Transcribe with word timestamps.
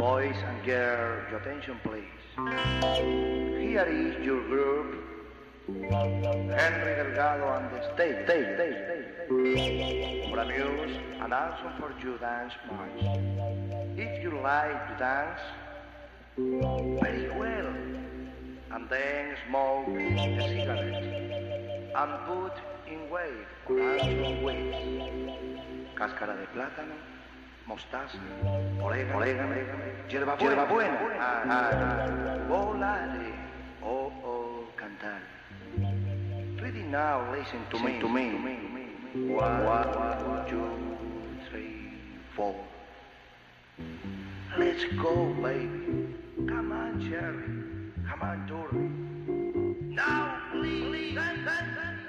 Boys 0.00 0.34
and 0.48 0.64
girls, 0.64 1.28
your 1.30 1.40
attention 1.40 1.78
please. 1.84 2.04
Here 3.60 3.84
is 3.84 4.24
your 4.24 4.40
group. 4.48 5.04
Henry 5.68 6.94
Delgado 6.96 7.46
and 7.52 7.70
the 7.70 7.82
stage, 7.94 8.24
stage, 8.24 8.46
stage, 8.54 8.78
stage. 8.86 10.30
For 10.30 10.38
amuse 10.38 10.96
and 11.20 11.34
also 11.34 11.70
for 11.78 11.92
you 12.02 12.16
dance 12.16 12.54
march. 12.66 13.02
If 13.98 14.22
you 14.22 14.40
like 14.42 14.88
to 14.88 14.94
dance, 14.98 15.40
very 16.38 17.28
well. 17.38 17.74
And 18.72 18.88
then 18.88 19.36
smoke 19.48 19.86
a 19.86 20.48
cigarette. 20.48 21.92
And 21.94 22.12
put 22.26 22.56
in 22.90 23.10
wait 23.10 23.48
for 23.66 23.98
dance 23.98 24.42
with. 24.42 24.64
Cáscara 25.94 26.34
de 26.40 26.46
plátano, 26.54 26.96
mostaza, 27.70 28.18
orégano, 28.82 29.18
orégano 29.18 29.54
hierba 30.08 30.36
buena, 30.36 30.54
hierba 30.54 30.66
buena. 30.66 30.98
Ah, 31.20 31.42
ah. 31.48 32.38
Volare, 32.48 33.32
oh, 33.82 34.12
oh, 34.24 34.66
cantar. 34.74 35.22
Ready 36.60 36.82
now, 36.82 37.22
listen 37.30 37.60
to 37.70 37.78
me, 37.78 38.00
to 38.00 38.08
me. 38.08 38.26
One, 39.28 39.64
one, 39.64 40.46
two, 40.48 40.66
three, 41.48 41.92
four. 42.34 42.56
Let's 44.58 44.84
go, 45.00 45.32
baby. 45.40 46.14
Come 46.48 46.72
on, 46.72 47.00
Jerry. 47.00 47.50
Come 48.08 48.22
on, 48.22 48.46
Dory. 48.50 48.90
Now, 49.94 50.42
please, 50.50 51.14
dance, 51.14 51.44
dance, 51.46 51.76
dance. 51.76 52.00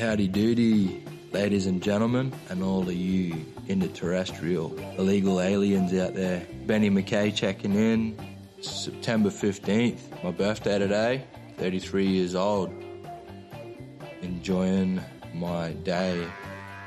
Howdy 0.00 0.28
doody, 0.28 1.04
ladies 1.32 1.66
and 1.66 1.82
gentlemen, 1.82 2.32
and 2.48 2.62
all 2.62 2.82
of 2.82 2.92
you 2.92 3.46
interterrestrial 3.68 4.76
illegal 4.98 5.40
aliens 5.40 5.94
out 5.94 6.14
there. 6.14 6.46
Benny 6.66 6.90
McKay 6.90 7.34
checking 7.34 7.74
in. 7.74 8.16
September 8.60 9.30
15th, 9.30 10.22
my 10.22 10.30
birthday 10.30 10.78
today, 10.78 11.24
33 11.56 12.06
years 12.06 12.34
old. 12.34 12.70
Enjoying 14.20 15.00
my 15.32 15.72
day. 15.72 16.26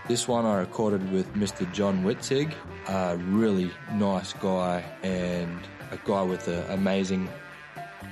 This 0.07 0.27
one 0.27 0.45
I 0.45 0.59
recorded 0.59 1.11
with 1.11 1.33
Mr. 1.33 1.71
John 1.73 2.03
Witzig, 2.03 2.53
a 2.87 3.17
really 3.17 3.71
nice 3.93 4.33
guy 4.33 4.83
and 5.01 5.57
a 5.91 5.97
guy 6.05 6.21
with 6.21 6.47
an 6.47 6.69
amazing 6.69 7.29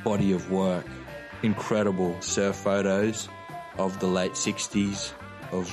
body 0.04 0.32
of 0.32 0.50
work. 0.50 0.86
Incredible 1.44 2.20
surf 2.22 2.56
photos 2.56 3.30
of 3.78 4.00
the 4.00 4.08
late 4.08 4.32
60s 4.32 5.14
of 5.52 5.68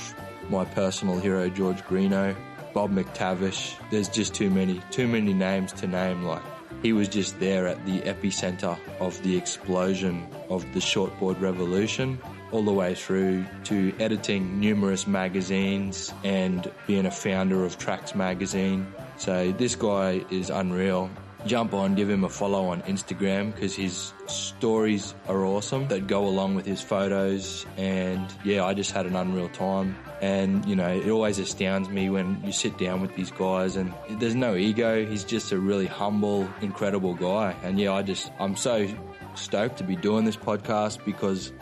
my 0.49 0.65
personal 0.65 1.19
hero 1.19 1.49
George 1.49 1.83
Greenough, 1.85 2.35
Bob 2.73 2.91
McTavish. 2.91 3.75
There's 3.91 4.09
just 4.09 4.33
too 4.33 4.49
many, 4.49 4.81
too 4.91 5.07
many 5.07 5.33
names 5.33 5.73
to 5.73 5.87
name. 5.87 6.23
Like 6.23 6.43
he 6.81 6.93
was 6.93 7.07
just 7.07 7.39
there 7.39 7.67
at 7.67 7.85
the 7.85 8.01
epicenter 8.01 8.77
of 8.99 9.21
the 9.23 9.35
explosion 9.37 10.27
of 10.49 10.61
the 10.73 10.79
shortboard 10.79 11.41
revolution, 11.41 12.19
all 12.51 12.63
the 12.63 12.71
way 12.71 12.95
through 12.95 13.45
to 13.65 13.93
editing 13.99 14.59
numerous 14.59 15.07
magazines 15.07 16.13
and 16.23 16.71
being 16.87 17.05
a 17.05 17.11
founder 17.11 17.65
of 17.65 17.77
Tracks 17.77 18.15
magazine. 18.15 18.87
So 19.17 19.51
this 19.51 19.75
guy 19.75 20.25
is 20.29 20.49
unreal. 20.49 21.09
Jump 21.45 21.73
on, 21.73 21.95
give 21.95 22.09
him 22.09 22.25
a 22.25 22.29
follow 22.29 22.67
on 22.67 22.81
Instagram 22.81 23.53
because 23.53 23.73
his 23.73 24.13
stories 24.27 25.15
are 25.27 25.45
awesome 25.45 25.87
that 25.87 26.05
go 26.05 26.25
along 26.25 26.55
with 26.55 26.65
his 26.65 26.81
photos. 26.81 27.65
And 27.77 28.27
yeah, 28.43 28.65
I 28.65 28.73
just 28.73 28.91
had 28.91 29.05
an 29.05 29.15
unreal 29.15 29.47
time. 29.49 29.95
And 30.21 30.65
you 30.65 30.75
know, 30.75 30.89
it 30.89 31.09
always 31.09 31.39
astounds 31.39 31.89
me 31.89 32.09
when 32.09 32.41
you 32.43 32.51
sit 32.51 32.77
down 32.77 33.01
with 33.01 33.15
these 33.15 33.31
guys 33.31 33.75
and 33.75 33.93
there's 34.09 34.35
no 34.35 34.55
ego. 34.55 35.05
He's 35.05 35.23
just 35.23 35.51
a 35.51 35.57
really 35.57 35.85
humble, 35.85 36.49
incredible 36.61 37.13
guy. 37.13 37.55
And 37.63 37.79
yeah, 37.79 37.93
I 37.93 38.01
just, 38.01 38.31
I'm 38.39 38.55
so 38.55 38.87
stoked 39.35 39.77
to 39.77 39.83
be 39.83 39.95
doing 39.95 40.25
this 40.25 40.35
podcast 40.35 41.03
because 41.05 41.53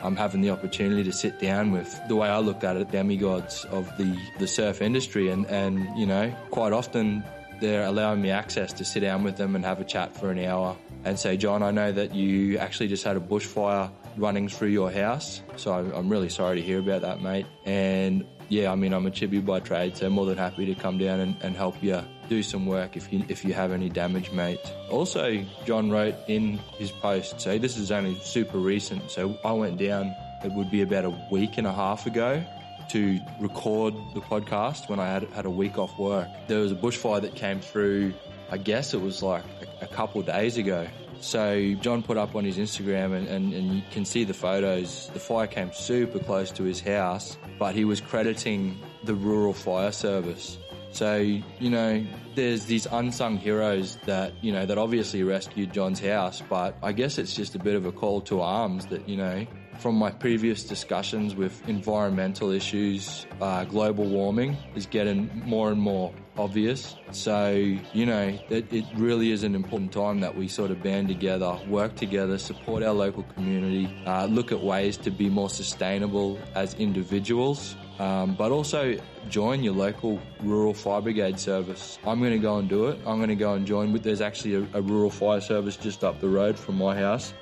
I'm 0.00 0.16
having 0.16 0.40
the 0.40 0.50
opportunity 0.50 1.04
to 1.04 1.12
sit 1.12 1.38
down 1.38 1.72
with 1.72 2.00
the 2.08 2.16
way 2.16 2.28
I 2.28 2.38
look 2.38 2.64
at 2.64 2.76
it, 2.76 2.90
demigods 2.90 3.64
of 3.66 3.86
the, 3.96 4.18
the 4.38 4.46
surf 4.46 4.82
industry. 4.82 5.28
And, 5.28 5.46
and, 5.46 5.86
you 5.98 6.06
know, 6.06 6.34
quite 6.50 6.72
often 6.72 7.22
they're 7.60 7.84
allowing 7.84 8.22
me 8.22 8.30
access 8.30 8.72
to 8.72 8.84
sit 8.84 9.00
down 9.00 9.22
with 9.22 9.36
them 9.36 9.54
and 9.54 9.64
have 9.64 9.80
a 9.80 9.84
chat 9.84 10.16
for 10.16 10.30
an 10.30 10.38
hour 10.38 10.76
and 11.04 11.18
say, 11.18 11.36
John, 11.36 11.62
I 11.62 11.70
know 11.70 11.92
that 11.92 12.14
you 12.14 12.58
actually 12.58 12.88
just 12.88 13.04
had 13.04 13.16
a 13.16 13.20
bushfire 13.20 13.90
running 14.20 14.48
through 14.48 14.68
your 14.68 14.90
house. 14.90 15.42
So 15.56 15.72
I'm 15.72 16.08
really 16.08 16.28
sorry 16.28 16.60
to 16.60 16.62
hear 16.62 16.78
about 16.78 17.02
that, 17.02 17.20
mate. 17.20 17.46
And 17.64 18.26
yeah, 18.48 18.70
I 18.70 18.74
mean, 18.74 18.92
I'm 18.92 19.06
a 19.06 19.10
chibi 19.10 19.44
by 19.44 19.60
trade, 19.60 19.96
so 19.96 20.10
more 20.10 20.26
than 20.26 20.36
happy 20.36 20.66
to 20.66 20.74
come 20.74 20.98
down 20.98 21.20
and, 21.20 21.36
and 21.40 21.56
help 21.56 21.82
you 21.82 22.02
do 22.28 22.42
some 22.42 22.66
work 22.66 22.96
if 22.96 23.12
you 23.12 23.24
if 23.28 23.44
you 23.44 23.54
have 23.54 23.72
any 23.72 23.88
damage, 23.88 24.30
mate. 24.32 24.60
Also, 24.90 25.44
John 25.64 25.90
wrote 25.90 26.14
in 26.28 26.58
his 26.78 26.90
post, 26.90 27.40
so 27.40 27.58
this 27.58 27.76
is 27.76 27.90
only 27.90 28.14
super 28.20 28.58
recent. 28.58 29.10
So 29.10 29.38
I 29.44 29.52
went 29.52 29.78
down, 29.78 30.14
it 30.44 30.52
would 30.52 30.70
be 30.70 30.82
about 30.82 31.04
a 31.04 31.28
week 31.30 31.58
and 31.58 31.66
a 31.66 31.72
half 31.72 32.06
ago, 32.06 32.44
to 32.90 33.20
record 33.40 33.94
the 34.14 34.20
podcast 34.20 34.88
when 34.88 34.98
I 34.98 35.06
had 35.06 35.22
had 35.30 35.46
a 35.46 35.50
week 35.50 35.78
off 35.78 35.96
work. 35.96 36.28
There 36.48 36.58
was 36.58 36.72
a 36.72 36.76
bushfire 36.76 37.22
that 37.22 37.36
came 37.36 37.60
through. 37.60 38.14
I 38.50 38.56
guess 38.56 38.94
it 38.94 39.00
was 39.00 39.22
like 39.22 39.44
a, 39.80 39.84
a 39.84 39.88
couple 39.88 40.22
days 40.22 40.56
ago. 40.56 40.88
So 41.20 41.74
John 41.74 42.02
put 42.02 42.16
up 42.16 42.34
on 42.34 42.44
his 42.44 42.56
Instagram, 42.56 43.14
and, 43.16 43.28
and, 43.28 43.52
and 43.52 43.74
you 43.76 43.82
can 43.90 44.04
see 44.04 44.24
the 44.24 44.34
photos. 44.34 45.10
The 45.12 45.20
fire 45.20 45.46
came 45.46 45.72
super 45.72 46.18
close 46.18 46.50
to 46.52 46.64
his 46.64 46.80
house, 46.80 47.36
but 47.58 47.74
he 47.74 47.84
was 47.84 48.00
crediting 48.00 48.78
the 49.04 49.14
rural 49.14 49.52
fire 49.52 49.92
service. 49.92 50.58
So, 50.92 51.18
you 51.18 51.70
know, 51.70 52.04
there's 52.34 52.64
these 52.64 52.86
unsung 52.86 53.36
heroes 53.36 53.96
that, 54.06 54.32
you 54.42 54.50
know, 54.50 54.66
that 54.66 54.76
obviously 54.78 55.22
rescued 55.22 55.72
John's 55.72 56.00
house, 56.00 56.42
but 56.48 56.76
I 56.82 56.92
guess 56.92 57.18
it's 57.18 57.34
just 57.34 57.54
a 57.54 57.58
bit 57.58 57.76
of 57.76 57.86
a 57.86 57.92
call 57.92 58.22
to 58.22 58.40
arms 58.40 58.86
that, 58.86 59.08
you 59.08 59.16
know, 59.16 59.46
from 59.80 59.96
my 59.96 60.10
previous 60.10 60.64
discussions 60.64 61.34
with 61.34 61.66
environmental 61.68 62.50
issues, 62.50 63.26
uh, 63.40 63.64
global 63.64 64.04
warming 64.04 64.56
is 64.74 64.86
getting 64.86 65.30
more 65.46 65.70
and 65.70 65.80
more 65.80 66.12
obvious. 66.36 66.96
So, 67.12 67.50
you 67.50 68.06
know, 68.06 68.38
it, 68.50 68.72
it, 68.72 68.84
really 68.94 69.32
is 69.32 69.42
an 69.42 69.54
important 69.54 69.92
time 69.92 70.20
that 70.20 70.36
we 70.36 70.48
sort 70.48 70.70
of 70.70 70.82
band 70.82 71.08
together, 71.08 71.58
work 71.68 71.96
together, 71.96 72.38
support 72.38 72.82
our 72.82 72.92
local 72.92 73.22
community, 73.34 73.92
uh, 74.06 74.26
look 74.26 74.52
at 74.52 74.60
ways 74.60 74.96
to 74.98 75.10
be 75.10 75.28
more 75.28 75.50
sustainable 75.50 76.38
as 76.54 76.74
individuals, 76.74 77.76
um, 77.98 78.34
but 78.34 78.52
also 78.52 78.98
join 79.28 79.62
your 79.62 79.74
local 79.74 80.20
rural 80.42 80.74
fire 80.74 81.00
brigade 81.00 81.38
service. 81.38 81.98
I'm 82.06 82.20
going 82.20 82.32
to 82.32 82.38
go 82.38 82.58
and 82.58 82.68
do 82.68 82.88
it. 82.88 82.98
I'm 83.06 83.16
going 83.16 83.28
to 83.28 83.34
go 83.34 83.54
and 83.54 83.66
join 83.66 83.92
there's 83.92 84.20
actually 84.20 84.54
a, 84.54 84.66
a 84.74 84.82
rural 84.82 85.10
fire 85.10 85.40
service 85.40 85.76
just 85.76 86.04
up 86.04 86.20
the 86.20 86.28
road 86.28 86.58
from 86.58 86.76
my 86.76 86.96
house. 86.96 87.32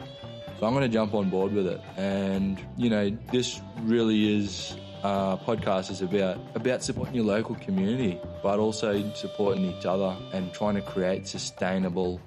So 0.59 0.67
I'm 0.67 0.75
going 0.75 0.83
to 0.83 0.93
jump 0.93 1.15
on 1.15 1.31
board 1.31 1.53
with 1.53 1.67
it. 1.67 1.81
And, 1.97 2.61
you 2.77 2.91
know, 2.91 3.17
this 3.31 3.61
really 3.83 4.37
is 4.39 4.77
uh, 5.05 5.37
podcast 5.37 5.91
is 5.91 6.03
about 6.03 6.39
about 6.57 6.83
supporting 6.83 7.15
your 7.15 7.25
local 7.25 7.55
community, 7.57 8.21
but 8.43 8.59
also 8.59 9.13
supporting 9.15 9.65
each 9.65 9.87
other 9.87 10.17
and 10.33 10.53
trying 10.53 10.75
to 10.75 10.83
create 10.83 11.29
sustainable 11.29 12.21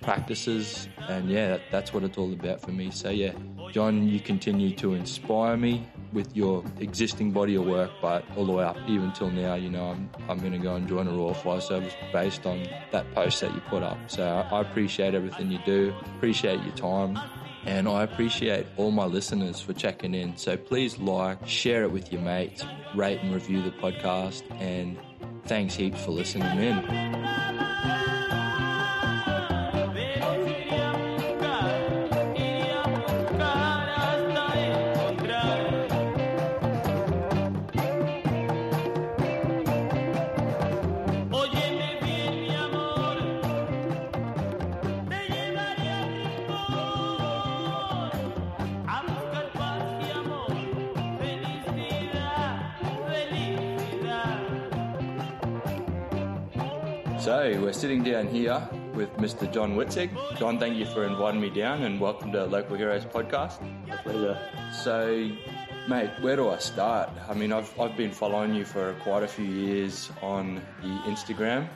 practices. 0.00 0.88
And 1.08 1.30
yeah, 1.30 1.50
that, 1.50 1.60
that's 1.70 1.92
what 1.92 2.02
it's 2.02 2.18
all 2.18 2.32
about 2.32 2.60
for 2.60 2.72
me. 2.72 2.90
So 2.90 3.10
yeah, 3.10 3.32
John, 3.70 4.08
you 4.08 4.18
continue 4.18 4.74
to 4.76 4.94
inspire 4.94 5.56
me 5.56 5.86
with 6.12 6.34
your 6.36 6.64
existing 6.80 7.30
body 7.30 7.54
of 7.54 7.66
work, 7.66 7.90
but 8.02 8.24
all 8.36 8.46
the 8.46 8.52
way 8.52 8.64
up 8.64 8.76
even 8.88 9.12
till 9.12 9.30
now, 9.30 9.54
you 9.54 9.70
know, 9.70 9.90
I'm 9.90 10.10
I'm 10.28 10.38
going 10.40 10.52
to 10.52 10.58
go 10.58 10.74
and 10.74 10.88
join 10.88 11.06
a 11.06 11.12
Rural 11.12 11.34
Fire 11.34 11.60
Service 11.60 11.94
based 12.12 12.46
on 12.46 12.66
that 12.90 13.12
post 13.14 13.40
that 13.42 13.54
you 13.54 13.60
put 13.68 13.84
up. 13.84 13.98
So 14.08 14.26
I 14.26 14.60
appreciate 14.60 15.14
everything 15.14 15.52
you 15.52 15.60
do, 15.64 15.94
appreciate 16.16 16.60
your 16.64 16.74
time. 16.74 17.16
And 17.66 17.88
I 17.88 18.04
appreciate 18.04 18.66
all 18.76 18.92
my 18.92 19.04
listeners 19.04 19.60
for 19.60 19.72
checking 19.72 20.14
in. 20.14 20.36
So 20.36 20.56
please 20.56 20.98
like, 20.98 21.46
share 21.46 21.82
it 21.82 21.90
with 21.90 22.12
your 22.12 22.22
mates, 22.22 22.64
rate 22.94 23.20
and 23.20 23.34
review 23.34 23.60
the 23.62 23.72
podcast, 23.72 24.42
and 24.60 24.96
thanks 25.44 25.74
heaps 25.74 26.02
for 26.04 26.12
listening 26.12 26.58
in. 26.58 27.55
So 57.26 57.60
we're 57.60 57.72
sitting 57.72 58.04
down 58.04 58.28
here 58.28 58.62
with 58.94 59.12
Mr. 59.16 59.52
John 59.52 59.74
Witzig. 59.74 60.10
John, 60.38 60.60
thank 60.60 60.76
you 60.76 60.86
for 60.86 61.04
inviting 61.04 61.40
me 61.40 61.50
down 61.50 61.82
and 61.82 62.00
welcome 62.00 62.30
to 62.30 62.44
Local 62.44 62.76
Heroes 62.76 63.04
Podcast. 63.04 63.60
My 63.88 63.96
pleasure. 63.96 64.38
So 64.72 65.28
Mate, 65.88 66.10
where 66.20 66.36
do 66.36 66.50
I 66.50 66.58
start? 66.58 67.10
I 67.28 67.34
mean, 67.34 67.52
I've, 67.52 67.80
I've 67.80 67.96
been 67.96 68.12
following 68.12 68.54
you 68.54 68.64
for 68.64 68.92
quite 69.02 69.24
a 69.24 69.26
few 69.26 69.44
years 69.44 70.08
on 70.22 70.62
the 70.82 70.88
Instagram 71.10 71.66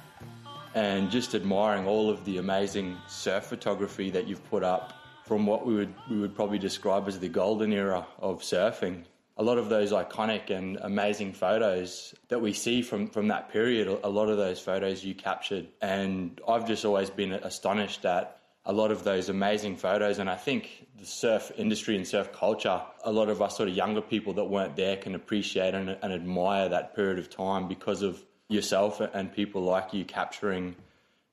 and 0.76 1.10
just 1.10 1.34
admiring 1.34 1.84
all 1.84 2.08
of 2.08 2.24
the 2.24 2.38
amazing 2.38 2.96
surf 3.08 3.46
photography 3.46 4.08
that 4.10 4.28
you've 4.28 4.48
put 4.50 4.62
up 4.62 4.92
from 5.26 5.46
what 5.46 5.66
we 5.66 5.74
would, 5.74 5.92
we 6.08 6.20
would 6.20 6.36
probably 6.36 6.60
describe 6.60 7.08
as 7.08 7.18
the 7.18 7.28
golden 7.28 7.72
era 7.72 8.06
of 8.20 8.42
surfing. 8.42 9.02
A 9.40 9.42
lot 9.42 9.56
of 9.56 9.70
those 9.70 9.90
iconic 9.90 10.50
and 10.50 10.76
amazing 10.82 11.32
photos 11.32 12.14
that 12.28 12.42
we 12.42 12.52
see 12.52 12.82
from, 12.82 13.08
from 13.08 13.28
that 13.28 13.50
period, 13.50 13.88
a 14.04 14.08
lot 14.08 14.28
of 14.28 14.36
those 14.36 14.60
photos 14.60 15.02
you 15.02 15.14
captured. 15.14 15.66
And 15.80 16.38
I've 16.46 16.66
just 16.68 16.84
always 16.84 17.08
been 17.08 17.32
astonished 17.32 18.04
at 18.04 18.38
a 18.66 18.72
lot 18.74 18.90
of 18.92 19.02
those 19.02 19.30
amazing 19.30 19.76
photos. 19.76 20.18
And 20.18 20.28
I 20.28 20.36
think 20.36 20.86
the 20.98 21.06
surf 21.06 21.50
industry 21.56 21.96
and 21.96 22.06
surf 22.06 22.34
culture, 22.34 22.82
a 23.02 23.10
lot 23.10 23.30
of 23.30 23.40
us 23.40 23.56
sort 23.56 23.70
of 23.70 23.74
younger 23.74 24.02
people 24.02 24.34
that 24.34 24.44
weren't 24.44 24.76
there 24.76 24.98
can 24.98 25.14
appreciate 25.14 25.74
and, 25.74 25.88
and 25.88 26.12
admire 26.12 26.68
that 26.68 26.94
period 26.94 27.18
of 27.18 27.30
time 27.30 27.66
because 27.66 28.02
of 28.02 28.22
yourself 28.48 29.00
and 29.00 29.32
people 29.32 29.62
like 29.62 29.94
you 29.94 30.04
capturing 30.04 30.76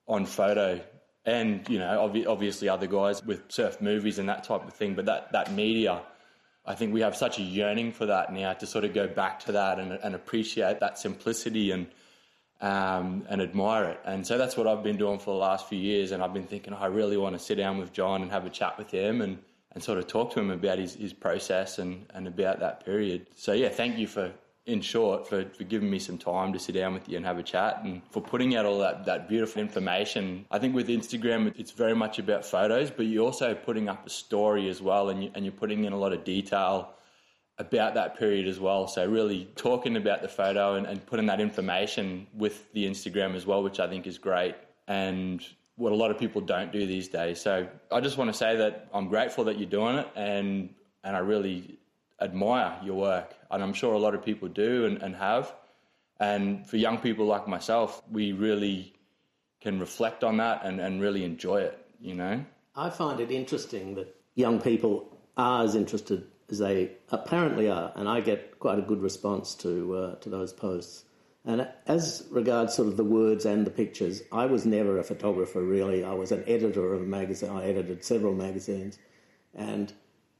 on 0.08 0.26
photo. 0.26 0.80
And, 1.26 1.68
you 1.68 1.78
know, 1.78 2.10
obvi- 2.10 2.26
obviously 2.26 2.70
other 2.70 2.88
guys 2.88 3.22
with 3.26 3.52
surf 3.52 3.82
movies 3.82 4.18
and 4.18 4.30
that 4.30 4.46
type 4.46 4.66
of 4.66 4.74
thing. 4.74 4.96
But 4.96 5.08
that, 5.08 5.34
that 5.34 5.52
media, 5.52 6.04
I 6.68 6.76
think 6.76 6.94
we 6.94 7.02
have 7.02 7.16
such 7.16 7.40
a 7.40 7.42
yearning 7.42 7.94
for 7.94 8.06
that 8.08 8.34
now 8.34 8.54
to 8.54 8.66
sort 8.68 8.84
of 8.84 8.94
go 8.94 9.08
back 9.08 9.40
to 9.46 9.54
that 9.54 9.80
and, 9.80 9.94
and 9.94 10.14
appreciate 10.14 10.82
that 10.82 11.00
simplicity 11.00 11.72
and 11.72 11.88
um, 12.60 13.26
and 13.30 13.42
admire 13.42 13.86
it. 13.86 14.00
And 14.04 14.26
so 14.26 14.38
that's 14.38 14.58
what 14.58 14.68
I've 14.68 14.84
been 14.84 14.98
doing 14.98 15.20
for 15.20 15.32
the 15.32 15.40
last 15.40 15.68
few 15.70 15.78
years. 15.78 16.12
And 16.12 16.24
I've 16.24 16.34
been 16.34 16.48
thinking, 16.48 16.74
oh, 16.74 16.78
I 16.78 16.88
really 16.88 17.18
want 17.18 17.38
to 17.38 17.40
sit 17.40 17.56
down 17.56 17.78
with 17.78 17.94
John 17.94 18.22
and 18.22 18.32
have 18.32 18.46
a 18.46 18.50
chat 18.50 18.78
with 18.78 18.90
him 18.92 19.22
and, 19.22 19.38
and 19.74 19.84
sort 19.84 20.00
of 20.00 20.08
talk 20.08 20.34
to 20.34 20.40
him 20.40 20.50
about 20.50 20.80
his, 20.80 20.96
his 20.96 21.14
process 21.14 21.80
and, 21.80 22.06
and 22.14 22.28
about 22.28 22.60
that 22.60 22.84
period. 22.84 23.28
So, 23.36 23.54
yeah, 23.54 23.70
thank 23.70 23.98
you 23.98 24.08
for, 24.08 24.32
in 24.68 24.82
short, 24.82 25.28
for, 25.28 25.46
for 25.46 25.64
giving 25.64 25.90
me 25.90 25.98
some 25.98 26.18
time 26.18 26.52
to 26.52 26.60
sit 26.60 26.76
down 26.76 26.94
with 26.94 27.08
you 27.08 27.16
and 27.16 27.26
have 27.26 27.40
a 27.40 27.44
chat 27.44 27.82
and 27.84 28.02
for 28.12 28.22
putting 28.22 28.56
out 28.56 28.66
all 28.66 28.78
that, 28.80 29.06
that 29.06 29.30
beautiful 29.30 29.62
information. 29.62 30.46
I 30.52 30.60
think 30.60 30.76
with 30.76 30.90
Instagram, 30.90 31.54
it's 31.58 31.72
very 31.72 31.96
much 31.96 32.20
about 32.20 32.46
photos, 32.46 32.92
but 32.92 33.06
you're 33.06 33.24
also 33.24 33.56
putting 33.56 33.88
up 33.88 34.06
a 34.06 34.10
story 34.10 34.70
as 34.70 34.82
well 34.82 35.10
and, 35.10 35.24
you, 35.24 35.32
and 35.34 35.46
you're 35.46 35.54
putting 35.54 35.86
in 35.86 35.94
a 35.94 35.98
lot 35.98 36.12
of 36.12 36.26
detail 36.26 36.94
about 37.58 37.96
that 37.96 38.20
period 38.20 38.46
as 38.46 38.60
well. 38.60 38.88
So 38.88 39.08
really 39.08 39.50
talking 39.56 39.96
about 39.96 40.22
the 40.22 40.28
photo 40.28 40.76
and, 40.76 40.86
and, 40.86 41.04
putting 41.06 41.26
that 41.28 41.40
information 41.40 42.28
with 42.34 42.72
the 42.74 42.86
Instagram 42.86 43.36
as 43.36 43.48
well, 43.48 43.64
which 43.64 43.80
I 43.80 43.88
think 43.88 44.06
is 44.06 44.18
great 44.18 44.56
and 44.88 45.44
what 45.78 45.94
a 45.94 45.96
lot 45.96 46.12
of 46.12 46.20
people 46.20 46.42
don't 46.42 46.72
do 46.72 46.86
these 46.86 47.08
days. 47.08 47.40
So 47.40 47.68
I 47.92 48.02
just 48.02 48.18
want 48.18 48.32
to 48.32 48.38
say 48.38 48.58
that 48.58 48.90
I'm 48.94 49.08
grateful 49.08 49.46
that 49.46 49.58
you're 49.58 49.70
doing 49.70 49.96
it 49.96 50.08
and 50.16 50.70
and 51.04 51.16
I 51.16 51.20
really 51.20 51.80
admire 52.20 52.80
your 52.84 52.96
work. 52.96 53.36
And 53.52 53.64
I'm 53.64 53.74
sure 53.74 53.94
a 53.94 54.00
lot 54.00 54.16
of 54.16 54.24
people 54.24 54.48
do 54.48 54.86
and, 54.86 55.02
and 55.02 55.16
have. 55.16 55.54
And 56.20 56.68
for 56.68 56.78
young 56.78 56.98
people 56.98 57.26
like 57.26 57.48
myself, 57.48 58.02
we 58.12 58.32
really 58.32 58.94
can 59.62 59.80
reflect 59.80 60.24
on 60.24 60.38
that 60.38 60.66
and, 60.66 60.80
and 60.80 61.02
really 61.02 61.24
enjoy 61.24 61.62
it, 61.62 61.86
you 62.00 62.16
know? 62.16 62.44
I 62.76 62.90
find 62.90 63.20
it 63.20 63.32
interesting 63.32 63.96
that 63.96 64.16
young 64.36 64.62
people 64.62 65.18
are 65.36 65.64
as 65.64 65.76
interested 65.76 66.26
as 66.50 66.60
they 66.60 66.92
apparently 67.10 67.70
are, 67.70 67.92
and 67.96 68.08
I 68.08 68.22
get 68.22 68.60
quite 68.60 68.80
a 68.80 68.82
good 68.82 69.02
response 69.02 69.56
to 69.56 69.96
uh, 69.96 70.16
to 70.16 70.30
those 70.30 70.54
posts. 70.54 71.04
And 71.44 71.68
as 71.88 72.26
regards 72.30 72.74
sort 72.74 72.88
of 72.88 72.98
the 72.98 73.04
words 73.04 73.46
and 73.46 73.66
the 73.66 73.72
pictures, 73.72 74.22
I 74.32 74.46
was 74.46 74.66
never 74.66 74.98
a 74.98 75.04
photographer 75.04 75.62
really. 75.62 76.04
I 76.04 76.14
was 76.14 76.32
an 76.32 76.44
editor 76.48 76.94
of 76.94 77.02
a 77.02 77.06
magazine. 77.06 77.50
I 77.50 77.66
edited 77.66 78.04
several 78.04 78.34
magazines, 78.34 78.98
and 79.54 79.92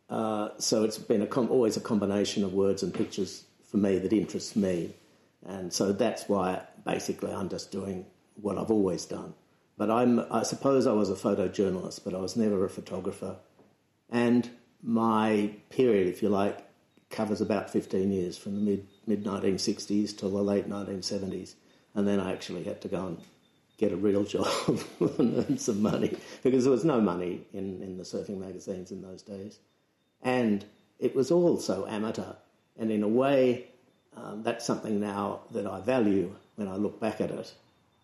uh, 0.10 0.50
so 0.58 0.84
it's 0.84 0.98
been 0.98 1.22
a 1.22 1.28
com- 1.28 1.50
always 1.50 1.78
a 1.78 1.82
combination 1.82 2.44
of 2.44 2.54
words 2.54 2.84
and 2.84 2.94
pictures 2.94 3.44
for 3.70 3.78
me 3.78 4.00
that 4.00 4.14
interests 4.14 4.56
me, 4.56 4.96
and 5.46 5.72
so 5.72 5.92
that's 5.92 6.28
why 6.30 6.62
basically 6.86 7.32
I'm 7.32 7.50
just 7.50 7.72
doing 7.72 8.06
what 8.36 8.58
I've 8.58 8.72
always 8.72 9.06
done. 9.06 9.34
But 9.78 9.92
I'm, 9.92 10.26
I 10.32 10.44
suppose 10.44 10.88
I 10.88 10.94
was 10.94 11.10
a 11.10 11.16
photojournalist, 11.16 12.04
but 12.04 12.16
I 12.16 12.20
was 12.20 12.36
never 12.36 12.66
a 12.66 12.70
photographer, 12.70 13.38
and 14.10 14.50
my 14.82 15.52
period, 15.70 16.08
if 16.08 16.22
you 16.22 16.30
like, 16.30 16.60
covers 17.10 17.42
about 17.42 17.70
15 17.70 18.12
years 18.12 18.38
from 18.38 18.56
the 18.56 18.62
mid 18.62 18.88
mid 19.06 19.24
1960s 19.24 20.18
till 20.18 20.30
the 20.30 20.42
late 20.42 20.70
1970s, 20.70 21.56
and 21.96 22.08
then 22.08 22.20
I 22.20 22.32
actually 22.32 22.64
had 22.64 22.82
to 22.82 22.88
go 22.88 23.08
and 23.08 23.18
get 23.78 23.92
a 23.92 23.96
real 23.96 24.24
job 24.36 24.48
and 25.00 25.38
earn 25.38 25.58
some 25.58 25.82
money 25.82 26.18
because 26.44 26.64
there 26.64 26.72
was 26.72 26.86
no 26.86 27.00
money 27.00 27.42
in, 27.54 27.82
in 27.82 27.98
the 27.98 28.04
surfing 28.04 28.40
magazines 28.40 28.92
in 28.92 29.02
those 29.02 29.22
days, 29.22 29.60
and 30.22 30.66
it 31.00 31.16
was 31.16 31.32
all 31.32 31.60
so 31.60 31.86
amateur, 31.88 32.34
and 32.78 32.92
in 32.92 33.04
a 33.04 33.08
way, 33.08 33.68
um, 34.16 34.44
that's 34.44 34.66
something 34.66 35.00
now 35.00 35.42
that 35.52 35.66
I 35.68 35.80
value 35.82 36.34
when 36.56 36.68
I 36.68 36.76
look 36.76 37.00
back 37.00 37.22
at 37.22 37.32
it. 37.32 37.54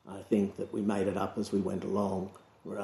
I 0.07 0.19
think 0.29 0.57
that 0.57 0.73
we 0.73 0.81
made 0.81 1.07
it 1.07 1.17
up 1.17 1.37
as 1.37 1.51
we 1.51 1.59
went 1.59 1.83
along. 1.83 2.31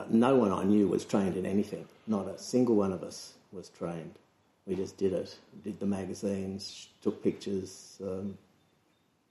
No 0.09 0.35
one 0.35 0.51
I 0.51 0.63
knew 0.63 0.87
was 0.87 1.05
trained 1.05 1.37
in 1.37 1.45
anything, 1.45 1.87
not 2.07 2.27
a 2.27 2.37
single 2.37 2.75
one 2.75 2.91
of 2.91 3.03
us 3.03 3.33
was 3.51 3.69
trained. 3.69 4.15
We 4.65 4.75
just 4.75 4.97
did 4.97 5.13
it, 5.13 5.35
did 5.63 5.79
the 5.79 5.85
magazines, 5.85 6.89
took 7.01 7.23
pictures, 7.23 7.97
um, 8.03 8.37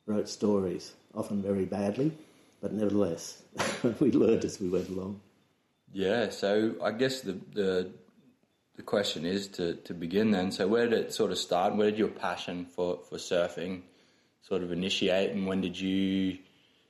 wrote 0.06 0.28
stories, 0.28 0.94
often 1.14 1.42
very 1.42 1.64
badly, 1.64 2.12
but 2.60 2.72
nevertheless, 2.72 3.42
we 4.00 4.10
learned 4.10 4.44
as 4.44 4.60
we 4.60 4.68
went 4.68 4.88
along. 4.88 5.20
Yeah, 5.92 6.30
so 6.30 6.74
I 6.82 6.92
guess 6.92 7.20
the, 7.20 7.38
the 7.52 7.90
the 8.78 8.84
question 8.84 9.26
is 9.26 9.48
to, 9.48 9.74
to 9.74 9.92
begin 9.92 10.30
then. 10.30 10.52
So 10.52 10.66
where 10.68 10.88
did 10.88 10.98
it 10.98 11.12
sort 11.12 11.32
of 11.32 11.38
start? 11.38 11.74
Where 11.74 11.90
did 11.90 11.98
your 11.98 12.08
passion 12.08 12.64
for, 12.64 13.00
for 13.10 13.18
surfing 13.18 13.82
sort 14.42 14.62
of 14.62 14.72
initiate, 14.72 15.32
and 15.32 15.46
when 15.46 15.60
did 15.60 15.78
you 15.78 16.38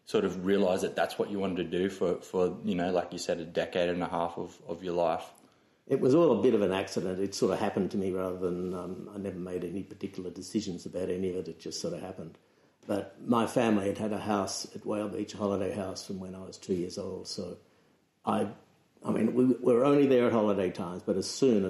sort 0.05 0.25
of 0.25 0.45
realize 0.47 0.83
that 0.83 0.95
that's 0.95 1.19
what 1.19 1.31
you 1.31 1.39
wanted 1.39 1.57
to 1.57 1.79
do 1.79 1.91
for, 1.91 2.17
for 2.21 2.57
you 2.63 2.75
know, 2.75 2.93
like 2.93 3.13
you 3.13 3.19
said, 3.19 3.41
a 3.41 3.45
decade 3.45 3.89
and 3.89 4.03
a 4.03 4.07
half 4.07 4.37
of, 4.37 4.57
of 4.69 4.85
your 4.85 4.95
life? 4.95 5.25
It 5.87 5.99
was 5.99 6.15
all 6.15 6.39
a 6.39 6.43
bit 6.43 6.55
of 6.55 6.61
an 6.61 6.73
accident. 6.73 7.19
It 7.19 7.35
sort 7.35 7.53
of 7.53 7.59
happened 7.59 7.91
to 7.93 7.97
me 7.97 8.13
rather 8.13 8.39
than 8.39 8.75
um, 8.75 9.11
I 9.15 9.19
never 9.19 9.39
made 9.39 9.65
any 9.65 9.83
particular 9.83 10.31
decisions 10.31 10.85
about 10.85 11.09
any 11.09 11.31
of 11.31 11.37
it. 11.37 11.49
It 11.49 11.59
just 11.59 11.81
sort 11.81 11.95
of 11.95 12.03
happened. 12.03 12.37
But 12.87 13.17
my 13.27 13.47
family 13.47 13.89
had 13.89 13.99
had 13.99 14.13
a 14.13 14.19
house 14.19 14.67
at 14.75 14.85
Whale 14.85 15.09
Beach 15.09 15.33
Holiday 15.33 15.75
House 15.75 16.07
from 16.07 16.21
when 16.21 16.35
I 16.35 16.41
was 16.41 16.59
two 16.59 16.75
years 16.75 16.99
old. 16.99 17.27
So 17.27 17.57
I, 18.25 18.49
I 19.05 19.11
mean, 19.11 19.35
we 19.35 19.75
were 19.75 19.85
only 19.85 20.07
there 20.07 20.27
at 20.27 20.33
holiday 20.33 20.71
times, 20.71 21.03
but 21.05 21.17
as 21.17 21.29
soon 21.29 21.65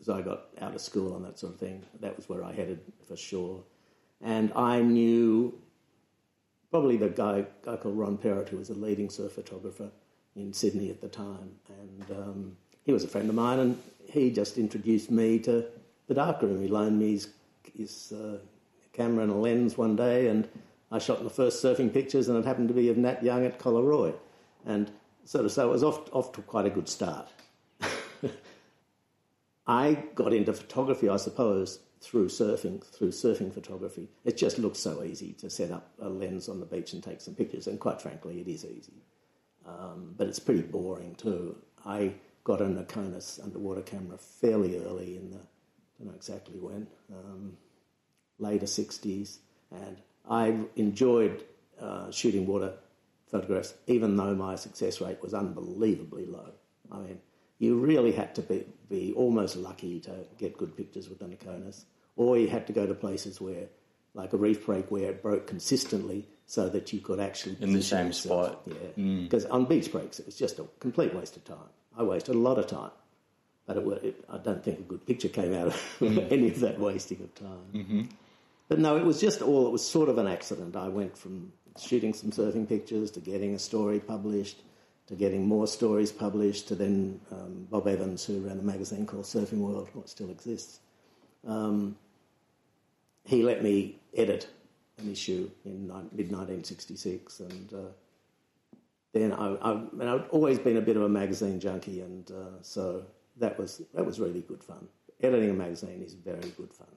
as 0.00 0.08
I 0.08 0.22
got 0.22 0.46
out 0.60 0.74
of 0.74 0.80
school 0.80 1.16
and 1.16 1.24
that 1.24 1.38
sort 1.38 1.54
of 1.54 1.58
thing, 1.60 1.84
that 2.00 2.16
was 2.16 2.28
where 2.28 2.44
I 2.44 2.52
headed 2.52 2.80
for 3.08 3.16
sure. 3.16 3.62
And 4.20 4.52
I 4.54 4.80
knew 4.80 5.58
probably 6.70 6.96
the 6.96 7.08
guy, 7.08 7.46
guy 7.62 7.76
called 7.76 7.98
Ron 7.98 8.18
Perrott, 8.18 8.48
who 8.48 8.58
was 8.58 8.70
a 8.70 8.74
leading 8.74 9.10
surf 9.10 9.32
photographer 9.32 9.90
in 10.34 10.52
Sydney 10.52 10.90
at 10.90 11.00
the 11.00 11.08
time. 11.08 11.50
And 11.68 12.10
um, 12.10 12.56
he 12.84 12.92
was 12.92 13.04
a 13.04 13.08
friend 13.08 13.28
of 13.28 13.34
mine, 13.34 13.58
and 13.58 13.82
he 14.08 14.30
just 14.30 14.58
introduced 14.58 15.10
me 15.10 15.38
to 15.40 15.64
the 16.06 16.14
darkroom. 16.14 16.60
He 16.60 16.68
loaned 16.68 16.98
me 16.98 17.12
his, 17.12 17.28
his 17.76 18.12
uh, 18.12 18.38
camera 18.92 19.24
and 19.24 19.32
a 19.32 19.36
lens 19.36 19.76
one 19.76 19.96
day, 19.96 20.28
and 20.28 20.48
I 20.90 20.98
shot 20.98 21.22
my 21.22 21.30
first 21.30 21.62
surfing 21.62 21.92
pictures, 21.92 22.28
and 22.28 22.38
it 22.38 22.44
happened 22.44 22.68
to 22.68 22.74
be 22.74 22.88
of 22.88 22.96
Nat 22.96 23.22
Young 23.22 23.44
at 23.44 23.58
Collaroy, 23.58 24.14
and 24.64 24.90
sort 25.26 25.44
of 25.44 25.52
so 25.52 25.68
it 25.68 25.72
was 25.72 25.84
off 25.84 26.08
off 26.12 26.32
to 26.32 26.42
quite 26.42 26.66
a 26.66 26.70
good 26.70 26.88
start. 26.88 27.28
I 29.66 30.04
got 30.14 30.32
into 30.32 30.52
photography, 30.52 31.08
I 31.08 31.16
suppose, 31.16 31.80
through 32.00 32.28
surfing, 32.28 32.84
through 32.84 33.10
surfing 33.10 33.52
photography. 33.52 34.08
It 34.24 34.36
just 34.36 34.58
looks 34.58 34.78
so 34.78 35.02
easy 35.02 35.32
to 35.34 35.50
set 35.50 35.72
up 35.72 35.90
a 36.00 36.08
lens 36.08 36.48
on 36.48 36.60
the 36.60 36.66
beach 36.66 36.92
and 36.92 37.02
take 37.02 37.20
some 37.20 37.34
pictures, 37.34 37.66
and 37.66 37.80
quite 37.80 38.00
frankly, 38.00 38.40
it 38.40 38.48
is 38.48 38.64
easy. 38.64 39.02
Um, 39.66 40.14
but 40.16 40.28
it's 40.28 40.38
pretty 40.38 40.62
boring 40.62 41.16
too. 41.16 41.56
I 41.84 42.12
got 42.44 42.60
an 42.60 42.76
Nikonos 42.76 43.42
underwater 43.42 43.82
camera 43.82 44.16
fairly 44.18 44.78
early 44.78 45.16
in 45.16 45.30
the, 45.30 45.38
I 45.38 45.98
don't 45.98 46.08
know 46.08 46.14
exactly 46.14 46.60
when, 46.60 46.86
um, 47.12 47.56
later 48.38 48.66
60s. 48.66 49.38
And 49.72 49.96
I 50.30 50.56
enjoyed 50.76 51.44
uh, 51.80 52.12
shooting 52.12 52.46
water 52.46 52.74
photographs, 53.26 53.74
even 53.86 54.16
though 54.16 54.34
my 54.34 54.54
success 54.56 55.00
rate 55.00 55.22
was 55.22 55.34
unbelievably 55.34 56.26
low. 56.26 56.52
I 56.90 56.98
mean, 56.98 57.20
you 57.58 57.76
really 57.76 58.12
had 58.12 58.34
to 58.36 58.42
be, 58.42 58.64
be 58.88 59.12
almost 59.14 59.56
lucky 59.56 60.00
to 60.00 60.26
get 60.38 60.56
good 60.56 60.76
pictures 60.76 61.08
with 61.08 61.18
the 61.18 61.26
Nikonos, 61.26 61.84
or 62.16 62.38
you 62.38 62.48
had 62.48 62.66
to 62.66 62.72
go 62.72 62.86
to 62.86 62.94
places 62.94 63.40
where, 63.40 63.66
like 64.14 64.32
a 64.32 64.36
reef 64.36 64.66
break, 64.66 64.90
where 64.90 65.10
it 65.10 65.22
broke 65.22 65.46
consistently 65.46 66.28
so 66.46 66.68
that 66.68 66.92
you 66.92 67.00
could 67.00 67.18
actually 67.18 67.56
in 67.60 67.72
the 67.72 67.82
same 67.82 68.08
yourself. 68.08 68.46
spot. 68.46 68.62
Yeah, 68.66 69.22
because 69.22 69.46
mm. 69.46 69.52
on 69.52 69.64
beach 69.64 69.90
breaks 69.90 70.20
it 70.20 70.26
was 70.26 70.36
just 70.36 70.58
a 70.58 70.64
complete 70.80 71.14
waste 71.14 71.36
of 71.36 71.44
time. 71.44 71.70
I 71.96 72.02
wasted 72.02 72.34
a 72.34 72.38
lot 72.38 72.58
of 72.58 72.66
time, 72.66 72.92
but 73.66 73.78
it, 73.78 74.04
it, 74.04 74.24
I 74.28 74.38
don't 74.38 74.62
think 74.62 74.78
a 74.78 74.82
good 74.82 75.04
picture 75.06 75.28
came 75.28 75.54
out 75.54 75.68
of 75.68 75.74
mm. 76.00 76.30
any 76.30 76.48
of 76.48 76.60
that 76.60 76.78
wasting 76.78 77.20
of 77.22 77.34
time. 77.34 77.66
Mm-hmm. 77.74 78.02
But 78.68 78.78
no, 78.78 78.96
it 78.96 79.04
was 79.04 79.20
just 79.20 79.42
all, 79.42 79.66
it 79.66 79.70
was 79.70 79.86
sort 79.86 80.08
of 80.08 80.18
an 80.18 80.26
accident. 80.26 80.76
I 80.76 80.88
went 80.88 81.16
from 81.16 81.52
shooting 81.80 82.12
some 82.12 82.30
surfing 82.30 82.68
pictures 82.68 83.10
to 83.12 83.20
getting 83.20 83.54
a 83.54 83.58
story 83.58 84.00
published 84.00 84.62
to 85.06 85.14
getting 85.14 85.46
more 85.46 85.66
stories 85.66 86.10
published 86.10 86.68
to 86.68 86.74
then 86.74 87.20
um, 87.30 87.66
Bob 87.70 87.86
Evans, 87.86 88.24
who 88.24 88.40
ran 88.40 88.58
a 88.58 88.62
magazine 88.62 89.06
called 89.06 89.24
Surfing 89.24 89.58
World, 89.58 89.88
what 89.92 90.08
still 90.08 90.30
exists. 90.30 90.80
Um, 91.46 91.96
he 93.24 93.42
let 93.42 93.62
me 93.62 93.98
edit 94.16 94.48
an 94.98 95.10
issue 95.10 95.48
in 95.64 95.86
mid 96.12 96.32
1966, 96.32 97.40
and 97.40 97.72
uh, 97.72 97.76
then 99.12 99.32
I, 99.32 99.54
I, 99.54 99.72
and 99.72 100.02
I'd 100.02 100.28
always 100.30 100.58
been 100.58 100.76
a 100.76 100.80
bit 100.80 100.96
of 100.96 101.02
a 101.02 101.08
magazine 101.08 101.60
junkie, 101.60 102.00
and 102.00 102.28
uh, 102.30 102.62
so 102.62 103.04
that 103.36 103.58
was 103.58 103.82
that 103.94 104.04
was 104.04 104.18
really 104.18 104.40
good 104.40 104.62
fun. 104.62 104.88
Editing 105.22 105.50
a 105.50 105.54
magazine 105.54 106.02
is 106.04 106.14
very 106.14 106.50
good 106.56 106.72
fun. 106.72 106.88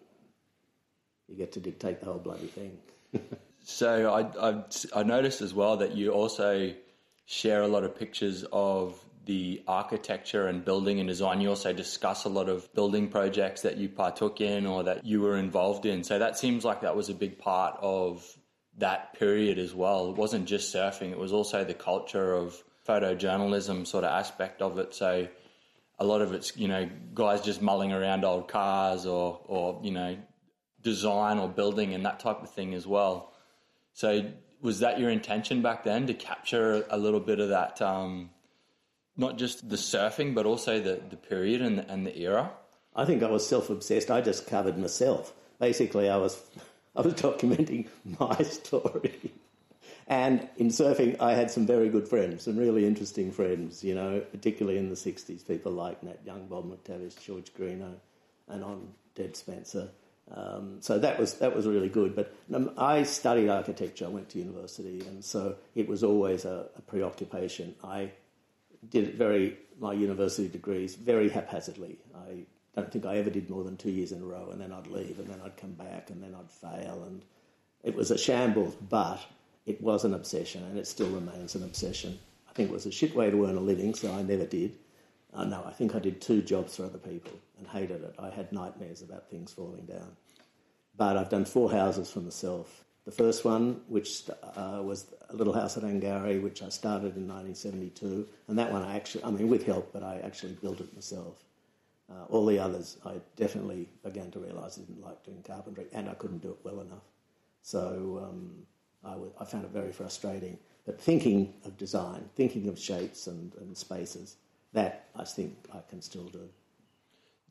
You 1.28 1.36
get 1.36 1.52
to 1.54 1.60
dictate 1.60 2.00
the 2.00 2.08
whole 2.08 2.18
bloody 2.18 2.48
thing. 2.48 2.78
So 3.70 4.12
I, 4.12 4.50
I, 4.50 4.64
I 4.96 5.04
noticed 5.04 5.42
as 5.42 5.54
well 5.54 5.78
that 5.78 5.96
you 5.96 6.12
also 6.12 6.74
share 7.26 7.62
a 7.62 7.68
lot 7.68 7.84
of 7.84 7.96
pictures 7.96 8.44
of 8.52 9.00
the 9.26 9.62
architecture 9.68 10.48
and 10.48 10.66
building 10.66 11.00
and 11.00 11.08
design. 11.08 11.40
You 11.40 11.50
also 11.50 11.72
discuss 11.72 12.26
a 12.26 12.30
lot 12.30 12.50
of 12.50 12.74
building 12.74 13.10
projects 13.10 13.62
that 13.62 13.78
you 13.78 13.88
partook 13.88 14.42
in 14.42 14.66
or 14.66 14.84
that 14.84 15.06
you 15.06 15.22
were 15.22 15.38
involved 15.38 15.86
in. 15.86 16.04
So 16.04 16.18
that 16.18 16.36
seems 16.36 16.66
like 16.66 16.82
that 16.82 16.96
was 16.96 17.10
a 17.10 17.14
big 17.14 17.38
part 17.38 17.78
of 17.80 18.26
that 18.80 19.14
period 19.14 19.60
as 19.60 19.74
well. 19.76 20.10
It 20.10 20.16
wasn't 20.16 20.48
just 20.48 20.74
surfing, 20.74 21.12
it 21.12 21.20
was 21.20 21.32
also 21.32 21.64
the 21.64 21.76
culture 21.76 22.34
of 22.34 22.62
photojournalism 22.88 23.86
sort 23.86 24.04
of 24.04 24.10
aspect 24.10 24.64
of 24.64 24.80
it. 24.80 24.96
So 24.96 25.28
a 26.00 26.04
lot 26.04 26.22
of 26.22 26.34
it's, 26.34 26.58
you 26.58 26.68
know, 26.68 26.90
guys 27.14 27.42
just 27.42 27.62
mulling 27.62 27.94
around 27.94 28.26
old 28.26 28.48
cars 28.48 29.06
or, 29.06 29.40
or 29.46 29.80
you 29.84 29.92
know, 29.92 30.18
design 30.82 31.38
or 31.38 31.48
building 31.48 31.94
and 31.94 32.04
that 32.06 32.20
type 32.20 32.42
of 32.42 32.50
thing 32.50 32.74
as 32.74 32.88
well. 32.88 33.32
So 34.00 34.32
was 34.62 34.80
that 34.80 34.98
your 34.98 35.10
intention 35.10 35.62
back 35.62 35.84
then 35.84 36.08
to 36.08 36.14
capture 36.14 36.86
a 36.90 36.98
little 36.98 37.20
bit 37.20 37.42
of 37.42 37.50
that, 37.50 37.82
um, 37.82 38.30
not 39.18 39.38
just 39.38 39.68
the 39.68 39.76
surfing, 39.76 40.34
but 40.34 40.46
also 40.46 40.80
the, 40.80 41.02
the 41.10 41.18
period 41.18 41.62
and 41.62 41.80
the, 41.80 41.92
and 41.92 42.08
the 42.08 42.18
era? 42.18 42.50
I 42.96 43.04
think 43.04 43.24
I 43.24 43.30
was 43.30 43.46
self-obsessed. 43.46 44.10
I 44.10 44.22
just 44.22 44.48
covered 44.48 44.78
myself. 44.78 45.34
Basically, 45.60 46.10
I 46.10 46.16
was 46.16 46.42
I 46.96 47.02
was 47.02 47.14
documenting 47.16 47.90
my 48.22 48.38
story. 48.44 49.34
And 50.08 50.48
in 50.56 50.70
surfing, 50.70 51.20
I 51.20 51.34
had 51.34 51.52
some 51.52 51.66
very 51.66 51.90
good 51.90 52.08
friends, 52.08 52.44
some 52.44 52.56
really 52.56 52.86
interesting 52.86 53.34
friends, 53.34 53.84
you 53.84 53.96
know, 53.96 54.22
particularly 54.32 54.80
in 54.80 54.88
the 54.88 54.96
60s, 54.96 55.46
people 55.46 55.74
like 55.74 56.02
Nat 56.04 56.22
Young, 56.26 56.48
Bob 56.48 56.72
McTavish, 56.72 57.22
George 57.22 57.54
Greenough, 57.54 58.00
and 58.48 58.64
on 58.64 58.94
Deb 59.16 59.36
Spencer. 59.36 59.90
Um, 60.34 60.78
so 60.82 61.00
that 61.00 61.20
was 61.20 61.36
that 61.36 61.56
was 61.56 61.66
really 61.66 61.90
good. 61.90 62.16
But 62.16 62.34
um, 62.54 62.72
I 62.78 63.04
studied 63.04 63.50
architecture. 63.50 64.06
I 64.06 64.10
went 64.10 64.30
to 64.30 64.40
university, 64.40 65.02
and 65.08 65.24
so 65.24 65.56
it 65.76 65.88
was 65.88 66.04
always 66.04 66.46
a, 66.46 66.68
a 66.78 66.82
preoccupation. 66.82 67.76
I 67.84 68.12
did 68.90 69.08
it 69.08 69.16
very 69.16 69.58
my 69.80 69.94
university 69.94 70.48
degrees 70.48 70.96
very 70.96 71.30
haphazardly. 71.30 71.98
I 72.16 72.46
don't 72.76 72.92
think 72.92 73.06
I 73.06 73.18
ever 73.18 73.30
did 73.30 73.50
more 73.50 73.64
than 73.64 73.78
two 73.78 73.90
years 73.90 74.12
in 74.12 74.22
a 74.22 74.26
row, 74.26 74.50
and 74.52 74.62
then 74.62 74.72
I'd 74.72 74.88
leave, 74.88 75.20
and 75.20 75.28
then 75.28 75.40
I'd 75.44 75.58
come 75.58 75.74
back, 75.74 76.10
and 76.10 76.22
then 76.22 76.36
I'd 76.36 76.52
fail, 76.52 77.04
and 77.08 77.24
it 77.84 77.96
was 77.96 78.12
a 78.12 78.18
shambles. 78.18 78.76
But 78.76 79.20
it 79.66 79.82
was 79.82 80.06
an 80.06 80.14
obsession, 80.14 80.64
and 80.64 80.78
it 80.78 80.88
still 80.88 81.10
remains 81.10 81.56
an 81.56 81.64
obsession. 81.64 82.20
I 82.48 82.54
think 82.54 82.70
it 82.70 82.74
was 82.74 82.86
a 82.86 82.92
shit 82.92 83.16
way 83.16 83.32
to 83.32 83.46
earn 83.46 83.56
a 83.56 83.62
living, 83.62 83.96
so 83.96 84.14
I 84.14 84.22
never 84.22 84.46
did. 84.46 84.78
Uh, 85.34 85.46
no, 85.46 85.64
I 85.66 85.72
think 85.72 85.96
I 85.96 86.00
did 86.00 86.22
two 86.22 86.42
jobs 86.42 86.76
for 86.76 86.86
other 86.86 86.98
people 86.98 87.40
and 87.60 87.68
hated 87.68 88.04
it. 88.04 88.16
I 88.18 88.30
had 88.30 88.52
nightmares 88.52 89.02
about 89.02 89.30
things 89.30 89.52
falling 89.52 89.86
down. 89.86 90.16
But 90.98 91.18
I've 91.18 91.30
done 91.30 91.46
four 91.46 91.72
houses 91.72 92.12
for 92.12 92.20
myself. 92.20 92.84
The 93.06 93.12
first 93.12 93.46
one, 93.46 93.82
which 93.88 94.30
uh, 94.56 94.82
was 94.84 95.06
a 95.30 95.36
little 95.36 95.54
house 95.54 95.78
at 95.78 95.84
Angourie, 95.84 96.40
which 96.40 96.62
I 96.62 96.70
started 96.70 97.16
in 97.16 97.28
1972, 97.28 98.28
and 98.48 98.60
that 98.60 98.72
one 98.72 98.84
I 98.84 98.96
actually, 98.96 99.24
I 99.24 99.32
mean, 99.32 99.48
with 99.48 99.66
help, 99.66 99.92
but 99.94 100.04
I 100.04 100.20
actually 100.24 100.54
built 100.54 100.80
it 100.82 100.94
myself. 100.94 101.44
Uh, 102.12 102.26
all 102.30 102.46
the 102.46 102.60
others, 102.60 102.98
I 103.06 103.14
definitely 103.36 103.88
began 104.04 104.32
to 104.32 104.40
realise 104.40 104.78
I 104.78 104.82
didn't 104.82 105.04
like 105.04 105.24
doing 105.24 105.44
carpentry, 105.44 105.86
and 105.94 106.10
I 106.10 106.14
couldn't 106.16 106.40
do 106.40 106.50
it 106.50 106.58
well 106.64 106.82
enough. 106.82 107.04
So 107.62 108.28
um, 108.28 108.52
I, 109.04 109.12
w- 109.12 109.32
I 109.40 109.46
found 109.46 109.66
it 109.66 109.72
very 109.72 109.92
frustrating. 109.92 110.58
But 110.86 111.00
thinking 111.00 111.54
of 111.66 111.78
design, 111.78 112.30
thinking 112.36 112.68
of 112.68 112.80
shapes 112.80 113.28
and, 113.28 113.54
and 113.56 113.78
spaces, 113.78 114.38
that 114.74 115.10
I 115.16 115.24
think 115.24 115.56
I 115.74 115.80
can 115.90 116.02
still 116.02 116.26
do. 116.26 116.50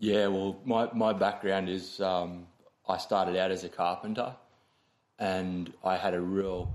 Yeah, 0.01 0.29
well, 0.29 0.61
my, 0.65 0.89
my 0.93 1.13
background 1.13 1.69
is 1.69 2.01
um, 2.01 2.47
I 2.89 2.99
started 2.99 3.37
out 3.37 3.51
as 3.51 3.65
a 3.65 3.69
carpenter 3.69 4.37
and 5.19 5.73
I 5.83 5.97
had 5.97 6.15
a 6.15 6.21
real 6.21 6.73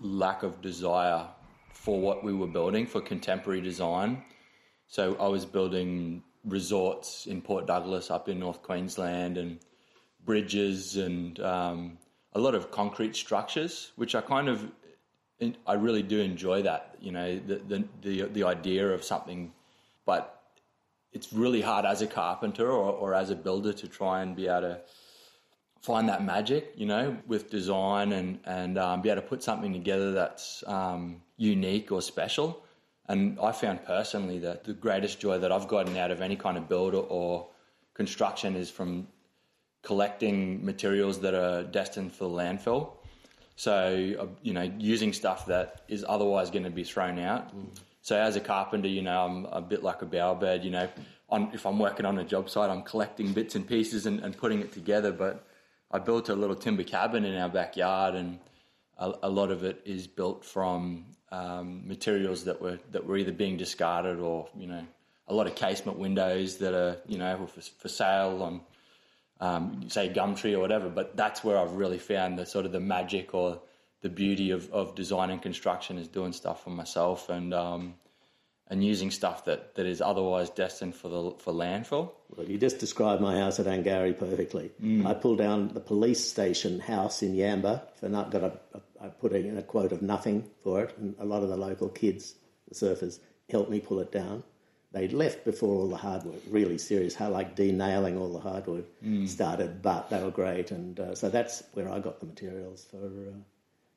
lack 0.00 0.42
of 0.42 0.62
desire 0.62 1.26
for 1.74 2.00
what 2.00 2.24
we 2.24 2.32
were 2.32 2.46
building 2.46 2.86
for 2.86 3.02
contemporary 3.02 3.60
design. 3.60 4.22
So 4.86 5.14
I 5.20 5.28
was 5.28 5.44
building 5.44 6.22
resorts 6.44 7.26
in 7.26 7.42
Port 7.42 7.66
Douglas 7.66 8.10
up 8.10 8.30
in 8.30 8.38
North 8.38 8.62
Queensland 8.62 9.36
and 9.36 9.58
bridges 10.24 10.96
and 10.96 11.38
um, 11.40 11.98
a 12.32 12.38
lot 12.38 12.54
of 12.54 12.70
concrete 12.70 13.14
structures, 13.14 13.92
which 13.96 14.14
I 14.14 14.22
kind 14.22 14.48
of 14.48 14.70
I 15.66 15.74
really 15.74 16.02
do 16.02 16.20
enjoy 16.20 16.62
that. 16.62 16.96
You 17.00 17.12
know, 17.12 17.38
the 17.38 17.56
the 17.56 17.84
the, 18.02 18.22
the 18.28 18.44
idea 18.44 18.88
of 18.88 19.04
something, 19.04 19.52
but 20.04 20.39
it's 21.12 21.32
really 21.32 21.60
hard 21.60 21.84
as 21.84 22.02
a 22.02 22.06
carpenter 22.06 22.70
or, 22.70 22.92
or 22.92 23.14
as 23.14 23.30
a 23.30 23.36
builder 23.36 23.72
to 23.72 23.88
try 23.88 24.22
and 24.22 24.36
be 24.36 24.46
able 24.46 24.60
to 24.62 24.80
find 25.80 26.08
that 26.08 26.24
magic, 26.24 26.72
you 26.76 26.86
know, 26.86 27.16
with 27.26 27.50
design 27.50 28.12
and 28.12 28.38
and 28.44 28.78
um, 28.78 29.02
be 29.02 29.08
able 29.08 29.22
to 29.22 29.28
put 29.28 29.42
something 29.42 29.72
together 29.72 30.12
that's 30.12 30.62
um, 30.66 31.22
unique 31.36 31.90
or 31.90 32.02
special. 32.02 32.64
And 33.08 33.40
I 33.40 33.50
found 33.50 33.84
personally 33.84 34.38
that 34.40 34.62
the 34.62 34.72
greatest 34.72 35.18
joy 35.18 35.38
that 35.38 35.50
I've 35.50 35.66
gotten 35.66 35.96
out 35.96 36.12
of 36.12 36.20
any 36.20 36.36
kind 36.36 36.56
of 36.56 36.68
build 36.68 36.94
or, 36.94 37.48
construction 37.92 38.56
is 38.56 38.70
from 38.70 39.06
collecting 39.82 40.64
materials 40.64 41.20
that 41.20 41.34
are 41.34 41.64
destined 41.64 42.12
for 42.12 42.26
landfill. 42.26 42.92
So, 43.56 44.14
uh, 44.18 44.26
you 44.42 44.54
know, 44.54 44.72
using 44.78 45.12
stuff 45.12 45.44
that 45.46 45.82
is 45.88 46.02
otherwise 46.08 46.50
going 46.50 46.64
to 46.64 46.70
be 46.70 46.84
thrown 46.84 47.18
out. 47.18 47.54
Mm. 47.54 47.78
So, 48.10 48.20
as 48.20 48.34
a 48.34 48.40
carpenter, 48.40 48.88
you 48.88 49.02
know, 49.02 49.24
I'm 49.24 49.44
a 49.44 49.60
bit 49.60 49.84
like 49.84 50.02
a 50.02 50.04
bowerbird, 50.04 50.64
you 50.64 50.72
know, 50.72 50.88
if 51.30 51.64
I'm 51.64 51.78
working 51.78 52.04
on 52.04 52.18
a 52.18 52.24
job 52.24 52.50
site, 52.50 52.68
I'm 52.68 52.82
collecting 52.82 53.32
bits 53.32 53.54
and 53.54 53.64
pieces 53.64 54.04
and, 54.04 54.18
and 54.18 54.36
putting 54.36 54.58
it 54.58 54.72
together. 54.72 55.12
But 55.12 55.46
I 55.92 56.00
built 56.00 56.28
a 56.28 56.34
little 56.34 56.56
timber 56.56 56.82
cabin 56.82 57.24
in 57.24 57.36
our 57.36 57.48
backyard, 57.48 58.16
and 58.16 58.40
a, 58.98 59.12
a 59.22 59.30
lot 59.30 59.52
of 59.52 59.62
it 59.62 59.82
is 59.84 60.08
built 60.08 60.44
from 60.44 61.06
um, 61.30 61.86
materials 61.86 62.42
that 62.46 62.60
were 62.60 62.80
that 62.90 63.06
were 63.06 63.16
either 63.16 63.30
being 63.30 63.56
discarded 63.56 64.18
or, 64.18 64.48
you 64.58 64.66
know, 64.66 64.84
a 65.28 65.32
lot 65.32 65.46
of 65.46 65.54
casement 65.54 65.96
windows 65.96 66.56
that 66.56 66.74
are, 66.74 66.96
you 67.06 67.16
know, 67.16 67.46
for, 67.46 67.60
for 67.60 67.88
sale 67.88 68.42
on 68.42 68.60
um, 69.38 69.88
say 69.88 70.08
Gumtree 70.08 70.54
or 70.54 70.58
whatever. 70.58 70.88
But 70.88 71.16
that's 71.16 71.44
where 71.44 71.56
I've 71.56 71.74
really 71.74 72.00
found 72.00 72.40
the 72.40 72.44
sort 72.44 72.66
of 72.66 72.72
the 72.72 72.80
magic 72.80 73.34
or 73.34 73.60
the 74.02 74.08
beauty 74.08 74.50
of, 74.50 74.70
of 74.72 74.94
design 74.94 75.30
and 75.30 75.42
construction 75.42 75.98
is 75.98 76.08
doing 76.08 76.32
stuff 76.32 76.64
for 76.64 76.70
myself 76.70 77.28
and 77.28 77.52
um, 77.52 77.94
and 78.68 78.84
using 78.84 79.10
stuff 79.10 79.46
that, 79.46 79.74
that 79.74 79.84
is 79.84 80.00
otherwise 80.00 80.48
destined 80.50 80.94
for 80.94 81.08
the 81.08 81.30
for 81.38 81.52
landfill. 81.52 82.10
Well, 82.28 82.46
you 82.46 82.58
just 82.58 82.78
described 82.78 83.20
my 83.20 83.38
house 83.38 83.58
at 83.58 83.66
Angourie 83.66 84.14
perfectly. 84.14 84.70
Mm. 84.82 85.06
I 85.06 85.14
pulled 85.14 85.38
down 85.38 85.68
the 85.68 85.80
police 85.80 86.24
station 86.24 86.78
house 86.80 87.22
in 87.22 87.34
Yamba 87.34 87.82
for 87.98 88.08
not 88.08 88.30
got 88.30 88.42
a, 88.44 88.52
a 88.74 88.80
I 89.02 89.08
put 89.08 89.32
in 89.32 89.56
a 89.56 89.62
quote 89.62 89.92
of 89.92 90.02
nothing 90.02 90.48
for 90.62 90.82
it, 90.84 90.96
and 90.98 91.14
a 91.18 91.24
lot 91.24 91.42
of 91.42 91.48
the 91.48 91.56
local 91.56 91.88
kids, 91.88 92.34
the 92.68 92.74
surfers, 92.74 93.18
helped 93.48 93.70
me 93.70 93.80
pull 93.80 94.00
it 94.00 94.12
down 94.12 94.44
they 94.92 95.08
left 95.08 95.44
before 95.44 95.74
all 95.74 95.88
the 95.88 95.96
hard 95.96 96.24
work, 96.24 96.40
really 96.48 96.78
serious, 96.78 97.14
how 97.14 97.30
like 97.30 97.54
denailing 97.54 98.18
all 98.18 98.32
the 98.32 98.40
hardwood 98.40 98.86
mm. 99.04 99.28
started, 99.28 99.82
but 99.82 100.10
they 100.10 100.22
were 100.22 100.32
great. 100.32 100.72
And 100.72 100.98
uh, 100.98 101.14
so 101.14 101.28
that's 101.28 101.62
where 101.74 101.88
I 101.88 102.00
got 102.00 102.18
the 102.18 102.26
materials 102.26 102.86
for, 102.90 102.96
uh, 102.96 103.36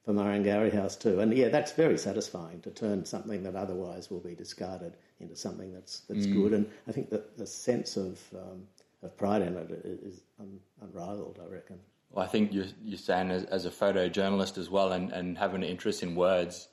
for 0.03 0.13
Marangari 0.13 0.73
House 0.73 0.95
too. 0.95 1.19
And 1.19 1.35
yeah, 1.35 1.49
that's 1.49 1.71
very 1.71 1.97
satisfying 1.97 2.61
to 2.61 2.71
turn 2.71 3.05
something 3.05 3.43
that 3.43 3.55
otherwise 3.55 4.09
will 4.11 4.19
be 4.19 4.35
discarded 4.35 4.97
into 5.19 5.35
something 5.35 5.73
that's, 5.73 6.01
that's 6.01 6.25
mm. 6.25 6.33
good. 6.33 6.53
And 6.53 6.69
I 6.87 6.91
think 6.91 7.09
that 7.09 7.37
the 7.37 7.47
sense 7.47 7.95
of, 7.95 8.19
um, 8.33 8.67
of 9.01 9.15
pride 9.17 9.41
in 9.41 9.55
it 9.55 9.71
is 9.71 10.21
un- 10.39 10.59
unrivaled, 10.81 11.39
I 11.41 11.51
reckon. 11.51 11.79
Well, 12.11 12.25
I 12.25 12.27
think 12.27 12.53
you're, 12.53 12.65
you're 12.83 12.97
saying 12.97 13.31
as, 13.31 13.45
as 13.45 13.65
a 13.65 13.71
photojournalist 13.71 14.57
as 14.57 14.69
well 14.69 14.91
and, 14.91 15.11
and 15.11 15.37
having 15.37 15.63
an 15.63 15.69
interest 15.69 16.03
in 16.03 16.15
words, 16.15 16.67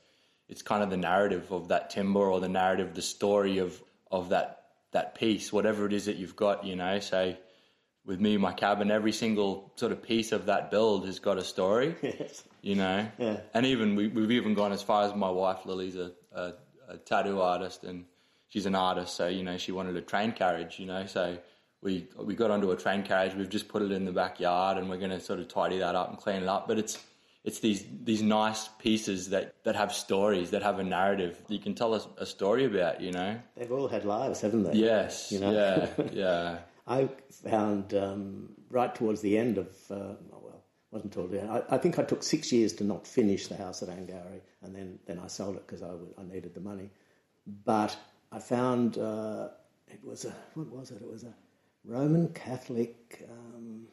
it's 0.49 0.62
kind 0.62 0.82
of 0.82 0.90
the 0.90 0.96
narrative 0.96 1.52
of 1.52 1.68
that 1.68 1.90
timber 1.90 2.28
or 2.28 2.40
the 2.40 2.49
narrative, 2.49 2.94
the 2.94 3.02
story 3.02 3.58
of 3.58 3.80
of 4.10 4.30
that 4.30 4.64
that 4.92 5.14
piece, 5.14 5.52
whatever 5.52 5.87
it 5.87 5.92
is 5.92 6.06
that 6.06 6.16
you've 6.16 6.34
got, 6.34 6.64
you 6.64 6.75
know. 6.75 6.99
So 6.99 7.37
with 8.04 8.20
me, 8.20 8.37
my 8.37 8.52
cabin, 8.52 8.90
every 8.90 9.12
single 9.12 9.72
sort 9.76 9.92
of 9.92 10.02
piece 10.02 10.32
of 10.32 10.46
that 10.46 10.70
build 10.70 11.06
has 11.06 11.20
got 11.20 11.38
a 11.38 11.44
story, 11.44 11.94
yes. 12.02 12.42
You 12.62 12.75
know. 12.75 13.09
Yeah. 13.19 13.40
And 13.55 13.67
even 13.67 13.97
we, 13.97 14.05
have 14.05 14.31
even 14.31 14.55
gone 14.55 14.73
as 14.73 14.83
far 14.83 15.05
as 15.05 15.14
my 15.14 15.31
wife 15.31 15.64
Lily's 15.64 15.97
a, 15.97 16.12
a, 16.33 16.52
a, 16.88 16.97
tattoo 16.99 17.40
artist 17.40 17.85
and 17.85 18.05
she's 18.49 18.67
an 18.67 18.75
artist, 18.75 19.14
so 19.14 19.29
you 19.29 19.43
know 19.43 19.57
she 19.59 19.73
wanted 19.73 19.97
a 19.97 20.02
train 20.02 20.33
carriage, 20.33 20.79
you 20.79 20.87
know. 20.87 21.07
So 21.07 21.38
we 21.83 22.09
we 22.19 22.35
got 22.35 22.50
onto 22.50 22.71
a 22.71 22.76
train 22.76 23.02
carriage. 23.02 23.35
We've 23.35 23.49
just 23.49 23.69
put 23.69 23.83
it 23.83 23.93
in 23.93 24.05
the 24.05 24.12
backyard, 24.12 24.79
and 24.79 24.88
we're 24.88 24.99
going 24.99 25.11
to 25.11 25.21
sort 25.21 25.40
of 25.40 25.49
tidy 25.49 25.79
that 25.79 25.95
up 25.95 26.11
and 26.11 26.19
clean 26.19 26.43
it 26.43 26.49
up. 26.49 26.69
But 26.69 26.79
it's 26.79 26.99
it's 27.45 27.61
these 27.61 27.85
these 28.05 28.23
nice 28.23 28.69
pieces 28.79 29.31
that, 29.31 29.55
that 29.64 29.75
have 29.76 29.93
stories, 29.93 30.50
that 30.50 30.62
have 30.62 30.79
a 30.79 30.85
narrative 30.85 31.40
you 31.49 31.59
can 31.59 31.75
tell 31.75 31.95
us 31.95 32.07
a 32.19 32.26
story 32.26 32.64
about, 32.64 33.00
you 33.00 33.12
know. 33.12 33.38
They've 33.57 33.73
all 33.73 33.88
had 33.88 34.05
lives, 34.05 34.40
haven't 34.40 34.64
they? 34.64 34.75
Yes. 34.75 35.33
You 35.33 35.40
know? 35.40 35.52
Yeah. 35.52 36.05
Yeah. 36.12 36.59
I 36.87 37.09
found 37.49 37.95
um, 37.95 38.50
right 38.69 38.93
towards 38.93 39.21
the 39.21 39.38
end 39.38 39.59
of, 39.59 39.69
uh, 39.90 40.14
wasn't 40.90 41.12
the. 41.12 41.42
I, 41.49 41.75
I 41.75 41.78
think 41.78 41.99
I 41.99 42.02
took 42.02 42.23
six 42.23 42.52
years 42.52 42.73
to 42.75 42.85
not 42.85 43.06
finish 43.06 43.47
the 43.47 43.56
house 43.56 43.82
at 43.82 43.88
Angourie, 43.88 44.42
and 44.62 44.75
then, 44.75 44.99
then 45.06 45.20
I 45.23 45.28
sold 45.28 45.56
it 45.56 45.66
because 45.66 45.82
I, 45.82 45.88
w- 45.88 46.14
I 46.18 46.23
needed 46.23 46.54
the 46.54 46.61
money. 46.61 46.90
But 47.64 47.97
I 48.32 48.38
found 48.38 48.99
uh, 48.99 49.49
it 49.88 50.04
was 50.04 50.25
a, 50.25 50.35
what 50.54 50.68
was 50.68 50.90
it? 50.90 51.00
It 51.02 51.11
was 51.11 51.25
a 51.25 51.35
Roman 51.85 52.28
Catholic 52.28 53.26
um, 53.30 53.87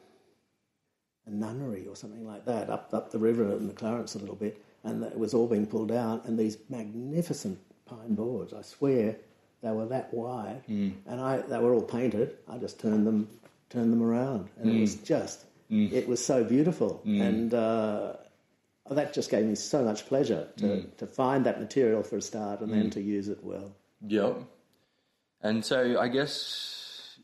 a 1.26 1.30
nunnery 1.30 1.86
or 1.86 1.94
something 1.96 2.26
like 2.26 2.44
that 2.46 2.70
up, 2.70 2.90
up 2.92 3.10
the 3.10 3.18
river 3.18 3.52
in 3.56 3.66
the 3.66 3.72
Clarence 3.74 4.14
a 4.14 4.18
little 4.18 4.34
bit, 4.36 4.62
and 4.84 5.02
it 5.04 5.18
was 5.18 5.34
all 5.34 5.46
being 5.46 5.66
pulled 5.66 5.88
down, 5.88 6.20
and 6.24 6.38
these 6.38 6.58
magnificent 6.68 7.58
pine 7.86 8.14
boards, 8.14 8.52
I 8.52 8.62
swear, 8.62 9.16
they 9.62 9.70
were 9.70 9.86
that 9.86 10.12
wide, 10.14 10.62
and 11.06 11.20
I 11.20 11.38
they 11.38 11.58
were 11.58 11.74
all 11.74 11.82
painted. 11.82 12.36
I 12.48 12.58
just 12.58 12.80
turned 12.80 13.06
them 13.06 13.28
turned 13.70 13.92
them 13.92 14.02
around, 14.02 14.48
and 14.58 14.70
it 14.70 14.80
was 14.80 14.94
just 14.96 15.44
Mm. 15.70 15.92
it 15.92 16.08
was 16.08 16.24
so 16.24 16.44
beautiful, 16.44 17.02
mm. 17.06 17.20
and 17.20 17.52
uh, 17.52 18.14
that 18.90 19.12
just 19.12 19.30
gave 19.30 19.44
me 19.44 19.54
so 19.54 19.84
much 19.84 20.06
pleasure 20.06 20.48
to, 20.56 20.64
mm. 20.64 20.96
to 20.96 21.06
find 21.06 21.44
that 21.46 21.60
material 21.60 22.02
for 22.02 22.16
a 22.16 22.22
start, 22.22 22.60
and 22.60 22.72
then 22.72 22.90
to 22.90 23.02
use 23.02 23.28
it 23.28 23.38
well. 23.42 23.76
Yep. 24.06 24.44
And 25.42 25.64
so 25.64 26.00
I 26.00 26.08
guess 26.08 27.18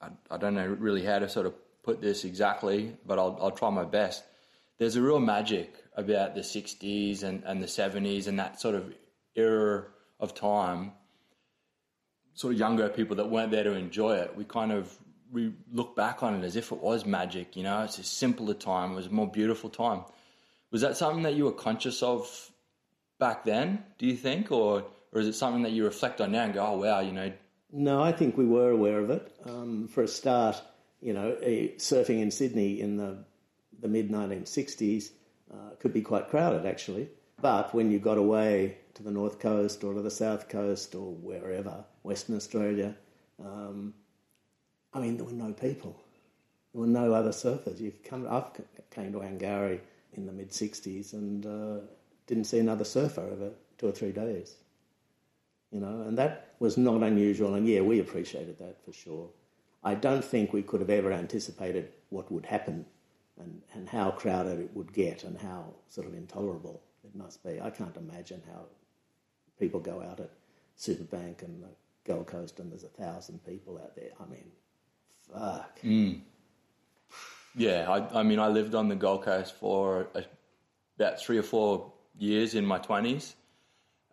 I, 0.00 0.08
I 0.30 0.36
don't 0.36 0.54
know 0.54 0.66
really 0.66 1.04
how 1.04 1.18
to 1.18 1.28
sort 1.28 1.46
of 1.46 1.54
put 1.82 2.00
this 2.00 2.24
exactly, 2.24 2.96
but 3.06 3.18
I'll, 3.18 3.38
I'll 3.40 3.50
try 3.50 3.70
my 3.70 3.84
best. 3.84 4.24
There's 4.78 4.96
a 4.96 5.02
real 5.02 5.20
magic 5.20 5.74
about 5.96 6.34
the 6.34 6.42
60s 6.42 7.22
and, 7.22 7.42
and 7.44 7.62
the 7.62 7.66
70s 7.66 8.28
and 8.28 8.38
that 8.38 8.60
sort 8.60 8.74
of 8.74 8.92
era 9.34 9.86
of 10.20 10.34
time. 10.34 10.92
Sort 12.34 12.54
of 12.54 12.60
younger 12.60 12.88
people 12.88 13.16
that 13.16 13.28
weren't 13.28 13.50
there 13.50 13.64
to 13.64 13.72
enjoy 13.72 14.16
it, 14.16 14.36
we 14.36 14.44
kind 14.44 14.70
of 14.70 14.96
we 15.32 15.52
look 15.72 15.96
back 15.96 16.22
on 16.22 16.34
it 16.34 16.44
as 16.44 16.56
if 16.56 16.72
it 16.72 16.78
was 16.78 17.04
magic. 17.04 17.56
You 17.56 17.62
know, 17.62 17.82
it's 17.82 17.98
a 17.98 18.04
simpler 18.04 18.54
time. 18.54 18.92
It 18.92 18.96
was 18.96 19.06
a 19.06 19.10
more 19.10 19.30
beautiful 19.30 19.70
time. 19.70 20.02
Was 20.70 20.82
that 20.82 20.96
something 20.96 21.22
that 21.22 21.34
you 21.34 21.44
were 21.44 21.52
conscious 21.52 22.02
of 22.02 22.50
back 23.18 23.44
then? 23.44 23.84
Do 23.98 24.06
you 24.06 24.16
think, 24.16 24.52
or 24.52 24.84
or 25.12 25.20
is 25.20 25.26
it 25.26 25.34
something 25.34 25.62
that 25.62 25.72
you 25.72 25.84
reflect 25.84 26.20
on 26.20 26.32
now 26.32 26.44
and 26.44 26.54
go, 26.54 26.64
oh 26.66 26.78
wow, 26.78 27.00
you 27.00 27.12
know, 27.12 27.32
No, 27.72 28.02
I 28.02 28.12
think 28.12 28.36
we 28.36 28.46
were 28.46 28.70
aware 28.70 28.98
of 28.98 29.10
it. 29.10 29.32
Um, 29.44 29.88
for 29.88 30.02
a 30.02 30.08
start, 30.08 30.60
you 31.00 31.12
know, 31.12 31.36
surfing 31.76 32.20
in 32.20 32.30
Sydney 32.30 32.80
in 32.80 32.96
the, 32.96 33.24
the 33.80 33.88
mid 33.88 34.10
1960s 34.10 35.10
uh, 35.52 35.74
could 35.78 35.92
be 35.92 36.02
quite 36.02 36.28
crowded 36.28 36.66
actually. 36.66 37.08
But 37.40 37.74
when 37.74 37.90
you 37.90 37.98
got 38.00 38.18
away 38.18 38.78
to 38.94 39.02
the 39.02 39.10
north 39.10 39.38
coast 39.38 39.84
or 39.84 39.94
to 39.94 40.02
the 40.02 40.10
south 40.10 40.48
coast 40.48 40.94
or 40.94 41.12
wherever, 41.12 41.84
Western 42.02 42.36
Australia, 42.36 42.96
um, 43.42 43.94
I 44.92 45.00
mean, 45.00 45.16
there 45.16 45.26
were 45.26 45.32
no 45.32 45.52
people. 45.52 46.00
There 46.72 46.80
were 46.80 46.86
no 46.86 47.12
other 47.12 47.30
surfers. 47.30 47.80
You 47.80 47.92
come, 48.04 48.26
I 48.26 48.42
came 48.90 49.12
to 49.12 49.22
Angourie 49.22 49.80
in 50.14 50.26
the 50.26 50.32
mid 50.32 50.50
60s 50.50 51.12
and 51.12 51.46
uh, 51.46 51.84
didn't 52.26 52.44
see 52.44 52.58
another 52.58 52.84
surfer 52.84 53.22
over 53.22 53.50
two 53.78 53.88
or 53.88 53.92
three 53.92 54.12
days 54.12 54.56
you 55.70 55.80
know, 55.80 56.02
and 56.02 56.16
that 56.18 56.54
was 56.58 56.76
not 56.76 57.02
unusual. 57.02 57.54
And 57.54 57.66
yeah, 57.66 57.80
we 57.80 58.00
appreciated 58.00 58.58
that 58.58 58.82
for 58.84 58.92
sure. 58.92 59.28
I 59.84 59.94
don't 59.94 60.24
think 60.24 60.52
we 60.52 60.62
could 60.62 60.80
have 60.80 60.90
ever 60.90 61.12
anticipated 61.12 61.92
what 62.10 62.30
would 62.32 62.46
happen 62.46 62.86
and, 63.38 63.62
and 63.74 63.88
how 63.88 64.10
crowded 64.10 64.58
it 64.58 64.70
would 64.74 64.92
get 64.92 65.24
and 65.24 65.38
how 65.38 65.66
sort 65.88 66.06
of 66.06 66.14
intolerable 66.14 66.82
it 67.04 67.14
must 67.14 67.44
be. 67.44 67.60
I 67.60 67.70
can't 67.70 67.96
imagine 67.96 68.42
how 68.50 68.64
people 69.58 69.80
go 69.80 70.02
out 70.02 70.20
at 70.20 70.30
Superbank 70.76 71.42
and 71.42 71.62
the 71.62 71.68
Gold 72.04 72.26
Coast 72.26 72.58
and 72.58 72.72
there's 72.72 72.84
a 72.84 72.88
thousand 72.88 73.44
people 73.44 73.78
out 73.78 73.94
there. 73.94 74.10
I 74.18 74.28
mean, 74.30 74.50
fuck. 75.32 75.80
Mm. 75.82 76.20
Yeah, 77.56 77.90
I, 77.90 78.20
I 78.20 78.22
mean, 78.22 78.38
I 78.38 78.48
lived 78.48 78.74
on 78.74 78.88
the 78.88 78.94
Gold 78.94 79.24
Coast 79.24 79.54
for 79.56 80.08
a, 80.14 80.24
about 80.96 81.20
three 81.20 81.38
or 81.38 81.42
four 81.42 81.92
years 82.18 82.54
in 82.54 82.64
my 82.64 82.78
20s. 82.78 83.34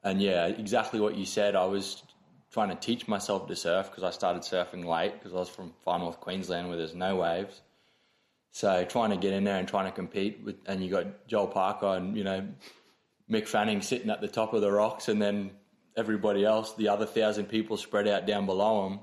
And 0.04 0.22
yeah, 0.22 0.48
exactly 0.48 1.00
what 1.00 1.16
you 1.16 1.26
said. 1.26 1.56
I 1.56 1.66
was 1.66 2.04
trying 2.52 2.70
to 2.70 2.76
teach 2.76 3.08
myself 3.08 3.48
to 3.48 3.56
surf 3.56 3.90
because 3.90 4.04
I 4.04 4.12
started 4.12 4.44
surfing 4.44 4.86
late 4.86 5.14
because 5.14 5.34
I 5.34 5.38
was 5.38 5.50
from 5.50 5.74
far 5.84 6.00
north 6.00 6.20
Queensland 6.22 6.70
where 6.70 6.78
there's 6.78 6.96
no 6.96 7.18
waves. 7.18 7.62
So 8.52 8.86
trying 8.86 9.10
to 9.10 9.18
get 9.18 9.34
in 9.34 9.44
there 9.44 9.58
and 9.58 9.68
trying 9.68 9.86
to 9.86 9.92
compete 9.92 10.40
with, 10.44 10.56
and 10.66 10.82
you 10.82 10.90
got 10.90 11.28
Joel 11.28 11.48
Parker 11.48 11.88
and, 11.88 12.16
you 12.16 12.24
know, 12.24 12.48
Mick 13.30 13.48
Fanning 13.48 13.82
sitting 13.82 14.10
at 14.10 14.22
the 14.22 14.28
top 14.28 14.54
of 14.54 14.62
the 14.62 14.72
rocks 14.72 15.10
and 15.10 15.22
then 15.22 15.52
everybody 15.98 16.46
else, 16.46 16.74
the 16.76 16.88
other 16.88 17.06
thousand 17.06 17.48
people 17.48 17.76
spread 17.76 18.08
out 18.08 18.26
down 18.26 18.46
below 18.46 18.88
them. 18.88 19.00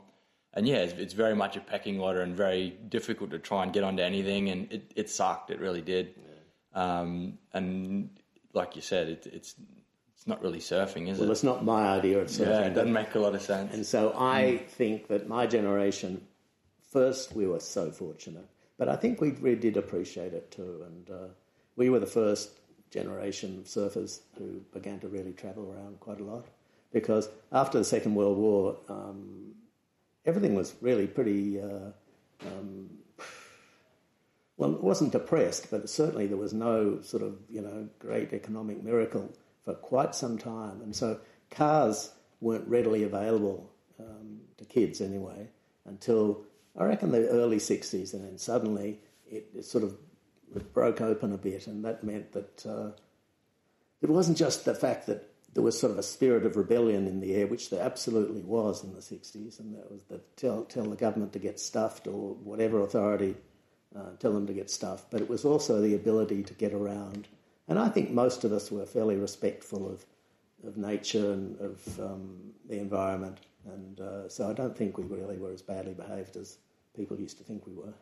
And 0.54 0.68
yeah, 0.68 0.76
it's, 0.76 0.92
it's 0.94 1.14
very 1.14 1.34
much 1.34 1.56
a 1.56 1.60
pecking 1.60 2.00
order 2.00 2.20
and 2.20 2.36
very 2.36 2.70
difficult 2.88 3.30
to 3.30 3.38
try 3.38 3.62
and 3.62 3.72
get 3.72 3.84
onto 3.84 4.02
anything. 4.02 4.50
And 4.50 4.70
it, 4.72 4.92
it 4.94 5.10
sucked. 5.10 5.50
It 5.50 5.60
really 5.60 5.80
did. 5.80 6.14
Um, 6.74 7.38
and 7.52 8.10
like 8.52 8.76
you 8.76 8.82
said, 8.82 9.08
it, 9.08 9.26
it's 9.26 9.54
it's 10.14 10.26
not 10.28 10.40
really 10.40 10.60
surfing, 10.60 11.08
is 11.08 11.18
Well, 11.18 11.22
it? 11.24 11.26
Well, 11.26 11.30
it's 11.32 11.42
not 11.42 11.64
my 11.64 11.88
idea 11.88 12.20
of 12.20 12.28
surfing. 12.28 12.46
Yeah, 12.46 12.66
it 12.66 12.74
doesn't 12.74 12.92
make 12.92 13.14
a 13.16 13.18
lot 13.18 13.34
of 13.34 13.42
sense. 13.42 13.74
And 13.74 13.84
so 13.84 14.14
I 14.16 14.58
think 14.68 15.08
that 15.08 15.28
my 15.28 15.48
generation, 15.48 16.24
first, 16.92 17.34
we 17.34 17.48
were 17.48 17.58
so 17.58 17.90
fortunate, 17.90 18.46
but 18.78 18.88
I 18.88 18.94
think 18.94 19.20
we, 19.20 19.32
we 19.32 19.56
did 19.56 19.76
appreciate 19.76 20.32
it 20.32 20.52
too. 20.52 20.84
And 20.86 21.10
uh, 21.10 21.28
we 21.74 21.90
were 21.90 21.98
the 21.98 22.06
first 22.06 22.50
generation 22.92 23.58
of 23.58 23.64
surfers 23.64 24.20
who 24.38 24.62
began 24.72 25.00
to 25.00 25.08
really 25.08 25.32
travel 25.32 25.72
around 25.72 25.98
quite 25.98 26.20
a 26.20 26.24
lot. 26.24 26.46
Because 26.92 27.28
after 27.50 27.78
the 27.78 27.84
Second 27.84 28.14
World 28.14 28.38
War, 28.38 28.76
um, 28.88 29.54
everything 30.26 30.54
was 30.54 30.74
really 30.80 31.06
pretty. 31.06 31.61
Uh, 31.61 31.90
um, 32.46 32.90
well, 34.56 34.74
it 34.74 34.82
wasn't 34.82 35.12
depressed, 35.12 35.70
but 35.70 35.88
certainly 35.88 36.26
there 36.26 36.37
was 36.37 36.52
no 36.52 37.00
sort 37.02 37.22
of 37.22 37.37
you 37.48 37.61
know 37.61 37.88
great 37.98 38.32
economic 38.32 38.82
miracle 38.82 39.32
for 39.64 39.74
quite 39.74 40.14
some 40.14 40.38
time, 40.38 40.80
and 40.82 40.94
so 40.94 41.20
cars 41.50 42.12
weren't 42.40 42.66
readily 42.68 43.04
available 43.04 43.70
um, 44.00 44.40
to 44.58 44.64
kids 44.64 45.00
anyway 45.00 45.48
until 45.87 46.44
I 46.76 46.85
reckon 46.85 47.12
the 47.12 47.28
early 47.28 47.58
'60s, 47.58 48.14
and 48.14 48.24
then 48.24 48.38
suddenly 48.38 49.00
it, 49.26 49.48
it 49.54 49.64
sort 49.64 49.85
of 49.85 49.96
broke 50.72 51.00
open 51.00 51.32
a 51.32 51.38
bit, 51.38 51.66
and 51.66 51.85
that 51.85 52.04
meant 52.04 52.32
that 52.32 52.66
uh, 52.66 52.90
it 54.00 54.11
wasn't 54.11 54.37
just 54.37 54.64
the 54.64 54.74
fact 54.74 55.06
that 55.06 55.32
there 55.54 55.62
was 55.62 55.78
sort 55.78 55.92
of 55.92 55.98
a 55.98 56.02
spirit 56.02 56.46
of 56.46 56.56
rebellion 56.56 57.06
in 57.06 57.20
the 57.20 57.34
air, 57.34 57.46
which 57.46 57.70
there 57.70 57.82
absolutely 57.82 58.42
was 58.42 58.82
in 58.82 58.94
the 58.94 59.00
60s, 59.00 59.60
and 59.60 59.74
that 59.74 59.90
was 59.90 60.02
the 60.04 60.20
tell, 60.36 60.64
tell 60.64 60.84
the 60.84 60.96
government 60.96 61.32
to 61.34 61.38
get 61.38 61.60
stuffed 61.60 62.06
or 62.06 62.34
whatever 62.34 62.80
authority 62.80 63.36
uh, 63.96 64.16
tell 64.18 64.32
them 64.32 64.46
to 64.46 64.52
get 64.52 64.70
stuffed. 64.70 65.10
But 65.10 65.20
it 65.20 65.28
was 65.28 65.44
also 65.44 65.80
the 65.80 65.94
ability 65.94 66.42
to 66.44 66.54
get 66.54 66.72
around. 66.72 67.28
And 67.68 67.78
I 67.78 67.88
think 67.88 68.10
most 68.10 68.44
of 68.44 68.52
us 68.52 68.70
were 68.70 68.86
fairly 68.86 69.16
respectful 69.16 69.88
of, 69.88 70.04
of 70.66 70.76
nature 70.76 71.32
and 71.32 71.60
of 71.60 72.00
um, 72.00 72.38
the 72.68 72.78
environment. 72.78 73.38
And 73.66 74.00
uh, 74.00 74.28
so 74.28 74.48
I 74.48 74.52
don't 74.52 74.76
think 74.76 74.98
we 74.98 75.04
really 75.04 75.38
were 75.38 75.52
as 75.52 75.62
badly 75.62 75.94
behaved 75.94 76.36
as 76.36 76.58
people 76.96 77.18
used 77.18 77.38
to 77.38 77.44
think 77.44 77.66
we 77.66 77.74
were. 77.74 77.94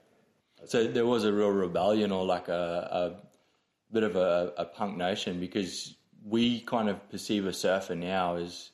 So 0.66 0.86
there 0.86 1.06
was 1.06 1.24
a 1.24 1.32
real 1.32 1.50
rebellion 1.50 2.12
or 2.12 2.24
like 2.24 2.48
a, 2.48 3.18
a 3.18 3.92
bit 3.92 4.02
of 4.02 4.16
a, 4.16 4.52
a 4.56 4.64
punk 4.64 4.96
nation 4.96 5.40
because 5.40 5.96
we 6.24 6.61
kind 6.61 6.88
of 6.88 7.11
perceive 7.11 7.46
a 7.46 7.52
surfer 7.52 7.94
now 7.94 8.37
as, 8.37 8.70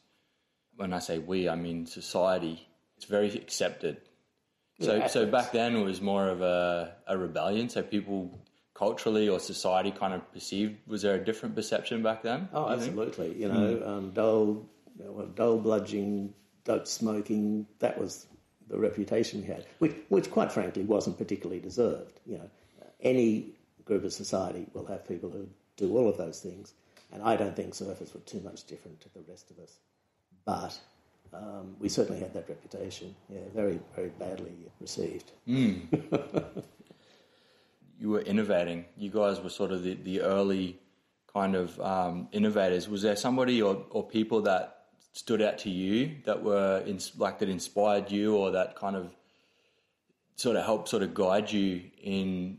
when 0.77 0.93
I 0.93 0.99
say 0.99 1.19
we, 1.19 1.49
I 1.49 1.55
mean 1.55 1.87
society. 1.87 2.67
It's 2.97 3.07
very 3.07 3.35
accepted. 3.35 3.99
So, 4.81 4.97
Yeah, 4.97 5.07
so 5.07 5.27
back 5.27 5.53
then 5.53 5.77
it 5.77 5.85
was 5.85 6.01
more 6.01 6.29
of 6.29 6.43
a, 6.43 6.95
a 7.07 7.17
rebellion. 7.17 7.69
So 7.69 7.83
people 7.83 8.39
culturally 8.75 9.29
or 9.29 9.41
society 9.41 9.91
kind 9.91 10.13
of 10.13 10.33
perceived. 10.33 10.77
Was 10.87 11.03
there 11.03 11.15
a 11.15 11.25
different 11.25 11.55
perception 11.55 12.03
back 12.03 12.23
then? 12.23 12.49
Oh, 12.53 12.71
you 12.71 12.81
think? 12.81 12.99
absolutely. 12.99 13.41
You 13.41 13.49
know, 13.49 13.83
um, 13.87 14.11
dole, 14.11 14.67
you 14.99 15.05
know, 15.05 15.27
dole 15.35 15.61
bludging, 15.61 16.31
dope 16.65 16.87
smoking, 16.87 17.67
that 17.79 17.99
was 17.99 18.27
the 18.69 18.79
reputation 18.79 19.41
we 19.41 19.47
had, 19.47 19.65
which, 19.79 19.95
which 20.09 20.31
quite 20.31 20.53
frankly 20.53 20.83
wasn't 20.83 21.17
particularly 21.17 21.61
deserved. 21.61 22.21
You 22.27 22.39
know, 22.39 22.51
any 23.01 23.55
group 23.85 24.05
of 24.05 24.13
society 24.13 24.67
will 24.75 24.87
have 24.87 25.07
people 25.09 25.31
who 25.31 25.49
do 25.77 25.97
all 25.97 26.09
of 26.09 26.19
those 26.19 26.41
things, 26.41 26.75
and 27.13 27.23
I 27.23 27.37
don't 27.37 27.55
think 27.55 27.75
surfers 27.75 28.15
were 28.15 28.21
too 28.21 28.41
much 28.41 28.65
different 28.65 29.01
to 29.03 29.09
the 29.15 29.23
rest 29.29 29.51
of 29.51 29.59
us. 29.59 29.79
But 30.45 30.79
um, 31.33 31.77
we 31.79 31.89
certainly 31.89 32.21
had 32.21 32.33
that 32.35 32.49
reputation, 32.49 33.15
yeah, 33.29 33.41
very, 33.55 33.81
very 33.95 34.11
badly 34.11 34.53
received. 34.81 35.33
you 35.47 35.83
were 38.03 38.21
innovating. 38.21 38.85
You 38.97 39.11
guys 39.11 39.41
were 39.41 39.51
sort 39.51 39.73
of 39.73 39.83
the, 39.83 39.95
the 39.95 40.23
early 40.23 40.79
kind 41.33 41.55
of 41.55 41.79
um, 41.81 42.29
innovators. 42.33 42.89
Was 42.89 43.03
there 43.03 43.17
somebody 43.17 43.61
or, 43.61 43.85
or 43.91 44.03
people 44.03 44.43
that 44.43 44.73
stood 45.13 45.43
out 45.43 45.59
to 45.59 45.71
you 45.71 46.17
that 46.25 46.43
were 46.43 46.83
in, 46.87 47.01
like 47.17 47.39
that 47.39 47.49
inspired 47.49 48.11
you 48.11 48.37
or 48.37 48.51
that 48.53 48.77
kind 48.77 48.97
of 48.97 49.15
sort 50.37 50.57
of 50.57 50.65
helped 50.65 50.89
sort 50.89 51.03
of 51.03 51.15
guide 51.15 51.51
you 51.51 51.83
in 52.03 52.59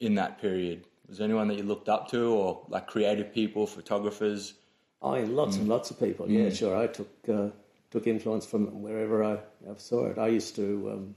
in 0.00 0.16
that 0.16 0.40
period? 0.40 0.84
Was 1.08 1.18
there 1.18 1.24
anyone 1.24 1.48
that 1.48 1.56
you 1.56 1.62
looked 1.62 1.88
up 1.88 2.10
to 2.10 2.30
or 2.32 2.62
like 2.68 2.86
creative 2.86 3.32
people, 3.32 3.66
photographers? 3.66 4.54
Oh, 5.02 5.14
yeah, 5.14 5.26
lots 5.28 5.56
and 5.56 5.68
lots 5.68 5.90
of 5.90 6.00
people. 6.00 6.28
Yeah, 6.28 6.50
sure. 6.50 6.76
I 6.76 6.86
took 6.88 7.10
uh, 7.28 7.48
took 7.90 8.06
influence 8.06 8.44
from 8.44 8.82
wherever 8.82 9.22
I, 9.22 9.34
I 9.34 9.76
saw 9.76 10.06
it. 10.06 10.18
I 10.18 10.28
used 10.28 10.56
to 10.56 10.90
um, 10.92 11.14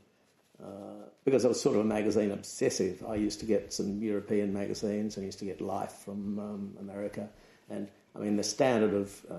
uh, 0.64 1.06
because 1.24 1.46
I 1.46 1.48
was 1.48 1.62
sort 1.62 1.76
of 1.76 1.82
a 1.82 1.86
magazine 1.86 2.32
obsessive. 2.32 3.04
I 3.08 3.16
used 3.16 3.40
to 3.40 3.46
get 3.46 3.72
some 3.74 4.02
European 4.02 4.54
magazines 4.54 5.16
and 5.16 5.26
used 5.26 5.40
to 5.40 5.46
get 5.46 5.62
Life 5.62 5.94
from 6.06 6.40
um, 6.40 6.74
America. 6.80 7.30
And 7.70 7.88
I 8.16 8.20
mean, 8.20 8.36
the 8.36 8.44
standard 8.44 8.94
of 8.94 9.26
uh, 9.30 9.36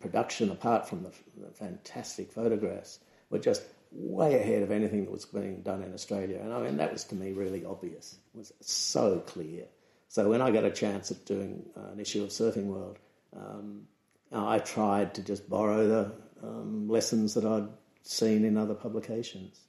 production, 0.00 0.50
apart 0.50 0.88
from 0.88 1.02
the, 1.02 1.10
the 1.36 1.52
fantastic 1.52 2.32
photographs, 2.32 3.00
were 3.30 3.38
just 3.38 3.62
way 3.90 4.40
ahead 4.40 4.62
of 4.62 4.70
anything 4.70 5.04
that 5.04 5.10
was 5.10 5.24
being 5.24 5.62
done 5.62 5.82
in 5.82 5.92
Australia. 5.92 6.40
And 6.42 6.52
I 6.52 6.60
mean, 6.62 6.76
that 6.78 6.92
was 6.92 7.04
to 7.04 7.14
me 7.14 7.32
really 7.32 7.64
obvious. 7.64 8.18
It 8.34 8.38
was 8.38 8.52
so 8.60 9.20
clear. 9.20 9.64
So 10.14 10.28
when 10.28 10.40
I 10.40 10.52
got 10.52 10.62
a 10.62 10.70
chance 10.70 11.10
at 11.10 11.24
doing 11.24 11.66
uh, 11.76 11.90
an 11.90 11.98
issue 11.98 12.22
of 12.22 12.28
Surfing 12.28 12.66
World, 12.66 13.00
um, 13.36 13.88
I 14.30 14.60
tried 14.60 15.12
to 15.14 15.22
just 15.22 15.50
borrow 15.50 15.88
the 15.88 16.12
um, 16.40 16.88
lessons 16.88 17.34
that 17.34 17.44
I'd 17.44 17.66
seen 18.04 18.44
in 18.44 18.56
other 18.56 18.74
publications. 18.74 19.62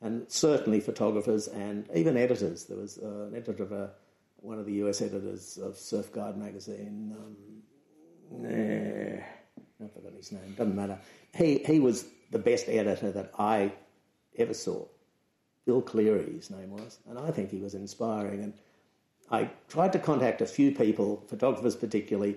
And 0.00 0.24
certainly 0.32 0.80
photographers 0.80 1.46
and 1.46 1.86
even 1.94 2.16
editors. 2.16 2.64
There 2.64 2.78
was 2.78 2.96
uh, 2.96 3.26
an 3.26 3.34
editor 3.36 3.64
of 3.64 3.72
a, 3.72 3.90
one 4.36 4.58
of 4.58 4.64
the 4.64 4.72
US 4.84 5.02
editors 5.02 5.58
of 5.58 5.76
Surf 5.76 6.10
Guide 6.10 6.38
magazine. 6.38 7.14
Um, 8.34 8.46
eh, 8.46 9.20
I've 9.84 9.92
forgotten 9.92 10.16
his 10.16 10.32
name, 10.32 10.54
doesn't 10.56 10.74
matter. 10.74 10.98
He, 11.34 11.58
he 11.58 11.80
was 11.80 12.06
the 12.30 12.38
best 12.38 12.66
editor 12.70 13.12
that 13.12 13.32
I 13.38 13.72
ever 14.38 14.54
saw. 14.54 14.86
Bill 15.66 15.82
Cleary, 15.82 16.32
his 16.32 16.48
name 16.48 16.70
was, 16.70 16.98
and 17.10 17.18
I 17.18 17.30
think 17.30 17.50
he 17.50 17.58
was 17.58 17.74
inspiring. 17.74 18.42
And 18.42 18.54
I 19.30 19.50
tried 19.68 19.92
to 19.94 19.98
contact 19.98 20.40
a 20.40 20.46
few 20.46 20.72
people, 20.72 21.24
photographers 21.28 21.76
particularly, 21.76 22.36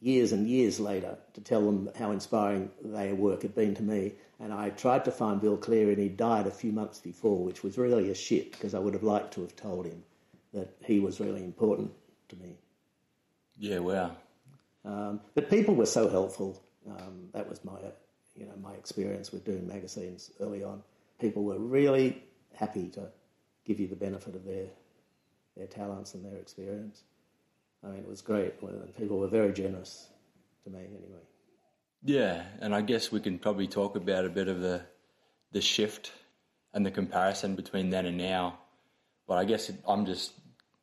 years 0.00 0.32
and 0.32 0.48
years 0.48 0.80
later 0.80 1.16
to 1.34 1.40
tell 1.40 1.64
them 1.64 1.88
how 1.96 2.10
inspiring 2.10 2.70
their 2.82 3.14
work 3.14 3.42
had 3.42 3.54
been 3.54 3.74
to 3.76 3.82
me. 3.82 4.12
And 4.40 4.52
I 4.52 4.70
tried 4.70 5.04
to 5.04 5.12
find 5.12 5.40
Bill 5.40 5.56
Cleary, 5.56 5.92
and 5.92 6.02
he 6.02 6.08
died 6.08 6.46
a 6.46 6.50
few 6.50 6.72
months 6.72 6.98
before, 6.98 7.44
which 7.44 7.62
was 7.62 7.78
really 7.78 8.10
a 8.10 8.14
shit 8.14 8.50
because 8.52 8.74
I 8.74 8.80
would 8.80 8.94
have 8.94 9.04
liked 9.04 9.34
to 9.34 9.42
have 9.42 9.54
told 9.54 9.86
him 9.86 10.02
that 10.52 10.74
he 10.84 10.98
was 10.98 11.20
really 11.20 11.44
important 11.44 11.92
to 12.30 12.36
me. 12.36 12.56
Yeah, 13.56 13.78
wow. 13.78 14.16
Um, 14.84 15.20
but 15.34 15.48
people 15.48 15.74
were 15.74 15.86
so 15.86 16.08
helpful. 16.08 16.60
Um, 16.88 17.28
that 17.32 17.48
was 17.48 17.64
my, 17.64 17.78
you 18.34 18.46
know, 18.46 18.54
my 18.60 18.72
experience 18.72 19.30
with 19.30 19.44
doing 19.44 19.66
magazines 19.68 20.32
early 20.40 20.64
on. 20.64 20.82
People 21.20 21.44
were 21.44 21.58
really 21.58 22.22
happy 22.54 22.88
to 22.88 23.08
give 23.64 23.78
you 23.78 23.86
the 23.86 23.96
benefit 23.96 24.34
of 24.34 24.44
their 24.44 24.66
their 25.56 25.66
talents 25.66 26.14
and 26.14 26.24
their 26.24 26.36
experience. 26.36 27.02
I 27.84 27.88
mean, 27.88 27.98
it 27.98 28.08
was 28.08 28.22
great. 28.22 28.54
People 28.96 29.18
were 29.18 29.28
very 29.28 29.52
generous 29.52 30.08
to 30.64 30.70
me, 30.70 30.80
anyway. 30.80 31.20
Yeah, 32.04 32.42
and 32.60 32.74
I 32.74 32.80
guess 32.80 33.12
we 33.12 33.20
can 33.20 33.38
probably 33.38 33.66
talk 33.66 33.96
about 33.96 34.24
a 34.24 34.28
bit 34.28 34.48
of 34.48 34.60
the 34.60 34.82
the 35.52 35.60
shift 35.60 36.12
and 36.72 36.84
the 36.84 36.90
comparison 36.90 37.54
between 37.54 37.90
then 37.90 38.06
and 38.06 38.16
now. 38.16 38.58
But 39.28 39.38
I 39.38 39.44
guess 39.44 39.70
I'm 39.86 40.06
just 40.06 40.32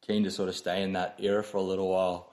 keen 0.05 0.23
to 0.23 0.31
sort 0.31 0.49
of 0.49 0.55
stay 0.55 0.83
in 0.83 0.93
that 0.93 1.15
era 1.19 1.43
for 1.43 1.57
a 1.57 1.61
little 1.61 1.89
while. 1.89 2.31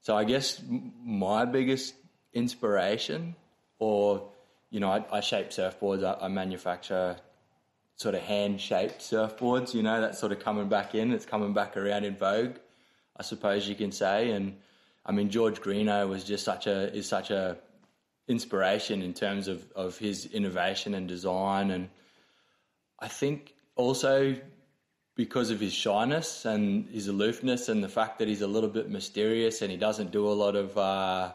So 0.00 0.16
I 0.16 0.24
guess 0.24 0.62
my 1.04 1.44
biggest 1.44 1.94
inspiration, 2.32 3.36
or 3.78 4.30
you 4.70 4.80
know, 4.80 4.90
I, 4.90 5.04
I 5.10 5.20
shape 5.20 5.50
surfboards. 5.50 6.04
I, 6.04 6.24
I 6.24 6.28
manufacture 6.28 7.16
sort 7.96 8.14
of 8.14 8.22
hand 8.22 8.60
shaped 8.60 9.00
surfboards. 9.00 9.74
You 9.74 9.82
know, 9.82 10.00
that's 10.00 10.18
sort 10.18 10.32
of 10.32 10.40
coming 10.40 10.68
back 10.68 10.94
in. 10.94 11.12
It's 11.12 11.26
coming 11.26 11.52
back 11.52 11.76
around 11.76 12.04
in 12.04 12.16
vogue, 12.16 12.56
I 13.16 13.22
suppose 13.22 13.68
you 13.68 13.74
can 13.74 13.92
say. 13.92 14.30
And 14.30 14.56
I 15.04 15.12
mean, 15.12 15.30
George 15.30 15.60
Greenough 15.60 16.08
was 16.08 16.24
just 16.24 16.44
such 16.44 16.66
a 16.66 16.92
is 16.94 17.08
such 17.08 17.30
a 17.30 17.56
inspiration 18.28 19.02
in 19.02 19.14
terms 19.14 19.48
of 19.48 19.70
of 19.72 19.98
his 19.98 20.26
innovation 20.26 20.94
and 20.94 21.08
design. 21.08 21.70
And 21.70 21.88
I 22.98 23.08
think 23.08 23.54
also 23.76 24.36
because 25.14 25.50
of 25.50 25.60
his 25.60 25.72
shyness 25.72 26.44
and 26.44 26.88
his 26.88 27.08
aloofness 27.08 27.68
and 27.68 27.84
the 27.84 27.88
fact 27.88 28.18
that 28.18 28.28
he's 28.28 28.40
a 28.40 28.46
little 28.46 28.70
bit 28.70 28.88
mysterious 28.88 29.60
and 29.60 29.70
he 29.70 29.76
doesn't 29.76 30.10
do 30.10 30.26
a 30.26 30.32
lot 30.32 30.56
of 30.56 30.76
uh, 30.78 31.32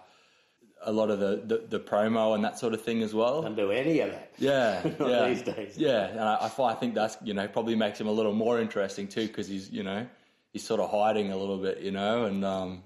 a 0.84 0.92
lot 0.92 1.10
of 1.10 1.20
the, 1.20 1.42
the, 1.46 1.63
the 1.70 1.80
promo 1.80 2.36
and 2.36 2.44
that 2.44 2.58
sort 2.60 2.74
of 2.74 2.82
thing 2.82 3.02
as 3.02 3.13
well. 3.13 3.42
Don't 3.42 3.56
do 3.56 3.72
any 3.72 4.00
of 4.00 4.12
that. 4.12 4.32
Yeah, 4.38 4.82
Not 5.00 5.10
yeah, 5.10 5.28
these 5.28 5.42
days. 5.42 5.78
yeah. 5.78 6.08
And 6.08 6.20
I, 6.22 6.36
I, 6.58 6.63
I 6.63 6.74
think 6.76 6.96
that's 6.96 7.18
you 7.24 7.34
know 7.34 7.48
probably 7.48 7.76
makes 7.76 8.00
him 8.00 8.08
a 8.08 8.12
little 8.12 8.34
more 8.34 8.60
interesting 8.60 9.08
too 9.08 9.28
because 9.28 9.48
he's 9.48 9.70
you 9.70 9.84
know 9.84 10.06
he's 10.54 10.63
sort 10.63 10.80
of 10.80 10.90
hiding 10.92 11.32
a 11.32 11.38
little 11.38 11.58
bit, 11.58 11.80
you 11.80 11.92
know. 11.92 12.26
And 12.26 12.44
um, 12.46 12.84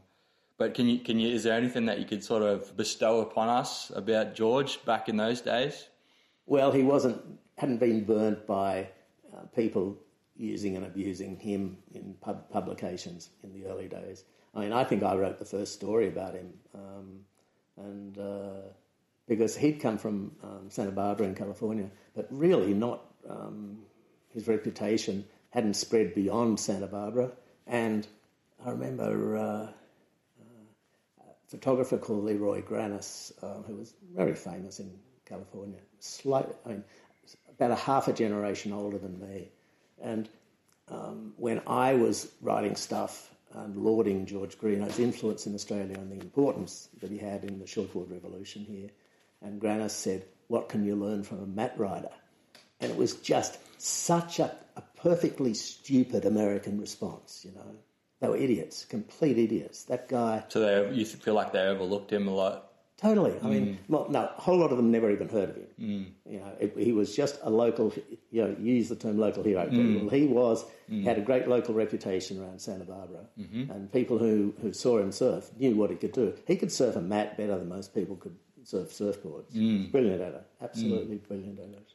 but 0.57 0.73
can 0.73 0.87
you 0.87 0.99
can 0.99 1.19
you 1.19 1.29
is 1.33 1.43
there 1.43 1.53
anything 1.53 1.85
that 1.85 1.99
you 1.99 2.05
could 2.05 2.23
sort 2.23 2.43
of 2.43 2.75
bestow 2.77 3.21
upon 3.21 3.49
us 3.49 3.91
about 3.95 4.35
George 4.35 4.83
back 4.85 5.09
in 5.09 5.17
those 5.17 5.41
days? 5.41 5.87
Well, 6.45 6.71
he 6.71 6.83
wasn't 6.83 7.21
hadn't 7.57 7.79
been 7.79 8.03
burnt 8.03 8.47
by 8.47 8.89
uh, 9.33 9.41
people 9.55 9.97
using 10.35 10.75
and 10.75 10.85
abusing 10.85 11.37
him 11.37 11.77
in 11.93 12.15
pub- 12.21 12.49
publications 12.49 13.29
in 13.43 13.53
the 13.53 13.65
early 13.67 13.87
days. 13.87 14.23
I 14.55 14.61
mean, 14.61 14.73
I 14.73 14.83
think 14.83 15.03
I 15.03 15.15
wrote 15.15 15.37
the 15.39 15.45
first 15.45 15.73
story 15.73 16.07
about 16.07 16.33
him. 16.33 16.53
Um, 16.73 17.19
and 17.85 18.17
uh, 18.17 18.61
because 19.27 19.55
he'd 19.55 19.79
come 19.79 19.97
from 19.97 20.31
um, 20.43 20.69
Santa 20.69 20.91
Barbara 20.91 21.27
in 21.27 21.35
California, 21.35 21.89
but 22.15 22.27
really 22.29 22.73
not 22.73 23.05
um, 23.29 23.79
his 24.33 24.47
reputation 24.47 25.25
hadn't 25.51 25.75
spread 25.75 26.15
beyond 26.15 26.59
Santa 26.59 26.87
Barbara. 26.87 27.31
And 27.67 28.07
I 28.65 28.71
remember 28.71 29.37
uh, 29.37 29.41
uh, 29.41 29.67
a 31.21 31.49
photographer 31.49 31.97
called 31.97 32.25
LeRoy 32.25 32.63
Grannis, 32.63 33.31
uh, 33.41 33.61
who 33.63 33.75
was 33.75 33.93
very 34.13 34.35
famous 34.35 34.79
in 34.79 34.91
California, 35.25 35.79
slight, 35.99 36.47
I 36.65 36.69
mean, 36.69 36.83
about 37.49 37.71
a 37.71 37.75
half 37.75 38.07
a 38.07 38.13
generation 38.13 38.73
older 38.73 38.97
than 38.97 39.19
me. 39.19 39.49
And 40.01 40.27
um, 40.89 41.33
when 41.37 41.61
I 41.67 41.93
was 41.93 42.31
writing 42.41 42.75
stuff 42.75 43.30
and 43.53 43.75
lauding 43.77 44.25
George 44.25 44.57
Greenough's 44.57 44.99
influence 44.99 45.47
in 45.47 45.55
Australia 45.55 45.95
and 45.97 46.11
the 46.11 46.23
importance 46.23 46.89
that 47.01 47.11
he 47.11 47.17
had 47.17 47.43
in 47.43 47.59
the 47.59 47.65
shortboard 47.65 48.11
revolution 48.11 48.63
here. 48.63 48.89
And 49.41 49.61
Grannis 49.61 49.91
said, 49.91 50.25
What 50.47 50.69
can 50.69 50.85
you 50.85 50.95
learn 50.95 51.23
from 51.23 51.41
a 51.41 51.45
mat 51.45 51.73
rider? 51.77 52.11
And 52.79 52.91
it 52.91 52.97
was 52.97 53.15
just 53.15 53.57
such 53.77 54.39
a, 54.39 54.55
a 54.75 54.81
perfectly 54.97 55.53
stupid 55.53 56.25
American 56.25 56.79
response, 56.79 57.45
you 57.45 57.51
know. 57.53 57.75
They 58.19 58.27
were 58.27 58.37
idiots, 58.37 58.85
complete 58.85 59.37
idiots. 59.39 59.85
That 59.85 60.07
guy. 60.07 60.43
So 60.49 60.59
they 60.59 60.95
you 60.95 61.05
feel 61.05 61.33
like 61.33 61.51
they 61.53 61.59
overlooked 61.59 62.11
him 62.11 62.27
a 62.27 62.31
lot. 62.31 62.70
Totally. 63.01 63.33
I 63.43 63.47
mean, 63.47 63.65
mm. 63.65 63.77
well, 63.87 64.05
no, 64.09 64.29
a 64.37 64.41
whole 64.41 64.57
lot 64.57 64.69
of 64.69 64.77
them 64.77 64.91
never 64.91 65.09
even 65.09 65.27
heard 65.27 65.49
of 65.49 65.55
him. 65.55 65.67
Mm. 65.81 66.31
You 66.31 66.39
know, 66.39 66.51
it, 66.59 66.73
he 66.77 66.91
was 66.91 67.15
just 67.15 67.39
a 67.41 67.49
local. 67.49 67.91
You 68.29 68.43
know, 68.43 68.55
you 68.59 68.75
use 68.75 68.89
the 68.89 68.95
term 68.95 69.17
local 69.17 69.43
hero. 69.43 69.65
Mm. 69.65 70.01
Well, 70.01 70.09
he 70.09 70.27
was 70.27 70.65
mm. 70.89 71.03
had 71.03 71.17
a 71.17 71.21
great 71.21 71.47
local 71.47 71.73
reputation 71.73 72.39
around 72.39 72.61
Santa 72.61 72.83
Barbara, 72.83 73.25
mm-hmm. 73.39 73.71
and 73.71 73.91
people 73.91 74.19
who, 74.19 74.53
who 74.61 74.71
saw 74.71 74.99
him 74.99 75.11
surf 75.11 75.49
knew 75.57 75.75
what 75.75 75.89
he 75.89 75.95
could 75.95 76.11
do. 76.11 76.33
He 76.45 76.55
could 76.55 76.71
surf 76.71 76.95
a 76.95 77.01
mat 77.01 77.37
better 77.37 77.57
than 77.57 77.67
most 77.67 77.95
people 77.95 78.17
could 78.17 78.35
surf 78.63 78.89
surfboards. 78.89 79.91
Brilliant 79.91 80.21
at 80.21 80.33
it. 80.35 80.47
Absolutely 80.61 81.17
brilliant 81.17 81.59
at 81.59 81.65
it. 81.65 81.93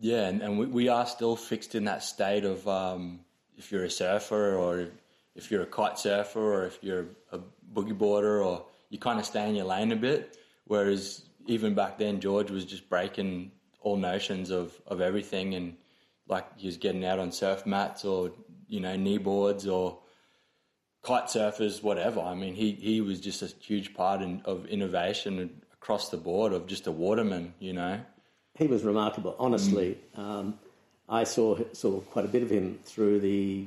Yeah, 0.00 0.28
and, 0.28 0.40
and 0.40 0.58
we, 0.58 0.66
we 0.66 0.88
are 0.88 1.06
still 1.06 1.36
fixed 1.36 1.74
in 1.74 1.84
that 1.84 2.02
state 2.02 2.44
of 2.44 2.66
um, 2.66 3.20
if 3.58 3.70
you're 3.70 3.84
a 3.84 3.90
surfer 3.90 4.56
or 4.56 4.88
if 5.36 5.50
you're 5.50 5.62
a 5.62 5.66
kite 5.66 5.98
surfer 5.98 6.40
or 6.40 6.64
if 6.64 6.78
you're 6.82 7.06
a 7.30 7.38
boogie 7.72 7.96
boarder 7.96 8.42
or 8.42 8.64
you 8.92 8.98
kind 8.98 9.18
of 9.18 9.24
stay 9.24 9.48
in 9.48 9.54
your 9.54 9.64
lane 9.64 9.90
a 9.90 9.96
bit. 9.96 10.36
Whereas 10.66 11.22
even 11.46 11.74
back 11.74 11.96
then, 11.96 12.20
George 12.20 12.50
was 12.50 12.66
just 12.66 12.90
breaking 12.90 13.50
all 13.80 13.96
notions 13.96 14.50
of, 14.50 14.78
of 14.86 15.00
everything 15.00 15.54
and 15.54 15.76
like 16.28 16.46
he 16.58 16.66
was 16.66 16.76
getting 16.76 17.02
out 17.02 17.18
on 17.18 17.32
surf 17.32 17.64
mats 17.64 18.04
or, 18.04 18.32
you 18.68 18.80
know, 18.80 18.94
knee 18.94 19.16
boards 19.16 19.66
or 19.66 19.98
kite 21.02 21.24
surfers, 21.24 21.82
whatever. 21.82 22.20
I 22.20 22.34
mean, 22.34 22.54
he, 22.54 22.72
he 22.72 23.00
was 23.00 23.18
just 23.18 23.40
a 23.40 23.46
huge 23.46 23.94
part 23.94 24.20
in, 24.20 24.42
of 24.44 24.66
innovation 24.66 25.62
across 25.72 26.10
the 26.10 26.18
board 26.18 26.52
of 26.52 26.66
just 26.66 26.86
a 26.86 26.92
waterman, 26.92 27.54
you 27.60 27.72
know. 27.72 27.98
He 28.58 28.66
was 28.66 28.84
remarkable. 28.84 29.34
Honestly, 29.38 29.96
um, 30.14 30.58
I 31.08 31.24
saw 31.24 31.58
saw 31.72 32.00
quite 32.00 32.26
a 32.26 32.28
bit 32.28 32.42
of 32.42 32.50
him 32.50 32.78
through 32.84 33.20
the 33.20 33.66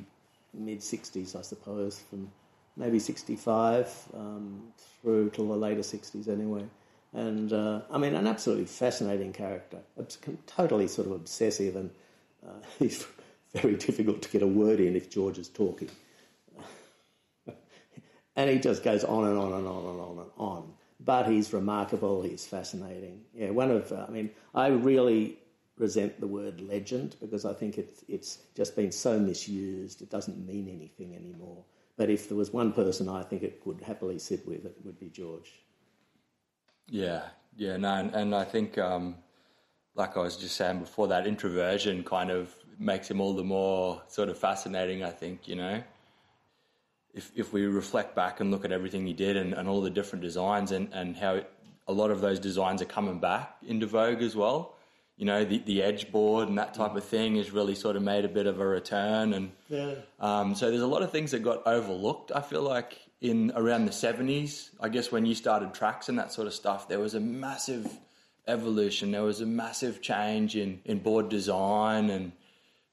mid 0.54 0.80
'60s, 0.82 1.36
I 1.36 1.42
suppose, 1.42 2.04
from 2.08 2.32
maybe 2.78 3.00
'65 3.00 4.10
um, 4.14 4.64
through 5.02 5.30
till 5.32 5.48
the 5.48 5.56
later 5.56 5.82
'60s, 5.82 6.28
anyway. 6.28 6.66
And 7.14 7.54
uh, 7.54 7.82
I 7.90 7.98
mean, 7.98 8.14
an 8.14 8.28
absolutely 8.28 8.66
fascinating 8.66 9.32
character. 9.32 9.80
Totally 10.48 10.88
sort 10.88 11.08
of 11.08 11.14
obsessive, 11.14 11.76
and 11.76 11.90
uh, 12.46 12.52
he's 12.80 13.06
very 13.54 13.76
difficult 13.76 14.22
to 14.24 14.30
get 14.30 14.42
a 14.42 14.48
word 14.48 14.80
in 14.80 14.96
if 14.96 15.10
George 15.10 15.38
is 15.38 15.48
talking. 15.48 15.90
and 18.36 18.50
he 18.50 18.60
just 18.60 18.84
goes 18.84 19.04
on 19.04 19.26
and 19.26 19.38
on 19.38 19.54
and 19.54 19.68
on 19.68 19.86
and 19.86 20.00
on 20.00 20.18
and 20.20 20.32
on. 20.38 20.74
But 21.00 21.30
he's 21.30 21.54
remarkable. 21.54 22.22
He's 22.22 22.46
fascinating. 22.46 23.22
Yeah, 23.34 23.52
one 23.52 23.72
of. 23.72 23.94
I 23.94 24.08
mean, 24.10 24.32
I 24.54 24.68
really 24.68 25.38
resent 25.78 26.20
the 26.20 26.28
word 26.28 26.62
legend 26.62 27.16
because 27.20 27.46
I 27.46 27.54
think 27.54 27.78
it's 27.78 28.04
it's 28.10 28.40
just 28.56 28.76
been 28.76 28.92
so 28.92 29.20
misused. 29.20 30.02
It 30.02 30.10
doesn't 30.10 30.46
mean 30.46 30.68
anything 30.68 31.16
anymore. 31.16 31.64
But 31.98 32.10
if 32.10 32.28
there 32.28 32.38
was 32.38 32.52
one 32.52 32.74
person 32.74 33.08
I 33.08 33.24
think 33.24 33.44
it 33.44 33.62
would 33.66 33.82
happily 33.82 34.20
sit 34.20 34.46
with, 34.48 34.66
it 34.66 34.76
would 34.84 35.00
be 35.00 35.10
George. 35.10 35.52
Yeah, 36.90 37.24
yeah, 37.56 37.78
no, 37.78 37.96
and, 37.96 38.14
and 38.14 38.36
I 38.36 38.44
think, 38.44 38.78
um, 38.78 39.16
like 39.96 40.18
I 40.18 40.20
was 40.20 40.38
just 40.38 40.56
saying 40.56 40.80
before, 40.80 41.08
that 41.08 41.26
introversion 41.26 42.04
kind 42.04 42.30
of 42.30 42.54
makes 42.78 43.10
him 43.10 43.22
all 43.22 43.34
the 43.34 43.44
more 43.44 44.02
sort 44.08 44.30
of 44.30 44.38
fascinating. 44.38 45.04
I 45.04 45.10
think 45.10 45.48
you 45.48 45.56
know. 45.56 45.84
If, 47.14 47.32
if 47.34 47.54
we 47.54 47.66
reflect 47.66 48.14
back 48.14 48.42
and 48.42 48.52
look 48.52 48.66
at 48.66 48.74
everything 48.74 49.08
he 49.08 49.14
did 49.14 49.38
and, 49.38 49.54
and 49.54 49.70
all 49.70 49.80
the 49.80 49.90
different 49.90 50.22
designs 50.22 50.74
and, 50.74 50.90
and 50.92 51.16
how 51.16 51.36
it, 51.36 51.50
a 51.88 51.94
lot 51.94 52.12
of 52.12 52.20
those 52.20 52.40
designs 52.40 52.82
are 52.82 52.86
coming 52.86 53.20
back 53.20 53.56
into 53.66 53.88
vogue 53.88 54.22
as 54.22 54.36
well, 54.36 54.75
you 55.18 55.26
know, 55.26 55.46
the, 55.46 55.60
the 55.60 55.82
edge 55.82 56.12
board 56.12 56.50
and 56.50 56.58
that 56.58 56.74
type 56.74 56.96
of 56.96 57.04
thing 57.04 57.36
has 57.38 57.52
really 57.52 57.76
sort 57.76 57.96
of 57.96 58.04
made 58.04 58.26
a 58.26 58.28
bit 58.28 58.48
of 58.48 58.60
a 58.60 58.66
return. 58.66 59.34
And 59.34 59.52
Yeah. 59.70 59.96
um, 60.20 60.56
so 60.56 60.70
there's 60.70 60.82
a 60.82 60.88
lot 60.88 61.04
of 61.04 61.12
things 61.12 61.32
that 61.32 61.40
got 61.40 61.66
overlooked. 61.66 62.32
I 62.36 62.42
feel 62.42 62.62
like 62.62 63.00
in 63.22 63.52
around 63.56 63.86
the 63.86 63.92
70s, 63.92 64.72
I 64.80 64.90
guess 64.90 65.12
when 65.12 65.26
you 65.26 65.34
started 65.34 65.74
tracks 65.74 66.10
and 66.10 66.20
that 66.20 66.34
sort 66.34 66.48
of 66.48 66.54
stuff, 66.54 66.90
there 66.90 67.00
was 67.00 67.14
a 67.14 67.20
massive 67.22 67.90
evolution. 68.48 69.12
There 69.12 69.24
was 69.24 69.40
a 69.42 69.46
massive 69.46 70.02
change 70.02 70.56
in, 70.58 70.82
in 70.84 71.00
board 71.00 71.30
design 71.30 72.10
and, 72.10 72.34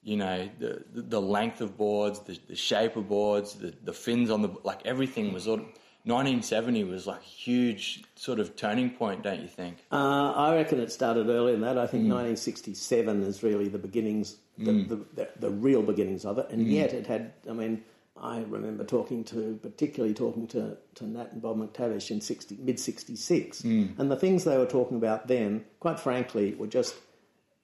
you 0.05 0.17
know, 0.17 0.49
the, 0.59 0.85
the, 0.93 1.21
length 1.21 1.61
of 1.61 1.77
boards, 1.77 2.21
the, 2.21 2.39
the 2.49 2.57
shape 2.57 2.97
of 2.97 3.09
boards, 3.09 3.55
the, 3.55 3.75
the 3.83 3.93
fins 3.93 4.31
on 4.31 4.43
the, 4.43 4.51
like 4.63 4.81
everything 4.85 5.33
was 5.33 5.45
sort 5.45 5.61
of, 5.61 5.67
1970 6.05 6.85
was 6.85 7.07
like 7.07 7.21
a 7.21 7.25
huge 7.25 8.03
sort 8.17 8.41
of 8.41 8.57
turning 8.57 8.91
point, 8.91 9.23
don't 9.23 9.41
you 9.41 9.49
think? 9.49 9.79
Uh, 9.93 10.33
I 10.33 10.57
reckon 10.57 10.81
it 10.81 10.91
started 10.91 11.29
earlier 11.29 11.53
than 11.53 11.61
that. 11.63 11.79
I 11.79 11.87
think 11.87 12.05
hmm. 12.05 12.11
1967 12.11 13.23
is 13.23 13.43
really 13.43 13.69
the 13.69 13.79
beginnings, 13.79 14.37
the, 14.59 14.73
hmm. 14.73 14.89
the, 14.89 14.97
the, 15.15 15.29
the 15.39 15.51
real 15.51 15.83
beginnings 15.83 16.25
of 16.25 16.39
it. 16.39 16.49
And 16.51 16.63
hmm. 16.63 16.73
yet 16.73 16.93
it 16.93 17.07
had, 17.07 17.33
I 17.49 17.53
mean, 17.53 17.85
I 18.21 18.41
remember 18.49 18.85
talking 18.85 19.23
to, 19.25 19.59
particularly 19.63 20.15
talking 20.15 20.49
to, 20.49 20.77
to 20.97 21.05
Nat 21.05 21.33
and 21.33 21.43
Bob 21.43 21.59
McTavish 21.59 22.11
in 22.11 22.21
60, 22.21 22.59
mid 22.61 22.81
66. 22.81 23.63
And 23.63 24.11
the 24.11 24.17
things 24.17 24.45
they 24.45 24.59
were 24.59 24.67
talking 24.67 24.97
about 24.97 25.29
then, 25.29 25.65
quite 25.81 26.01
frankly, 26.01 26.55
were 26.55 26.67
just 26.67 26.95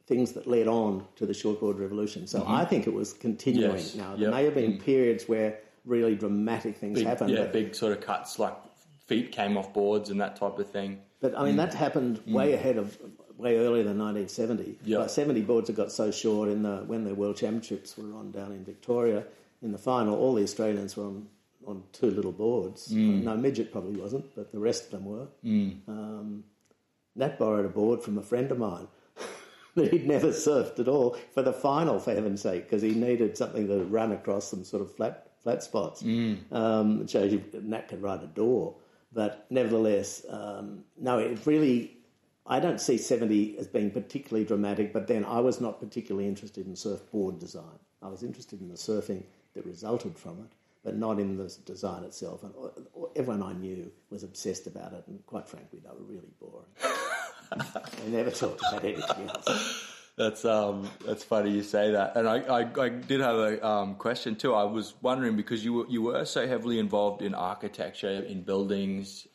things 0.06 0.32
that 0.32 0.46
led 0.46 0.66
on 0.66 1.04
to 1.16 1.26
the 1.26 1.34
shortboard 1.34 1.78
revolution. 1.78 2.26
So 2.26 2.40
mm-hmm. 2.40 2.50
I 2.50 2.64
think 2.64 2.86
it 2.86 2.94
was 2.94 3.12
continuing. 3.12 3.76
Yes. 3.76 3.94
Now, 3.94 4.12
there 4.16 4.30
Yep. 4.30 4.30
may 4.30 4.44
have 4.44 4.54
been 4.54 4.78
periods 4.78 5.28
where 5.28 5.58
really 5.84 6.14
dramatic 6.14 6.76
things 6.76 6.98
Big, 6.98 7.06
happened. 7.06 7.30
yeah, 7.30 7.42
but- 7.42 7.52
big 7.52 7.74
sort 7.74 7.92
of 7.92 8.00
cuts, 8.00 8.38
like 8.38 8.54
feet 9.06 9.32
came 9.32 9.56
off 9.56 9.72
boards 9.72 10.10
and 10.10 10.20
that 10.20 10.36
type 10.36 10.58
of 10.58 10.70
thing. 10.70 11.00
But 11.20 11.36
I 11.36 11.44
mean, 11.44 11.54
mm. 11.54 11.56
that 11.56 11.74
happened 11.74 12.20
mm. 12.20 12.32
way 12.32 12.52
ahead 12.52 12.76
of, 12.76 12.96
way 13.36 13.56
earlier 13.56 13.82
than 13.82 13.98
1970. 13.98 14.78
Yeah. 14.84 14.98
By 14.98 15.06
70 15.06 15.40
boards 15.42 15.68
had 15.68 15.76
got 15.76 15.90
so 15.90 16.10
short 16.10 16.48
in 16.48 16.62
the 16.62 16.84
when 16.86 17.04
the 17.04 17.14
World 17.14 17.36
Championships 17.36 17.96
were 17.96 18.14
on 18.14 18.30
down 18.30 18.52
in 18.52 18.64
Victoria. 18.64 19.24
In 19.62 19.72
the 19.72 19.78
final, 19.78 20.16
all 20.16 20.34
the 20.34 20.44
Australians 20.44 20.96
were 20.96 21.04
on, 21.04 21.26
on 21.66 21.82
two 21.92 22.10
little 22.10 22.30
boards. 22.32 22.92
Mm. 22.92 23.24
No 23.24 23.36
midget 23.36 23.72
probably 23.72 24.00
wasn't, 24.00 24.26
but 24.36 24.52
the 24.52 24.60
rest 24.60 24.84
of 24.84 24.90
them 24.92 25.04
were. 25.06 25.26
Um, 25.88 26.44
Nat 27.16 27.38
borrowed 27.38 27.66
a 27.66 27.68
board 27.68 28.02
from 28.02 28.18
a 28.18 28.22
friend 28.22 28.52
of 28.52 28.58
mine 28.58 28.86
that 29.74 29.92
he'd 29.92 30.06
never 30.06 30.28
surfed 30.28 30.78
at 30.78 30.86
all 30.86 31.16
for 31.34 31.42
the 31.42 31.52
final, 31.52 31.98
for 31.98 32.14
heaven's 32.14 32.42
sake, 32.42 32.64
because 32.64 32.82
he 32.82 32.94
needed 32.94 33.36
something 33.36 33.66
to 33.66 33.82
run 33.84 34.12
across 34.12 34.48
some 34.48 34.62
sort 34.62 34.82
of 34.82 34.94
flat 34.94 35.27
flat 35.42 35.62
spots. 35.62 36.02
Um, 36.52 37.02
it 37.02 37.10
shows 37.10 37.32
you 37.32 37.42
Nat 37.62 37.88
could 37.88 38.02
ride 38.02 38.22
a 38.22 38.26
door, 38.26 38.76
but 39.12 39.46
nevertheless, 39.50 40.24
um, 40.28 40.84
no, 40.98 41.18
it 41.18 41.38
really. 41.46 41.94
I 42.50 42.60
don't 42.60 42.80
see 42.80 42.96
70 42.96 43.58
as 43.58 43.66
being 43.66 43.90
particularly 43.90 44.46
dramatic, 44.46 44.94
but 44.94 45.06
then 45.06 45.22
I 45.22 45.38
was 45.40 45.60
not 45.60 45.80
particularly 45.80 46.26
interested 46.26 46.66
in 46.66 46.74
surfboard 46.74 47.38
design. 47.38 47.78
I 48.00 48.08
was 48.08 48.22
interested 48.22 48.62
in 48.62 48.68
the 48.68 48.74
surfing 48.74 49.22
that 49.52 49.66
resulted 49.66 50.16
from 50.16 50.38
it, 50.40 50.52
but 50.82 50.96
not 50.96 51.20
in 51.20 51.36
the 51.36 51.54
design 51.66 52.04
itself. 52.04 52.42
And 52.44 52.54
everyone 53.16 53.42
I 53.42 53.52
knew 53.52 53.92
was 54.08 54.22
obsessed 54.22 54.66
about 54.66 54.94
it, 54.94 55.04
and 55.08 55.24
quite 55.26 55.46
frankly, 55.46 55.80
they 55.82 55.90
were 55.90 56.06
really 56.06 56.32
boring. 56.40 56.68
they 58.02 58.10
never 58.10 58.30
talked 58.30 58.62
about 58.62 58.82
anything 58.82 59.28
else. 59.28 59.97
That's 60.18 60.44
um, 60.44 60.90
that's 61.06 61.22
funny 61.22 61.52
you 61.52 61.62
say 61.62 61.92
that, 61.92 62.16
and 62.16 62.28
I, 62.28 62.38
I, 62.40 62.80
I 62.80 62.88
did 62.88 63.20
have 63.20 63.36
a 63.36 63.64
um, 63.64 63.94
question 63.94 64.34
too. 64.34 64.52
I 64.52 64.64
was 64.64 64.94
wondering 65.00 65.36
because 65.36 65.64
you 65.64 65.74
were, 65.74 65.86
you 65.88 66.02
were 66.02 66.24
so 66.24 66.48
heavily 66.48 66.80
involved 66.80 67.22
in 67.22 67.34
architecture, 67.34 68.08
in 68.08 68.42
buildings. 68.42 69.28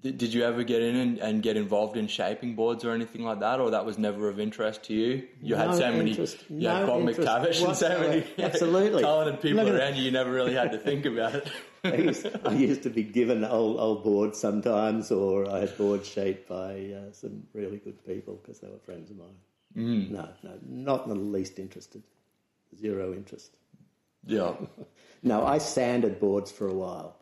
Did, 0.00 0.16
did 0.16 0.32
you 0.32 0.44
ever 0.44 0.62
get 0.62 0.80
in 0.80 0.96
and, 0.96 1.18
and 1.18 1.42
get 1.42 1.58
involved 1.58 1.98
in 1.98 2.06
shaping 2.06 2.54
boards 2.54 2.86
or 2.86 2.92
anything 2.92 3.22
like 3.22 3.40
that, 3.40 3.60
or 3.60 3.72
that 3.72 3.84
was 3.84 3.98
never 3.98 4.30
of 4.30 4.40
interest 4.40 4.84
to 4.84 4.94
you? 4.94 5.28
You 5.42 5.56
had 5.56 5.74
so 5.74 5.92
many, 5.92 6.12
interest. 6.12 6.42
you 6.48 6.66
had 6.68 6.86
No 6.86 6.86
Bob 6.86 7.02
McTavish 7.02 7.66
and 7.66 7.76
so 7.76 8.00
many. 8.00 8.24
Absolutely. 8.38 9.02
talented 9.02 9.42
people 9.42 9.64
Look 9.64 9.74
around 9.74 9.96
you. 9.96 10.04
You 10.04 10.10
never 10.10 10.30
really 10.32 10.54
had 10.54 10.72
to 10.72 10.78
think 10.78 11.04
about 11.04 11.34
it. 11.34 11.50
I 11.84 11.96
used, 11.96 12.26
I 12.46 12.52
used 12.54 12.82
to 12.84 12.90
be 12.90 13.02
given 13.02 13.44
old, 13.44 13.78
old 13.78 14.04
boards 14.04 14.40
sometimes, 14.40 15.12
or 15.12 15.50
I 15.50 15.58
had 15.58 15.76
boards 15.76 16.08
shaped 16.08 16.48
by 16.48 16.94
uh, 16.96 17.12
some 17.12 17.42
really 17.52 17.76
good 17.76 18.06
people 18.06 18.40
because 18.42 18.60
they 18.60 18.68
were 18.68 18.78
friends 18.78 19.10
of 19.10 19.18
mine. 19.18 19.36
Mm. 19.76 20.10
No, 20.10 20.28
no, 20.42 20.58
not 20.66 21.04
in 21.04 21.08
the 21.10 21.14
least 21.16 21.58
interested. 21.58 22.02
Zero 22.78 23.12
interest. 23.12 23.50
yeah, 24.26 24.54
No, 25.22 25.44
I 25.46 25.58
sanded 25.58 26.20
boards 26.20 26.50
for 26.52 26.68
a 26.68 26.74
while, 26.74 27.16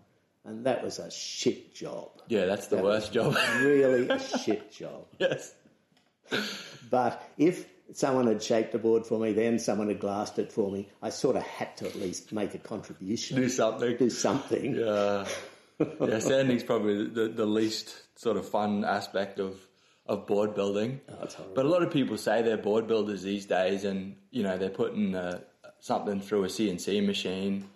and 0.44 0.64
that 0.66 0.82
was 0.84 0.98
a 0.98 1.10
shit 1.10 1.74
job. 1.74 2.10
yeah, 2.28 2.46
that's 2.46 2.66
the 2.68 2.76
That 2.76 2.84
worst 2.84 3.12
job. 3.12 3.36
Really 3.60 4.08
a 4.08 4.18
shit 4.18 4.72
job. 4.72 5.06
yes. 5.18 5.54
But 6.90 7.22
if 7.38 7.66
someone 7.92 8.26
had 8.26 8.42
shaped 8.42 8.74
a 8.74 8.78
board 8.78 9.06
for 9.06 9.18
me, 9.18 9.32
then 9.32 9.58
someone 9.58 9.88
had 9.88 10.00
glassed 10.00 10.38
it 10.38 10.52
for 10.52 10.70
me, 10.70 10.88
I 11.02 11.10
sort 11.10 11.36
of 11.36 11.42
had 11.42 11.76
to 11.78 11.86
at 11.86 11.94
least 11.94 12.32
make 12.32 12.54
a 12.54 12.58
contribution. 12.58 13.36
Do 13.36 13.48
something. 13.48 13.96
Do 13.96 14.10
something. 14.10 14.74
Yeah, 14.74 15.26
yeah. 16.00 16.18
Sanding's 16.18 16.64
probably 16.64 17.06
the, 17.06 17.28
the 17.28 17.46
least 17.46 17.94
sort 18.18 18.36
of 18.36 18.48
fun 18.48 18.84
aspect 18.84 19.38
of 19.38 19.65
of 20.08 20.26
board 20.26 20.54
building. 20.54 21.00
horrible. 21.34 21.54
but 21.54 21.66
a 21.66 21.68
lot 21.68 21.82
of 21.82 21.90
people 21.90 22.16
say 22.16 22.42
they're 22.42 22.56
board 22.56 22.86
builders 22.86 23.22
these 23.22 23.46
days, 23.46 23.84
and 23.84 24.16
you 24.30 24.42
know 24.42 24.56
they're 24.58 24.70
putting 24.70 25.14
uh, 25.14 25.40
something 25.80 26.20
through 26.20 26.44
a 26.44 26.48
CNC 26.48 27.04
machine. 27.04 27.68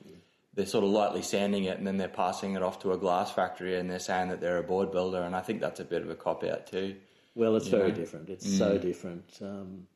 They're 0.55 0.67
sort 0.67 0.85
of 0.85 0.91
lightly 0.91 1.23
sanding 1.23 1.65
it, 1.65 1.79
and 1.79 1.87
then 1.87 1.97
they're 1.97 2.09
passing 2.09 2.55
it 2.55 2.63
off 2.63 2.81
to 2.81 2.93
a 2.93 2.99
glass 2.99 3.33
factory, 3.33 3.79
and 3.79 3.89
they're 3.89 3.99
saying 3.99 4.29
that 4.31 4.41
they're 4.41 4.59
a 4.59 4.63
board 4.63 4.91
builder. 4.91 5.23
And 5.23 5.35
I 5.35 5.41
think 5.41 5.61
that's 5.61 5.81
a 5.81 5.85
bit 5.85 6.03
of 6.03 6.11
a 6.11 6.17
cop 6.17 6.45
out 6.45 6.67
too. 6.67 6.97
Well, 7.35 7.57
it's 7.57 7.69
very 7.69 7.93
different. 7.93 8.29
It's 8.29 8.59
so 8.59 8.77
different. 8.77 9.39
Um, 9.41 9.87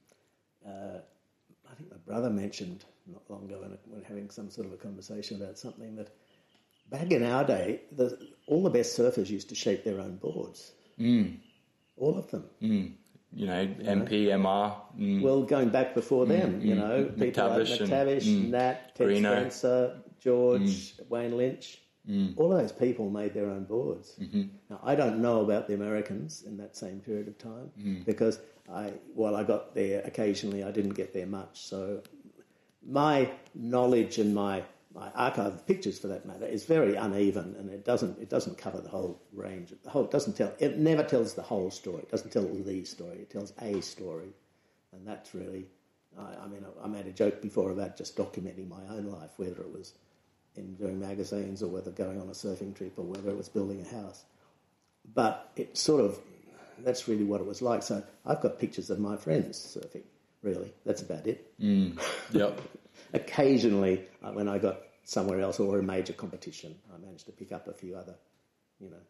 uh, 0.67 0.99
I 1.71 1.75
think 1.75 1.91
my 1.91 1.97
brother 2.07 2.31
mentioned 2.31 2.85
not 3.07 3.23
long 3.29 3.45
ago 3.45 3.59
when, 3.61 3.77
when 3.87 4.03
having 4.05 4.31
some 4.31 4.51
sort 4.51 4.67
of 4.67 4.73
a 4.73 4.77
conversation 4.77 5.43
about 5.43 5.59
something 5.59 5.97
that 5.97 6.09
back 6.91 7.11
in 7.11 7.23
our 7.25 7.45
day, 7.45 7.81
the, 7.93 8.19
all 8.47 8.63
the 8.63 8.71
best 8.71 8.99
surfers 8.99 9.29
used 9.29 9.49
to 9.49 9.55
shape 9.55 9.85
their 9.85 10.01
own 10.01 10.17
boards. 10.17 10.73
Mm. 10.99 11.39
All 11.97 12.19
of 12.19 12.31
them. 12.31 12.45
Mm. 12.63 12.93
You 13.33 13.47
know, 13.47 13.67
MP, 13.67 14.27
MR. 14.27 14.75
Mm, 14.99 15.23
Well, 15.23 15.43
going 15.43 15.69
back 15.71 15.95
before 15.95 16.25
them, 16.25 16.61
mm, 16.61 16.65
you 16.65 16.75
know, 16.77 17.05
mm. 17.05 17.19
people 17.19 17.49
like 17.49 17.59
McTavish 17.63 17.81
and- 17.81 17.91
McTavish, 17.91 18.49
Nat, 18.51 18.95
Ted 18.95 19.09
Greeno. 19.09 19.31
Spencer, 19.33 19.97
George, 20.21 20.95
Wayne 21.09 21.37
Lynch. 21.37 21.81
All 22.37 22.51
those 22.51 22.71
people 22.71 23.09
made 23.11 23.33
their 23.33 23.49
own 23.49 23.65
boards. 23.65 24.15
Mm-hmm. 24.21 24.43
Now, 24.69 24.79
I 24.85 24.95
don't 24.95 25.23
know 25.23 25.41
about 25.41 25.67
the 25.69 25.75
Americans 25.75 26.43
in 26.47 26.59
that 26.59 26.77
same 26.77 27.01
period 27.01 27.29
of 27.29 27.39
time 27.39 27.71
because 28.05 28.41
I, 28.71 28.93
while 29.15 29.35
I 29.35 29.43
got 29.43 29.75
there 29.75 30.03
occasionally, 30.05 30.63
I 30.63 30.71
didn't 30.71 30.93
get 30.95 31.15
there 31.15 31.27
much. 31.27 31.63
So 31.63 32.03
my 32.87 33.31
knowledge 33.55 34.19
and 34.19 34.35
my, 34.35 34.63
my 34.95 35.11
archive 35.15 35.55
of 35.55 35.67
pictures, 35.67 35.99
for 35.99 36.07
that 36.09 36.25
matter, 36.25 36.47
is 36.47 36.65
very 36.65 36.95
uneven, 36.95 37.57
and 37.59 37.69
it 37.69 37.85
doesn't 37.85 38.19
it 38.21 38.31
doesn't 38.31 38.59
cover 38.59 38.81
the 38.81 38.89
whole 38.89 39.21
range. 39.33 39.73
The 39.83 39.91
whole 39.91 40.05
it 40.05 40.11
doesn't 40.11 40.37
tell. 40.37 40.53
It 40.59 40.79
never 40.79 41.03
tells 41.03 41.35
the 41.35 41.43
whole 41.43 41.71
story. 41.71 42.03
It 42.03 42.11
doesn't 42.11 42.31
tell 42.31 42.45
the 42.45 42.85
story. 42.85 43.19
It 43.19 43.31
tells 43.31 43.53
a 43.61 43.81
story, 43.81 44.29
and 44.93 45.07
that's 45.07 45.35
really. 45.35 45.67
I, 46.17 46.45
I 46.45 46.47
mean, 46.47 46.65
I, 46.65 46.85
I 46.85 46.89
made 46.89 47.07
a 47.07 47.13
joke 47.13 47.43
before 47.43 47.73
about 47.73 47.97
just 47.97 48.17
documenting 48.17 48.69
my 48.69 48.83
own 48.89 49.07
life, 49.07 49.31
whether 49.37 49.61
it 49.61 49.73
was 49.73 49.95
in 50.55 50.75
doing 50.77 51.01
magazines 51.01 51.61
or 51.61 51.69
whether 51.69 51.91
going 51.91 52.21
on 52.21 52.29
a 52.29 52.33
surfing 52.33 52.73
trip 52.77 52.93
or 52.97 53.05
whether 53.05 53.31
it 53.31 53.37
was 53.37 53.49
building 53.49 53.85
a 53.85 53.97
house. 53.97 54.25
But 55.13 55.51
it 55.57 55.77
sort 55.77 56.05
of 56.05 56.21
that's 56.79 57.09
really 57.09 57.25
what 57.25 57.41
it 57.41 57.47
was 57.47 57.63
like. 57.63 57.83
So 57.83 58.03
I've 58.25 58.41
got 58.41 58.61
pictures 58.61 58.91
of 58.91 59.01
my 59.01 59.17
friends 59.17 59.77
surfing. 59.77 60.05
Really, 60.43 60.73
that's 60.85 61.01
about 61.01 61.27
it 61.27 61.59
mm. 61.59 61.99
yep. 62.31 62.61
occasionally 63.15 64.03
uh, 64.23 64.33
when 64.33 64.49
I 64.49 64.59
got 64.59 64.81
somewhere 65.05 65.41
else 65.41 65.61
or 65.61 65.79
a 65.79 65.83
major 65.83 66.13
competition, 66.13 66.75
I 66.93 66.99
managed 66.99 67.27
to 67.27 67.33
pick 67.33 67.53
up 67.53 67.69
a 67.69 67.73
few 67.73 67.97
other, 67.97 68.15
you 68.81 68.91
know, 68.91 69.03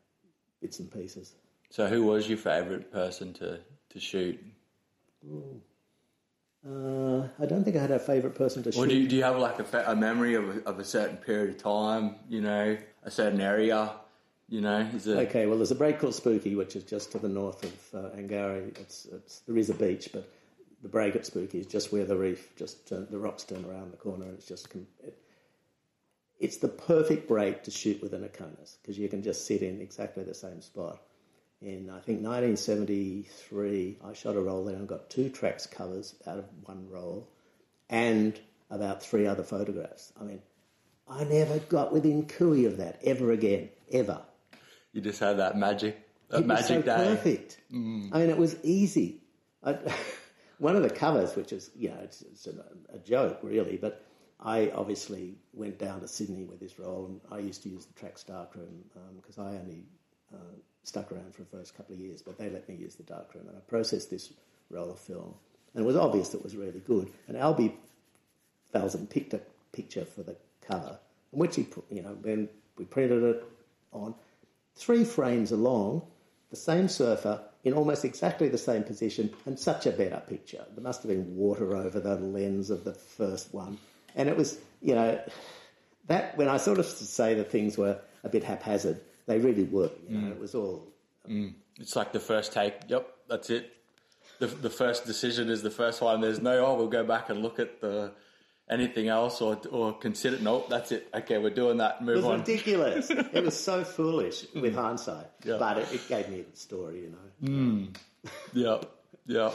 bits 0.60 0.78
and 0.78 0.90
pieces. 0.92 1.34
So, 1.70 1.86
who 1.86 2.04
was 2.04 2.28
your 2.28 2.38
favourite 2.38 2.92
person 2.92 3.32
to 3.34 3.60
to 3.90 4.00
shoot? 4.00 4.38
Uh, 6.66 7.28
I 7.38 7.46
don't 7.46 7.62
think 7.64 7.76
I 7.76 7.80
had 7.80 7.90
a 7.90 7.98
favourite 7.98 8.36
person 8.36 8.62
to 8.62 8.72
shoot. 8.72 8.88
do 8.88 8.96
you, 8.96 9.08
do 9.08 9.16
you 9.16 9.22
have 9.22 9.38
like 9.38 9.58
a, 9.58 9.64
fa- 9.64 9.84
a 9.86 9.94
memory 9.94 10.34
of 10.34 10.48
a, 10.48 10.68
of 10.68 10.78
a 10.78 10.84
certain 10.84 11.16
period 11.18 11.50
of 11.50 11.58
time? 11.62 12.16
You 12.28 12.40
know, 12.40 12.78
a 13.02 13.10
certain 13.10 13.40
area. 13.40 13.92
You 14.48 14.60
know, 14.60 14.80
is 14.94 15.06
it? 15.06 15.16
Okay, 15.28 15.46
well, 15.46 15.56
there's 15.56 15.70
a 15.70 15.74
break 15.74 15.98
called 15.98 16.14
Spooky, 16.14 16.54
which 16.54 16.76
is 16.76 16.84
just 16.84 17.12
to 17.12 17.18
the 17.18 17.28
north 17.28 17.64
of 17.64 17.94
uh, 17.94 18.16
Angourie. 18.16 18.72
It's, 18.78 19.06
it's, 19.06 19.40
there 19.40 19.56
is 19.56 19.70
a 19.70 19.74
beach, 19.74 20.10
but 20.12 20.28
the 20.84 20.90
break 20.90 21.16
at 21.16 21.24
Spooky 21.24 21.60
is 21.60 21.66
just 21.66 21.92
where 21.92 22.04
the 22.04 22.14
reef, 22.14 22.54
just 22.56 22.86
turn, 22.86 23.06
the 23.10 23.18
rocks 23.18 23.42
turn 23.42 23.64
around 23.64 23.90
the 23.90 23.96
corner, 23.96 24.26
and 24.26 24.34
it's 24.34 24.46
just 24.46 24.68
it, 25.02 25.18
it's 26.38 26.58
the 26.58 26.68
perfect 26.68 27.26
break 27.26 27.62
to 27.64 27.70
shoot 27.70 28.02
with 28.02 28.12
an 28.12 28.22
Akonis 28.22 28.76
because 28.82 28.98
you 28.98 29.08
can 29.08 29.22
just 29.22 29.46
sit 29.46 29.62
in 29.62 29.80
exactly 29.80 30.24
the 30.24 30.34
same 30.34 30.60
spot. 30.60 31.00
In 31.62 31.88
I 31.88 32.00
think 32.00 32.20
1973, 32.20 33.96
I 34.04 34.12
shot 34.12 34.36
a 34.36 34.40
roll 34.40 34.66
there 34.66 34.76
and 34.76 34.86
got 34.86 35.08
two 35.08 35.30
tracks 35.30 35.66
covers 35.66 36.16
out 36.26 36.36
of 36.38 36.44
one 36.64 36.86
roll, 36.90 37.30
and 37.88 38.38
about 38.68 39.02
three 39.02 39.26
other 39.26 39.42
photographs. 39.42 40.12
I 40.20 40.24
mean, 40.24 40.42
I 41.08 41.24
never 41.24 41.60
got 41.60 41.94
within 41.94 42.26
cooey 42.26 42.66
of 42.66 42.76
that 42.76 43.00
ever 43.02 43.32
again, 43.32 43.70
ever. 43.90 44.20
You 44.92 45.00
just 45.00 45.18
had 45.18 45.38
that 45.38 45.56
magic, 45.56 45.98
that 46.28 46.40
it 46.40 46.46
was 46.46 46.46
magic 46.46 46.66
so 46.66 46.82
day. 46.82 46.92
Mm. 46.92 47.16
perfect. 47.16 47.60
I 47.72 48.18
mean, 48.18 48.28
it 48.28 48.36
was 48.36 48.56
easy. 48.62 49.22
I, 49.62 49.78
one 50.58 50.76
of 50.76 50.82
the 50.82 50.90
covers, 50.90 51.36
which 51.36 51.52
is 51.52 51.70
you 51.76 51.88
know, 51.88 51.98
it's, 52.02 52.22
it's 52.22 52.46
a, 52.46 52.54
a 52.92 52.98
joke 52.98 53.38
really, 53.42 53.76
but 53.76 54.04
I 54.40 54.70
obviously 54.74 55.36
went 55.52 55.78
down 55.78 56.00
to 56.00 56.08
Sydney 56.08 56.44
with 56.44 56.60
this 56.60 56.78
role, 56.78 57.06
and 57.06 57.20
I 57.30 57.38
used 57.38 57.62
to 57.62 57.68
use 57.68 57.86
the 57.86 57.94
Tracks 57.94 58.22
darkroom 58.22 58.84
because 59.16 59.38
I 59.38 59.56
only 59.56 59.84
uh, 60.32 60.56
stuck 60.82 61.10
around 61.12 61.34
for 61.34 61.42
the 61.42 61.48
first 61.48 61.76
couple 61.76 61.94
of 61.94 62.00
years, 62.00 62.20
but 62.20 62.38
they 62.38 62.50
let 62.50 62.68
me 62.68 62.74
use 62.74 62.94
the 62.94 63.04
darkroom, 63.04 63.48
and 63.48 63.56
I 63.56 63.60
processed 63.60 64.10
this 64.10 64.32
roll 64.70 64.90
of 64.90 64.98
film, 64.98 65.34
and 65.74 65.84
it 65.84 65.86
was 65.86 65.96
obvious 65.96 66.28
that 66.30 66.38
it 66.38 66.44
was 66.44 66.56
really 66.56 66.80
good. 66.80 67.10
And 67.26 67.36
Albie 67.36 67.72
Falzon 68.74 69.08
picked 69.08 69.34
a 69.34 69.40
picture 69.72 70.04
for 70.04 70.22
the 70.22 70.36
cover, 70.60 70.98
and 71.32 71.40
which 71.40 71.56
he 71.56 71.62
put, 71.62 71.84
you 71.90 72.02
know, 72.02 72.16
then 72.22 72.48
we 72.76 72.84
printed 72.84 73.22
it 73.22 73.44
on 73.92 74.14
three 74.74 75.04
frames 75.04 75.52
along, 75.52 76.02
the 76.50 76.56
same 76.56 76.88
surfer 76.88 77.40
in 77.64 77.72
almost 77.72 78.04
exactly 78.04 78.48
the 78.48 78.58
same 78.58 78.84
position, 78.84 79.30
and 79.46 79.58
such 79.58 79.86
a 79.86 79.90
better 79.90 80.22
picture. 80.28 80.64
There 80.74 80.84
must 80.84 81.02
have 81.02 81.10
been 81.10 81.34
water 81.36 81.74
over 81.76 81.98
the 81.98 82.16
lens 82.16 82.70
of 82.70 82.84
the 82.84 82.94
first 82.94 83.52
one, 83.52 83.78
and 84.14 84.28
it 84.28 84.36
was, 84.36 84.58
you 84.80 84.94
know, 84.94 85.20
that 86.06 86.36
when 86.36 86.48
I 86.48 86.58
sort 86.58 86.78
of 86.78 86.86
say 86.86 87.34
that 87.34 87.50
things 87.50 87.76
were 87.78 87.98
a 88.22 88.28
bit 88.28 88.44
haphazard, 88.44 89.00
they 89.26 89.38
really 89.38 89.64
were. 89.64 89.90
You 90.08 90.18
know, 90.18 90.28
mm. 90.28 90.32
it 90.32 90.40
was 90.40 90.54
all 90.54 90.92
mm. 91.28 91.54
It's 91.80 91.96
like 91.96 92.12
the 92.12 92.20
first 92.20 92.52
take. 92.52 92.74
Yep, 92.88 93.08
that's 93.28 93.50
it. 93.50 93.72
The, 94.38 94.46
the 94.46 94.70
first 94.70 95.06
decision 95.06 95.48
is 95.48 95.62
the 95.62 95.70
first 95.70 96.00
one. 96.00 96.20
There's 96.20 96.40
no, 96.40 96.64
oh, 96.66 96.74
we'll 96.74 96.88
go 96.88 97.04
back 97.04 97.30
and 97.30 97.42
look 97.42 97.58
at 97.58 97.80
the 97.80 98.12
anything 98.68 99.08
else 99.08 99.40
or 99.40 99.60
or 99.70 99.92
consider. 99.98 100.38
Nope, 100.40 100.68
that's 100.70 100.92
it. 100.92 101.08
Okay, 101.14 101.38
we're 101.38 101.50
doing 101.50 101.78
that. 101.78 102.02
Move 102.02 102.14
It 102.14 102.16
was 102.16 102.24
on. 102.26 102.38
ridiculous. 102.40 103.10
it 103.10 103.44
was 103.44 103.58
so 103.58 103.84
foolish 103.84 104.46
with 104.54 104.74
hindsight, 104.74 105.26
Yeah. 105.44 105.56
but 105.58 105.78
it, 105.78 105.92
it 105.92 106.08
gave 106.08 106.28
me 106.28 106.42
the 106.50 106.56
story, 106.56 107.02
you 107.02 107.10
know. 107.10 107.88
Yeah, 108.52 108.78
yeah. 109.26 109.50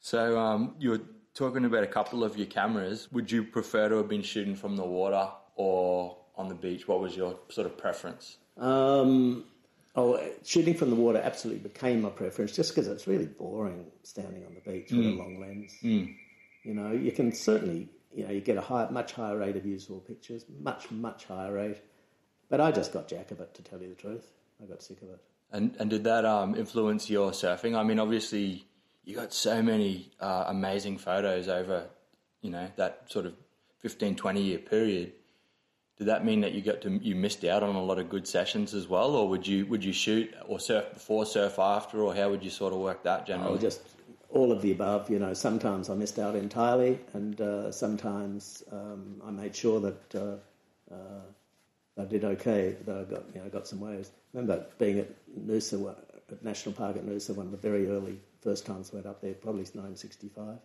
So 0.00 0.38
um, 0.38 0.74
you 0.78 0.90
were 0.90 1.00
talking 1.34 1.64
about 1.64 1.82
a 1.82 1.86
couple 1.88 2.22
of 2.24 2.36
your 2.36 2.46
cameras. 2.46 3.10
Would 3.12 3.30
you 3.32 3.42
prefer 3.44 3.88
to 3.88 3.96
have 3.96 4.08
been 4.08 4.22
shooting 4.22 4.54
from 4.54 4.76
the 4.76 4.84
water 4.84 5.28
or 5.56 6.18
on 6.36 6.48
the 6.48 6.54
beach? 6.54 6.86
What 6.86 7.00
was 7.00 7.16
your 7.16 7.36
sort 7.48 7.66
of 7.66 7.78
preference? 7.78 8.36
Um, 8.58 9.44
oh, 9.96 10.20
shooting 10.44 10.74
from 10.74 10.90
the 10.90 10.96
water 10.96 11.20
absolutely 11.24 11.62
became 11.62 12.02
my 12.02 12.10
preference, 12.10 12.52
just 12.52 12.74
because 12.74 12.86
it's 12.86 13.06
really 13.06 13.26
boring 13.26 13.86
standing 14.02 14.44
on 14.44 14.54
the 14.54 14.60
beach 14.70 14.90
with 14.92 15.06
a 15.06 15.10
long 15.10 15.40
lens. 15.40 15.72
You 16.64 16.74
know, 16.74 16.90
you 16.92 17.12
can 17.12 17.32
certainly, 17.32 17.88
you 18.12 18.24
know, 18.24 18.32
you 18.32 18.40
get 18.40 18.56
a 18.56 18.62
high, 18.62 18.88
much 18.90 19.12
higher 19.12 19.38
rate 19.38 19.56
of 19.56 19.66
usable 19.66 20.00
pictures, 20.00 20.44
much, 20.60 20.90
much 20.90 21.26
higher 21.26 21.52
rate. 21.52 21.78
But 22.48 22.60
I 22.60 22.72
just 22.72 22.92
got 22.92 23.06
jack 23.06 23.30
of 23.30 23.40
it, 23.40 23.54
to 23.54 23.62
tell 23.62 23.80
you 23.80 23.88
the 23.88 23.94
truth. 23.94 24.26
I 24.62 24.66
got 24.66 24.82
sick 24.82 25.02
of 25.02 25.10
it. 25.10 25.20
And 25.52 25.76
and 25.78 25.88
did 25.90 26.04
that 26.04 26.24
um, 26.24 26.56
influence 26.56 27.08
your 27.08 27.30
surfing? 27.30 27.76
I 27.76 27.82
mean, 27.82 27.98
obviously, 27.98 28.66
you 29.04 29.14
got 29.14 29.32
so 29.32 29.62
many 29.62 30.10
uh, 30.20 30.46
amazing 30.48 30.98
photos 30.98 31.48
over, 31.48 31.86
you 32.40 32.50
know, 32.50 32.68
that 32.76 33.04
sort 33.08 33.26
of 33.26 33.34
15, 33.80 34.16
20 34.16 34.42
year 34.42 34.58
period. 34.58 35.12
Did 35.96 36.08
that 36.08 36.24
mean 36.24 36.40
that 36.40 36.52
you 36.52 36.60
got 36.60 36.80
to 36.82 36.90
you 36.90 37.14
missed 37.14 37.44
out 37.44 37.62
on 37.62 37.76
a 37.76 37.82
lot 37.82 38.00
of 38.00 38.08
good 38.08 38.26
sessions 38.26 38.74
as 38.74 38.88
well, 38.88 39.14
or 39.14 39.28
would 39.28 39.46
you 39.46 39.64
would 39.66 39.84
you 39.84 39.92
shoot 39.92 40.34
or 40.46 40.58
surf 40.58 40.92
before, 40.92 41.24
surf 41.24 41.58
after, 41.58 42.02
or 42.02 42.14
how 42.14 42.30
would 42.30 42.42
you 42.42 42.50
sort 42.50 42.72
of 42.72 42.80
work 42.80 43.04
that 43.04 43.26
generally? 43.26 43.60
just 43.60 43.80
all 44.34 44.52
of 44.52 44.60
the 44.62 44.72
above. 44.72 45.08
You 45.10 45.18
know, 45.18 45.32
sometimes 45.34 45.88
I 45.88 45.94
missed 45.94 46.18
out 46.18 46.36
entirely, 46.36 46.98
and 47.14 47.40
uh, 47.40 47.72
sometimes 47.72 48.62
um, 48.72 49.22
I 49.26 49.30
made 49.30 49.56
sure 49.56 49.80
that 49.80 50.14
uh, 50.14 50.94
uh, 50.94 51.22
I 52.00 52.04
did 52.04 52.24
okay. 52.24 52.76
That 52.84 52.96
I 52.98 53.04
got, 53.04 53.24
you 53.34 53.40
know, 53.40 53.48
got 53.48 53.66
some 53.66 53.80
waves. 53.80 54.10
remember 54.32 54.66
being 54.78 54.98
at 54.98 55.08
Noosa, 55.38 55.96
at 56.30 56.44
National 56.44 56.74
Park 56.74 56.96
at 56.96 57.06
Noosa, 57.06 57.34
one 57.34 57.46
of 57.46 57.52
the 57.52 57.58
very 57.58 57.88
early 57.88 58.20
first 58.42 58.66
times 58.66 58.90
I 58.92 58.96
went 58.96 59.06
up 59.06 59.20
there, 59.22 59.34
probably 59.34 59.62
1965, 59.62 60.58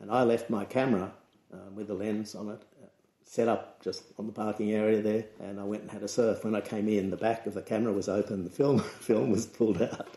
and 0.00 0.10
I 0.10 0.22
left 0.24 0.50
my 0.50 0.64
camera 0.64 1.12
um, 1.52 1.76
with 1.76 1.86
the 1.88 1.94
lens 1.94 2.34
on 2.34 2.48
it. 2.48 2.62
uh, 2.82 2.86
Set 3.26 3.48
up 3.48 3.82
just 3.82 4.02
on 4.18 4.26
the 4.26 4.32
parking 4.32 4.72
area 4.72 5.00
there, 5.00 5.24
and 5.40 5.58
I 5.58 5.64
went 5.64 5.82
and 5.82 5.90
had 5.90 6.02
a 6.02 6.08
surf. 6.08 6.44
When 6.44 6.54
I 6.54 6.60
came 6.60 6.88
in, 6.88 7.10
the 7.10 7.16
back 7.16 7.46
of 7.46 7.54
the 7.54 7.62
camera 7.62 7.92
was 7.92 8.08
open. 8.08 8.44
The 8.44 8.50
film 8.50 8.78
film 9.00 9.30
was 9.30 9.46
pulled 9.46 9.80
out. 9.80 10.08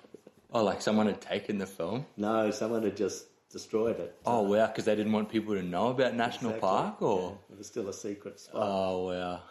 Oh, 0.54 0.64
like 0.64 0.82
someone 0.82 1.08
had 1.08 1.22
taken 1.22 1.58
the 1.58 1.66
film. 1.68 2.06
No, 2.18 2.52
someone 2.52 2.84
had 2.84 2.96
just 2.98 3.26
destroyed 3.50 4.00
it. 4.00 4.16
Oh 4.26 4.42
wow, 4.42 4.68
because 4.68 4.86
they 4.86 4.96
didn't 4.96 5.12
want 5.14 5.30
people 5.30 5.54
to 5.56 5.64
know 5.64 5.88
about 5.90 6.16
National 6.16 6.52
Exactly. 6.52 6.60
Park, 6.70 7.02
or 7.02 7.22
Yeah, 7.50 7.54
it 7.54 7.58
was 7.58 7.68
still 7.68 7.88
a 7.90 7.94
secret 7.94 8.40
spot. 8.40 8.62
oh 8.64 9.08
wow, 9.08 9.42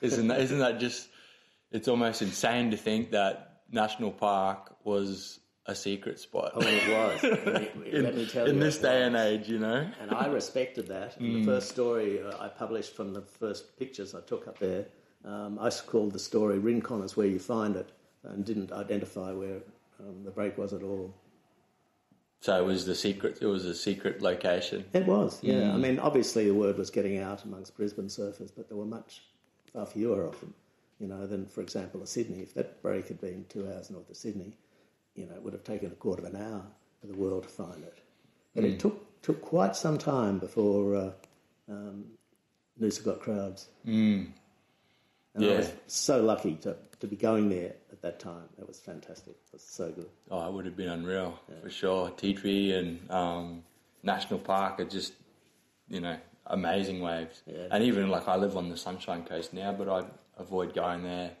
isn't 0.00 0.28
that 0.28 0.40
isn't 0.40 0.58
that 0.58 0.78
just? 0.80 1.08
It's 1.70 1.88
almost 1.88 2.20
insane 2.22 2.70
to 2.70 2.76
think 2.76 3.10
that 3.12 3.62
National 3.70 4.10
Park 4.10 4.76
was 4.84 5.40
a 5.66 5.74
secret 5.74 6.18
spot. 6.18 6.52
oh, 6.54 6.60
it 6.60 6.88
was. 6.88 7.22
Let 7.46 7.78
me, 7.78 7.90
in, 7.92 8.02
let 8.02 8.14
me 8.16 8.26
tell 8.32 8.46
in 8.46 8.56
you, 8.56 8.60
this 8.60 8.78
it 8.78 8.82
day 8.82 9.04
and 9.04 9.16
age, 9.16 9.48
you 9.48 9.58
know. 9.58 9.88
And 10.00 10.10
I 10.10 10.26
respected 10.26 10.88
that. 10.88 11.16
And 11.18 11.36
the 11.36 11.44
first 11.46 11.68
story 11.70 12.20
uh, 12.22 12.36
I 12.44 12.48
published 12.48 12.94
from 12.94 13.14
the 13.14 13.22
first 13.22 13.78
pictures 13.78 14.14
I 14.14 14.20
took 14.22 14.46
up 14.48 14.58
there, 14.58 14.86
um, 15.24 15.58
I 15.60 15.70
called 15.70 16.12
the 16.12 16.18
story 16.18 16.58
"Rincon 16.58 17.02
is 17.02 17.16
where 17.16 17.26
you 17.28 17.38
find 17.38 17.74
it," 17.76 17.90
and 18.24 18.44
didn't 18.44 18.70
identify 18.72 19.32
where 19.32 19.60
um, 20.02 20.24
the 20.24 20.30
break 20.30 20.58
was 20.58 20.72
at 20.72 20.82
all. 20.82 21.14
So 22.40 22.60
it 22.60 22.66
was 22.66 22.86
the 22.86 22.94
secret. 22.94 23.38
It 23.40 23.46
was 23.46 23.64
a 23.64 23.74
secret 23.74 24.20
location. 24.20 24.84
It 24.92 25.06
was, 25.06 25.38
yeah. 25.42 25.62
Mm. 25.62 25.74
I 25.74 25.76
mean, 25.76 25.98
obviously 26.00 26.46
the 26.46 26.54
word 26.54 26.76
was 26.76 26.90
getting 26.90 27.18
out 27.18 27.44
amongst 27.44 27.76
Brisbane 27.76 28.08
surfers, 28.08 28.50
but 28.56 28.68
there 28.68 28.76
were 28.76 28.84
much 28.84 29.22
far 29.72 29.86
fewer 29.86 30.24
of 30.24 30.38
them, 30.40 30.52
you 30.98 31.06
know, 31.06 31.24
than, 31.26 31.46
for 31.46 31.60
example, 31.60 32.02
a 32.02 32.06
Sydney. 32.06 32.40
If 32.40 32.54
that 32.54 32.82
break 32.82 33.06
had 33.08 33.20
been 33.20 33.44
two 33.48 33.68
hours 33.68 33.90
north 33.90 34.10
of 34.10 34.16
Sydney, 34.16 34.56
you 35.14 35.26
know, 35.26 35.34
it 35.34 35.42
would 35.42 35.52
have 35.52 35.62
taken 35.62 35.92
a 35.92 35.94
quarter 35.94 36.26
of 36.26 36.34
an 36.34 36.42
hour 36.42 36.64
for 37.00 37.06
the 37.06 37.14
world 37.16 37.44
to 37.44 37.48
find 37.48 37.84
it. 37.84 37.98
But 38.54 38.64
Mm. 38.64 38.72
it 38.72 38.80
took 38.80 39.22
took 39.22 39.40
quite 39.40 39.76
some 39.76 39.98
time 39.98 40.40
before 40.40 40.96
uh, 40.96 41.12
um, 41.68 42.06
Noosa 42.80 43.04
got 43.04 43.20
crowds. 43.20 43.68
Mm. 43.86 44.32
And 45.34 45.44
I 45.44 45.56
was 45.58 45.72
so 45.86 46.20
lucky 46.22 46.56
to, 46.56 46.76
to 47.02 47.08
be 47.08 47.16
going 47.16 47.48
there 47.48 47.74
at 47.90 48.00
that 48.00 48.20
time. 48.20 48.44
It 48.60 48.68
was 48.68 48.78
fantastic. 48.78 49.34
It 49.34 49.52
was 49.52 49.64
so 49.64 49.90
good. 49.90 50.08
Oh, 50.30 50.46
it 50.46 50.52
would 50.52 50.64
have 50.66 50.76
been 50.76 50.88
unreal 50.88 51.36
for 51.60 51.68
sure. 51.68 52.10
Tea 52.10 52.32
Tree 52.32 52.72
and 52.74 53.10
um, 53.10 53.64
National 54.04 54.38
Park 54.38 54.78
are 54.78 54.84
just, 54.84 55.14
you 55.88 56.00
know, 56.00 56.16
amazing 56.46 57.00
waves. 57.00 57.42
Yeah. 57.44 57.66
And 57.72 57.82
even 57.82 58.08
like 58.08 58.28
I 58.28 58.36
live 58.36 58.56
on 58.56 58.68
the 58.68 58.76
Sunshine 58.76 59.24
Coast 59.24 59.52
now, 59.52 59.72
but 59.72 59.88
I 59.88 60.04
avoid 60.38 60.74
going 60.74 61.02
there 61.02 61.32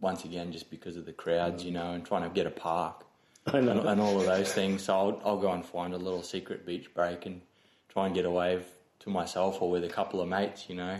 once 0.00 0.24
again 0.24 0.50
just 0.50 0.70
because 0.70 0.96
of 0.96 1.04
the 1.04 1.12
crowds, 1.12 1.62
you 1.62 1.72
know, 1.72 1.92
and 1.92 2.02
trying 2.02 2.22
to 2.22 2.30
get 2.30 2.46
a 2.46 2.50
park 2.50 3.04
and, 3.52 3.68
and 3.68 4.00
all 4.00 4.18
of 4.18 4.24
those 4.24 4.50
things. 4.50 4.84
So 4.84 4.94
I'll, 4.94 5.22
I'll 5.26 5.38
go 5.38 5.52
and 5.52 5.62
find 5.62 5.92
a 5.92 5.98
little 5.98 6.22
secret 6.22 6.64
beach 6.64 6.94
break 6.94 7.26
and 7.26 7.42
try 7.90 8.06
and 8.06 8.14
get 8.14 8.24
a 8.24 8.30
wave 8.30 8.64
to 9.00 9.10
myself 9.10 9.60
or 9.60 9.70
with 9.70 9.84
a 9.84 9.88
couple 9.88 10.22
of 10.22 10.28
mates, 10.28 10.70
you 10.70 10.74
know, 10.74 10.98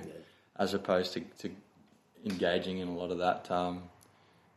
as 0.58 0.74
opposed 0.74 1.14
to, 1.14 1.20
to 1.38 1.50
engaging 2.24 2.78
in 2.78 2.88
a 2.88 2.94
lot 2.94 3.10
of 3.10 3.18
that. 3.18 3.50
Um, 3.50 3.84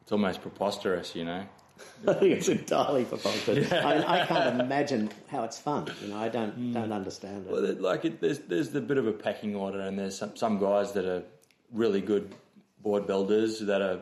it's 0.02 0.12
almost 0.12 0.41
preposterous, 0.41 1.15
you 1.15 1.26
know. 1.26 1.45
I 2.08 2.13
think 2.13 2.38
it's 2.38 2.49
entirely 2.49 3.06
preposterous. 3.06 3.71
I, 3.71 3.95
mean, 3.95 4.04
I 4.04 4.26
can't 4.26 4.62
imagine 4.62 5.12
how 5.30 5.43
it's 5.43 5.60
fun. 5.60 5.89
You 6.02 6.10
know, 6.10 6.17
I 6.17 6.30
don't 6.30 6.73
don't 6.73 6.91
understand 6.91 7.47
it. 7.47 7.52
Well, 7.52 7.76
like 7.80 8.06
it, 8.06 8.21
there's 8.21 8.39
there's 8.39 8.69
the 8.69 8.82
bit 8.82 8.97
of 8.97 9.08
a 9.08 9.13
pecking 9.13 9.56
order, 9.56 9.80
and 9.80 9.97
there's 9.97 10.17
some 10.17 10.36
some 10.36 10.60
guys 10.60 10.91
that 10.93 11.06
are 11.06 11.23
really 11.71 12.02
good 12.02 12.36
board 12.82 13.08
builders 13.08 13.60
that 13.60 13.82
are 13.82 14.02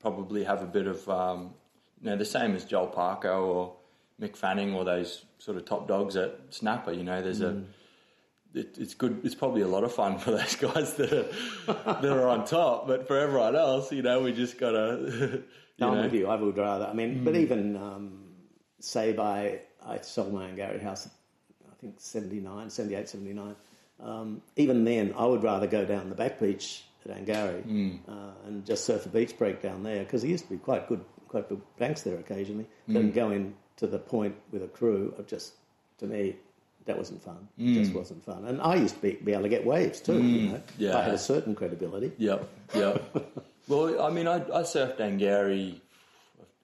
probably 0.00 0.44
have 0.44 0.62
a 0.62 0.66
bit 0.66 0.86
of 0.86 1.08
um, 1.08 1.54
you 2.00 2.10
know 2.10 2.16
the 2.16 2.24
same 2.24 2.54
as 2.56 2.64
Joel 2.64 2.88
Parker 2.88 3.30
or 3.30 3.76
Mick 4.20 4.36
Fanning 4.36 4.74
or 4.74 4.84
those 4.84 5.24
sort 5.38 5.56
of 5.56 5.64
top 5.64 5.86
dogs 5.86 6.16
at 6.16 6.38
Snapper. 6.50 6.92
You 6.92 7.04
know, 7.04 7.22
there's 7.22 7.40
a 7.40 7.62
it, 8.56 8.78
it's 8.78 8.94
good. 8.94 9.20
It's 9.24 9.34
probably 9.34 9.62
a 9.62 9.68
lot 9.68 9.84
of 9.84 9.92
fun 9.92 10.18
for 10.18 10.32
those 10.32 10.56
guys 10.66 10.94
that 10.94 11.12
are 11.12 12.00
that 12.00 12.12
are 12.12 12.28
on 12.28 12.44
top, 12.44 12.86
but 12.86 13.06
for 13.06 13.18
everyone 13.18 13.54
else, 13.56 13.92
you 13.92 14.02
know, 14.02 14.20
we 14.20 14.32
just 14.32 14.58
gotta. 14.58 15.42
You 15.78 15.86
I'm 15.86 16.04
with 16.04 16.14
you. 16.14 16.26
I 16.26 16.36
would 16.36 16.56
rather. 16.56 16.86
I 16.86 16.94
mean, 16.94 17.22
but 17.22 17.36
even 17.36 17.76
um, 17.76 18.24
say 18.80 19.12
by 19.12 19.60
I 19.84 20.00
sold 20.00 20.32
my 20.32 20.48
Angourie 20.48 20.80
house, 20.80 21.06
I 21.70 21.74
think 21.82 21.96
79, 21.98 22.70
78, 22.70 23.10
79. 23.10 23.56
Um, 24.02 24.40
even 24.56 24.84
then, 24.84 25.12
I 25.18 25.26
would 25.26 25.42
rather 25.42 25.66
go 25.66 25.84
down 25.84 26.08
the 26.08 26.14
back 26.14 26.40
beach 26.40 26.82
at 27.04 27.14
Angourie 27.14 27.62
uh, 28.08 28.46
and 28.46 28.64
just 28.64 28.86
surf 28.86 29.04
a 29.04 29.10
beach 29.10 29.36
break 29.36 29.60
down 29.60 29.82
there 29.82 30.02
because 30.02 30.22
there 30.22 30.30
used 30.30 30.44
to 30.44 30.50
be 30.50 30.56
quite 30.56 30.88
good, 30.88 31.04
quite 31.28 31.46
good 31.48 31.60
banks 31.78 32.00
there 32.02 32.16
occasionally. 32.18 32.66
Then 32.88 33.12
go 33.12 33.30
in 33.30 33.54
to 33.76 33.86
the 33.86 33.98
point 33.98 34.34
with 34.52 34.62
a 34.62 34.68
crew 34.68 35.14
of 35.18 35.26
just 35.26 35.52
to 35.98 36.06
me. 36.06 36.36
That 36.86 36.96
wasn't 36.96 37.22
fun. 37.22 37.48
It 37.58 37.74
just 37.74 37.92
wasn't 37.92 38.24
fun. 38.24 38.44
And 38.46 38.60
I 38.62 38.76
used 38.76 38.94
to 38.96 39.02
be, 39.02 39.12
be 39.14 39.32
able 39.32 39.42
to 39.42 39.48
get 39.48 39.66
waves 39.66 40.00
too. 40.00 40.22
You 40.22 40.48
know, 40.52 40.62
Yeah. 40.78 40.96
I 40.98 41.02
had 41.02 41.14
a 41.14 41.18
certain 41.18 41.54
credibility. 41.54 42.12
Yep, 42.18 42.48
yep. 42.74 43.34
well, 43.68 44.00
I 44.00 44.10
mean, 44.10 44.28
I, 44.28 44.36
I 44.36 44.62
surfed 44.62 45.00
Angourie 45.00 45.80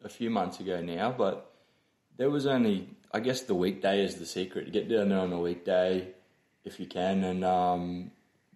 a 0.04 0.08
few 0.08 0.30
months 0.30 0.60
ago 0.60 0.80
now, 0.80 1.12
but 1.16 1.50
there 2.18 2.30
was 2.30 2.46
only, 2.46 2.88
I 3.12 3.18
guess, 3.20 3.42
the 3.42 3.54
weekday 3.54 4.04
is 4.04 4.14
the 4.16 4.26
secret. 4.26 4.66
You 4.66 4.72
get 4.72 4.88
down 4.88 5.08
there 5.08 5.18
on 5.18 5.32
a 5.32 5.40
weekday, 5.40 6.08
if 6.64 6.78
you 6.78 6.86
can, 6.86 7.24
and 7.24 7.44
um, 7.44 8.12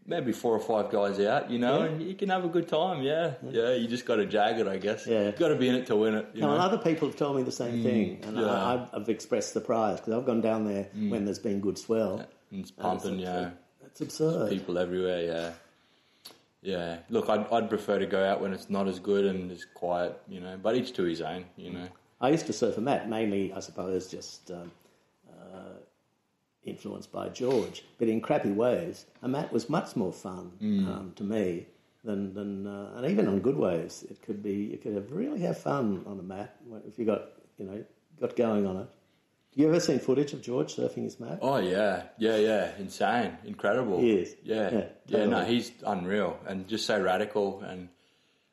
maybe 0.07 0.33
four 0.33 0.55
or 0.55 0.61
five 0.61 0.91
guys 0.91 1.19
out, 1.21 1.51
you 1.51 1.59
know, 1.59 1.81
Yeah. 1.81 1.85
and 1.87 2.03
you 2.03 2.15
can 2.15 2.29
have 2.29 2.45
a 2.45 2.49
good 2.49 2.69
time. 2.69 3.03
Yeah, 3.03 3.35
yeah. 3.51 3.73
You 3.75 3.89
just 3.89 4.05
got 4.07 4.17
to 4.17 4.27
jag 4.27 4.59
it, 4.61 4.69
I 4.69 4.77
guess. 4.79 5.07
Yeah. 5.07 5.27
You've 5.27 5.37
got 5.39 5.49
to 5.49 5.57
be 5.57 5.69
in 5.69 5.75
it 5.75 5.87
to 5.87 5.97
win 5.97 6.15
it. 6.15 6.27
You 6.35 6.43
No, 6.43 6.49
know? 6.49 6.53
and 6.55 6.63
other 6.63 6.79
people 6.79 7.09
have 7.09 7.17
told 7.17 7.37
me 7.37 7.43
the 7.43 7.53
same 7.53 7.83
thing, 7.83 8.21
and 8.25 8.37
yeah. 8.37 8.43
Mm. 8.43 8.49
I, 8.49 8.75
I've, 8.75 8.89
I've 9.03 9.09
expressed 9.09 9.53
surprise 9.53 10.01
because 10.01 10.15
I've 10.15 10.25
gone 10.27 10.41
down 10.41 10.65
there 10.65 10.89
when 10.95 11.25
there's 11.25 11.39
been 11.39 11.61
good 11.61 11.79
swell. 11.79 12.25
And 12.51 12.61
it's 12.61 12.71
pumping, 12.71 13.15
it's, 13.15 13.23
yeah. 13.23 13.51
It's 13.85 14.01
absurd. 14.01 14.51
People 14.51 14.79
everywhere, 14.79 15.23
yeah. 15.25 15.53
Yeah. 16.63 16.99
Look, 17.11 17.29
I'd, 17.29 17.47
I'd 17.53 17.69
prefer 17.69 17.99
to 17.99 18.07
go 18.07 18.25
out 18.25 18.41
when 18.41 18.53
it's 18.53 18.69
not 18.71 18.89
as 18.89 18.99
good 18.99 19.25
and 19.25 19.51
it's 19.53 19.65
quiet, 19.65 20.21
you 20.29 20.41
know. 20.41 20.59
But 20.61 20.77
each 20.77 20.93
to 20.95 21.03
his 21.05 21.21
own, 21.21 21.45
you 21.57 21.71
know. 21.71 21.89
I 22.21 22.31
used 22.31 22.47
to 22.47 22.53
surf 22.53 22.77
a 22.79 22.81
mat, 22.81 23.09
mainly, 23.09 23.53
I 23.53 23.61
suppose, 23.61 24.09
just 24.11 24.51
um, 24.51 24.73
influenced 26.67 27.11
by 27.13 27.29
George. 27.29 27.85
But 27.99 28.09
in 28.09 28.21
crappy 28.21 28.51
ways. 28.53 29.07
a 29.23 29.29
mat 29.29 29.53
was 29.53 29.69
much 29.71 29.97
more 29.97 30.13
fun 30.13 30.53
Mm. 30.61 30.87
um, 30.89 31.13
to 31.17 31.25
me 31.25 31.67
than, 32.05 32.35
than 32.35 32.67
uh, 32.67 32.93
and 32.97 33.07
even 33.07 33.27
on 33.29 33.41
good 33.41 33.57
ways, 33.57 34.05
it 34.11 34.21
could 34.23 34.43
be 34.43 34.55
you 34.73 34.79
could 34.79 34.95
have 34.95 35.11
really 35.13 35.41
have 35.41 35.59
fun 35.59 36.03
on 36.07 36.19
a 36.19 36.23
mat 36.23 36.57
if 36.87 36.99
you 36.99 37.05
got 37.05 37.23
you 37.59 37.65
know 37.67 37.85
got 38.21 38.37
going 38.37 38.67
on 38.67 38.77
it. 38.79 38.89
You 39.55 39.69
ever 39.69 39.81
seen 39.81 39.99
footage 40.01 40.35
of 40.35 40.43
George 40.43 40.77
surfing 40.77 41.05
his 41.05 41.19
mat? 41.19 41.39
Oh 41.41 41.57
yeah, 41.57 42.03
yeah, 42.19 42.37
yeah, 42.37 42.73
insane, 42.79 43.39
incredible. 43.45 43.99
He 44.01 44.13
is. 44.13 44.37
Yeah, 44.45 44.71
Yeah, 44.71 44.85
yeah, 45.07 45.25
no, 45.27 45.45
he's 45.45 45.73
unreal 45.87 46.39
and 46.47 46.69
just 46.69 46.85
so 46.87 47.01
radical. 47.01 47.61
And 47.63 47.89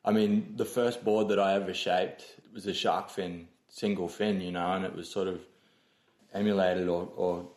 I 0.04 0.12
mean, 0.12 0.54
the 0.56 0.64
first 0.64 1.04
board 1.04 1.28
that 1.28 1.38
I 1.38 1.54
ever 1.54 1.74
shaped 1.74 2.24
was 2.54 2.66
a 2.66 2.72
shark 2.72 3.10
fin, 3.10 3.48
single 3.68 4.08
fin, 4.08 4.40
you 4.40 4.50
know, 4.52 4.72
and 4.72 4.84
it 4.86 4.94
was 4.96 5.08
sort 5.10 5.28
of 5.28 5.40
emulated 6.32 6.88
or, 6.88 7.08
or 7.16 7.48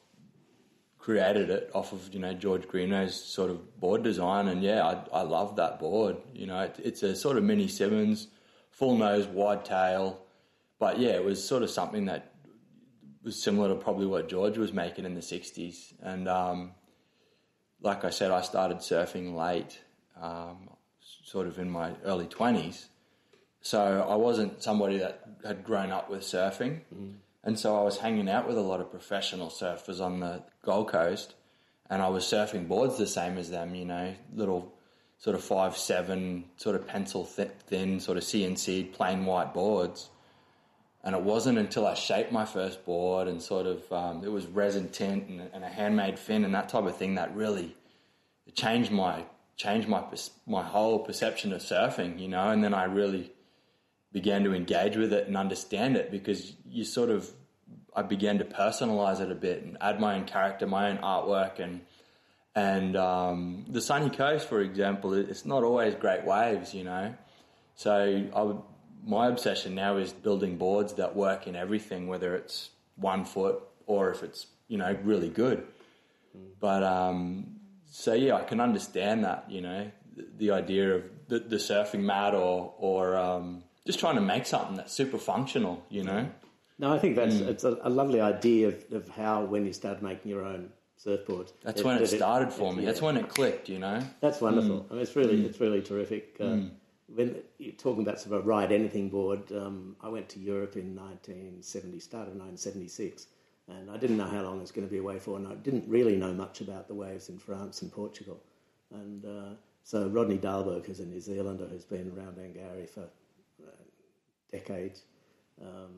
created 1.08 1.50
it 1.50 1.72
off 1.74 1.94
of 1.94 2.14
you 2.14 2.20
know 2.20 2.34
George 2.34 2.68
Greenough's 2.68 3.16
sort 3.16 3.50
of 3.50 3.80
board 3.80 4.04
design. 4.04 4.50
And 4.50 4.62
yeah, 4.62 4.86
I, 4.86 5.20
I 5.20 5.22
love 5.22 5.56
that 5.56 5.80
board. 5.80 6.18
You 6.34 6.48
know, 6.48 6.60
it, 6.64 6.76
it's 6.84 7.02
a 7.02 7.16
sort 7.16 7.38
of 7.38 7.46
mini 7.46 7.70
sevens, 7.70 8.28
full 8.72 8.98
nose, 8.98 9.26
wide 9.26 9.64
tail. 9.64 10.20
But 10.80 11.00
yeah, 11.00 11.12
it 11.12 11.24
was 11.24 11.42
sort 11.42 11.64
of 11.64 11.70
something 11.70 12.08
that 12.08 12.34
was 13.24 13.42
similar 13.42 13.70
to 13.70 13.76
probably 13.76 14.06
what 14.06 14.28
George 14.28 14.58
was 14.58 14.74
making 14.74 15.06
in 15.06 15.14
the 15.14 15.22
60s. 15.22 15.94
And 16.02 16.28
um, 16.28 16.72
like 17.82 18.04
I 18.04 18.10
said, 18.10 18.32
I 18.32 18.42
started 18.42 18.80
surfing 18.80 19.34
late, 19.34 19.80
um, 20.22 20.72
sort 21.24 21.48
of 21.48 21.58
in 21.58 21.70
my 21.70 21.94
early 22.04 22.26
20s. 22.26 22.88
So 23.62 24.06
I 24.10 24.16
wasn't 24.16 24.62
somebody 24.62 24.98
that 24.98 25.24
had 25.46 25.64
grown 25.64 25.92
up 25.92 26.10
with 26.10 26.24
surfing. 26.24 26.82
And 27.46 27.58
so 27.58 27.80
I 27.80 27.84
was 27.84 27.98
hanging 28.00 28.30
out 28.30 28.46
with 28.46 28.58
a 28.58 28.62
lot 28.62 28.82
of 28.82 28.92
professional 28.92 29.48
surfers 29.48 30.02
on 30.02 30.20
the 30.20 30.44
Gold 30.68 30.90
Coast. 30.90 31.34
And 31.90 32.02
I 32.02 32.10
was 32.10 32.26
surfing 32.26 32.68
boards 32.68 32.98
the 32.98 33.08
same 33.08 33.38
as 33.38 33.50
them, 33.50 33.74
you 33.74 33.86
know, 33.86 34.14
little 34.36 34.74
sort 35.18 35.36
of 35.36 35.44
five, 35.44 35.78
seven, 35.78 36.44
sort 36.58 36.76
of 36.76 36.86
pencil 36.86 37.24
thi- 37.24 37.50
thin, 37.68 38.02
sort 38.02 38.18
of 38.18 38.24
CNC 38.26 38.92
plain 38.92 39.26
white 39.26 39.54
boards. 39.54 40.10
And 41.06 41.16
it 41.16 41.22
wasn't 41.22 41.58
until 41.58 41.88
I 41.88 41.94
shaped 41.94 42.34
my 42.34 42.44
first 42.44 42.84
board 42.86 43.30
and 43.30 43.42
sort 43.42 43.66
of 43.66 43.92
um, 43.94 44.26
it 44.26 44.32
was 44.32 44.46
resin 44.46 44.90
tint 44.90 45.30
and, 45.30 45.50
and 45.54 45.64
a 45.64 45.70
handmade 45.70 46.20
fin 46.20 46.44
and 46.44 46.54
that 46.54 46.68
type 46.68 46.84
of 46.84 46.98
thing 46.98 47.16
that 47.16 47.34
really 47.34 47.76
changed 48.54 48.92
my 48.92 49.24
changed 49.56 49.88
my 49.88 50.04
my 50.46 50.64
whole 50.64 51.00
perception 51.00 51.54
of 51.54 51.62
surfing, 51.62 52.20
you 52.20 52.28
know. 52.28 52.50
And 52.50 52.62
then 52.62 52.74
I 52.74 52.84
really 52.84 53.32
began 54.12 54.44
to 54.44 54.54
engage 54.54 54.98
with 54.98 55.14
it 55.14 55.28
and 55.28 55.38
understand 55.38 55.96
it 55.96 56.12
because 56.12 56.54
you 56.66 56.84
sort 56.84 57.10
of 57.10 57.32
I 57.98 58.04
began 58.04 58.38
to 58.38 58.46
personalize 58.46 59.20
it 59.22 59.32
a 59.32 59.36
bit 59.36 59.64
and 59.64 59.76
add 59.82 60.00
my 60.00 60.16
own 60.16 60.26
character, 60.26 60.68
my 60.68 60.92
own 60.92 61.00
artwork, 61.00 61.60
and 61.60 61.82
and 62.54 62.96
um, 62.96 63.66
the 63.68 63.82
sunny 63.82 64.12
coast, 64.12 64.48
for 64.48 64.62
example, 64.62 65.14
it's 65.14 65.46
not 65.46 65.64
always 65.64 65.96
great 65.96 66.24
waves, 66.24 66.76
you 66.76 66.84
know. 66.84 67.16
So 67.76 68.30
I 68.36 68.42
would, 68.42 68.62
my 69.04 69.28
obsession 69.28 69.74
now 69.74 69.98
is 69.98 70.14
building 70.14 70.58
boards 70.58 70.94
that 70.94 71.16
work 71.16 71.48
in 71.48 71.56
everything, 71.56 72.08
whether 72.08 72.36
it's 72.36 72.70
one 72.98 73.26
foot 73.26 73.64
or 73.88 74.12
if 74.12 74.22
it's 74.22 74.46
you 74.68 74.78
know 74.78 74.96
really 75.04 75.30
good. 75.30 75.66
But 76.60 76.84
um, 76.84 77.56
so 77.90 78.14
yeah, 78.14 78.36
I 78.36 78.44
can 78.44 78.60
understand 78.60 79.24
that 79.24 79.46
you 79.50 79.62
know 79.62 79.92
the, 80.16 80.28
the 80.38 80.52
idea 80.52 80.96
of 80.96 81.04
the, 81.30 81.40
the 81.40 81.56
surfing 81.56 82.02
mat 82.02 82.36
or 82.36 82.76
or 82.78 83.18
um, 83.18 83.64
just 83.88 84.00
trying 84.00 84.16
to 84.16 84.22
make 84.22 84.46
something 84.46 84.76
that's 84.76 84.94
super 84.94 85.18
functional, 85.18 85.84
you 85.90 86.04
know. 86.04 86.30
No, 86.80 86.94
I 86.94 87.00
think 87.00 87.16
that's 87.16 87.36
it's 87.36 87.64
a, 87.64 87.78
a 87.82 87.90
lovely 87.90 88.22
idea 88.22 88.68
of, 88.68 88.86
of 88.92 89.10
how 89.10 89.44
when 89.44 89.66
you 89.66 89.74
start 89.74 90.02
making 90.02 90.30
your 90.32 90.44
own 90.46 90.70
surfboards. 91.04 91.54
That's 91.64 91.82
that- 91.82 91.86
when 91.88 91.98
it 91.98 92.00
that 92.02 92.08
started 92.18 92.52
for 92.54 92.74
me. 92.74 92.82
yeah. 92.84 92.88
That's 92.88 93.02
when 93.02 93.18
it 93.18 93.30
clicked, 93.30 93.68
you 93.70 93.80
know. 93.80 94.00
That's 94.22 94.42
wonderful. 94.42 94.86
I 94.90 94.94
mean, 94.94 95.02
it's 95.02 95.16
really 95.16 95.46
it's 95.46 95.60
really 95.60 95.82
terrific. 95.82 96.36
Uh, 96.40 96.58
When 97.16 97.38
you're 97.58 97.72
talking 97.74 98.04
about 98.04 98.20
sort 98.20 98.34
of 98.36 98.44
a 98.44 98.48
ride 98.48 98.74
anything 98.74 99.08
board, 99.10 99.50
um, 99.54 99.96
I 100.02 100.10
went 100.10 100.28
to 100.30 100.40
Europe 100.40 100.76
in 100.76 100.94
1970, 100.94 102.00
started 102.02 102.34
in 102.34 102.40
1976, 102.40 103.28
and 103.70 103.90
I 103.90 103.96
didn't 103.96 104.18
know 104.18 104.26
how 104.28 104.42
long 104.44 104.58
I 104.58 104.62
was 104.62 104.74
going 104.74 104.86
to 104.86 104.92
be 104.92 104.98
away 104.98 105.18
for, 105.18 105.38
and 105.38 105.48
I 105.48 105.56
didn't 105.56 105.86
really 105.88 106.18
know 106.18 106.34
much 106.34 106.60
about 106.60 106.90
the 106.90 106.94
waves 106.94 107.30
in 107.30 107.38
France 107.40 107.82
and 107.82 107.90
Portugal. 107.94 108.38
And 108.94 109.24
uh, 109.26 109.54
so 109.84 110.10
Rodney 110.10 110.38
Dahlberg, 110.38 110.86
who's 110.86 111.00
a 111.00 111.06
New 111.06 111.22
Zealander 111.22 111.66
who's 111.72 111.86
been 111.86 112.12
around 112.18 112.38
Angourie 112.40 112.88
for 112.88 113.08
uh, 113.66 113.84
decades, 114.52 115.04
um, 115.62 115.94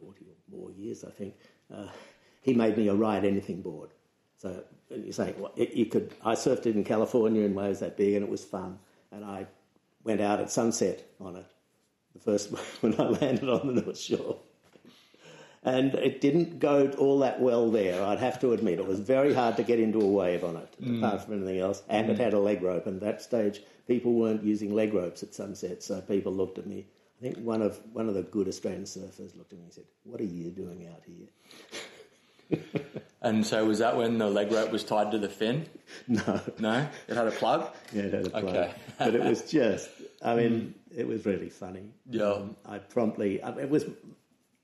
40 0.00 0.24
or 0.24 0.58
more 0.58 0.70
years, 0.70 1.04
I 1.04 1.10
think, 1.10 1.34
uh, 1.74 1.88
he 2.42 2.54
made 2.54 2.76
me 2.76 2.88
a 2.88 2.94
ride 2.94 3.24
anything 3.24 3.62
board. 3.62 3.90
So 4.38 4.64
you're 4.90 5.12
saying, 5.12 5.34
well, 5.38 5.52
it, 5.56 5.72
you 5.74 5.86
could, 5.86 6.14
I 6.24 6.34
surfed 6.34 6.66
it 6.66 6.74
in 6.76 6.84
California 6.84 7.42
in 7.42 7.54
waves 7.54 7.80
that 7.80 7.96
big 7.96 8.14
and 8.14 8.24
it 8.24 8.30
was 8.30 8.44
fun. 8.44 8.78
And 9.12 9.24
I 9.24 9.46
went 10.04 10.20
out 10.20 10.40
at 10.40 10.50
sunset 10.50 11.04
on 11.20 11.36
it, 11.36 11.46
the 12.14 12.20
first 12.20 12.50
when 12.80 12.98
I 12.98 13.04
landed 13.04 13.48
on 13.48 13.74
the 13.74 13.82
North 13.82 13.98
Shore. 13.98 14.38
And 15.62 15.94
it 15.94 16.22
didn't 16.22 16.58
go 16.58 16.90
all 16.96 17.18
that 17.18 17.38
well 17.38 17.70
there, 17.70 18.02
I'd 18.02 18.18
have 18.18 18.40
to 18.40 18.54
admit. 18.54 18.78
It 18.78 18.86
was 18.86 18.98
very 18.98 19.34
hard 19.34 19.58
to 19.58 19.62
get 19.62 19.78
into 19.78 20.00
a 20.00 20.06
wave 20.08 20.42
on 20.42 20.56
it, 20.56 20.74
apart 20.82 21.22
from 21.22 21.34
anything 21.34 21.60
else. 21.60 21.82
And 21.90 22.08
it 22.08 22.18
had 22.18 22.32
a 22.32 22.38
leg 22.38 22.62
rope. 22.62 22.86
And 22.86 22.98
that 23.02 23.20
stage, 23.20 23.60
people 23.86 24.14
weren't 24.14 24.42
using 24.42 24.74
leg 24.74 24.94
ropes 24.94 25.22
at 25.22 25.34
sunset. 25.34 25.82
So 25.82 26.00
people 26.00 26.32
looked 26.32 26.56
at 26.56 26.66
me. 26.66 26.86
I 27.20 27.22
think 27.22 27.38
one 27.38 27.60
of, 27.60 27.78
one 27.92 28.08
of 28.08 28.14
the 28.14 28.22
good 28.22 28.48
Australian 28.48 28.84
surfers 28.84 29.36
looked 29.36 29.52
at 29.52 29.58
me 29.58 29.64
and 29.64 29.72
said, 29.72 29.84
What 30.04 30.20
are 30.20 30.24
you 30.24 30.50
doing 30.50 30.88
out 30.88 31.02
here? 31.06 32.70
And 33.22 33.44
so 33.44 33.66
was 33.66 33.80
that 33.80 33.96
when 33.96 34.16
the 34.18 34.28
leg 34.28 34.50
rope 34.50 34.72
was 34.72 34.82
tied 34.82 35.10
to 35.12 35.18
the 35.18 35.28
fin? 35.28 35.66
No. 36.08 36.40
No, 36.58 36.88
it 37.06 37.16
had 37.16 37.26
a 37.26 37.30
plug. 37.32 37.70
Yeah, 37.92 38.02
it 38.04 38.14
had 38.14 38.26
a 38.26 38.30
plug. 38.30 38.44
Okay. 38.44 38.72
but 38.98 39.14
it 39.14 39.22
was 39.22 39.50
just, 39.50 39.90
I 40.22 40.34
mean, 40.34 40.74
it 40.96 41.06
was 41.06 41.26
really 41.26 41.50
funny. 41.50 41.90
Yeah. 42.08 42.32
Um, 42.32 42.56
I 42.64 42.78
promptly, 42.78 43.42
I, 43.42 43.50
it 43.58 43.68
was 43.68 43.84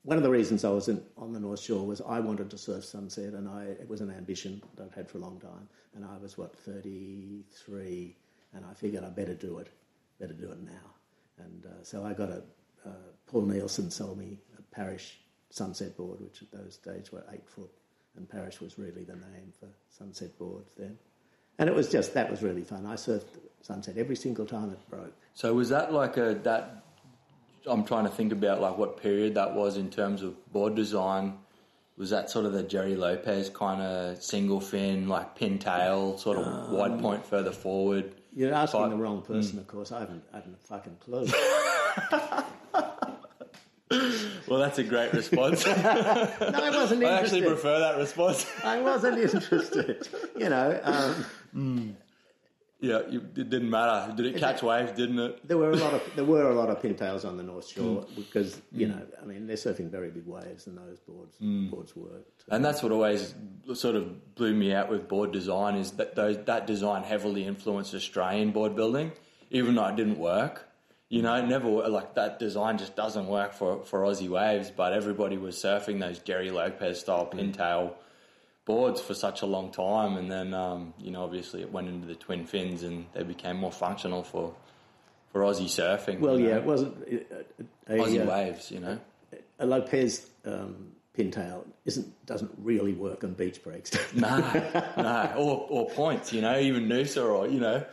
one 0.04 0.16
of 0.16 0.22
the 0.22 0.30
reasons 0.30 0.64
I 0.64 0.70
was 0.70 0.88
in, 0.88 1.02
on 1.18 1.32
the 1.32 1.40
North 1.40 1.60
Shore 1.60 1.84
was 1.84 2.00
I 2.00 2.20
wanted 2.20 2.48
to 2.50 2.58
surf 2.58 2.84
sunset, 2.84 3.34
and 3.34 3.48
I 3.48 3.64
it 3.64 3.88
was 3.88 4.00
an 4.00 4.10
ambition 4.10 4.62
that 4.76 4.84
I'd 4.84 4.94
had 4.94 5.10
for 5.10 5.18
a 5.18 5.20
long 5.20 5.40
time. 5.40 5.68
And 5.94 6.04
I 6.04 6.16
was 6.16 6.38
what 6.38 6.56
thirty 6.56 7.44
three, 7.50 8.16
and 8.54 8.64
I 8.64 8.72
figured 8.72 9.02
I 9.02 9.08
better 9.08 9.34
do 9.34 9.58
it, 9.58 9.68
better 10.20 10.32
do 10.32 10.50
it 10.52 10.62
now. 10.62 10.95
And 11.38 11.66
uh, 11.66 11.82
so 11.82 12.04
I 12.04 12.12
got 12.12 12.30
a 12.30 12.42
uh, 12.86 12.90
Paul 13.26 13.42
Nielsen 13.42 13.90
sold 13.90 14.18
me 14.18 14.38
a 14.58 14.62
Parrish 14.74 15.18
sunset 15.50 15.96
board, 15.96 16.20
which 16.20 16.42
at 16.42 16.50
those 16.52 16.76
days 16.76 17.12
were 17.12 17.24
eight 17.32 17.48
foot, 17.48 17.70
and 18.16 18.28
Parrish 18.28 18.60
was 18.60 18.78
really 18.78 19.04
the 19.04 19.16
name 19.16 19.52
for 19.58 19.68
sunset 19.90 20.38
boards 20.38 20.70
then. 20.76 20.96
And 21.58 21.68
it 21.68 21.74
was 21.74 21.88
just 21.90 22.14
that 22.14 22.30
was 22.30 22.42
really 22.42 22.62
fun. 22.62 22.86
I 22.86 22.94
surfed 22.94 23.24
sunset 23.62 23.96
every 23.96 24.16
single 24.16 24.46
time 24.46 24.70
it 24.70 24.78
broke. 24.88 25.14
So 25.34 25.54
was 25.54 25.68
that 25.70 25.92
like 25.92 26.16
a 26.16 26.34
that? 26.44 26.82
I'm 27.66 27.84
trying 27.84 28.04
to 28.04 28.10
think 28.10 28.32
about 28.32 28.60
like 28.60 28.78
what 28.78 29.02
period 29.02 29.34
that 29.34 29.54
was 29.54 29.76
in 29.76 29.90
terms 29.90 30.22
of 30.22 30.52
board 30.52 30.76
design. 30.76 31.38
Was 31.96 32.10
that 32.10 32.28
sort 32.28 32.44
of 32.44 32.52
the 32.52 32.62
Gerry 32.62 32.94
Lopez 32.94 33.48
kind 33.48 33.80
of 33.80 34.22
single 34.22 34.60
fin, 34.60 35.08
like 35.08 35.36
pintail, 35.36 36.18
sort 36.18 36.36
of 36.36 36.70
wide 36.70 37.00
point 37.00 37.24
further 37.24 37.52
forward? 37.52 38.14
You're 38.36 38.52
asking 38.54 38.80
But- 38.82 38.88
the 38.90 38.96
wrong 38.96 39.22
person, 39.22 39.58
of 39.58 39.66
course. 39.66 39.90
I 39.90 40.00
haven't, 40.00 40.22
I 40.32 40.36
haven't 40.36 40.54
a 40.62 40.66
fucking 40.68 40.96
clue. 41.00 41.26
Well, 44.48 44.60
that's 44.60 44.78
a 44.78 44.84
great 44.84 45.12
response. 45.12 45.66
no, 45.66 45.72
I 45.74 46.70
wasn't 46.72 47.02
I 47.04 47.18
actually 47.18 47.38
interested. 47.38 47.44
prefer 47.46 47.78
that 47.80 47.96
response. 47.98 48.46
I 48.62 48.80
wasn't 48.80 49.18
interested. 49.18 50.08
You 50.36 50.48
know, 50.50 50.80
um, 50.84 51.96
yeah, 52.86 53.00
you, 53.10 53.18
it 53.18 53.50
didn't 53.50 53.68
matter. 53.68 54.12
Did 54.14 54.26
it 54.26 54.36
catch 54.38 54.62
waves? 54.62 54.92
Didn't 54.92 55.18
it? 55.18 55.46
there 55.46 55.58
were 55.58 55.72
a 55.72 55.76
lot 55.76 55.94
of 55.94 56.02
there 56.16 56.24
were 56.24 56.50
a 56.50 56.54
lot 56.54 56.70
of 56.70 56.80
pintails 56.80 57.24
on 57.24 57.36
the 57.36 57.42
North 57.42 57.68
Shore 57.68 58.02
mm. 58.02 58.16
because 58.16 58.60
you 58.70 58.86
mm. 58.86 58.90
know, 58.90 59.02
I 59.20 59.24
mean, 59.24 59.46
they're 59.46 59.56
surfing 59.56 59.90
very 59.90 60.10
big 60.10 60.26
waves, 60.26 60.66
and 60.68 60.78
those 60.78 61.00
boards 61.00 61.36
mm. 61.42 61.70
boards 61.70 61.96
worked. 61.96 62.44
And 62.48 62.64
that's 62.64 62.82
what 62.82 62.92
always 62.92 63.34
sort 63.74 63.96
of 63.96 64.34
blew 64.36 64.54
me 64.54 64.72
out 64.72 64.88
with 64.88 65.08
board 65.08 65.32
design 65.32 65.74
is 65.74 65.90
that 65.92 66.14
those, 66.14 66.38
that 66.44 66.66
design 66.66 67.02
heavily 67.02 67.44
influenced 67.44 67.92
Australian 67.94 68.52
board 68.52 68.76
building, 68.76 69.10
even 69.50 69.74
though 69.74 69.86
it 69.86 69.96
didn't 69.96 70.18
work. 70.18 70.68
You 71.08 71.22
know, 71.22 71.44
never 71.44 71.68
like 71.68 72.14
that 72.14 72.38
design 72.38 72.78
just 72.78 72.96
doesn't 72.96 73.28
work 73.28 73.54
for, 73.54 73.84
for 73.84 74.02
Aussie 74.02 74.28
waves. 74.28 74.70
But 74.70 74.92
everybody 74.92 75.36
was 75.36 75.56
surfing 75.56 76.00
those 76.00 76.18
Gerry 76.18 76.50
Lopez 76.50 77.00
style 77.00 77.30
pintail 77.32 77.94
boards 78.66 79.00
for 79.00 79.14
such 79.14 79.40
a 79.40 79.46
long 79.46 79.70
time, 79.70 80.18
and 80.18 80.30
then 80.30 80.52
um, 80.52 80.92
you 80.98 81.10
know 81.10 81.24
obviously 81.24 81.62
it 81.62 81.72
went 81.72 81.88
into 81.88 82.06
the 82.06 82.14
twin 82.14 82.44
fins, 82.44 82.82
and 82.82 83.06
they 83.14 83.22
became 83.22 83.56
more 83.56 83.72
functional 83.72 84.22
for 84.22 84.54
for 85.32 85.40
Aussie 85.40 85.64
surfing. 85.64 86.20
Well, 86.20 86.38
yeah, 86.38 86.48
know? 86.48 86.56
it 86.58 86.64
wasn't 86.64 87.08
a, 87.08 87.94
a, 87.94 87.98
Aussie 87.98 88.22
a, 88.22 88.26
waves, 88.26 88.70
you 88.70 88.80
know. 88.80 88.98
a 89.58 89.66
Lopez 89.66 90.28
um, 90.44 90.92
pintail 91.16 91.64
isn't 91.86 92.26
doesn't 92.26 92.50
really 92.58 92.92
work 92.92 93.24
on 93.24 93.32
beach 93.32 93.62
breaks. 93.62 93.90
No, 94.14 94.38
no, 94.96 95.34
or 95.38 95.66
or 95.70 95.90
points, 95.90 96.32
you 96.32 96.42
know, 96.42 96.58
even 96.58 96.88
Noosa 96.88 97.24
or 97.24 97.48
you 97.48 97.60
know. 97.60 97.84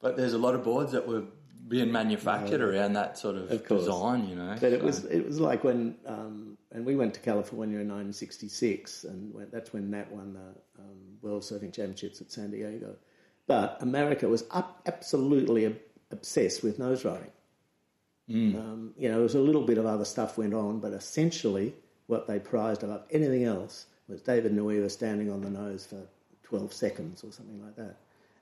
But 0.00 0.16
there's 0.16 0.34
a 0.34 0.38
lot 0.38 0.54
of 0.54 0.64
boards 0.64 0.92
that 0.92 1.06
were 1.06 1.24
being 1.68 1.90
manufactured 1.92 2.60
around 2.60 2.94
that 2.94 3.18
sort 3.18 3.36
of, 3.36 3.50
Of 3.50 3.66
design, 3.86 4.28
you 4.28 4.36
know. 4.36 4.56
But 4.60 4.72
it 4.72 4.82
was 4.82 5.04
it 5.06 5.26
was 5.26 5.40
like 5.40 5.64
when 5.64 5.96
um, 6.06 6.56
and 6.72 6.84
we 6.84 6.96
went 6.96 7.14
to 7.14 7.20
California 7.20 7.78
in 7.78 7.88
1966, 7.88 9.04
and 9.04 9.34
when, 9.34 9.48
that's 9.50 9.72
when 9.72 9.90
Nat 9.90 10.10
won 10.10 10.34
the 10.34 10.80
um, 10.82 11.18
World 11.22 11.42
Surfing 11.42 11.72
Championships 11.72 12.20
at 12.20 12.30
San 12.30 12.50
Diego. 12.50 12.96
But 13.46 13.78
America 13.80 14.28
was 14.28 14.44
up, 14.50 14.82
absolutely 14.86 15.66
ob- 15.66 15.78
obsessed 16.10 16.62
with 16.62 16.78
nose 16.78 17.04
riding. 17.04 17.30
Um, 18.56 18.94
you 18.98 19.08
know, 19.08 19.14
there 19.14 19.22
was 19.22 19.36
a 19.36 19.40
little 19.40 19.62
bit 19.62 19.78
of 19.78 19.86
other 19.86 20.04
stuff 20.04 20.36
went 20.36 20.52
on, 20.52 20.80
but 20.80 20.92
essentially 20.92 21.74
what 22.08 22.26
they 22.26 22.38
prized 22.40 22.82
above 22.82 23.04
anything 23.10 23.44
else 23.44 23.86
was 24.08 24.20
David 24.20 24.52
Nuuhiwa 24.54 24.90
standing 24.90 25.30
on 25.30 25.42
the 25.42 25.50
nose 25.50 25.86
for 25.86 26.02
12 26.42 26.72
seconds 26.72 27.22
or 27.24 27.32
something 27.32 27.62
like 27.64 27.76
that. 27.76 27.96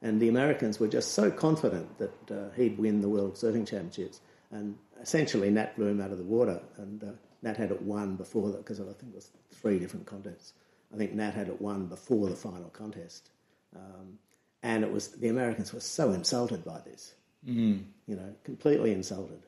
And 0.05 0.21
the 0.21 0.29
Americans 0.29 0.79
were 0.79 0.87
just 0.87 1.13
so 1.13 1.31
confident 1.31 1.99
that 1.99 2.31
uh, 2.31 2.51
he'd 2.55 2.79
win 2.79 3.01
the 3.01 3.09
World 3.09 3.35
Surfing 3.35 3.67
Championships. 3.67 4.21
And 4.53 4.77
essentially, 5.01 5.51
Nat 5.51 5.75
blew 5.75 5.87
him 5.87 6.01
out 6.01 6.13
of 6.13 6.19
the 6.19 6.25
water. 6.25 6.61
And 6.77 7.03
uh, 7.03 7.13
Nat 7.43 7.57
had 7.57 7.73
it 7.73 7.83
won 7.83 8.15
before 8.15 8.51
that, 8.51 8.59
because 8.59 8.79
I 8.81 8.85
think 8.85 9.13
it 9.13 9.17
was 9.17 9.31
three 9.51 9.79
different 9.79 10.07
contests. 10.07 10.53
I 10.93 10.97
think 10.97 11.15
Nat 11.15 11.33
had 11.33 11.49
it 11.49 11.61
won 11.61 11.87
before 11.87 12.29
the 12.29 12.37
final 12.37 12.69
contest. 12.69 13.31
Um, 13.75 14.19
and 14.63 14.85
it 14.85 14.93
was 14.93 15.09
the 15.09 15.29
Americans 15.29 15.73
were 15.73 15.81
so 15.81 16.13
insulted 16.13 16.65
by 16.65 16.81
this. 16.85 17.15
Mm. 17.47 17.85
You 18.07 18.17
know, 18.17 18.35
completely 18.45 18.93
insulted. 18.93 19.43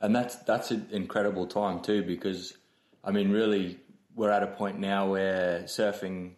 and 0.00 0.14
that's 0.14 0.36
that's 0.36 0.70
an 0.70 0.86
incredible 0.90 1.46
time 1.46 1.80
too 1.80 2.02
because 2.02 2.54
I 3.04 3.10
mean 3.10 3.30
really 3.30 3.78
we're 4.14 4.30
at 4.30 4.42
a 4.42 4.46
point 4.46 4.78
now 4.78 5.10
where 5.10 5.62
surfing 5.64 6.32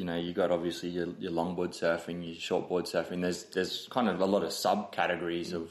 you 0.00 0.06
know 0.06 0.16
you 0.16 0.32
got 0.32 0.50
obviously 0.50 0.88
your, 0.88 1.08
your 1.18 1.30
longboard 1.30 1.78
surfing 1.78 2.24
your 2.24 2.34
shortboard 2.34 2.90
surfing. 2.90 3.20
There's 3.20 3.44
there's 3.44 3.86
kind 3.90 4.08
of 4.08 4.18
a 4.22 4.24
lot 4.24 4.42
of 4.42 4.48
subcategories 4.48 5.52
of 5.52 5.70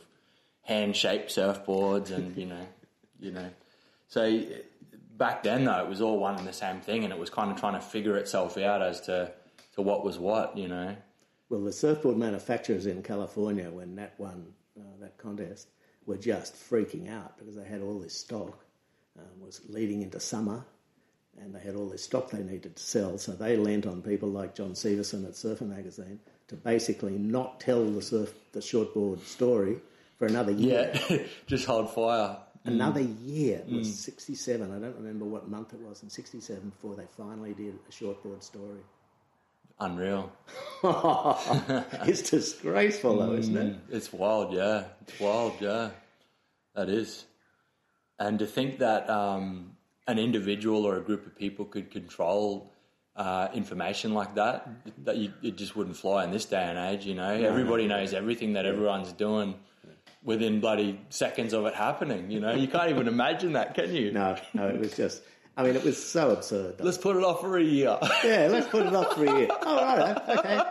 hand 0.62 0.96
shaped 0.96 1.32
surfboards 1.32 2.12
and 2.12 2.38
you 2.38 2.46
know 2.46 2.68
you 3.20 3.32
know. 3.32 3.50
So 4.08 4.44
back 5.18 5.42
then 5.42 5.66
though 5.66 5.80
it 5.80 5.90
was 5.90 6.00
all 6.00 6.20
one 6.20 6.36
and 6.36 6.48
the 6.48 6.54
same 6.54 6.80
thing 6.80 7.06
and 7.06 7.12
it 7.12 7.18
was 7.18 7.32
kind 7.32 7.50
of 7.50 7.60
trying 7.60 7.74
to 7.74 7.82
figure 7.82 8.18
itself 8.18 8.56
out 8.60 8.84
as 8.84 9.02
to 9.02 9.32
to 9.74 9.82
what 9.82 10.06
was 10.06 10.20
what 10.20 10.56
you 10.56 10.68
know. 10.68 10.96
Well, 11.50 11.64
the 11.64 11.74
surfboard 11.74 12.18
manufacturers 12.18 12.86
in 12.86 13.02
California, 13.02 13.72
when 13.72 13.96
that 13.96 14.14
won 14.20 14.54
uh, 14.80 14.84
that 15.02 15.18
contest, 15.18 15.70
were 16.06 16.18
just 16.18 16.54
freaking 16.54 17.10
out 17.10 17.40
because 17.40 17.56
they 17.56 17.66
had 17.66 17.82
all 17.82 17.98
this 17.98 18.16
stock. 18.16 18.64
Um, 19.18 19.42
was 19.44 19.60
leading 19.68 20.04
into 20.04 20.20
summer, 20.20 20.64
and 21.42 21.54
they 21.54 21.60
had 21.60 21.76
all 21.76 21.90
this 21.90 22.04
stock 22.04 22.32
they 22.32 22.44
needed 22.44 22.76
to 22.76 22.84
sell. 22.84 23.18
So 23.18 23.32
they 23.34 23.58
lent 23.58 23.86
on 23.86 24.02
people 24.02 24.30
like 24.30 24.56
John 24.56 24.72
Severson 24.72 25.28
at 25.28 25.36
Surfer 25.36 25.66
Magazine 25.66 26.20
to 26.48 26.56
basically 26.56 27.18
not 27.18 27.60
tell 27.60 27.86
the 27.86 28.02
surf 28.02 28.34
the 28.52 28.60
shortboard 28.60 29.24
story 29.26 29.78
for 30.18 30.26
another 30.26 30.52
year. 30.52 30.92
yeah 31.10 31.18
just 31.48 31.66
hold 31.66 31.94
fire 31.94 32.38
Another 32.66 33.02
mm. 33.02 33.16
year 33.22 33.64
it 33.66 33.72
was 33.72 34.00
'67. 34.00 34.70
I 34.70 34.80
don't 34.80 34.96
remember 34.96 35.26
what 35.26 35.48
month 35.48 35.74
it 35.74 35.80
was 35.80 36.04
in 36.04 36.10
'67 36.10 36.70
before 36.70 36.96
they 36.96 37.06
finally 37.18 37.54
did 37.54 37.76
a 37.88 37.92
shortboard 37.92 38.44
story. 38.44 38.82
unreal 39.80 40.30
it's 42.06 42.30
disgraceful, 42.30 43.18
though, 43.18 43.34
isn't 43.34 43.56
it? 43.56 43.74
Mm. 43.74 43.96
It's 43.96 44.12
wild, 44.12 44.54
yeah. 44.54 44.86
It's 45.02 45.20
wild, 45.20 45.54
yeah. 45.62 45.92
That 46.76 46.90
is. 46.90 47.26
And 48.20 48.40
to 48.40 48.46
think 48.46 48.80
that 48.80 49.10
um, 49.10 49.78
an 50.10 50.18
individual 50.18 50.86
or 50.86 50.98
a 50.98 51.02
group 51.02 51.28
of 51.28 51.36
people 51.36 51.66
could 51.66 51.92
control 51.92 52.74
uh, 53.16 53.48
information 53.54 54.14
like 54.14 54.36
that, 54.36 54.68
that 55.06 55.18
you, 55.18 55.32
it 55.44 55.56
just 55.56 55.76
wouldn't 55.76 55.96
fly 55.96 56.24
in 56.24 56.32
this 56.32 56.46
day 56.46 56.64
and 56.64 56.78
age, 56.78 57.06
you 57.06 57.14
know? 57.14 57.30
Everybody 57.30 57.86
knows 57.86 58.14
everything 58.14 58.54
that 58.54 58.66
everyone's 58.66 59.14
doing 59.14 59.56
within 60.24 60.62
bloody 60.62 61.00
seconds 61.10 61.54
of 61.54 61.66
it 61.68 61.76
happening, 61.76 62.32
you 62.32 62.40
know? 62.40 62.56
You 62.56 62.68
can't 62.68 62.90
even 62.90 63.08
imagine 63.08 63.54
that, 63.54 63.76
can 63.76 63.94
you? 63.94 64.12
No, 64.12 64.36
no, 64.54 64.68
it 64.68 64.80
was 64.80 64.96
just. 64.96 65.22
I 65.56 65.64
mean, 65.64 65.76
it 65.76 65.84
was 65.84 66.02
so 66.02 66.32
absurd. 66.32 66.78
though. 66.78 66.86
Let's 66.86 66.98
put 66.98 67.18
it 67.18 67.24
off 67.24 67.42
for 67.42 67.58
a 67.58 67.64
year. 67.64 67.98
yeah, 68.24 68.48
let's 68.50 68.68
put 68.68 68.88
it 68.88 68.96
off 68.96 69.14
for 69.14 69.26
a 69.26 69.38
year. 69.38 69.50
Oh, 69.62 69.86
right, 69.86 70.38
okay, 70.40 70.62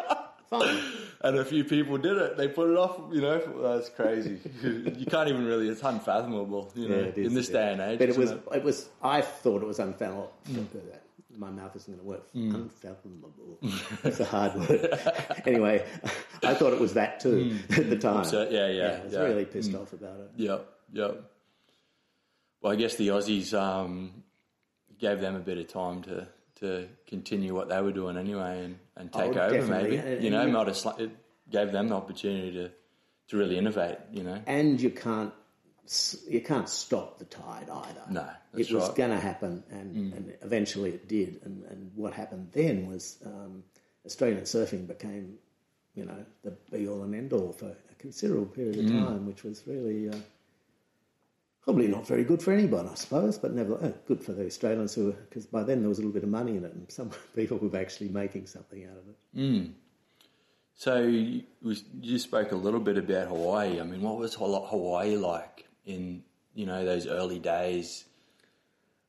fine. 0.51 0.83
And 1.21 1.37
a 1.37 1.45
few 1.45 1.65
people 1.65 1.99
did 1.99 2.17
it. 2.17 2.37
They 2.37 2.49
put 2.49 2.71
it 2.71 2.77
off, 2.77 3.01
you 3.13 3.21
know? 3.21 3.39
That's 3.63 3.89
crazy. 3.89 4.39
you 4.63 5.07
can't 5.07 5.29
even 5.29 5.45
really, 5.45 5.69
it's 5.69 5.83
unfathomable, 5.83 6.73
you 6.75 6.89
know, 6.89 6.97
Yeah, 6.97 7.03
it 7.03 7.19
is, 7.19 7.27
in 7.27 7.35
this 7.35 7.49
day 7.49 7.73
and 7.73 7.81
age. 7.81 7.99
But 7.99 8.09
it 8.09 8.17
was, 8.17 8.31
it 8.31 8.63
was. 8.63 8.89
I 9.03 9.23
thought 9.23 9.63
it 9.63 9.67
was 9.67 9.79
unfathomable. 9.79 10.33
My 11.37 11.51
mouth 11.51 11.77
isn't 11.77 11.93
going 11.93 12.01
to 12.01 12.05
work. 12.05 12.33
Mm. 12.35 12.55
Unfathomable. 12.55 13.33
it's 14.03 14.19
a 14.21 14.25
hard 14.25 14.55
word. 14.57 14.99
anyway, 15.47 15.85
I 16.43 16.55
thought 16.55 16.73
it 16.73 16.81
was 16.81 16.95
that 16.95 17.21
too 17.21 17.57
at 17.71 17.91
the 17.91 17.97
time. 17.99 18.25
So, 18.25 18.49
yeah, 18.51 18.69
yeah, 18.69 18.99
I 19.01 19.05
was 19.05 19.13
yeah. 19.13 19.19
Mm. 19.21 19.25
really 19.25 19.45
pissed 19.45 19.75
off 19.75 19.93
about 19.93 20.19
it. 20.21 20.31
Yep, 20.37 20.69
yep. 20.93 21.31
Well, 22.61 22.73
I 22.73 22.77
guess 22.77 22.97
the 22.97 23.09
Aussies 23.09 23.55
um, 23.55 24.25
gave 24.99 25.21
them 25.21 25.37
a 25.37 25.41
bit 25.41 25.59
of 25.59 25.69
time 25.69 26.03
to, 26.03 26.27
to 26.61 26.89
continue 27.07 27.55
what 27.55 27.69
they 27.69 27.81
were 27.81 27.93
doing 27.93 28.17
anyway 28.17 28.65
and, 28.65 28.79
and 28.97 29.13
take 29.13 29.37
Oh, 29.37 29.41
over, 29.41 29.67
maybe. 29.67 29.97
You 30.25 30.31
know, 30.31 30.43
and- 30.43 30.53
might 30.53 30.67
have 30.69 31.01
it 31.01 31.11
gave 31.51 31.73
them 31.73 31.89
the 31.89 31.95
opportunity 31.95 32.53
to, 32.53 32.71
to 33.29 33.37
really 33.37 33.57
innovate, 33.59 33.99
you 34.13 34.23
know. 34.23 34.41
and 34.47 34.81
you 34.81 34.91
can't 34.91 35.33
you 36.29 36.43
can't 36.43 36.69
stop 36.69 37.19
the 37.19 37.25
tide 37.25 37.71
either. 37.71 38.03
No, 38.11 38.29
it 38.53 38.59
was 38.59 38.73
right. 38.73 38.91
Mm. 38.91 38.95
going 38.97 39.11
to 39.11 39.19
happen, 39.21 39.65
and, 39.71 40.13
and 40.13 40.35
eventually 40.43 40.91
it 40.91 41.09
did. 41.09 41.41
And, 41.45 41.65
and 41.71 41.91
what 41.95 42.13
happened 42.13 42.51
then 42.53 42.91
was 42.91 43.17
um, 43.25 43.63
Australian 44.05 44.43
surfing 44.43 44.87
became, 44.87 45.39
you 45.95 46.05
know, 46.05 46.27
the 46.45 46.51
be 46.71 46.87
all 46.89 47.03
and 47.05 47.15
end 47.15 47.33
all 47.33 47.53
for 47.53 47.69
a 47.69 47.95
considerable 47.99 48.45
period 48.47 48.79
of 48.81 48.85
Mm. 48.85 49.07
time, 49.07 49.27
which 49.27 49.45
was 49.45 49.63
really. 49.67 50.11
Uh, 50.11 50.17
Probably 51.69 51.87
not 51.87 52.07
very 52.07 52.25
good 52.25 52.43
for 52.43 52.55
anyone, 52.55 52.89
I 52.89 52.95
suppose, 52.95 53.37
but 53.37 53.53
never 53.53 53.75
uh, 53.75 53.93
good 54.07 54.25
for 54.25 54.33
the 54.33 54.47
Australians 54.47 54.95
who, 54.95 55.13
because 55.13 55.45
by 55.45 55.65
then 55.65 55.81
there 55.81 55.91
was 55.91 55.99
a 55.99 56.01
little 56.01 56.15
bit 56.15 56.23
of 56.23 56.31
money 56.31 56.57
in 56.57 56.65
it, 56.65 56.73
and 56.73 56.91
some 56.91 57.11
people 57.37 57.59
were 57.59 57.79
actually 57.79 58.09
making 58.09 58.47
something 58.47 58.87
out 58.87 58.97
of 58.97 59.07
it. 59.07 59.15
So 60.77 61.03
you, 61.03 62.19
spoke 62.19 62.53
a 62.53 62.57
little 62.57 62.81
bit 62.81 62.97
about 62.97 63.29
Hawaii. 63.29 63.81
I 63.81 63.83
mean, 63.83 64.01
what 64.01 64.17
was 64.17 64.33
Hawaii 64.33 65.19
like 65.19 65.69
in, 65.85 66.23
you 66.55 66.65
know, 66.65 66.87
those 66.87 67.07
early 67.07 67.39
days? 67.39 68.07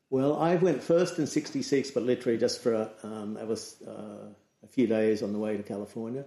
Well, 0.09 0.37
I 0.37 0.55
went 0.55 0.83
first 0.83 1.17
in 1.17 1.27
'66, 1.27 1.91
but 1.91 2.03
literally 2.03 2.37
just 2.37 2.61
for 2.61 2.73
a, 2.73 2.91
um, 3.03 3.37
it 3.37 3.47
was 3.47 3.81
uh, 3.87 4.33
a 4.65 4.67
few 4.67 4.85
days 4.85 5.23
on 5.23 5.31
the 5.31 5.39
way 5.39 5.55
to 5.55 5.63
California. 5.63 6.25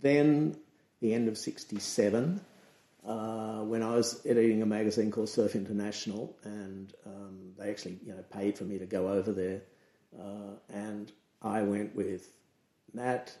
Then 0.00 0.56
the 1.02 1.12
end 1.12 1.28
of 1.28 1.36
'67, 1.36 2.40
uh, 3.06 3.60
when 3.60 3.82
I 3.82 3.94
was 3.94 4.24
editing 4.24 4.62
a 4.62 4.66
magazine 4.66 5.10
called 5.10 5.28
Surf 5.28 5.54
International, 5.54 6.36
and 6.44 6.92
um, 7.06 7.52
they 7.58 7.70
actually 7.70 7.98
you 8.04 8.14
know 8.14 8.24
paid 8.30 8.56
for 8.56 8.64
me 8.64 8.78
to 8.78 8.86
go 8.86 9.08
over 9.08 9.32
there, 9.32 9.62
uh, 10.18 10.56
and 10.68 11.12
I 11.42 11.62
went 11.62 11.94
with 11.94 12.30
Nat, 12.92 13.36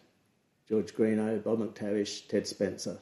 George 0.68 0.94
Greenough, 0.94 1.44
Bob 1.44 1.60
McTavish, 1.60 2.28
Ted 2.28 2.46
Spencer, 2.46 2.98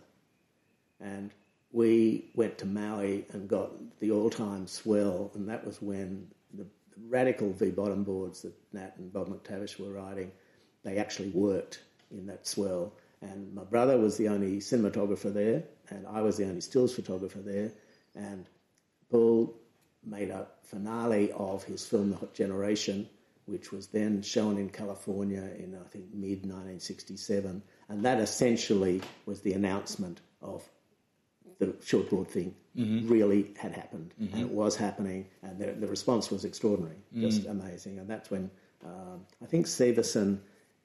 and 1.00 1.32
we 1.72 2.30
went 2.34 2.58
to 2.58 2.66
Maui 2.66 3.26
and 3.32 3.48
got 3.48 3.72
the 3.98 4.12
all-time 4.12 4.66
swell, 4.66 5.30
and 5.34 5.48
that 5.48 5.66
was 5.66 5.80
when 5.80 6.28
the, 6.54 6.64
the 6.64 7.06
radical 7.08 7.52
V-bottom 7.52 8.04
boards 8.04 8.42
that 8.42 8.54
Nat 8.72 8.94
and 8.98 9.12
Bob 9.12 9.28
McTavish 9.28 9.80
were 9.80 9.90
riding, 9.90 10.30
they 10.84 10.98
actually 10.98 11.30
worked 11.30 11.82
in 12.10 12.26
that 12.26 12.46
swell. 12.46 12.92
And 13.22 13.54
my 13.54 13.64
brother 13.64 13.96
was 13.98 14.16
the 14.16 14.28
only 14.28 14.58
cinematographer 14.58 15.32
there, 15.32 15.62
and 15.90 16.06
I 16.08 16.20
was 16.20 16.36
the 16.36 16.44
only 16.44 16.60
stills 16.60 16.94
photographer 16.94 17.38
there, 17.38 17.72
and 18.14 18.46
Paul 19.10 19.54
made 20.04 20.30
a 20.30 20.48
finale 20.64 21.30
of 21.32 21.62
his 21.62 21.86
film 21.86 22.10
The 22.10 22.16
Hot 22.16 22.34
Generation, 22.34 23.08
which 23.46 23.70
was 23.70 23.86
then 23.86 24.22
shown 24.22 24.58
in 24.58 24.68
California 24.70 25.48
in 25.56 25.78
I 25.80 25.88
think 25.88 26.06
mid 26.12 26.42
1967, 26.42 27.62
and 27.88 28.04
that 28.04 28.18
essentially 28.18 29.00
was 29.24 29.40
the 29.40 29.52
announcement 29.52 30.20
of 30.40 30.68
the 31.60 31.76
short 31.84 32.10
board 32.10 32.28
thing 32.28 32.56
mm-hmm. 32.76 33.08
really 33.08 33.54
had 33.56 33.70
happened, 33.70 34.14
and 34.18 34.30
mm-hmm. 34.30 34.40
it 34.40 34.48
was 34.48 34.74
happening, 34.74 35.28
and 35.42 35.60
the, 35.60 35.72
the 35.72 35.86
response 35.86 36.28
was 36.28 36.44
extraordinary, 36.44 36.98
just 37.14 37.44
mm. 37.44 37.50
amazing, 37.50 38.00
and 38.00 38.10
that's 38.10 38.32
when 38.32 38.50
um, 38.84 39.24
I 39.40 39.46
think 39.46 39.66
Severson 39.66 40.40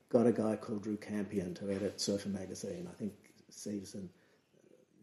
got 0.09 0.25
a 0.25 0.31
guy 0.31 0.55
called 0.55 0.83
Drew 0.83 0.97
Campion 0.97 1.53
to 1.55 1.71
edit 1.71 1.99
Surfer 1.99 2.29
magazine. 2.29 2.87
I 2.89 2.95
think 2.95 3.13
Severson 3.51 4.07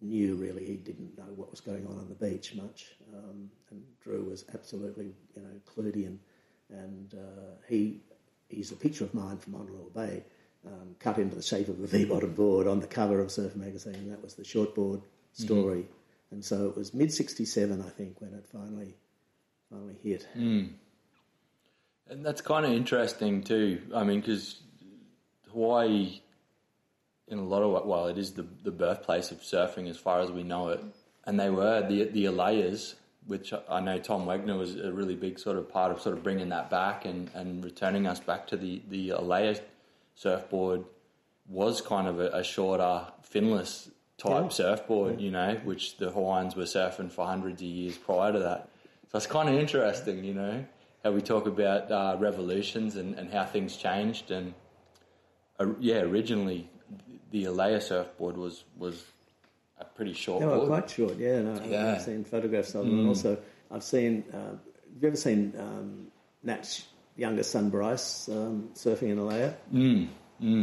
knew 0.00 0.34
really 0.34 0.64
he 0.64 0.76
didn't 0.76 1.16
know 1.16 1.32
what 1.36 1.50
was 1.50 1.60
going 1.60 1.86
on 1.86 1.98
on 1.98 2.08
the 2.08 2.14
beach 2.14 2.54
much, 2.54 2.94
um, 3.14 3.50
and 3.70 3.82
Drew 4.02 4.24
was 4.24 4.44
absolutely 4.54 5.14
you 5.36 5.42
know 5.42 5.60
clued 5.66 5.94
in, 5.94 6.18
and 6.70 7.14
uh, 7.14 7.54
he 7.68 8.00
he's 8.48 8.72
a 8.72 8.76
picture 8.76 9.04
of 9.04 9.14
mine 9.14 9.38
from 9.38 9.54
Honolulu 9.54 9.90
Bay, 9.94 10.22
um, 10.66 10.94
cut 10.98 11.18
into 11.18 11.36
the 11.36 11.42
shape 11.42 11.68
of 11.68 11.80
a 11.80 11.86
V-bottom 11.86 12.34
board 12.34 12.66
on 12.66 12.80
the 12.80 12.86
cover 12.86 13.20
of 13.20 13.30
Surf 13.30 13.56
magazine. 13.56 13.94
And 13.94 14.12
that 14.12 14.22
was 14.22 14.34
the 14.34 14.42
shortboard 14.42 15.02
story, 15.32 15.86
and 16.30 16.44
so 16.44 16.68
it 16.68 16.76
was 16.76 16.94
mid 16.94 17.12
'67, 17.12 17.80
I 17.80 17.88
think, 17.90 18.20
when 18.20 18.34
it 18.34 18.46
finally 18.46 18.94
finally 19.70 19.96
hit. 20.02 20.26
And 22.08 22.24
that's 22.24 22.42
kind 22.42 22.66
of 22.66 22.72
interesting 22.72 23.42
too. 23.42 23.80
I 23.94 24.04
mean, 24.04 24.20
because 24.20 24.60
Hawaii, 25.54 26.20
in 27.28 27.38
a 27.38 27.42
lot 27.44 27.62
of 27.62 27.86
well, 27.86 28.06
it 28.08 28.18
is 28.18 28.32
the 28.34 28.46
the 28.62 28.70
birthplace 28.70 29.30
of 29.30 29.40
surfing 29.40 29.88
as 29.88 29.96
far 29.96 30.20
as 30.20 30.30
we 30.30 30.42
know 30.42 30.68
it, 30.68 30.80
and 31.24 31.40
they 31.40 31.48
were 31.50 31.80
the 31.88 32.04
the 32.04 32.26
Alaias, 32.26 32.94
which 33.26 33.54
I 33.68 33.80
know 33.80 33.98
Tom 33.98 34.26
Wegener 34.26 34.58
was 34.58 34.76
a 34.76 34.92
really 34.92 35.14
big 35.14 35.38
sort 35.38 35.56
of 35.56 35.68
part 35.70 35.90
of 35.92 36.00
sort 36.00 36.16
of 36.16 36.22
bringing 36.22 36.50
that 36.50 36.68
back 36.70 37.04
and, 37.06 37.30
and 37.34 37.64
returning 37.64 38.06
us 38.06 38.20
back 38.20 38.46
to 38.48 38.56
the 38.56 38.82
the 38.88 39.10
Alaia 39.10 39.58
surfboard 40.14 40.84
was 41.48 41.80
kind 41.80 42.08
of 42.08 42.20
a, 42.20 42.28
a 42.28 42.44
shorter 42.44 43.06
finless 43.32 43.90
type 44.16 44.44
Yeah. 44.44 44.48
surfboard, 44.48 45.20
you 45.20 45.30
know, 45.30 45.60
which 45.64 45.96
the 45.98 46.10
Hawaiians 46.10 46.56
were 46.56 46.64
surfing 46.64 47.10
for 47.10 47.26
hundreds 47.26 47.60
of 47.62 47.68
years 47.68 47.98
prior 47.98 48.32
to 48.32 48.38
that. 48.38 48.68
So 49.10 49.18
it's 49.18 49.26
kind 49.26 49.48
of 49.48 49.54
interesting, 49.56 50.24
you 50.24 50.34
know, 50.34 50.64
how 51.02 51.10
we 51.10 51.20
talk 51.20 51.46
about 51.46 51.90
uh, 51.90 52.16
revolutions 52.18 52.96
and, 52.96 53.14
and 53.18 53.30
how 53.32 53.44
things 53.44 53.76
changed. 53.76 54.30
And 54.30 54.54
uh, 55.60 55.66
yeah, 55.80 56.00
originally 56.00 56.68
the 57.30 57.44
Alaia 57.44 57.82
surfboard 57.82 58.36
was 58.36 58.64
was 58.76 59.04
a 59.78 59.84
pretty 59.84 60.12
short 60.12 60.42
were 60.44 60.56
board. 60.56 60.68
quite 60.68 60.90
short, 60.90 61.16
yeah. 61.18 61.40
No, 61.42 61.60
Yeah. 61.64 61.92
I've 61.94 62.02
seen 62.02 62.24
photographs 62.24 62.74
of 62.74 62.86
them, 62.86 63.00
and 63.00 63.08
also 63.08 63.38
I've 63.70 63.84
seen. 63.84 64.24
Uh, 64.32 64.36
have 64.36 65.02
you 65.02 65.08
ever 65.08 65.16
seen 65.16 65.52
um, 65.58 66.06
Nat's 66.44 66.86
youngest 67.16 67.50
son 67.50 67.68
Bryce 67.70 68.28
um, 68.28 68.70
surfing 68.74 69.10
in 69.10 69.18
Alaia? 69.18 69.54
Mm, 69.72 70.08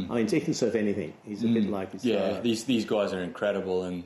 I 0.09 0.15
mean, 0.15 0.27
he 0.27 0.39
can 0.39 0.53
surf 0.53 0.75
anything. 0.75 1.13
He's 1.25 1.43
a 1.43 1.47
bit 1.47 1.69
like 1.69 1.91
his 1.91 2.05
yeah, 2.05 2.29
father. 2.29 2.41
these 2.41 2.63
these 2.65 2.85
guys 2.85 3.13
are 3.13 3.21
incredible 3.21 3.83
and 3.83 4.03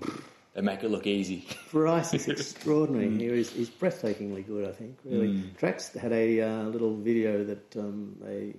they 0.54 0.62
make 0.62 0.84
it 0.84 0.90
look 0.90 1.06
easy. 1.06 1.46
Bryce 1.72 2.14
is 2.14 2.28
extraordinary. 2.28 3.10
He 3.18 3.26
is, 3.26 3.52
he's 3.52 3.70
breathtakingly 3.70 4.48
good, 4.48 4.68
I 4.68 4.72
think. 4.72 4.98
Really, 5.04 5.44
Tracks 5.58 5.94
had 5.94 6.14
a 6.14 6.42
uh, 6.42 6.64
little 6.64 6.96
video 6.96 7.44
that 7.44 7.76
um, 7.78 8.16
they 8.22 8.56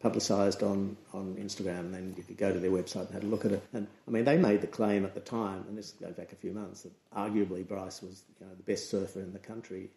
publicised 0.00 0.62
on, 0.62 0.96
on 1.12 1.34
Instagram, 1.40 1.80
and 1.80 1.94
then 1.94 2.14
you 2.16 2.22
could 2.22 2.36
go 2.36 2.52
to 2.52 2.60
their 2.60 2.70
website 2.70 3.06
and 3.06 3.14
have 3.14 3.24
a 3.24 3.26
look 3.26 3.44
at 3.44 3.52
it. 3.52 3.64
And 3.72 3.88
I 4.06 4.10
mean, 4.10 4.24
they 4.24 4.36
made 4.36 4.60
the 4.60 4.68
claim 4.68 5.04
at 5.04 5.14
the 5.14 5.20
time, 5.20 5.64
and 5.68 5.76
this 5.76 5.92
goes 5.92 6.14
back 6.14 6.32
a 6.32 6.36
few 6.36 6.52
months, 6.52 6.82
that 6.82 6.92
arguably 7.16 7.66
Bryce 7.66 8.00
was 8.00 8.22
you 8.40 8.46
know, 8.46 8.52
the 8.54 8.62
best 8.62 8.90
surfer 8.90 9.20
in 9.20 9.32
the 9.32 9.38
country 9.40 9.90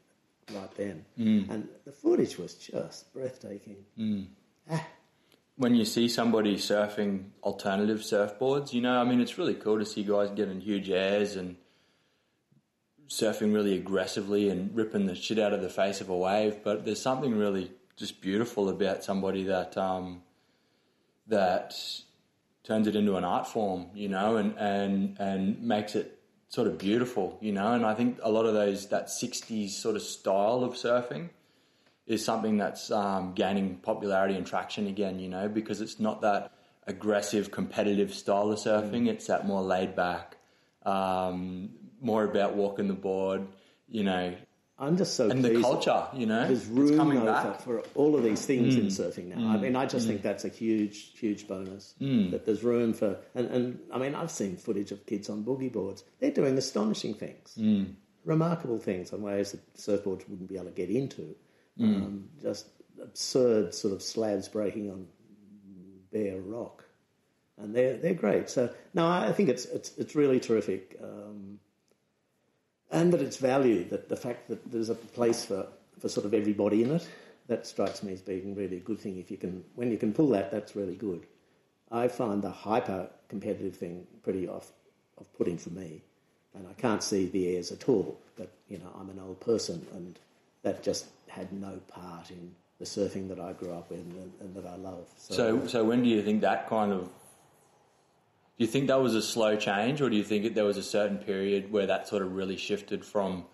right 0.54 0.72
then. 0.76 1.06
And 1.50 1.70
the 1.86 1.92
footage 1.92 2.38
was 2.38 2.56
just 2.56 3.14
breathtaking. 3.14 3.86
Ah, 4.70 4.86
when 5.58 5.76
you 5.76 5.86
see 5.86 6.08
somebody 6.08 6.56
surfing 6.56 7.26
alternative 7.44 8.00
surfboards, 8.00 8.74
you 8.74 8.82
know, 8.82 9.00
I 9.00 9.04
mean, 9.04 9.22
it's 9.22 9.38
really 9.38 9.54
cool 9.54 9.78
to 9.78 9.86
see 9.86 10.04
guys 10.04 10.32
getting 10.32 10.62
huge 10.62 10.90
airs 10.90 11.36
and 11.36 11.58
surfing 13.08 13.54
really 13.54 13.76
aggressively 13.76 14.50
and 14.50 14.76
ripping 14.76 15.06
the 15.06 15.14
shit 15.14 15.38
out 15.38 15.54
of 15.54 15.62
the 15.62 15.70
face 15.70 16.02
of 16.02 16.10
a 16.10 16.18
wave. 16.18 16.64
But 16.64 16.86
there's 16.86 17.02
something 17.02 17.38
really 17.38 17.72
just 18.02 18.20
beautiful 18.20 18.68
about 18.68 19.04
somebody 19.04 19.44
that 19.44 19.78
um, 19.78 20.24
that 21.28 21.76
turns 22.64 22.88
it 22.88 22.96
into 22.96 23.16
an 23.16 23.24
art 23.24 23.48
form, 23.48 23.92
you 23.94 24.10
know, 24.10 24.38
and, 24.38 24.58
and 24.58 25.18
and 25.20 25.62
makes 25.62 25.96
it 25.96 26.20
sort 26.50 26.68
of 26.68 26.78
beautiful, 26.80 27.38
you 27.42 27.52
know. 27.52 27.74
And 27.74 27.86
I 27.86 27.94
think 27.94 28.20
a 28.24 28.32
lot 28.32 28.46
of 28.46 28.56
those 28.56 28.88
that 28.88 29.08
'60s 29.08 29.70
sort 29.70 29.96
of 29.96 30.02
style 30.02 30.64
of 30.64 30.74
surfing 30.74 31.30
is 32.08 32.26
something 32.26 32.58
that's 32.58 32.90
um, 32.90 33.34
gaining 33.34 33.76
popularity 33.76 34.36
and 34.36 34.48
traction 34.48 34.88
again, 34.88 35.20
you 35.20 35.30
know, 35.30 35.48
because 35.48 35.80
it's 35.80 36.00
not 36.00 36.22
that 36.22 36.52
aggressive, 36.88 37.52
competitive 37.52 38.12
style 38.12 38.52
of 38.52 38.58
surfing. 38.58 39.08
It's 39.08 39.28
that 39.28 39.46
more 39.46 39.62
laid 39.62 39.96
back, 39.96 40.38
um, 40.84 41.70
more 42.02 42.24
about 42.24 42.56
walking 42.56 42.88
the 42.88 42.96
board, 42.96 43.48
you 43.88 44.04
know, 44.04 44.34
I'm 44.82 44.98
just 44.98 45.16
so 45.16 45.30
and 45.30 45.46
the 45.46 45.50
pleased. 45.50 45.64
culture, 45.64 46.08
you 46.14 46.26
know, 46.26 46.48
There's 46.48 46.66
room 46.66 47.24
back. 47.24 47.62
for, 47.62 47.84
all 47.94 48.16
of 48.16 48.24
these 48.24 48.44
things 48.44 48.76
in 48.76 48.88
mm. 48.88 48.88
surfing 48.88 49.28
now. 49.28 49.38
Mm. 49.38 49.50
I 49.52 49.58
mean, 49.58 49.76
I 49.76 49.86
just 49.86 50.08
think 50.08 50.22
mm. 50.22 50.24
that's 50.24 50.44
a 50.44 50.50
huge, 50.50 51.12
huge 51.20 51.48
bonus. 51.48 51.94
That 52.00 52.48
there's 52.48 52.64
room 52.64 52.94
for, 52.94 53.18
and, 53.36 53.48
and 53.52 53.80
I 53.94 54.00
mean, 54.00 54.16
I've 54.16 54.32
seen 54.32 54.58
footage 54.58 54.92
of 54.92 55.06
kids 55.06 55.30
on 55.30 55.44
boogie 55.44 55.72
boards. 55.72 56.04
They're 56.20 56.32
doing 56.32 56.58
astonishing 56.58 57.14
things, 57.14 57.56
remarkable 58.26 58.80
things 58.80 59.14
on 59.14 59.22
ways 59.22 59.52
that 59.52 59.74
surfboards 59.76 60.28
wouldn't 60.28 60.50
be 60.50 60.56
able 60.56 60.66
to 60.66 60.72
get 60.72 60.90
into. 60.90 61.36
Um, 61.80 62.30
just 62.42 62.68
absurd 63.02 63.74
sort 63.74 63.94
of 63.94 64.02
slabs 64.02 64.48
breaking 64.48 64.92
on 64.92 65.08
bare 66.12 66.40
rock, 66.40 66.84
and 67.58 67.76
they're 67.76 67.98
they're 67.98 68.14
great. 68.14 68.50
So 68.50 68.74
no, 68.94 69.08
I 69.08 69.32
think 69.32 69.50
it's 69.50 69.66
it's 69.66 69.98
it's 69.98 70.16
really 70.16 70.40
terrific. 70.40 71.00
Um, 71.02 71.60
and 72.92 73.14
that 73.14 73.22
it's 73.22 73.38
valued, 73.38 73.90
that 73.90 74.10
the 74.10 74.16
fact 74.16 74.50
that 74.50 74.72
there's 74.72 74.90
a 74.90 74.96
place 74.96 75.46
for, 75.46 75.66
for 76.00 76.10
sort 76.10 76.26
of 76.26 76.34
everybody 76.34 76.84
in 76.84 76.92
it, 76.92 77.08
that 77.48 77.66
strikes 77.66 78.04
me 78.04 78.14
as 78.14 78.22
being 78.22 78.56
really 78.56 78.78
a 78.78 78.82
good 78.82 79.00
thing. 79.00 79.18
If 79.18 79.32
you 79.32 79.38
can, 79.38 79.64
when 79.76 79.92
you 79.92 79.98
can 79.98 80.14
pull 80.14 80.30
that, 80.30 80.52
that's 80.52 80.76
really 80.76 80.96
good. 80.96 81.26
I 81.92 82.08
find 82.08 82.42
the 82.42 82.52
hyper 82.52 83.10
competitive 83.28 83.76
thing 83.76 84.08
pretty 84.24 84.48
off, 84.48 84.72
off 85.20 85.28
putting 85.38 85.58
for 85.58 85.72
me, 85.72 86.02
and 86.56 86.68
I 86.68 86.74
can't 86.74 87.04
see 87.04 87.28
the 87.28 87.56
airs 87.56 87.72
at 87.72 87.90
all. 87.90 88.20
But 88.38 88.50
you 88.70 88.78
know, 88.78 88.92
I'm 89.00 89.10
an 89.10 89.20
old 89.20 89.40
person, 89.42 89.86
and 89.94 90.18
that 90.64 90.84
just 90.84 91.08
had 91.28 91.52
no 91.52 91.80
part 91.90 92.30
in 92.30 92.56
the 92.80 92.86
surfing 92.86 93.28
that 93.30 93.40
I 93.40 93.54
grew 93.54 93.74
up 93.74 93.92
in 93.92 94.00
and, 94.00 94.32
and 94.40 94.56
that 94.56 94.66
I 94.66 94.76
love. 94.76 95.06
So, 95.18 95.68
so 95.68 95.84
when 95.84 96.04
do 96.04 96.10
you 96.10 96.22
think 96.24 96.42
that 96.42 96.68
kind 96.68 96.92
of? 96.92 97.10
Do 98.62 98.66
you 98.68 98.72
think 98.72 98.90
that 98.90 99.02
was 99.02 99.16
a 99.16 99.24
slow 99.24 99.56
change, 99.56 100.04
or 100.04 100.10
do 100.12 100.16
you 100.16 100.24
think 100.24 100.44
that 100.44 100.54
there 100.54 100.66
was 100.66 100.78
a 100.78 100.84
certain 100.84 101.18
period 101.18 101.72
where 101.72 101.88
that 101.88 102.08
sort 102.08 102.22
of 102.22 102.36
really 102.36 102.58
shifted 102.58 103.04
from, 103.04 103.46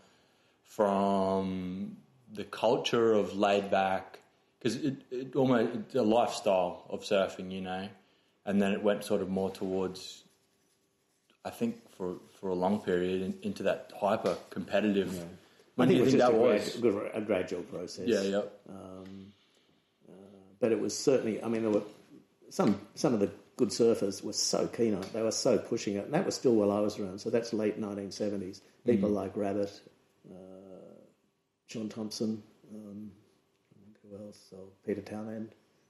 from 0.65 1.95
the 2.33 2.43
culture 2.43 3.13
of 3.13 3.33
laid 3.33 3.71
back? 3.71 4.19
Because 4.59 4.75
it, 4.75 4.95
it 5.09 5.33
almost 5.33 5.73
it's 5.75 5.95
a 5.95 6.01
lifestyle 6.01 6.83
of 6.89 7.03
surfing, 7.03 7.53
you 7.53 7.61
know, 7.61 7.87
and 8.45 8.61
then 8.61 8.73
it 8.73 8.83
went 8.83 9.05
sort 9.05 9.21
of 9.21 9.29
more 9.29 9.49
towards. 9.49 10.25
I 11.45 11.51
think 11.51 11.89
for 11.95 12.17
for 12.41 12.49
a 12.49 12.55
long 12.55 12.81
period 12.81 13.21
in, 13.21 13.33
into 13.43 13.63
that 13.63 13.93
hyper 13.97 14.35
competitive. 14.49 15.17
I 15.17 15.23
When 15.75 15.87
think 15.87 15.89
do 15.89 15.93
it 15.93 15.95
you 15.95 16.03
was 16.03 16.11
think 16.11 16.21
just 16.21 16.31
that 16.33 16.37
a, 16.37 16.41
was? 16.41 16.77
grad, 16.81 17.11
a 17.13 17.21
gradual 17.21 17.61
process. 17.61 18.07
Yeah, 18.09 18.23
yeah. 18.23 18.41
Um, 18.67 19.31
uh, 20.09 20.11
but 20.59 20.73
it 20.73 20.81
was 20.81 20.97
certainly. 20.97 21.41
I 21.41 21.47
mean, 21.47 21.61
there 21.61 21.71
were 21.71 21.83
some 22.49 22.81
some 22.95 23.13
of 23.13 23.21
the 23.21 23.31
good 23.57 23.69
surfers 23.69 24.23
were 24.23 24.33
so 24.33 24.67
keen 24.67 24.95
on 24.95 25.03
it. 25.03 25.11
They 25.11 25.21
were 25.21 25.31
so 25.31 25.57
pushing 25.57 25.95
it, 25.95 26.05
and 26.05 26.13
that 26.13 26.25
was 26.25 26.35
still 26.35 26.55
while 26.55 26.71
I 26.71 26.79
was 26.79 26.97
around. 26.97 27.19
So 27.19 27.29
that's 27.29 27.51
late 27.51 27.77
nineteen 27.77 28.11
seventies. 28.11 28.61
People 28.85 29.09
mm-hmm. 29.09 29.17
like 29.17 29.35
Rabbit, 29.35 29.81
uh, 30.31 30.95
Shaun 31.65 31.89
Tomson, 31.89 32.41
um, 32.73 33.11
who 34.01 34.25
else? 34.25 34.39
Oh, 34.55 34.69
Peter 34.85 35.01
Townend, 35.01 35.49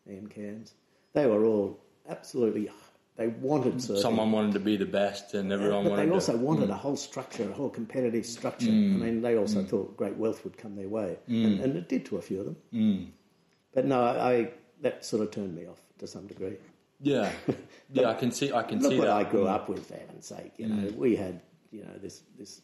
Ian 0.09 0.27
Cairns. 0.27 0.73
They 1.13 1.27
were 1.27 1.45
all 1.45 1.79
absolutely. 2.09 2.71
They 3.17 3.27
wanted 3.27 3.75
surfing. 3.75 4.01
Someone 4.01 4.31
wanted 4.31 4.53
to 4.53 4.59
be 4.59 4.77
the 4.77 4.85
best, 4.85 5.33
and 5.33 5.51
everyone 5.51 5.83
but 5.83 5.91
wanted 5.91 6.03
they 6.03 6.09
to. 6.09 6.13
also 6.13 6.37
wanted 6.37 6.69
mm. 6.69 6.73
a 6.73 6.75
whole 6.75 6.95
structure, 6.95 7.49
a 7.49 7.53
whole 7.53 7.69
competitive 7.69 8.25
structure. 8.25 8.67
Mm. 8.67 8.95
I 8.95 9.05
mean, 9.05 9.21
they 9.21 9.35
also 9.35 9.63
mm. 9.63 9.67
thought 9.67 9.97
great 9.97 10.15
wealth 10.15 10.43
would 10.43 10.57
come 10.57 10.75
their 10.75 10.87
way, 10.87 11.17
and, 11.27 11.59
and 11.59 11.75
it 11.75 11.89
did 11.89 12.05
to 12.05 12.17
a 12.17 12.21
few 12.21 12.39
of 12.41 12.45
them. 12.45 13.13
But 13.73 13.85
no, 13.85 14.03
I, 14.03 14.31
I 14.31 14.51
that 14.81 15.03
sort 15.03 15.23
of 15.23 15.31
turned 15.31 15.55
me 15.55 15.65
off 15.65 15.81
to 15.99 16.07
some 16.07 16.27
degree. 16.27 16.57
Yeah, 16.99 17.31
yeah, 17.91 18.09
I 18.09 18.13
can 18.13 18.31
see. 18.31 18.51
I 18.51 18.63
can 18.63 18.79
Look 18.79 18.91
see 18.91 18.99
what 18.99 19.05
that. 19.05 19.15
I 19.15 19.23
grew 19.23 19.47
up 19.47 19.69
with, 19.69 19.87
for 19.87 19.95
heaven's 19.95 20.25
sake. 20.25 20.53
You 20.57 20.67
know, 20.67 20.91
we 20.95 21.15
had 21.15 21.41
you 21.71 21.83
know 21.83 21.97
this 22.01 22.23
this 22.37 22.61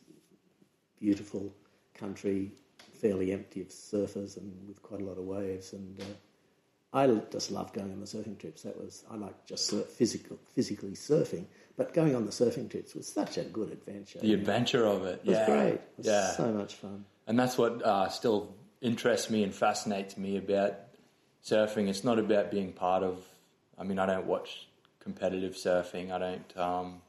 beautiful 0.99 1.53
country, 1.93 2.51
fairly 2.99 3.31
empty 3.31 3.61
of 3.61 3.67
surfers 3.69 4.37
and 4.37 4.67
with 4.67 4.81
quite 4.81 5.01
a 5.01 5.03
lot 5.03 5.17
of 5.17 5.25
waves, 5.25 5.73
and 5.73 5.99
uh, 6.01 6.97
I 6.97 7.07
just 7.31 7.51
loved 7.51 7.73
going 7.73 7.91
on 7.91 7.99
the 7.99 8.05
surfing 8.05 8.39
trips. 8.39 8.63
That 8.63 8.77
was 8.77 9.03
I 9.11 9.15
like 9.15 9.45
just 9.45 9.67
surf, 9.67 9.87
physical, 9.87 10.39
physically 10.55 10.93
surfing, 10.93 11.45
but 11.77 11.93
going 11.93 12.15
on 12.15 12.25
the 12.25 12.31
surfing 12.31 12.69
trips 12.69 12.95
was 12.95 13.07
such 13.07 13.37
a 13.37 13.43
good 13.43 13.71
adventure. 13.71 14.19
the 14.19 14.33
adventure 14.33 14.85
of 14.85 15.05
it. 15.05 15.21
It 15.23 15.29
was 15.29 15.37
yeah, 15.37 15.45
great. 15.45 15.73
It 15.73 15.93
was 15.97 16.07
yeah, 16.07 16.31
so 16.31 16.51
much 16.51 16.75
fun. 16.75 17.05
and 17.27 17.37
that's 17.37 17.57
what 17.57 17.83
uh, 17.83 18.09
still 18.09 18.55
interests 18.81 19.29
me 19.29 19.43
and 19.43 19.53
fascinates 19.53 20.17
me 20.17 20.37
about 20.37 20.73
surfing. 21.43 21.87
It's 21.87 22.03
not 22.03 22.19
about 22.19 22.51
being 22.51 22.73
part 22.73 23.03
of. 23.03 23.23
I 23.77 23.83
mean, 23.83 23.99
I 23.99 24.05
don't 24.05 24.25
watch 24.25 24.67
competitive 24.99 25.53
surfing. 25.53 26.11
I 26.11 26.19
don't. 26.19 26.57
Um, 26.57 27.01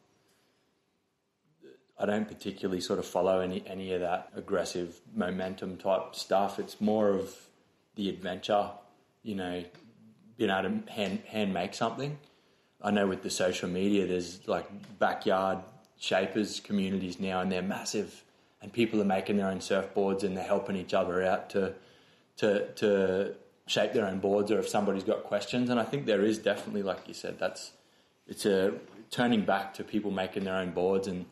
I 1.96 2.06
don't 2.06 2.26
particularly 2.26 2.80
sort 2.80 2.98
of 2.98 3.06
follow 3.06 3.40
any 3.40 3.62
any 3.66 3.92
of 3.92 4.00
that 4.00 4.30
aggressive 4.34 5.00
momentum 5.14 5.76
type 5.76 6.14
stuff. 6.14 6.58
It's 6.58 6.80
more 6.80 7.10
of 7.10 7.34
the 7.94 8.08
adventure, 8.08 8.70
you 9.22 9.36
know, 9.36 9.64
being 10.36 10.50
able 10.50 10.70
to 10.70 10.92
hand 10.92 11.20
hand 11.26 11.54
make 11.54 11.74
something. 11.74 12.18
I 12.82 12.90
know 12.90 13.06
with 13.06 13.22
the 13.22 13.30
social 13.30 13.68
media, 13.68 14.06
there's 14.06 14.46
like 14.48 14.66
backyard 14.98 15.58
shapers 15.96 16.60
communities 16.60 17.20
now, 17.20 17.40
and 17.40 17.50
they're 17.50 17.62
massive, 17.62 18.24
and 18.60 18.72
people 18.72 19.00
are 19.00 19.06
making 19.06 19.36
their 19.36 19.48
own 19.48 19.60
surfboards 19.60 20.24
and 20.24 20.36
they're 20.36 20.44
helping 20.44 20.76
each 20.76 20.94
other 20.94 21.22
out 21.22 21.50
to 21.50 21.74
to 22.38 22.72
to 22.72 23.34
shape 23.66 23.92
their 23.92 24.06
own 24.06 24.18
boards 24.18 24.50
or 24.50 24.58
if 24.58 24.68
somebody's 24.68 25.04
got 25.04 25.24
questions. 25.24 25.70
And 25.70 25.80
I 25.80 25.84
think 25.84 26.06
there 26.06 26.22
is 26.22 26.38
definitely, 26.38 26.82
like 26.82 27.08
you 27.08 27.14
said, 27.14 27.38
that's 27.38 27.72
it's 28.26 28.46
a 28.46 28.74
turning 29.10 29.44
back 29.44 29.74
to 29.74 29.84
people 29.84 30.10
making 30.10 30.44
their 30.44 30.56
own 30.56 30.70
boards, 30.70 31.06
and 31.06 31.26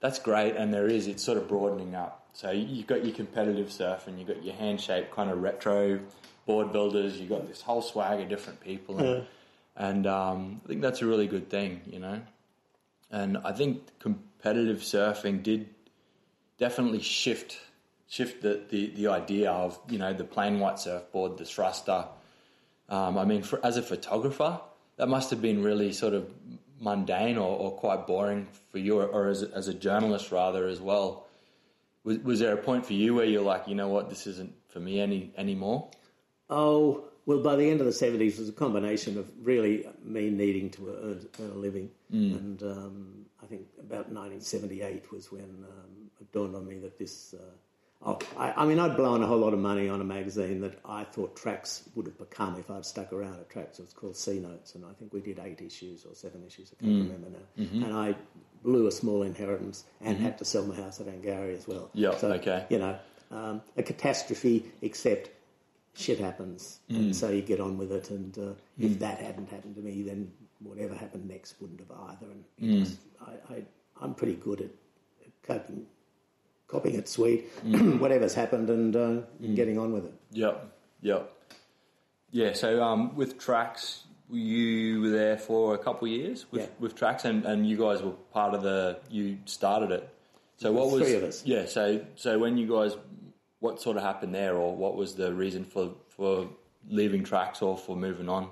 that's 0.00 0.18
great. 0.18 0.56
And 0.56 0.72
there 0.74 0.86
is, 0.86 1.06
it's 1.06 1.22
sort 1.22 1.38
of 1.38 1.48
broadening 1.48 1.94
up. 1.94 2.26
So 2.32 2.50
you've 2.50 2.86
got 2.86 3.04
your 3.04 3.14
competitive 3.14 3.70
surf, 3.70 4.06
and 4.06 4.18
you've 4.18 4.28
got 4.28 4.42
your 4.44 4.54
hand 4.54 4.80
shaped 4.80 5.12
kind 5.12 5.30
of 5.30 5.42
retro 5.42 6.00
board 6.46 6.72
builders. 6.72 7.18
You've 7.18 7.28
got 7.28 7.46
this 7.46 7.60
whole 7.60 7.82
swag 7.82 8.20
of 8.20 8.28
different 8.28 8.60
people, 8.60 8.98
and, 8.98 9.26
and 9.76 10.06
um, 10.06 10.60
I 10.64 10.68
think 10.68 10.82
that's 10.82 11.02
a 11.02 11.06
really 11.06 11.26
good 11.26 11.48
thing, 11.48 11.82
you 11.86 11.98
know. 11.98 12.20
And 13.10 13.38
I 13.44 13.52
think 13.52 13.82
competitive 13.98 14.78
surfing 14.78 15.42
did 15.42 15.68
definitely 16.58 17.00
shift 17.00 17.58
shift 18.12 18.42
the, 18.42 18.60
the, 18.68 18.88
the 18.88 19.06
idea 19.06 19.50
of 19.50 19.78
you 19.88 19.96
know 19.96 20.12
the 20.12 20.24
plain 20.24 20.60
white 20.60 20.78
surfboard, 20.78 21.38
the 21.38 21.46
thruster. 21.46 22.04
Um, 22.90 23.16
I 23.16 23.24
mean, 23.24 23.42
for, 23.42 23.58
as 23.64 23.78
a 23.78 23.82
photographer, 23.82 24.60
that 24.96 25.08
must 25.08 25.30
have 25.30 25.40
been 25.40 25.62
really 25.62 25.94
sort 25.94 26.12
of 26.12 26.30
mundane 26.78 27.38
or, 27.38 27.56
or 27.56 27.70
quite 27.70 28.06
boring 28.06 28.48
for 28.70 28.78
you, 28.78 29.00
or, 29.00 29.06
or 29.06 29.28
as, 29.28 29.42
a, 29.42 29.50
as 29.54 29.68
a 29.68 29.72
journalist 29.72 30.30
rather 30.30 30.66
as 30.66 30.78
well. 30.78 31.26
Was, 32.04 32.18
was 32.18 32.38
there 32.38 32.52
a 32.52 32.58
point 32.58 32.84
for 32.84 32.92
you 32.92 33.14
where 33.14 33.24
you're 33.24 33.40
like, 33.40 33.66
you 33.66 33.74
know 33.74 33.88
what, 33.88 34.10
this 34.10 34.26
isn't 34.26 34.52
for 34.68 34.80
me 34.80 35.00
any 35.00 35.32
anymore? 35.38 35.88
Oh, 36.50 37.04
well, 37.24 37.38
by 37.38 37.56
the 37.56 37.70
end 37.70 37.80
of 37.80 37.86
the 37.86 37.92
70s, 37.92 38.34
it 38.34 38.38
was 38.40 38.48
a 38.50 38.52
combination 38.52 39.16
of 39.16 39.30
really 39.40 39.86
me 40.04 40.28
needing 40.28 40.68
to 40.72 40.88
earn, 41.02 41.28
earn 41.40 41.50
a 41.50 41.54
living. 41.54 41.88
And 42.10 42.62
um, 42.62 43.24
I 43.42 43.46
think 43.46 43.68
about 43.78 44.10
1978 44.10 45.10
was 45.10 45.32
when 45.32 45.44
um, 45.44 46.10
it 46.20 46.30
dawned 46.30 46.54
on 46.54 46.66
me 46.66 46.76
that 46.80 46.98
this. 46.98 47.32
Uh, 47.32 47.52
oh, 48.04 48.18
I, 48.36 48.52
I 48.62 48.64
mean, 48.66 48.78
I'd 48.78 48.96
blown 48.96 49.22
a 49.22 49.26
whole 49.26 49.38
lot 49.38 49.52
of 49.52 49.58
money 49.60 49.88
on 49.88 50.00
a 50.00 50.04
magazine 50.04 50.60
that 50.62 50.78
I 50.84 51.04
thought 51.04 51.36
Tracks 51.36 51.88
would 51.94 52.06
have 52.06 52.18
become 52.18 52.56
if 52.58 52.70
I'd 52.70 52.84
stuck 52.84 53.12
around 53.12 53.34
at 53.40 53.48
Tracks. 53.50 53.78
It 53.78 53.82
was 53.82 53.92
called 53.92 54.16
Sea 54.16 54.38
Notes, 54.40 54.74
and 54.74 54.84
I 54.84 54.92
think 54.92 55.12
we 55.12 55.20
did 55.20 55.38
eight 55.42 55.60
issues 55.60 56.04
or 56.04 56.14
seven 56.14 56.44
issues, 56.46 56.72
I 56.78 56.84
can't 56.84 57.08
remember 57.10 57.28
now. 57.30 57.86
And 57.86 57.94
I 57.94 58.14
blew 58.62 58.86
a 58.86 58.92
small 58.92 59.22
inheritance 59.22 59.84
and 60.00 60.16
had 60.18 60.38
to 60.38 60.44
sell 60.44 60.64
my 60.64 60.74
house 60.76 61.00
at 61.00 61.06
Angourie 61.08 61.54
as 61.54 61.66
well. 61.66 61.90
Yeah, 61.94 62.16
so, 62.16 62.30
okay. 62.32 62.64
You 62.70 62.78
know, 62.78 62.98
um, 63.30 63.62
a 63.76 63.82
catastrophe, 63.82 64.70
except 64.82 65.30
shit 65.94 66.18
happens, 66.18 66.80
Mm. 66.90 66.96
and 66.96 67.16
so 67.16 67.28
you 67.30 67.42
get 67.42 67.60
on 67.60 67.76
with 67.78 67.92
it. 67.92 68.10
And 68.10 68.36
uh, 68.38 68.52
if 68.78 68.98
that 69.00 69.18
hadn't 69.20 69.50
happened 69.50 69.74
to 69.76 69.82
me, 69.82 70.02
then 70.02 70.30
whatever 70.60 70.94
happened 70.94 71.28
next 71.28 71.56
wouldn't 71.60 71.80
have 71.80 71.90
either. 72.08 72.26
And 72.30 72.44
Mm. 72.86 72.96
I, 73.20 73.54
I, 73.54 73.62
I'm 74.00 74.14
pretty 74.14 74.34
good 74.36 74.60
at 74.62 74.70
coping, 75.42 75.86
copying 76.72 76.96
it 76.96 77.08
sweet, 77.08 77.40
Mm. 77.64 78.00
whatever's 78.04 78.34
happened, 78.34 78.68
and 78.70 78.96
uh, 78.96 79.20
getting 79.54 79.78
on 79.78 79.92
with 79.92 80.04
it. 80.06 80.14
Yep, 80.32 80.54
yep. 81.02 81.22
Yeah, 82.30 82.54
so 82.54 82.82
um, 82.82 83.14
with 83.14 83.38
tracks, 83.38 84.04
you 84.30 85.02
were 85.02 85.10
there 85.10 85.36
for 85.36 85.74
a 85.74 85.78
couple 85.78 86.08
of 86.08 86.12
years 86.14 86.46
with, 86.50 86.62
Yeah. 86.62 86.66
with 86.80 86.94
tracks, 86.96 87.24
and, 87.26 87.44
and 87.44 87.66
you 87.68 87.76
guys 87.76 88.02
were 88.02 88.12
part 88.32 88.54
of 88.54 88.62
the. 88.62 88.98
You 89.10 89.36
started 89.44 89.90
it. 89.90 90.08
So 90.56 90.72
what 90.72 90.90
was 90.90 91.02
Three 91.02 91.14
of 91.16 91.24
us. 91.24 91.42
Yeah, 91.44 91.66
so 91.66 92.04
so 92.14 92.38
when 92.38 92.56
you 92.56 92.66
guys, 92.66 92.96
what 93.60 93.80
sort 93.82 93.96
of 93.98 94.02
happened 94.02 94.34
there, 94.34 94.54
or 94.56 94.74
what 94.74 94.96
was 94.96 95.14
the 95.14 95.32
reason 95.34 95.64
for 95.64 95.92
for 96.16 96.48
leaving 96.88 97.22
tracks 97.24 97.60
or 97.62 97.76
for 97.76 97.94
moving 97.96 98.28
on? 98.28 98.48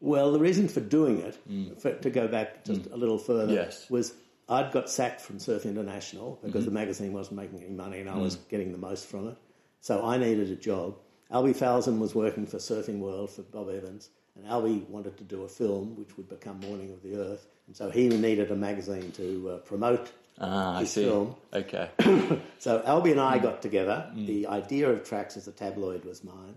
Well, 0.00 0.30
the 0.32 0.38
reason 0.38 0.68
for 0.68 0.80
doing 0.80 1.18
it, 1.20 1.34
for, 1.80 1.92
to 1.94 2.10
go 2.10 2.28
back 2.28 2.64
just 2.64 2.86
a 2.92 2.96
little 2.96 3.18
further, 3.18 3.52
Mm. 3.52 3.56
Yes. 3.56 3.88
was 3.90 4.12
I'd 4.48 4.72
got 4.72 4.88
sacked 4.88 5.20
from 5.20 5.38
Surf 5.38 5.66
International 5.66 6.38
because 6.42 6.64
the 6.64 6.70
magazine 6.70 7.12
wasn't 7.12 7.36
making 7.36 7.60
any 7.62 7.74
money 7.74 8.00
and 8.00 8.08
I 8.08 8.16
was 8.16 8.36
getting 8.48 8.72
the 8.72 8.78
most 8.78 9.06
from 9.06 9.28
it. 9.28 9.36
So 9.80 10.04
I 10.04 10.16
needed 10.16 10.50
a 10.50 10.56
job. 10.56 10.96
Albie 11.32 11.54
Falzon 11.56 11.98
was 11.98 12.14
working 12.14 12.46
for 12.46 12.56
Surfing 12.56 12.98
World 13.00 13.30
for 13.30 13.42
Bob 13.42 13.68
Evans, 13.68 14.08
and 14.34 14.46
Albie 14.46 14.88
wanted 14.88 15.18
to 15.18 15.24
do 15.24 15.42
a 15.44 15.48
film 15.48 15.94
which 15.96 16.16
would 16.16 16.28
become 16.28 16.58
Morning 16.60 16.90
of 16.92 17.02
the 17.02 17.16
Earth, 17.16 17.46
and 17.66 17.76
so 17.76 17.90
he 17.90 18.08
needed 18.08 18.50
a 18.50 18.56
magazine 18.56 19.12
to 19.12 19.50
uh, 19.50 19.56
promote 19.58 20.10
Ah, 20.40 20.76
I 20.76 20.80
his 20.80 20.92
see. 20.92 21.04
film. 21.04 21.34
Okay. 21.52 21.90
So 22.60 22.80
Albie 22.80 23.10
and 23.12 23.20
I 23.20 23.38
got 23.38 23.60
together. 23.60 24.10
The 24.16 24.46
idea 24.46 24.88
of 24.88 25.04
Tracks 25.04 25.36
as 25.36 25.46
a 25.48 25.52
tabloid 25.52 26.04
was 26.06 26.24
mine. 26.24 26.56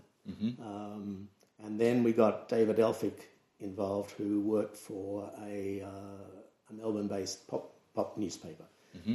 Um, 0.60 1.28
and 1.64 1.78
then 1.78 2.02
we 2.02 2.12
got 2.12 2.48
David 2.48 2.76
Elfick 2.78 3.18
involved, 3.60 4.12
who 4.12 4.40
worked 4.40 4.76
for 4.76 5.30
a, 5.46 5.82
uh, 5.82 6.70
a 6.70 6.72
Melbourne-based 6.72 7.46
pop, 7.46 7.74
pop 7.94 8.16
newspaper. 8.16 8.64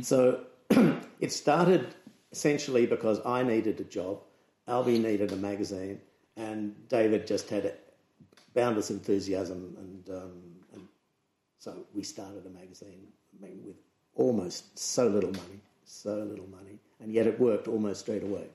So 0.01 0.41
it 1.19 1.31
started 1.31 1.93
essentially 2.31 2.85
because 2.85 3.19
I 3.25 3.43
needed 3.43 3.79
a 3.79 3.83
job, 3.83 4.21
Albie 4.67 5.01
needed 5.01 5.31
a 5.31 5.35
magazine, 5.37 6.01
and 6.35 6.75
David 6.89 7.25
just 7.25 7.49
had 7.49 7.73
boundless 8.53 8.89
enthusiasm 8.89 9.75
and, 9.77 10.09
um, 10.15 10.41
and 10.73 10.87
so 11.59 11.85
we 11.93 12.03
started 12.03 12.45
a 12.45 12.49
magazine 12.49 13.07
with 13.39 13.75
almost 14.15 14.77
so 14.77 15.07
little 15.07 15.31
money, 15.31 15.61
so 15.85 16.15
little 16.15 16.47
money, 16.47 16.79
and 16.99 17.13
yet 17.13 17.27
it 17.27 17.39
worked 17.39 17.67
almost 17.67 18.01
straight 18.01 18.23
away. 18.23 18.47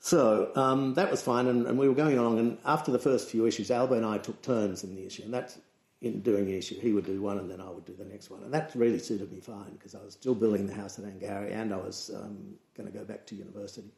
So 0.00 0.52
um, 0.54 0.94
that 0.94 1.10
was 1.10 1.22
fine, 1.22 1.46
and, 1.46 1.66
and 1.66 1.78
we 1.78 1.88
were 1.88 1.94
going 1.94 2.16
along. 2.16 2.38
And 2.38 2.58
after 2.64 2.92
the 2.92 2.98
first 2.98 3.28
few 3.28 3.46
issues, 3.46 3.70
Albie 3.70 3.96
and 3.96 4.06
I 4.06 4.18
took 4.18 4.40
turns 4.42 4.84
in 4.84 4.94
the 4.94 5.04
issue, 5.04 5.24
and 5.24 5.34
that's 5.34 5.58
in 6.02 6.20
doing 6.20 6.48
an 6.48 6.54
issue. 6.54 6.78
He 6.78 6.92
would 6.92 7.06
do 7.06 7.20
one, 7.22 7.38
and 7.38 7.50
then 7.50 7.60
I 7.60 7.70
would 7.70 7.84
do 7.84 7.94
the 7.94 8.04
next 8.04 8.30
one, 8.30 8.42
and 8.42 8.52
that 8.52 8.72
really 8.74 8.98
suited 8.98 9.32
me 9.32 9.40
fine 9.40 9.72
because 9.72 9.94
I 9.94 10.02
was 10.02 10.14
still 10.14 10.34
building 10.34 10.66
the 10.66 10.74
house 10.74 10.98
at 10.98 11.04
Angourie, 11.04 11.52
and 11.52 11.72
I 11.72 11.78
was 11.78 12.10
um, 12.14 12.54
going 12.76 12.90
to 12.90 12.96
go 12.96 13.04
back 13.04 13.26
to 13.26 13.34
university. 13.34 13.90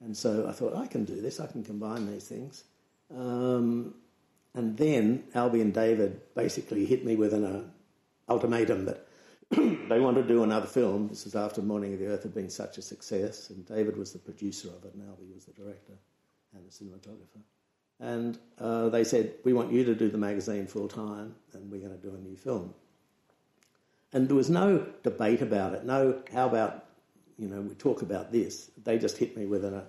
And 0.00 0.16
so 0.16 0.48
I 0.48 0.52
thought 0.52 0.76
I 0.76 0.86
can 0.86 1.04
do 1.04 1.20
this. 1.20 1.38
I 1.38 1.46
can 1.46 1.62
combine 1.62 2.10
these 2.10 2.26
things. 2.26 2.64
Um, 3.16 3.94
and 4.54 4.76
then 4.76 5.24
Albie 5.34 5.62
and 5.62 5.72
David 5.72 6.20
basically 6.34 6.84
hit 6.84 7.04
me 7.04 7.16
with 7.16 7.32
an 7.32 7.44
uh, 7.44 7.62
ultimatum 8.28 8.84
that 8.86 9.06
they 9.50 10.00
wanted 10.00 10.22
to 10.22 10.28
do 10.28 10.42
another 10.42 10.66
film. 10.66 11.08
This 11.08 11.24
was 11.24 11.36
after 11.36 11.62
Morning 11.62 11.94
of 11.94 12.00
the 12.00 12.06
Earth 12.06 12.24
had 12.24 12.34
been 12.34 12.50
such 12.50 12.78
a 12.78 12.82
success, 12.82 13.50
and 13.50 13.64
David 13.66 13.96
was 13.96 14.12
the 14.12 14.18
producer 14.18 14.68
of 14.68 14.84
it, 14.84 14.94
and 14.94 15.02
Albie 15.02 15.32
was 15.34 15.44
the 15.44 15.52
director 15.52 15.94
and 16.54 16.66
the 16.66 16.70
cinematographer. 16.70 17.42
And 18.02 18.38
uh, 18.58 18.88
they 18.90 19.04
said, 19.04 19.34
"We 19.44 19.52
want 19.52 19.72
you 19.72 19.84
to 19.84 19.94
do 19.94 20.10
the 20.10 20.18
magazine 20.18 20.66
full 20.66 20.88
time, 20.88 21.36
and 21.54 21.70
we're 21.70 21.80
going 21.80 21.98
to 21.98 22.02
do 22.06 22.14
a 22.14 22.18
new 22.18 22.36
film." 22.36 22.74
And 24.12 24.28
there 24.28 24.36
was 24.36 24.50
no 24.50 24.84
debate 25.02 25.40
about 25.40 25.72
it. 25.72 25.84
No, 25.84 26.20
how 26.34 26.46
about 26.46 26.84
you 27.38 27.48
know 27.48 27.60
we 27.60 27.74
talk 27.74 28.02
about 28.02 28.32
this? 28.32 28.70
They 28.84 28.98
just 28.98 29.16
hit 29.16 29.36
me 29.36 29.46
with 29.46 29.64
a 29.64 29.84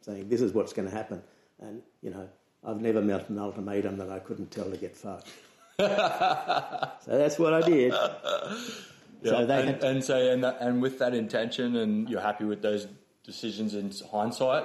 saying, 0.00 0.28
"This 0.28 0.42
is 0.42 0.52
what's 0.52 0.72
going 0.72 0.90
to 0.90 0.94
happen," 0.94 1.22
and 1.60 1.80
you 2.02 2.10
know. 2.10 2.28
I've 2.66 2.80
never 2.80 3.02
met 3.02 3.28
an 3.28 3.38
ultimatum 3.38 3.98
that 3.98 4.08
I 4.08 4.18
couldn't 4.18 4.50
tell 4.50 4.70
to 4.70 4.76
get 4.76 4.96
fucked. 4.96 5.28
so 5.78 6.96
that's 7.06 7.38
what 7.38 7.52
I 7.52 7.60
did. 7.60 7.92
Yeah. 7.92 9.30
So 9.30 9.46
they 9.46 9.60
and, 9.60 9.68
had- 9.68 9.84
and 9.84 10.04
so 10.04 10.32
and 10.32 10.44
that, 10.44 10.58
and 10.60 10.80
with 10.80 10.98
that 10.98 11.14
intention, 11.14 11.76
and 11.76 12.08
you're 12.08 12.20
happy 12.20 12.44
with 12.44 12.62
those 12.62 12.86
decisions 13.22 13.74
in 13.74 13.92
hindsight. 14.10 14.64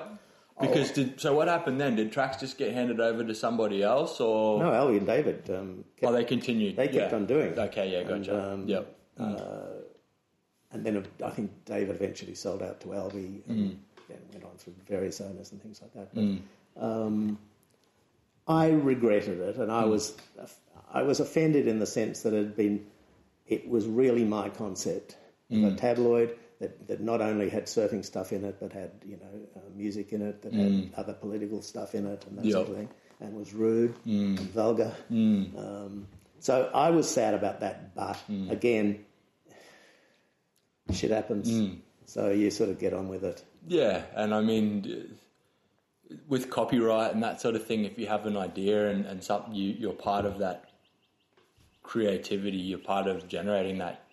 Because 0.59 0.91
did, 0.91 1.21
so 1.21 1.33
what 1.33 1.47
happened 1.47 1.79
then? 1.79 1.95
Did 1.95 2.11
tracks 2.11 2.37
just 2.37 2.57
get 2.57 2.73
handed 2.73 2.99
over 2.99 3.23
to 3.23 3.33
somebody 3.33 3.81
else, 3.81 4.19
or 4.19 4.59
No, 4.61 4.69
Albie 4.71 4.97
and 4.97 5.07
David 5.07 5.49
um, 5.49 5.85
kept 5.97 6.09
oh 6.09 6.13
they 6.13 6.25
continued? 6.25 6.75
They 6.75 6.87
kept 6.87 7.11
Yeah. 7.11 7.15
on 7.15 7.25
doing 7.25 7.51
it. 7.51 7.57
Okay, 7.57 7.91
yeah, 7.91 7.99
And, 7.99 8.25
gotcha. 8.25 8.51
um, 8.53 8.67
yep. 8.67 8.95
and 10.71 10.85
then 10.85 11.05
I 11.23 11.29
think 11.29 11.51
David 11.65 11.95
eventually 11.95 12.35
sold 12.35 12.61
out 12.61 12.81
to 12.81 12.87
Albie 12.89 13.41
and 13.47 13.79
then 14.07 14.17
went 14.33 14.43
on 14.43 14.51
through 14.57 14.73
various 14.87 15.21
owners 15.21 15.51
and 15.51 15.61
things 15.61 15.81
like 15.81 15.93
that. 15.93 16.13
But 16.75 16.83
um, 16.83 17.37
I 18.47 18.69
regretted 18.69 19.39
it, 19.39 19.55
and 19.57 19.71
I 19.71 19.85
was 19.85 20.15
I 20.91 21.03
was 21.03 21.19
offended 21.19 21.67
in 21.67 21.79
the 21.79 21.85
sense 21.85 22.21
that 22.23 22.33
it 22.33 22.37
had 22.37 22.55
been 22.55 22.85
it 23.47 23.67
was 23.67 23.87
really 23.87 24.23
my 24.25 24.49
concept 24.49 25.15
of 25.51 25.63
a 25.63 25.71
tabloid 25.75 26.35
that, 26.59 26.87
that 26.87 27.01
not 27.01 27.21
only 27.21 27.49
had 27.49 27.65
surfing 27.65 28.03
stuff 28.03 28.33
in 28.33 28.43
it, 28.43 28.57
but 28.59 28.73
had 28.73 28.91
you 29.05 29.17
know 29.17 29.39
uh, 29.55 29.59
music 29.75 30.13
in 30.13 30.21
it, 30.21 30.41
that 30.41 30.53
had 30.53 30.71
mm. 30.71 30.89
other 30.97 31.13
political 31.13 31.61
stuff 31.61 31.95
in 31.95 32.05
it, 32.05 32.25
and 32.27 32.37
that 32.37 32.51
sort 32.51 32.69
of 32.69 32.75
thing, 32.75 32.89
and 33.19 33.33
was 33.33 33.53
rude 33.53 33.95
and 34.05 34.37
mm. 34.37 34.49
vulgar. 34.51 34.93
Mm. 35.11 35.57
Um, 35.57 36.07
so 36.39 36.69
I 36.73 36.89
was 36.89 37.09
sad 37.09 37.33
about 37.33 37.59
that, 37.61 37.95
but 37.95 38.17
again, 38.49 39.05
shit 40.91 41.11
happens. 41.11 41.77
So 42.05 42.29
you 42.29 42.49
sort 42.49 42.69
of 42.69 42.79
get 42.79 42.93
on 42.93 43.07
with 43.07 43.23
it. 43.23 43.43
Yeah, 43.67 44.01
and 44.15 44.33
I 44.33 44.41
mean, 44.41 45.15
with 46.27 46.49
copyright 46.49 47.13
and 47.13 47.23
that 47.23 47.41
sort 47.41 47.55
of 47.55 47.65
thing, 47.65 47.85
if 47.85 47.99
you 47.99 48.07
have 48.07 48.25
an 48.25 48.37
idea 48.37 48.89
and, 48.89 49.05
and 49.05 49.23
something 49.23 49.53
you, 49.53 49.75
you're 49.77 49.93
part 49.93 50.25
of 50.25 50.39
that 50.39 50.69
creativity, 51.83 52.57
you're 52.57 52.79
part 52.79 53.07
of 53.07 53.27
generating 53.27 53.77
that, 53.79 54.03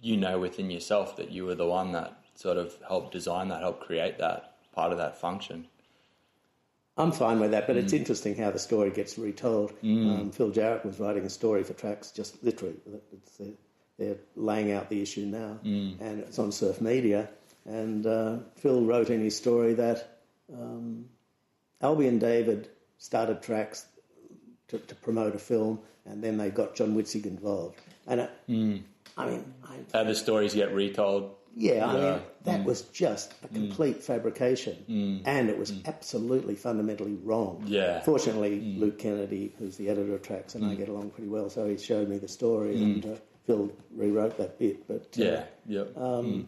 you 0.00 0.16
know 0.16 0.38
within 0.38 0.70
yourself 0.70 1.16
that 1.16 1.30
you 1.30 1.44
were 1.44 1.54
the 1.54 1.66
one 1.66 1.92
that 1.92 2.12
sort 2.34 2.56
of 2.56 2.76
helped 2.86 3.12
design 3.12 3.48
that, 3.48 3.60
helped 3.60 3.84
create 3.84 4.18
that 4.18 4.54
part 4.72 4.92
of 4.92 4.98
that 4.98 5.18
function. 5.20 5.66
I'm 6.96 7.12
fine 7.12 7.38
with 7.38 7.52
that, 7.52 7.66
but 7.68 7.76
it's 7.76 7.92
interesting 7.92 8.36
how 8.36 8.50
the 8.50 8.58
story 8.58 8.90
gets 8.90 9.16
retold. 9.18 9.72
Um, 10.10 10.30
Phil 10.32 10.50
Jarrett 10.50 10.84
was 10.84 10.98
writing 10.98 11.24
a 11.24 11.30
story 11.30 11.62
for 11.62 11.72
Tracks, 11.72 12.10
just 12.10 12.42
literally. 12.42 12.74
Uh, 12.92 13.44
they're 13.98 14.16
laying 14.34 14.72
out 14.72 14.88
the 14.90 15.00
issue 15.00 15.26
now, 15.26 15.58
and 16.00 16.20
it's 16.20 16.38
on 16.38 16.50
Surf 16.52 16.80
Media. 16.80 17.28
And 17.66 18.04
uh, 18.06 18.38
Phil 18.56 18.82
wrote 18.82 19.10
in 19.10 19.20
his 19.20 19.36
story 19.36 19.74
that 19.74 20.18
um, 20.52 21.06
Albie 21.82 22.08
and 22.08 22.20
David 22.20 22.68
started 22.98 23.42
tracks 23.42 23.86
to, 24.68 24.78
to 24.78 24.94
promote 24.96 25.34
a 25.34 25.38
film, 25.38 25.80
and 26.04 26.22
then 26.22 26.36
they 26.36 26.50
got 26.50 26.74
John 26.74 26.94
Witzig 26.96 27.26
involved. 27.26 27.78
And 28.06 28.20
it, 28.22 28.30
I 29.18 29.26
mean, 29.26 29.54
I, 29.64 29.78
How 29.92 30.04
the 30.04 30.14
stories 30.14 30.54
get 30.54 30.72
retold. 30.72 31.34
yeah, 31.56 31.86
I 31.86 31.92
mean, 31.92 32.22
that 32.44 32.60
mm. 32.60 32.64
was 32.64 32.82
just 32.82 33.34
a 33.42 33.48
mm. 33.48 33.54
complete 33.54 34.02
fabrication, 34.02 34.84
mm. 34.88 35.22
and 35.26 35.50
it 35.50 35.58
was 35.58 35.72
absolutely 35.86 36.54
fundamentally 36.54 37.16
wrong. 37.24 37.64
Yeah. 37.66 38.00
Fortunately, 38.02 38.60
Luke 38.78 38.98
Kennedy, 38.98 39.52
who's 39.58 39.76
the 39.76 39.88
editor 39.88 40.14
of 40.14 40.22
Tracks, 40.22 40.54
and 40.54 40.64
I 40.64 40.74
get 40.76 40.88
along 40.88 41.10
pretty 41.10 41.28
well, 41.28 41.50
so 41.50 41.66
he 41.66 41.76
showed 41.76 42.08
me 42.08 42.18
the 42.18 42.28
story, 42.28 42.80
and 42.80 43.04
uh, 43.04 43.16
Phil 43.44 43.72
rewrote 43.90 44.38
that 44.38 44.56
bit. 44.58 44.86
But 44.86 45.08
uh, 45.18 45.24
Yeah, 45.24 45.44
yep. 45.66 45.96
Um, 45.96 46.46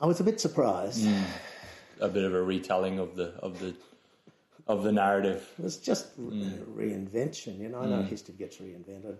I 0.00 0.06
was 0.06 0.20
a 0.20 0.24
bit 0.24 0.40
surprised. 0.40 1.04
a 2.00 2.08
bit 2.08 2.24
of 2.24 2.32
a 2.34 2.42
retelling 2.42 3.00
of 3.00 3.16
the 3.16 3.34
of 3.40 3.58
the 3.58 3.74
of 4.68 4.84
the 4.84 4.92
narrative. 4.92 5.48
It 5.58 5.62
was 5.62 5.78
just 5.78 6.08
re- 6.16 6.58
reinvention, 6.76 7.58
you 7.58 7.70
know. 7.70 7.80
I 7.80 7.86
know 7.86 8.02
history 8.02 8.34
gets 8.38 8.58
reinvented. 8.58 9.16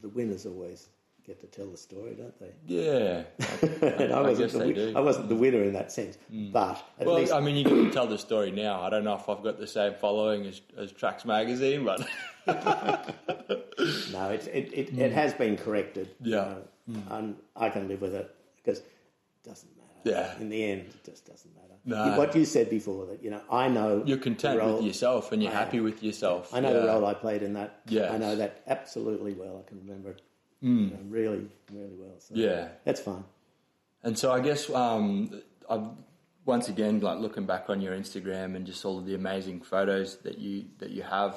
The 0.00 0.08
winners 0.08 0.46
always 0.46 0.88
get 1.26 1.40
to 1.40 1.46
tell 1.46 1.66
the 1.66 1.76
story, 1.76 2.14
don't 2.14 2.38
they? 2.38 2.52
Yeah. 2.66 3.24
and 3.82 4.12
I 4.12 4.20
wasn't, 4.20 4.52
guess 4.52 4.52
the. 4.52 4.92
I 4.96 5.00
wasn't 5.00 5.28
the 5.28 5.34
winner 5.34 5.62
in 5.62 5.72
that 5.72 5.90
sense, 5.90 6.18
mm. 6.32 6.52
but 6.52 6.82
at 7.00 7.06
Well, 7.06 7.16
least 7.16 7.32
I 7.32 7.40
mean, 7.40 7.56
you 7.56 7.64
can 7.64 7.90
tell 7.90 8.06
the 8.06 8.18
story 8.18 8.52
now. 8.52 8.80
I 8.80 8.90
don't 8.90 9.04
know 9.04 9.14
if 9.14 9.28
I've 9.28 9.42
got 9.42 9.58
the 9.58 9.66
same 9.66 9.94
following 9.94 10.46
as, 10.46 10.60
as 10.78 10.92
Tracks 10.92 11.24
magazine, 11.24 11.84
but 11.84 12.00
no, 12.46 14.30
it 14.30 14.46
it, 14.52 14.72
it, 14.72 14.98
it 14.98 15.12
has 15.12 15.34
been 15.34 15.56
corrected. 15.56 16.10
Yeah. 16.20 16.54
you 16.86 16.94
know, 16.94 17.02
and 17.10 17.36
I 17.56 17.70
can 17.70 17.88
live 17.88 18.00
with 18.00 18.14
it 18.14 18.32
because 18.56 18.78
it 18.78 18.86
doesn't 19.44 19.70
matter. 19.76 19.88
Yeah. 20.04 20.40
in 20.40 20.48
the 20.48 20.62
end, 20.62 20.82
it 20.82 21.04
just 21.04 21.26
doesn't 21.26 21.52
matter. 21.54 21.66
No. 21.84 22.18
What 22.18 22.34
you 22.34 22.44
said 22.44 22.68
before 22.70 23.06
that 23.06 23.22
you 23.22 23.30
know, 23.30 23.40
I 23.50 23.68
know 23.68 24.02
you're 24.04 24.18
content 24.18 24.62
with 24.64 24.84
yourself 24.84 25.32
and 25.32 25.42
you're 25.42 25.52
I 25.52 25.54
happy 25.54 25.78
am. 25.78 25.84
with 25.84 26.02
yourself. 26.02 26.52
I 26.52 26.60
know 26.60 26.72
the 26.80 26.86
role 26.86 27.06
I 27.06 27.14
played 27.14 27.42
in 27.42 27.52
that. 27.54 27.80
Yeah. 27.88 28.12
I 28.12 28.18
know 28.18 28.34
that 28.36 28.62
absolutely 28.66 29.34
well. 29.34 29.64
I 29.64 29.68
can 29.68 29.78
remember 29.78 30.16
it 30.66 30.70
you 30.70 30.90
know, 30.90 30.98
really, 31.08 31.46
really 31.72 31.94
well. 31.96 32.14
So 32.18 32.34
Yeah. 32.34 32.68
that's 32.84 33.00
fine. 33.00 33.24
And 34.02 34.18
so 34.18 34.32
I 34.32 34.40
guess 34.40 34.68
um, 34.70 35.42
I've 35.68 35.88
once 36.44 36.68
again 36.68 37.00
like 37.00 37.18
looking 37.18 37.44
back 37.46 37.68
on 37.68 37.80
your 37.80 37.94
Instagram 37.96 38.54
and 38.56 38.64
just 38.66 38.84
all 38.84 38.98
of 38.98 39.06
the 39.06 39.14
amazing 39.14 39.60
photos 39.62 40.18
that 40.18 40.38
you 40.38 40.66
that 40.78 40.90
you 40.90 41.02
have, 41.02 41.34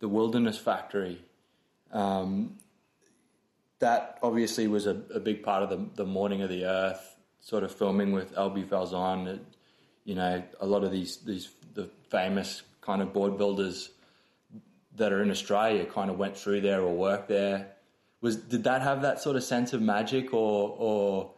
the 0.00 0.08
Wilderness 0.08 0.58
Factory. 0.58 1.20
Um, 1.92 2.58
that 3.80 4.18
obviously 4.22 4.68
was 4.68 4.86
a, 4.86 4.96
a 5.12 5.18
big 5.20 5.42
part 5.42 5.62
of 5.64 5.70
the, 5.70 5.88
the 5.96 6.04
Morning 6.06 6.40
of 6.42 6.48
the 6.50 6.64
Earth, 6.64 7.16
sort 7.40 7.64
of 7.64 7.72
filming 7.74 8.12
with 8.12 8.32
Albie 8.34 8.66
Falzon. 8.66 9.26
It- 9.26 9.44
You 10.04 10.16
know, 10.16 10.42
a 10.60 10.66
lot 10.66 10.82
of 10.84 10.90
these 10.90 11.18
these 11.24 11.50
the 11.74 11.88
famous 12.10 12.62
kind 12.80 13.02
of 13.02 13.12
board 13.12 13.38
builders 13.38 13.90
that 14.96 15.12
are 15.12 15.22
in 15.22 15.30
Australia 15.30 15.84
kind 15.86 16.10
of 16.10 16.18
went 16.18 16.36
through 16.36 16.60
there 16.60 16.80
or 16.82 16.92
worked 16.94 17.28
there. 17.28 17.58
Was 18.22 18.36
did 18.36 18.64
that 18.64 18.80
have 18.82 19.02
that 19.02 19.20
sort 19.20 19.36
of 19.36 19.44
sense 19.44 19.72
of 19.74 19.82
magic 19.82 20.32
or 20.32 20.74
or 20.78 21.30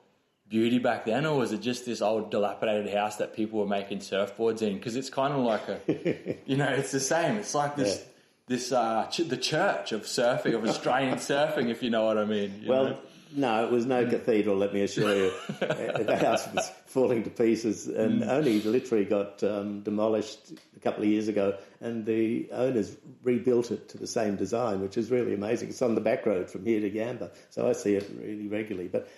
beauty 0.49 0.78
back 0.78 1.05
then, 1.07 1.24
or 1.26 1.39
was 1.39 1.51
it 1.53 1.61
just 1.62 1.85
this 1.87 2.01
old 2.03 2.30
dilapidated 2.30 2.95
house 2.95 3.16
that 3.16 3.35
people 3.35 3.59
were 3.59 3.66
making 3.66 3.99
surfboards 3.99 4.62
in? 4.62 4.74
Because 4.74 4.95
it's 4.95 5.11
kind 5.11 5.32
of 5.35 5.41
like 5.41 5.66
a, 5.68 6.37
you 6.47 6.57
know, 6.57 6.68
it's 6.68 6.93
the 6.93 7.01
same. 7.01 7.37
It's 7.37 7.55
like 7.55 7.74
this. 7.74 7.97
Yeah. 7.99 8.05
This 8.47 8.72
uh, 8.72 9.07
ch- 9.07 9.26
the 9.26 9.39
church 9.39 9.93
of 9.93 10.03
surfing 10.03 10.55
of 10.55 10.64
Australian 10.66 11.14
surfing, 11.30 11.70
if 11.70 11.82
you 11.82 11.89
know 11.89 12.05
what 12.05 12.18
I 12.18 12.26
mean. 12.26 12.61
you 12.62 12.68
Well, 12.68 12.85
know? 12.85 12.99
No, 13.37 13.64
it 13.64 13.72
was 13.72 13.85
no 13.85 14.07
cathedral. 14.07 14.57
Let 14.57 14.72
me 14.72 14.82
assure 14.82 15.12
you, 15.12 15.32
the 15.59 16.16
house 16.20 16.47
was 16.55 16.70
falling 16.87 17.24
to 17.24 17.30
pieces, 17.30 17.89
and 17.89 18.22
only 18.22 18.62
literally 18.62 19.05
got 19.05 19.43
um, 19.43 19.80
demolished 19.80 20.53
a 20.76 20.80
couple 20.80 21.03
of 21.03 21.09
years 21.09 21.26
ago. 21.26 21.59
And 21.80 22.07
the 22.07 22.49
owners 22.53 22.97
rebuilt 23.24 23.72
it 23.72 23.89
to 23.89 23.99
the 23.99 24.07
same 24.07 24.37
design, 24.37 24.80
which 24.80 24.97
is 24.97 25.11
really 25.11 25.35
amazing. 25.35 25.70
It's 25.70 25.82
on 25.82 25.97
the 25.97 26.01
back 26.01 26.26
road 26.26 26.49
from 26.49 26.64
here 26.64 26.80
to 26.80 26.89
Yamba, 26.89 27.32
so 27.51 27.68
I 27.68 27.72
see 27.72 27.97
it 27.97 28.09
really 28.16 28.47
regularly. 28.47 28.89
But 28.89 29.09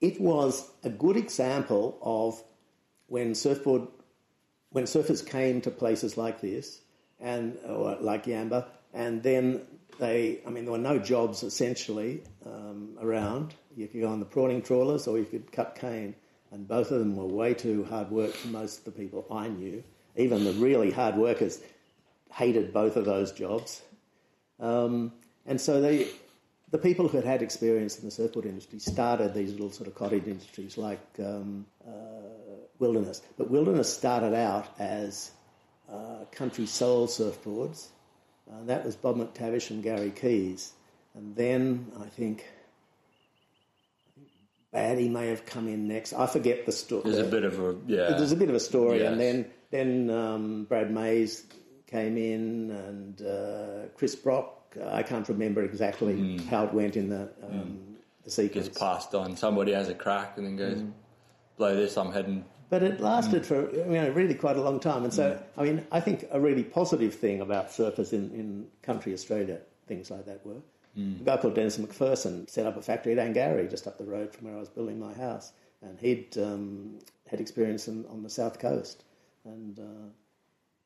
it 0.00 0.18
was 0.18 0.66
a 0.82 0.88
good 0.88 1.18
example 1.18 1.98
of 2.00 2.42
when 3.08 3.34
surfboard, 3.34 3.86
when 4.70 4.84
surfers 4.84 5.26
came 5.26 5.60
to 5.60 5.70
places 5.70 6.16
like 6.16 6.40
this 6.40 6.80
and 7.20 7.58
or 7.66 7.96
like 8.00 8.24
Yamba, 8.24 8.66
and 8.94 9.22
then 9.22 9.60
they, 9.98 10.40
I 10.46 10.50
mean, 10.50 10.64
there 10.64 10.72
were 10.72 10.78
no 10.78 10.98
jobs 10.98 11.42
essentially 11.42 12.22
um, 12.46 12.96
around. 13.00 13.54
You 13.76 13.88
could 13.88 14.00
go 14.00 14.08
on 14.08 14.20
the 14.20 14.26
prawning 14.26 14.62
trawlers 14.62 15.06
or 15.06 15.18
you 15.18 15.24
could 15.24 15.50
cut 15.52 15.76
cane, 15.76 16.14
and 16.50 16.66
both 16.66 16.90
of 16.90 16.98
them 16.98 17.16
were 17.16 17.26
way 17.26 17.54
too 17.54 17.84
hard 17.84 18.10
work 18.10 18.32
for 18.32 18.48
most 18.48 18.78
of 18.78 18.84
the 18.84 18.92
people 18.92 19.26
I 19.30 19.48
knew. 19.48 19.82
Even 20.16 20.44
the 20.44 20.52
really 20.52 20.90
hard 20.90 21.16
workers 21.16 21.60
hated 22.32 22.72
both 22.72 22.96
of 22.96 23.04
those 23.04 23.32
jobs. 23.32 23.82
Um, 24.60 25.12
and 25.46 25.60
so 25.60 25.80
they, 25.80 26.08
the 26.70 26.78
people 26.78 27.08
who 27.08 27.16
had 27.16 27.26
had 27.26 27.42
experience 27.42 27.98
in 27.98 28.04
the 28.04 28.10
surfboard 28.10 28.46
industry 28.46 28.78
started 28.78 29.34
these 29.34 29.52
little 29.52 29.70
sort 29.70 29.88
of 29.88 29.94
cottage 29.94 30.26
industries 30.26 30.76
like 30.76 31.00
um, 31.18 31.66
uh, 31.86 31.90
Wilderness. 32.78 33.22
But 33.36 33.50
Wilderness 33.50 33.92
started 33.92 34.34
out 34.34 34.66
as 34.78 35.30
uh, 35.90 36.24
country 36.32 36.66
soul 36.66 37.06
surfboards. 37.06 37.88
Uh, 38.50 38.62
that 38.64 38.84
was 38.84 38.94
Bob 38.96 39.16
McTavish 39.16 39.70
and 39.70 39.82
Gary 39.82 40.10
Keys. 40.10 40.72
And 41.14 41.34
then 41.36 41.90
I 42.00 42.06
think 42.06 42.44
Batty 44.72 45.08
may 45.08 45.28
have 45.28 45.46
come 45.46 45.68
in 45.68 45.86
next. 45.86 46.12
I 46.12 46.26
forget 46.26 46.66
the 46.66 46.72
story. 46.72 47.02
there's 47.04 47.18
a 47.26 47.30
bit 47.30 47.44
of 47.44 47.60
a 47.60 47.76
yeah. 47.86 48.10
There's 48.10 48.32
a 48.32 48.36
bit 48.36 48.48
of 48.48 48.54
a 48.56 48.60
story, 48.60 49.04
and 49.04 49.20
then 49.20 49.46
then 49.70 50.10
um, 50.10 50.64
Brad 50.64 50.90
Mays 50.90 51.44
came 51.86 52.16
in, 52.18 52.70
and 52.72 53.22
uh, 53.22 53.88
Chris 53.96 54.16
Brock. 54.16 54.50
I 54.84 55.04
can't 55.04 55.28
remember 55.28 55.62
exactly 55.62 56.38
how 56.50 56.64
it 56.64 56.74
went 56.74 56.96
in 56.96 57.08
the 57.08 57.28
um, 57.44 57.78
the 58.24 58.30
sequence, 58.32 58.66
gets 58.66 58.78
passed 58.78 59.14
on. 59.14 59.36
Somebody 59.36 59.72
has 59.72 59.88
a 59.88 59.94
crack 59.94 60.36
and 60.38 60.46
then 60.46 60.56
goes, 60.56 60.78
Mm. 60.78 60.92
blow 61.56 61.76
this, 61.76 61.96
I'm 61.96 62.10
heading. 62.10 62.44
But 62.70 62.82
it 62.82 63.00
lasted 63.00 63.44
for 63.46 63.70
you 63.74 63.84
know 63.84 64.08
really 64.10 64.34
quite 64.34 64.56
a 64.56 64.62
long 64.62 64.80
time. 64.80 65.04
And 65.04 65.12
so, 65.12 65.40
I 65.56 65.62
mean, 65.62 65.86
I 65.92 66.00
think 66.00 66.26
a 66.30 66.40
really 66.40 66.64
positive 66.64 67.14
thing 67.14 67.40
about 67.40 67.68
surfers 67.68 68.12
in, 68.12 68.30
in 68.32 68.66
country 68.82 69.12
Australia, 69.12 69.60
things 69.86 70.10
like 70.10 70.26
that 70.26 70.44
were. 70.46 70.60
A 71.20 71.24
guy 71.24 71.36
called 71.36 71.54
Dennis 71.54 71.76
McPherson 71.78 72.48
set 72.48 72.66
up 72.66 72.76
a 72.76 72.82
factory 72.82 73.12
at 73.12 73.18
Angourie, 73.18 73.68
just 73.68 73.86
up 73.86 73.98
the 73.98 74.04
road 74.04 74.32
from 74.32 74.46
where 74.46 74.56
I 74.56 74.60
was 74.60 74.68
building 74.68 74.98
my 74.98 75.12
house, 75.12 75.52
and 75.82 75.98
he'd 75.98 76.38
um, 76.38 76.98
had 77.28 77.40
experience 77.40 77.88
in, 77.88 78.06
on 78.06 78.22
the 78.22 78.30
south 78.30 78.58
coast, 78.60 79.02
and 79.44 79.78
uh, 79.78 80.08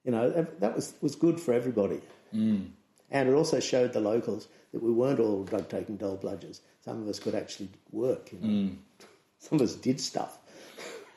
you 0.04 0.10
know 0.10 0.30
that, 0.60 0.74
was 0.74 0.94
was 1.02 1.14
good 1.14 1.38
for 1.38 1.52
everybody. 1.52 2.00
And 3.10 3.28
it 3.28 3.32
also 3.34 3.60
showed 3.60 3.92
the 3.92 4.00
locals 4.00 4.48
that 4.72 4.82
we 4.82 4.92
weren't 4.92 5.20
all 5.20 5.44
drug 5.44 5.68
taking 5.68 5.96
dull 5.96 6.16
bludgers. 6.18 6.60
Some 6.84 7.02
of 7.02 7.08
us 7.08 7.18
could 7.18 7.34
actually 7.34 7.70
work. 7.92 8.32
You 8.32 8.38
know? 8.40 8.48
Some 9.38 9.56
of 9.56 9.62
us 9.62 9.74
did 9.74 10.00
stuff. 10.00 10.38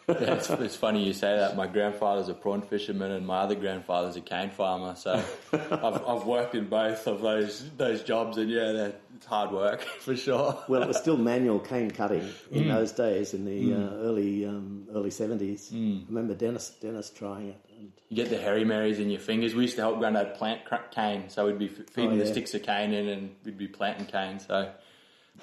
Yeah, 0.07 0.33
it's, 0.35 0.49
it's 0.49 0.75
funny 0.75 1.05
you 1.05 1.13
say 1.13 1.37
that. 1.37 1.55
My 1.55 1.67
grandfather's 1.67 2.27
a 2.27 2.33
prawn 2.33 2.61
fisherman 2.61 3.11
and 3.11 3.25
my 3.25 3.39
other 3.39 3.55
grandfather's 3.55 4.15
a 4.15 4.21
cane 4.21 4.49
farmer. 4.49 4.95
So 4.95 5.13
I've, 5.53 6.05
I've 6.05 6.25
worked 6.25 6.55
in 6.55 6.67
both 6.67 7.07
of 7.07 7.21
those 7.21 7.69
those 7.77 8.03
jobs, 8.03 8.37
and 8.37 8.49
yeah, 8.49 8.89
it's 9.15 9.25
hard 9.25 9.51
work 9.51 9.81
for 9.99 10.15
sure. 10.15 10.57
Well, 10.67 10.81
it 10.81 10.87
was 10.87 10.97
still 10.97 11.17
manual 11.17 11.59
cane 11.59 11.91
cutting 11.91 12.27
in 12.51 12.67
those 12.67 12.91
days, 12.91 13.33
in 13.33 13.45
the 13.45 13.73
uh, 13.73 13.77
early 14.03 14.45
um, 14.45 14.87
early 14.93 15.11
seventies. 15.11 15.69
I 15.73 15.75
remember 16.09 16.33
Dennis 16.33 16.71
Dennis 16.81 17.09
trying 17.09 17.49
it. 17.49 17.57
And, 17.77 17.91
You 18.09 18.15
get 18.17 18.29
the 18.29 18.37
hairy 18.37 18.65
marys 18.65 18.99
in 18.99 19.09
your 19.09 19.21
fingers. 19.21 19.55
We 19.55 19.61
used 19.63 19.75
to 19.77 19.81
help 19.81 19.99
Grandad 19.99 20.35
plant 20.35 20.61
cane, 20.91 21.29
so 21.29 21.45
we'd 21.45 21.57
be 21.59 21.67
f- 21.67 21.87
feeding 21.91 22.13
Oh, 22.13 22.17
the 22.17 22.25
sticks 22.25 22.53
of 22.53 22.63
cane 22.63 22.91
in, 22.93 23.07
and 23.07 23.35
we'd 23.45 23.57
be 23.57 23.67
planting 23.67 24.07
cane. 24.07 24.39
So 24.39 24.71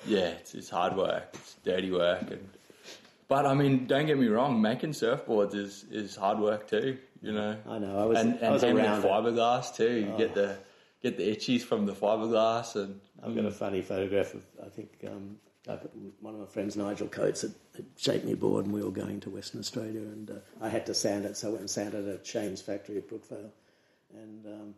yeah, 0.07 0.29
it's, 0.41 0.55
it's 0.55 0.69
hard 0.69 0.97
work. 0.97 1.31
It's 1.35 1.55
dirty 1.65 1.91
work, 1.91 2.23
and 2.31 2.49
but 3.29 3.47
I 3.47 3.55
mean, 3.55 3.87
don't 3.87 4.07
get 4.07 4.19
me 4.19 4.27
wrong, 4.29 4.61
making 4.61 4.91
surfboards 4.91 5.55
is, 5.55 5.85
is 5.91 6.17
hard 6.17 6.39
work 6.39 6.69
too. 6.69 6.99
You 7.21 7.33
know, 7.33 7.57
I 7.69 7.79
know, 7.79 7.99
I 7.99 8.05
was- 8.05 8.19
and, 8.19 8.35
I 8.35 8.39
and 8.39 8.53
was 8.53 8.63
handling 8.63 8.87
around. 8.87 9.05
Oh. 9.05 9.09
fiberglass 9.09 9.75
too. 9.75 10.07
You 10.11 10.15
get 10.17 10.35
the 10.35 10.57
get 11.03 11.17
the 11.17 11.25
itchies 11.35 11.63
from 11.63 11.87
the 11.87 11.93
fiberglass, 11.93 12.75
and 12.77 13.01
I've 13.23 13.35
got 13.35 13.45
a 13.45 13.51
funny 13.51 13.83
photograph 13.83 14.35
of 14.35 14.45
I 14.65 14.69
think 14.69 14.91
um, 15.07 15.37
one 16.21 16.35
of 16.35 16.41
my 16.41 16.47
friends, 16.47 16.77
Nigel 16.77 17.09
Coates, 17.09 17.43
had, 17.43 17.55
had 17.77 17.87
shaped 17.97 18.25
me 18.25 18.33
a 18.33 18.37
board, 18.37 18.65
and 18.65 18.75
we 18.75 18.83
were 18.83 18.91
going 18.91 19.21
to 19.21 19.31
Western 19.31 19.61
Australia, 19.61 20.01
and 20.01 20.31
uh, 20.31 20.35
I 20.61 20.69
had 20.69 20.87
to 20.87 20.95
sand 20.95 21.25
it, 21.25 21.37
so 21.37 21.49
I 21.49 21.51
went 21.51 21.61
and 21.61 21.71
sanded 21.71 22.07
it 22.09 22.15
at 22.15 22.27
Shane's 22.27 22.63
factory 22.63 22.97
at 22.97 23.09
Brookvale, 23.09 23.51
and 24.15 24.47
um, 24.47 24.75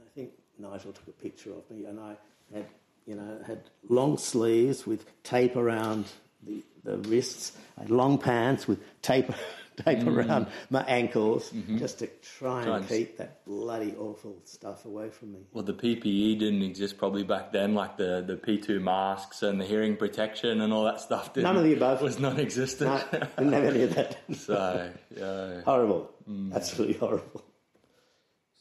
I 0.00 0.08
think 0.14 0.30
Nigel 0.58 0.92
took 0.92 1.08
a 1.08 1.22
picture 1.22 1.50
of 1.50 1.68
me, 1.70 1.86
and 1.86 1.98
I 1.98 2.16
had 2.54 2.66
you 3.06 3.14
know 3.16 3.38
had 3.46 3.62
long 3.88 4.18
sleeves 4.18 4.86
with 4.86 5.04
tape 5.22 5.56
around 5.56 6.04
the, 6.42 6.62
the 6.84 6.98
wrists, 7.08 7.52
I 7.76 7.82
had 7.82 7.90
long 7.90 8.18
pants 8.18 8.66
with 8.66 8.80
tape 9.02 9.30
tape 9.76 9.98
mm. 9.98 10.16
around 10.16 10.46
my 10.70 10.82
ankles 10.84 11.50
mm-hmm. 11.50 11.78
just 11.78 11.98
to 11.98 12.08
try 12.38 12.62
and 12.62 12.72
and- 12.72 12.88
keep 12.88 13.18
that 13.18 13.44
bloody 13.44 13.94
awful 13.98 14.36
stuff 14.44 14.84
away 14.84 15.10
from 15.10 15.32
me. 15.32 15.40
Well, 15.52 15.64
the 15.64 15.74
PPE 15.74 16.38
didn't 16.38 16.62
exist 16.62 16.98
probably 16.98 17.24
back 17.24 17.52
then, 17.52 17.74
like 17.74 17.96
the, 17.96 18.24
the 18.26 18.36
P2 18.36 18.80
masks 18.80 19.42
and 19.42 19.60
the 19.60 19.64
hearing 19.64 19.96
protection 19.96 20.60
and 20.60 20.72
all 20.72 20.84
that 20.84 21.00
stuff. 21.00 21.34
Didn't, 21.34 21.44
None 21.44 21.56
of 21.56 21.64
the 21.64 21.74
above. 21.74 22.02
was 22.02 22.18
non-existent. 22.18 22.90
No, 23.12 23.18
didn't 23.38 23.52
have 23.52 23.64
any 23.64 23.82
of 23.82 23.94
that. 23.94 24.18
so, 24.36 24.90
yeah. 25.14 25.60
horrible, 25.62 26.10
mm. 26.28 26.54
absolutely 26.54 26.96
horrible. 26.96 27.44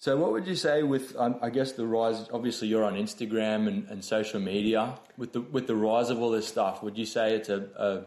So, 0.05 0.15
what 0.17 0.33
would 0.33 0.45
you 0.45 0.55
say 0.55 0.83
with, 0.83 1.15
um, 1.17 1.37
I 1.41 1.49
guess, 1.49 1.71
the 1.71 1.87
rise? 1.87 2.29
Obviously, 2.31 2.67
you're 2.67 2.83
on 2.83 2.93
Instagram 2.93 3.67
and, 3.67 3.89
and 3.89 4.05
social 4.05 4.39
media. 4.39 4.99
With 5.17 5.33
the 5.33 5.41
with 5.41 5.65
the 5.65 5.75
rise 5.75 6.11
of 6.11 6.21
all 6.21 6.29
this 6.29 6.47
stuff, 6.47 6.83
would 6.83 6.95
you 6.95 7.07
say 7.07 7.33
it's 7.33 7.49
a, 7.49 7.65
a 7.75 8.01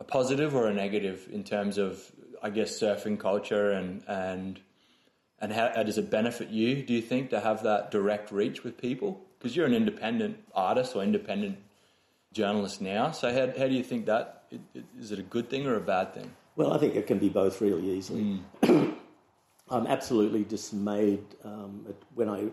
a 0.00 0.04
positive 0.04 0.54
or 0.54 0.68
a 0.68 0.72
negative 0.72 1.28
in 1.30 1.44
terms 1.44 1.76
of, 1.76 2.02
I 2.42 2.48
guess, 2.48 2.80
surfing 2.80 3.20
culture 3.20 3.72
and 3.72 4.02
and 4.08 4.58
and 5.38 5.52
how, 5.52 5.70
how 5.76 5.82
does 5.82 5.98
it 5.98 6.08
benefit 6.08 6.48
you? 6.48 6.82
Do 6.82 6.94
you 6.94 7.02
think 7.02 7.28
to 7.28 7.40
have 7.40 7.62
that 7.64 7.90
direct 7.90 8.32
reach 8.32 8.64
with 8.64 8.78
people? 8.78 9.20
Because 9.38 9.54
you're 9.54 9.66
an 9.66 9.74
independent 9.74 10.42
artist 10.54 10.96
or 10.96 11.02
independent 11.02 11.58
journalist 12.32 12.80
now. 12.80 13.10
So, 13.10 13.30
how 13.30 13.52
how 13.60 13.68
do 13.68 13.74
you 13.74 13.84
think 13.84 14.06
that? 14.06 14.44
Is 14.50 14.58
it, 14.58 14.78
it, 14.78 14.84
is 14.98 15.12
it 15.12 15.18
a 15.18 15.28
good 15.34 15.50
thing 15.50 15.66
or 15.66 15.74
a 15.74 15.80
bad 15.94 16.14
thing? 16.14 16.30
Well, 16.56 16.72
I 16.72 16.78
think 16.78 16.94
it 16.94 17.06
can 17.06 17.18
be 17.18 17.28
both 17.28 17.60
really 17.60 17.90
easily. 17.90 18.40
I'm 19.70 19.86
absolutely 19.86 20.44
dismayed 20.44 21.24
um, 21.44 21.84
at 21.88 21.96
when 22.14 22.28
I 22.28 22.46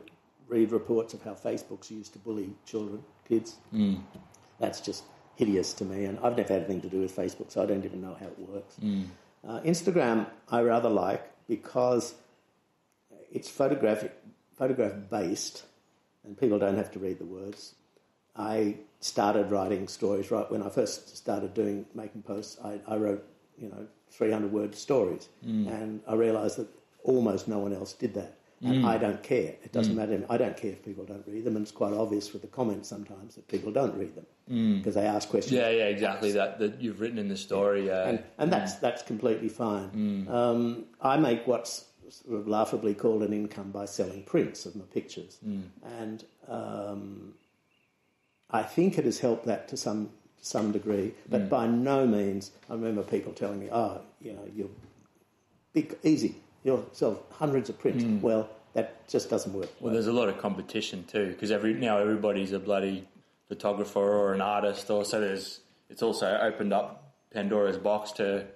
read 0.48 0.72
reports 0.72 1.14
of 1.14 1.24
how 1.24 1.34
Facebook's 1.34 1.90
used 1.90 2.14
to 2.14 2.20
bully 2.20 2.54
children, 2.66 3.04
kids. 3.28 3.56
That's 4.60 4.80
just 4.82 5.04
hideous 5.36 5.74
to 5.74 5.86
me, 5.86 6.06
and 6.06 6.18
I've 6.20 6.38
never 6.38 6.54
had 6.54 6.64
anything 6.64 6.82
to 6.82 6.90
do 6.90 7.02
with 7.02 7.16
Facebook, 7.16 7.52
so 7.52 7.62
I 7.64 7.66
don't 7.66 7.84
even 7.86 8.02
know 8.02 8.16
how 8.20 8.28
it 8.28 8.40
works. 8.40 8.76
Uh, 9.48 9.60
Instagram, 9.62 10.28
I 10.50 10.62
rather 10.62 10.90
like 10.90 11.24
because 11.48 12.16
it's 13.32 13.50
photographic, 13.50 14.16
photograph 14.58 14.94
based, 15.10 15.66
and 16.24 16.38
people 16.38 16.58
don't 16.60 16.78
have 16.78 16.92
to 16.94 17.00
read 17.00 17.20
the 17.20 17.26
words. 17.26 17.76
I 18.36 18.78
started 19.00 19.52
writing 19.52 19.88
stories 19.88 20.32
right 20.32 20.50
when 20.52 20.64
I 20.64 20.70
first 20.70 21.16
started 21.18 21.54
doing 21.54 21.86
making 21.94 22.24
posts. 22.24 22.58
I, 22.64 22.80
I 22.88 22.96
wrote, 22.98 23.24
you 23.58 23.70
know, 23.70 23.88
300 24.12 24.52
word 24.52 24.74
stories, 24.76 25.28
and 25.68 26.02
I 26.08 26.16
realised 26.16 26.58
that 26.58 26.68
almost 27.06 27.48
no 27.48 27.60
one 27.60 27.74
else 27.74 27.94
did 27.94 28.14
that. 28.16 28.38
And 28.62 28.84
I 28.86 28.98
don't 28.98 29.22
care. 29.22 29.54
It 29.64 29.72
doesn't 29.74 29.96
matter. 29.96 30.26
I 30.28 30.38
don't 30.38 30.58
care 30.58 30.72
if 30.72 30.84
people 30.84 31.06
don't 31.06 31.24
read 31.28 31.44
them, 31.44 31.56
and 31.56 31.64
it's 31.64 31.72
quite 31.72 31.94
obvious 31.94 32.34
with 32.34 32.42
the 32.42 32.48
comments 32.48 32.90
sometimes 32.90 33.36
that 33.36 33.48
people 33.48 33.72
don't 33.72 33.96
read 33.96 34.14
them 34.16 34.26
because 34.80 34.96
they 34.96 35.06
ask 35.06 35.30
questions. 35.30 35.54
Yeah, 35.60 35.70
yeah, 35.70 35.86
exactly. 35.86 36.32
That 36.32 36.58
that 36.60 36.82
you've 36.82 37.00
written 37.00 37.20
in 37.20 37.28
the 37.28 37.38
story. 37.38 37.92
Uh, 37.92 38.06
and, 38.10 38.24
and 38.40 38.52
that's 38.52 38.74
that's 38.76 39.04
completely 39.04 39.50
fine. 39.50 40.28
Um, 40.32 40.86
I 41.00 41.18
make 41.18 41.46
what's 41.46 41.86
sort 42.10 42.40
of 42.40 42.48
laughably 42.48 42.96
called 42.96 43.22
an 43.22 43.34
income 43.34 43.70
by 43.72 43.86
selling 43.86 44.24
prints 44.24 44.66
of 44.66 44.76
my 44.76 44.86
pictures, 44.86 45.38
and 46.00 46.24
um, 46.48 47.34
I 48.50 48.64
think 48.64 48.98
it 48.98 49.06
has 49.06 49.20
helped 49.20 49.46
that 49.46 49.68
to 49.68 49.78
some 49.78 50.10
some 50.42 50.72
degree, 50.72 51.14
but 51.30 51.50
by 51.50 51.68
no 51.68 52.08
means. 52.08 52.52
I 52.70 52.74
remember 52.74 53.04
people 53.04 53.34
telling 53.34 53.60
me, 53.60 53.68
"Oh, 53.72 54.02
you 54.22 54.32
know, 54.34 54.48
you're 54.56 54.70
big, 55.74 55.96
easy. 56.04 56.36
You'll 56.66 56.86
sell 56.92 57.24
hundreds 57.32 57.70
of 57.70 57.80
prints." 57.80 58.04
Hmm. 58.04 58.20
Well, 58.20 58.50
that 58.74 59.08
just 59.08 59.30
doesn't 59.30 59.54
work. 59.54 59.70
Well, 59.80 59.94
there's 59.94 60.08
a 60.08 60.14
lot 60.14 60.28
of 60.28 60.38
competition 60.38 61.06
too 61.06 61.28
because 61.28 61.50
every 61.50 61.74
now 61.74 61.98
everybody's 61.98 62.52
a 62.52 62.60
bloody 62.60 63.08
photographer 63.48 64.00
or 64.00 64.34
an 64.34 64.42
artist, 64.42 64.90
or 64.90 65.06
so 65.06 65.22
there's. 65.22 65.62
It's 65.90 66.02
also 66.02 66.38
opened 66.42 66.74
up 66.74 67.14
Pandora's 67.32 67.78
box 67.78 68.12
to 68.14 68.48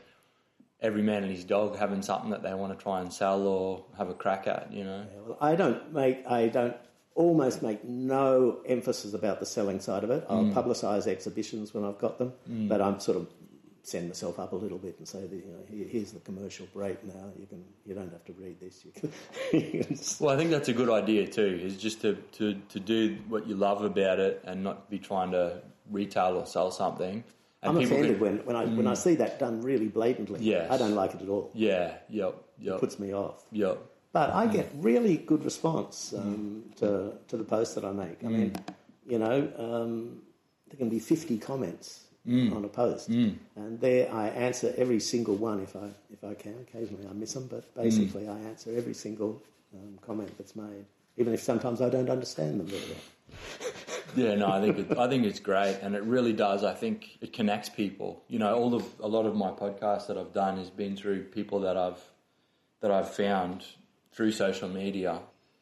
every 0.81 1.01
man 1.01 1.23
and 1.23 1.31
his 1.31 1.43
dog 1.43 1.77
having 1.77 2.01
something 2.01 2.31
that 2.31 2.43
they 2.43 2.53
want 2.53 2.77
to 2.77 2.81
try 2.81 3.01
and 3.01 3.11
sell 3.11 3.45
or 3.45 3.85
have 3.97 4.09
a 4.09 4.13
crack 4.13 4.47
at. 4.47 4.71
You 4.71 4.83
know. 4.83 5.05
Well, 5.25 5.37
I 5.39 5.55
don't 5.55 5.93
make, 5.93 6.25
I 6.27 6.47
don't 6.47 6.75
almost 7.15 7.61
make 7.61 7.83
no 7.83 8.59
emphasis 8.65 9.13
about 9.13 9.39
the 9.39 9.45
selling 9.45 9.79
side 9.79 10.03
of 10.03 10.09
it. 10.09 10.25
I'll 10.29 10.45
hmm. 10.45 10.57
publicise 10.57 11.07
exhibitions 11.07 11.73
when 11.73 11.83
I've 11.83 11.99
got 11.99 12.17
them, 12.17 12.33
hmm. 12.47 12.67
but 12.67 12.81
I'm 12.81 12.99
sort 12.99 13.17
of 13.17 13.27
send 13.89 14.07
myself 14.07 14.39
up 14.39 14.51
a 14.53 14.55
little 14.55 14.77
bit 14.77 14.95
and 14.99 15.07
say 15.07 15.21
that 15.25 15.35
you 15.35 15.51
know 15.51 15.85
here's 15.89 16.11
the 16.11 16.19
commercial 16.19 16.67
break 16.73 17.03
now. 17.03 17.31
You 17.39 17.47
can 17.47 17.63
you 17.85 17.95
don't 17.95 18.11
have 18.11 18.23
to 18.25 18.33
read 18.33 18.59
this. 18.59 18.85
You 18.85 18.91
can. 18.91 19.11
you 19.53 19.83
can 19.83 19.97
Well, 20.19 20.33
I 20.33 20.37
think 20.37 20.51
that's 20.51 20.69
a 20.69 20.73
good 20.73 20.89
idea 20.89 21.27
too. 21.27 21.59
Is 21.63 21.77
just 21.77 22.01
to, 22.01 22.15
to, 22.33 22.53
to 22.69 22.79
do 22.79 23.17
what 23.27 23.47
you 23.47 23.55
love 23.55 23.83
about 23.83 24.19
it 24.19 24.41
and 24.45 24.63
not 24.63 24.89
be 24.89 24.99
trying 24.99 25.31
to 25.31 25.61
retail 25.89 26.37
or 26.37 26.45
sell 26.45 26.71
something. 26.71 27.23
And 27.61 27.77
I'm 27.77 27.83
offended 27.83 28.17
can- 28.17 28.19
when, 28.19 28.37
when 28.45 28.55
I 28.55 28.65
when 28.65 28.87
I 28.87 28.93
see 28.93 29.15
that 29.15 29.39
done 29.39 29.61
really 29.61 29.87
blatantly. 29.87 30.39
Yes. 30.41 30.71
I 30.71 30.77
don't 30.77 30.95
like 30.95 31.15
it 31.15 31.21
at 31.21 31.29
all. 31.29 31.51
Yeah. 31.53 31.95
Yep. 32.09 32.35
Yep. 32.59 32.75
It 32.75 32.79
puts 32.79 32.99
me 32.99 33.13
off. 33.13 33.43
Yep. 33.51 33.79
But 34.11 34.31
I 34.31 34.47
get 34.47 34.71
really 34.75 35.17
good 35.17 35.43
response 35.43 36.13
um, 36.17 36.63
to 36.77 37.13
to 37.27 37.37
the 37.37 37.43
posts 37.43 37.75
that 37.75 37.85
I 37.85 37.91
make. 37.91 38.23
I 38.23 38.27
mean, 38.27 38.55
you 39.05 39.19
know, 39.19 39.51
um, 39.57 40.21
there 40.67 40.77
can 40.77 40.89
be 40.89 40.99
fifty 40.99 41.37
comments 41.37 42.08
Mm. 42.27 42.55
on 42.55 42.65
a 42.65 42.67
post, 42.67 43.09
mm. 43.09 43.33
and 43.55 43.79
there 43.79 44.13
I 44.13 44.27
answer 44.27 44.73
every 44.77 44.99
single 44.99 45.35
one 45.35 45.61
if 45.61 45.75
I 45.75 45.89
if 46.11 46.23
I 46.23 46.33
can. 46.33 46.55
Occasionally 46.67 47.07
I 47.09 47.13
miss 47.13 47.33
them, 47.33 47.47
but 47.49 47.73
basically 47.75 48.23
mm. 48.23 48.35
I 48.35 48.49
answer 48.49 48.71
every 48.75 48.93
single 48.93 49.41
um, 49.73 49.97
comment 50.05 50.29
that's 50.37 50.55
made, 50.55 50.85
even 51.17 51.33
if 51.33 51.41
sometimes 51.41 51.81
I 51.81 51.89
don't 51.89 52.09
understand 52.09 52.59
them 52.59 52.67
very 52.67 52.83
well. 52.83 53.71
Yeah, 54.15 54.35
no, 54.35 54.47
I 54.47 54.59
think 54.59 54.77
it, 54.79 54.97
I 54.97 55.07
think 55.07 55.25
it's 55.25 55.39
great, 55.39 55.77
and 55.81 55.95
it 55.95 56.03
really 56.03 56.33
does. 56.33 56.63
I 56.63 56.73
think 56.73 57.17
it 57.21 57.33
connects 57.33 57.69
people. 57.69 58.23
You 58.27 58.39
know, 58.39 58.55
all 58.55 58.73
of 58.73 58.83
a 58.99 59.07
lot 59.07 59.25
of 59.25 59.35
my 59.35 59.51
podcasts 59.51 60.07
that 60.07 60.17
I've 60.17 60.33
done 60.33 60.57
has 60.57 60.69
been 60.69 60.95
through 60.95 61.25
people 61.25 61.59
that 61.61 61.77
I've 61.77 62.01
that 62.81 62.91
I've 62.91 63.09
found 63.13 63.65
through 64.11 64.31
social 64.31 64.69
media. 64.69 65.19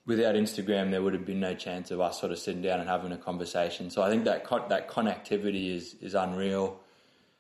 Without 0.08 0.36
Instagram, 0.36 0.90
there 0.90 1.04
would 1.04 1.14
have 1.14 1.26
been 1.26 1.42
no 1.42 1.54
chance 1.54 1.92
of 1.92 2.00
us 2.00 2.20
sort 2.20 2.32
of 2.32 2.40
sitting 2.40 2.62
down 2.62 2.80
and 2.80 2.90
having 2.90 3.12
a 3.12 3.18
conversation. 3.18 3.90
So 3.90 4.02
I 4.02 4.10
think 4.10 4.24
that 4.24 4.46
con- 4.46 4.70
that 4.70 4.90
connectivity 4.90 5.76
is 5.76 5.96
is 6.02 6.16
unreal, 6.16 6.80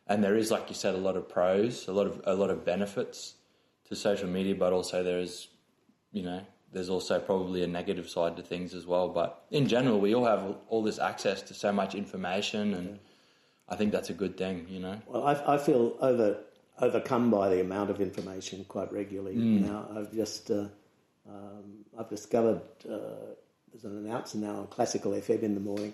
and 0.05 0.23
there 0.23 0.35
is, 0.35 0.51
like 0.51 0.67
you 0.67 0.75
said, 0.75 0.93
a 0.93 0.97
lot 0.99 1.15
of 1.15 1.29
pros, 1.29 1.87
a 1.87 1.93
lot 1.93 2.07
of 2.07 2.21
a 2.25 2.35
lot 2.35 2.49
of 2.49 2.65
benefits 2.65 3.35
to 3.87 3.95
social 3.95 4.27
media, 4.27 4.53
but 4.53 4.73
also 4.73 5.01
there 5.01 5.19
is, 5.19 5.47
you 6.11 6.23
know, 6.23 6.41
there's 6.73 6.89
also 6.89 7.19
probably 7.19 7.63
a 7.63 7.67
negative 7.67 8.09
side 8.09 8.35
to 8.35 8.43
things 8.43 8.73
as 8.73 8.85
well. 8.85 9.07
But 9.07 9.45
in 9.49 9.67
general, 9.67 9.99
we 9.99 10.13
all 10.13 10.25
have 10.25 10.57
all 10.67 10.83
this 10.83 10.99
access 10.99 11.41
to 11.43 11.53
so 11.53 11.71
much 11.71 11.95
information, 11.95 12.73
and 12.73 12.99
I 13.69 13.77
think 13.77 13.93
that's 13.93 14.09
a 14.09 14.13
good 14.13 14.37
thing, 14.37 14.67
you 14.69 14.81
know. 14.81 15.01
Well, 15.07 15.23
I, 15.25 15.55
I 15.55 15.57
feel 15.57 15.95
over 16.01 16.37
overcome 16.79 17.31
by 17.31 17.49
the 17.49 17.61
amount 17.61 17.89
of 17.89 18.01
information 18.01 18.65
quite 18.65 18.91
regularly 18.91 19.35
now. 19.35 19.87
I've 19.95 20.13
just 20.13 20.51
uh, 20.51 20.65
um, 21.29 21.85
I've 21.97 22.09
discovered 22.09 22.61
uh, 22.89 22.97
there's 23.71 23.85
an 23.85 24.05
announcer 24.05 24.37
now 24.37 24.55
on 24.57 24.67
Classical 24.67 25.11
FM 25.11 25.43
in 25.43 25.53
the 25.53 25.59
morning 25.59 25.93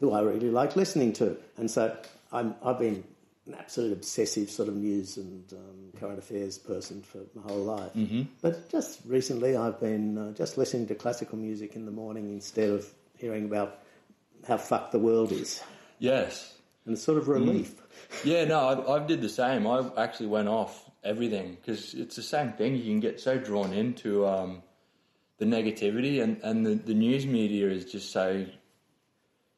who 0.00 0.12
I 0.12 0.20
really 0.20 0.50
like 0.50 0.76
listening 0.76 1.12
to, 1.14 1.36
and 1.56 1.70
so 1.70 1.96
I'm, 2.32 2.54
I've 2.64 2.78
been 2.78 3.04
an 3.46 3.54
absolute 3.58 3.92
obsessive 3.92 4.50
sort 4.50 4.68
of 4.68 4.74
news 4.76 5.16
and 5.18 5.44
um, 5.52 6.00
current 6.00 6.18
affairs 6.18 6.58
person 6.58 7.02
for 7.02 7.18
my 7.34 7.42
whole 7.42 7.62
life. 7.62 7.92
Mm-hmm. 7.94 8.22
But 8.42 8.68
just 8.70 9.00
recently, 9.06 9.56
I've 9.56 9.78
been 9.80 10.16
uh, 10.18 10.32
just 10.32 10.56
listening 10.58 10.86
to 10.88 10.94
classical 10.94 11.36
music 11.38 11.76
in 11.76 11.84
the 11.84 11.90
morning 11.92 12.28
instead 12.30 12.70
of 12.70 12.86
hearing 13.18 13.44
about 13.44 13.78
how 14.48 14.56
fucked 14.56 14.92
the 14.92 14.98
world 14.98 15.30
is, 15.32 15.62
Yes. 15.98 16.54
and 16.84 16.94
it's 16.94 17.02
sort 17.02 17.18
of 17.18 17.28
relief. 17.28 17.74
Yeah, 18.24 18.44
no, 18.44 18.58
I, 18.60 18.96
I 18.96 19.06
did 19.06 19.20
the 19.22 19.28
same. 19.28 19.66
I 19.66 19.84
actually 19.96 20.26
went 20.26 20.48
off 20.48 20.90
everything 21.02 21.56
because 21.60 21.94
it's 21.94 22.16
the 22.16 22.22
same 22.22 22.52
thing. 22.52 22.76
You 22.76 22.82
can 22.84 23.00
get 23.00 23.20
so 23.20 23.38
drawn 23.38 23.72
into 23.72 24.26
um, 24.26 24.62
the 25.38 25.44
negativity, 25.44 26.22
and, 26.22 26.40
and 26.42 26.64
the, 26.64 26.74
the 26.74 26.94
news 26.94 27.26
media 27.26 27.68
is 27.68 27.84
just 27.84 28.12
so 28.12 28.46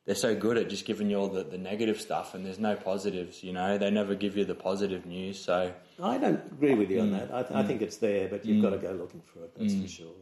they're 0.06 0.14
so 0.14 0.36
good 0.36 0.56
at 0.56 0.70
just 0.70 0.86
giving 0.86 1.10
you 1.10 1.16
all 1.16 1.28
the, 1.28 1.42
the 1.42 1.58
negative 1.58 2.00
stuff, 2.00 2.34
and 2.34 2.46
there's 2.46 2.60
no 2.60 2.76
positives. 2.76 3.42
You 3.42 3.52
know, 3.52 3.76
they 3.76 3.90
never 3.90 4.14
give 4.14 4.36
you 4.36 4.44
the 4.44 4.54
positive 4.54 5.04
news. 5.04 5.38
So 5.38 5.72
I 6.00 6.16
don't 6.16 6.40
agree 6.52 6.74
with 6.74 6.90
you 6.90 7.00
on 7.00 7.10
mm. 7.10 7.18
that. 7.18 7.34
I, 7.34 7.42
th- 7.42 7.54
I 7.54 7.62
think 7.64 7.80
mm. 7.80 7.84
it's 7.84 7.96
there, 7.96 8.28
but 8.28 8.46
you've 8.46 8.62
got 8.62 8.70
to 8.70 8.78
mm. 8.78 8.82
go 8.82 8.92
looking 8.92 9.22
for 9.22 9.42
it. 9.44 9.52
That's 9.58 9.74
for 9.74 9.88
sure. 9.88 10.14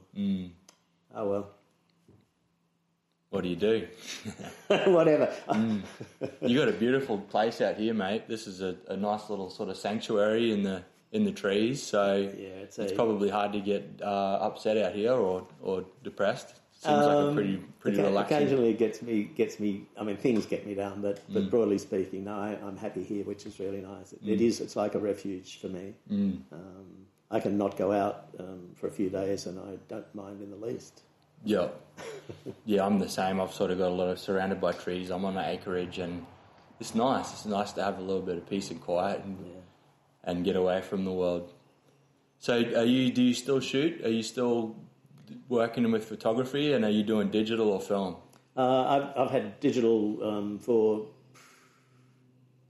Oh 1.14 1.28
well, 1.28 1.50
what 3.28 3.42
do 3.42 3.48
you 3.48 3.56
do? 3.56 3.86
whatever. 4.86 5.32
You 6.40 6.58
got 6.58 6.68
a 6.68 6.72
beautiful 6.72 7.18
place 7.18 7.60
out 7.60 7.76
here, 7.76 7.94
mate. 7.94 8.28
This 8.28 8.46
is 8.46 8.60
a, 8.60 8.76
a 8.88 8.96
nice 8.96 9.28
little 9.28 9.50
sort 9.50 9.68
of 9.68 9.76
sanctuary 9.76 10.52
in 10.52 10.62
the 10.62 10.82
in 11.14 11.24
the 11.24 11.32
trees. 11.32 11.82
So 11.82 12.16
Yeah, 12.16 12.48
it's 12.64 12.78
it's 12.78 12.92
a- 12.92 12.94
probably 12.94 13.30
hard 13.30 13.52
to 13.54 13.60
get 13.60 13.82
uh, 14.02 14.38
upset 14.48 14.76
out 14.76 14.92
here 14.94 15.12
or, 15.14 15.46
or 15.62 15.84
depressed. 16.02 16.48
Seems 16.82 17.06
like 17.06 17.30
a 17.30 17.32
pretty 17.32 17.56
pretty 17.80 17.96
Occa- 17.98 18.04
relaxing. 18.04 18.36
Occasionally, 18.36 18.70
it 18.70 18.78
gets 18.78 19.00
me 19.00 19.22
gets 19.24 19.58
me. 19.58 19.86
I 19.98 20.02
mean, 20.04 20.18
things 20.18 20.44
get 20.44 20.66
me 20.66 20.74
down, 20.74 21.00
but 21.00 21.16
Mm. 21.30 21.34
but 21.34 21.50
broadly 21.50 21.78
speaking, 21.78 22.24
no, 22.24 22.34
I, 22.34 22.58
I'm 22.66 22.76
happy 22.76 23.02
here, 23.02 23.24
which 23.24 23.46
is 23.46 23.58
really 23.58 23.80
nice. 23.80 24.12
It, 24.12 24.22
Mm. 24.22 24.32
it 24.34 24.40
is. 24.42 24.60
It's 24.60 24.76
like 24.76 24.94
a 24.94 24.98
refuge 24.98 25.60
for 25.60 25.68
me. 25.68 25.94
Um, 26.10 27.06
I 27.30 27.40
can 27.40 27.56
not 27.56 27.78
go 27.78 27.90
out 27.90 28.26
um, 28.38 28.70
for 28.74 28.86
a 28.88 28.90
few 28.90 29.08
days, 29.08 29.46
and 29.46 29.58
I 29.58 29.78
don't 29.88 30.14
mind 30.14 30.42
in 30.42 30.50
the 30.50 30.56
least. 30.66 31.00
Yeah, 31.44 31.68
yeah, 32.66 32.84
I'm 32.84 32.98
the 32.98 33.08
same. 33.08 33.40
I've 33.40 33.52
sort 33.54 33.70
of 33.70 33.78
got 33.78 33.88
a 33.88 33.94
lot 33.94 34.08
of 34.08 34.18
surrounded 34.18 34.60
by 34.60 34.72
trees. 34.72 35.10
I'm 35.10 35.24
on 35.24 35.36
an 35.38 35.44
acreage, 35.48 35.98
and 36.00 36.26
it's 36.80 36.94
nice. 36.94 37.32
It's 37.32 37.46
nice 37.46 37.72
to 37.72 37.82
have 37.82 37.98
a 37.98 38.02
little 38.02 38.22
bit 38.22 38.36
of 38.36 38.48
peace 38.50 38.70
and 38.70 38.80
quiet 38.80 39.22
and 39.24 39.38
and 40.24 40.44
get 40.44 40.56
away 40.56 40.80
from 40.80 41.04
the 41.04 41.12
world. 41.12 41.52
So, 42.38 42.56
are 42.56 42.84
you? 42.84 43.10
Do 43.10 43.22
you 43.22 43.34
still 43.34 43.60
shoot? 43.60 44.04
Are 44.04 44.10
you 44.10 44.22
still 44.22 44.76
working 45.48 45.90
with 45.90 46.04
photography, 46.04 46.72
and 46.72 46.84
are 46.84 46.90
you 46.90 47.02
doing 47.02 47.30
digital 47.30 47.70
or 47.70 47.80
film? 47.80 48.16
Uh, 48.56 48.84
I've, 48.84 49.18
I've 49.18 49.30
had 49.30 49.60
digital 49.60 50.22
um, 50.22 50.58
for 50.58 51.06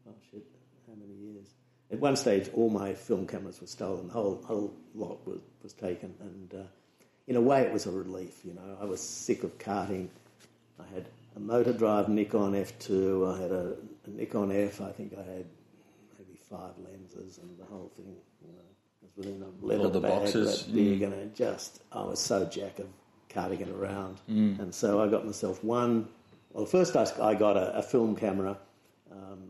oh 0.08 0.14
shit, 0.30 0.44
how 0.86 0.94
many 0.94 1.14
years? 1.14 1.48
At 1.90 1.98
one 1.98 2.16
stage, 2.16 2.50
all 2.54 2.70
my 2.70 2.94
film 2.94 3.26
cameras 3.26 3.60
were 3.60 3.66
stolen. 3.66 4.08
The 4.08 4.12
whole 4.12 4.42
whole 4.46 4.74
lot 4.94 5.26
was, 5.26 5.40
was 5.62 5.72
taken, 5.72 6.14
and 6.20 6.54
uh, 6.54 6.64
in 7.26 7.36
a 7.36 7.40
way, 7.40 7.62
it 7.62 7.72
was 7.72 7.86
a 7.86 7.90
relief. 7.90 8.44
You 8.44 8.54
know, 8.54 8.78
I 8.80 8.84
was 8.84 9.00
sick 9.00 9.44
of 9.44 9.58
carting. 9.58 10.10
I 10.78 10.94
had 10.94 11.06
a 11.36 11.40
motor 11.40 11.72
drive 11.72 12.08
Nikon 12.08 12.52
F2. 12.52 13.34
I 13.34 13.42
had 13.42 13.50
a, 13.50 13.76
a 14.06 14.10
Nikon 14.10 14.52
F. 14.52 14.80
I 14.80 14.92
think 14.92 15.14
I 15.18 15.22
had 15.22 15.46
five 16.50 16.72
lenses, 16.78 17.38
and 17.38 17.58
the 17.58 17.64
whole 17.64 17.90
thing. 17.96 18.16
You 18.42 18.52
know, 18.52 18.64
was 19.04 19.16
within 19.16 19.42
a 19.42 19.64
leather 19.64 19.84
All 19.84 19.90
the 19.90 20.00
bag 20.00 20.22
boxes, 20.22 20.64
that 20.64 20.74
big, 20.74 21.02
and 21.02 21.12
it 21.14 21.34
just 21.34 21.82
I 21.92 22.02
was 22.02 22.20
so 22.20 22.44
jack 22.46 22.78
of 22.78 22.86
carting 23.28 23.60
it 23.60 23.68
around, 23.68 24.18
and 24.60 24.74
so 24.74 25.02
I 25.02 25.08
got 25.08 25.24
myself 25.26 25.62
one. 25.62 26.08
Well, 26.52 26.66
first 26.66 26.96
I, 26.96 27.06
I 27.20 27.34
got 27.34 27.56
a, 27.56 27.76
a 27.78 27.82
film 27.82 28.14
camera, 28.14 28.56
um, 29.10 29.42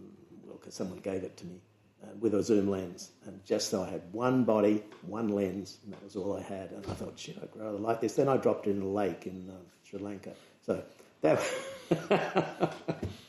well, 0.45 0.57
because 0.57 0.75
someone 0.75 0.99
gave 1.01 1.23
it 1.23 1.37
to 1.39 1.47
me 1.47 1.61
uh, 2.03 2.07
with 2.19 2.35
a 2.35 2.43
zoom 2.43 2.71
lens, 2.71 3.11
and 3.27 3.45
just 3.45 3.69
so 3.71 3.83
I 3.83 3.91
had 3.91 4.03
one 4.13 4.45
body, 4.45 4.83
one 5.03 5.29
lens, 5.29 5.79
and 5.85 5.93
that 5.93 6.03
was 6.03 6.17
all 6.17 6.37
I 6.37 6.43
had. 6.43 6.71
And 6.71 6.85
I 6.87 6.95
thought, 6.95 7.19
shit, 7.19 7.39
I'd 7.43 7.49
rather 7.55 7.79
like 7.79 8.01
this. 8.01 8.15
Then 8.15 8.29
I 8.29 8.39
dropped 8.39 8.67
it 8.67 8.71
in 8.71 8.83
a 8.83 8.89
lake 8.89 9.27
in 9.27 9.51
uh, 9.51 9.55
Sri 9.89 9.99
Lanka, 9.99 10.33
so 10.65 10.83
that 11.21 11.43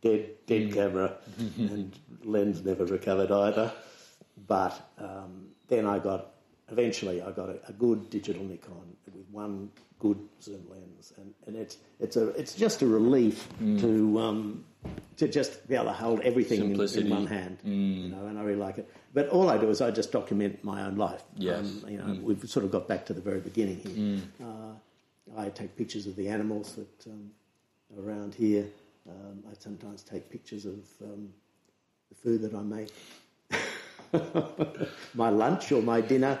dead 0.00 0.30
dead 0.46 0.72
camera, 0.72 1.16
and 1.58 1.98
lens 2.24 2.64
never 2.64 2.84
recovered 2.84 3.30
either. 3.30 3.72
But 4.46 4.80
um, 4.98 5.48
then 5.68 5.86
I 5.86 5.98
got 5.98 6.32
eventually 6.70 7.22
I 7.22 7.30
got 7.32 7.48
a, 7.48 7.58
a 7.68 7.72
good 7.72 8.10
digital 8.10 8.44
Nikon 8.44 8.96
with 9.06 9.26
one 9.30 9.70
good 9.98 10.18
zoom 10.40 10.64
lens, 10.70 11.12
and, 11.16 11.34
and 11.46 11.56
it's 11.56 11.78
it's 12.00 12.16
a 12.16 12.28
it's 12.30 12.54
just 12.54 12.82
a 12.82 12.86
relief 12.86 13.48
to 13.58 14.18
um, 14.20 14.64
to 15.16 15.28
just 15.28 15.66
be 15.68 15.74
able 15.74 15.86
to 15.86 15.92
hold 15.92 16.20
everything 16.20 16.60
in, 16.72 16.80
in 16.80 17.10
one 17.10 17.26
hand, 17.26 17.58
you 17.64 18.08
know, 18.08 18.26
and 18.26 18.38
I 18.38 18.42
really 18.42 18.60
like 18.60 18.78
it. 18.78 18.88
But 19.12 19.28
all 19.30 19.50
I 19.50 19.58
do 19.58 19.68
is 19.70 19.80
I 19.80 19.90
just 19.90 20.12
document 20.12 20.62
my 20.62 20.82
own 20.82 20.96
life. 20.96 21.22
Yes. 21.36 21.82
Um, 21.82 21.90
you 21.90 21.98
know, 21.98 22.18
we've 22.22 22.48
sort 22.48 22.64
of 22.64 22.70
got 22.70 22.86
back 22.86 23.06
to 23.06 23.12
the 23.14 23.20
very 23.20 23.40
beginning 23.40 23.78
here. 24.38 24.46
Uh, 24.46 24.74
I 25.36 25.48
take 25.50 25.76
pictures 25.76 26.06
of 26.06 26.14
the 26.16 26.28
animals 26.28 26.76
that 26.76 27.10
um, 27.10 27.30
are 27.96 28.08
around 28.08 28.34
here. 28.34 28.66
Um, 29.08 29.42
I 29.50 29.54
sometimes 29.58 30.02
take 30.02 30.30
pictures 30.30 30.64
of 30.64 30.84
um, 31.02 31.28
the 32.08 32.14
food 32.14 32.42
that 32.42 32.54
I 32.54 32.62
make 32.62 32.90
my 35.14 35.28
lunch 35.28 35.72
or 35.72 35.82
my 35.82 36.00
dinner. 36.00 36.38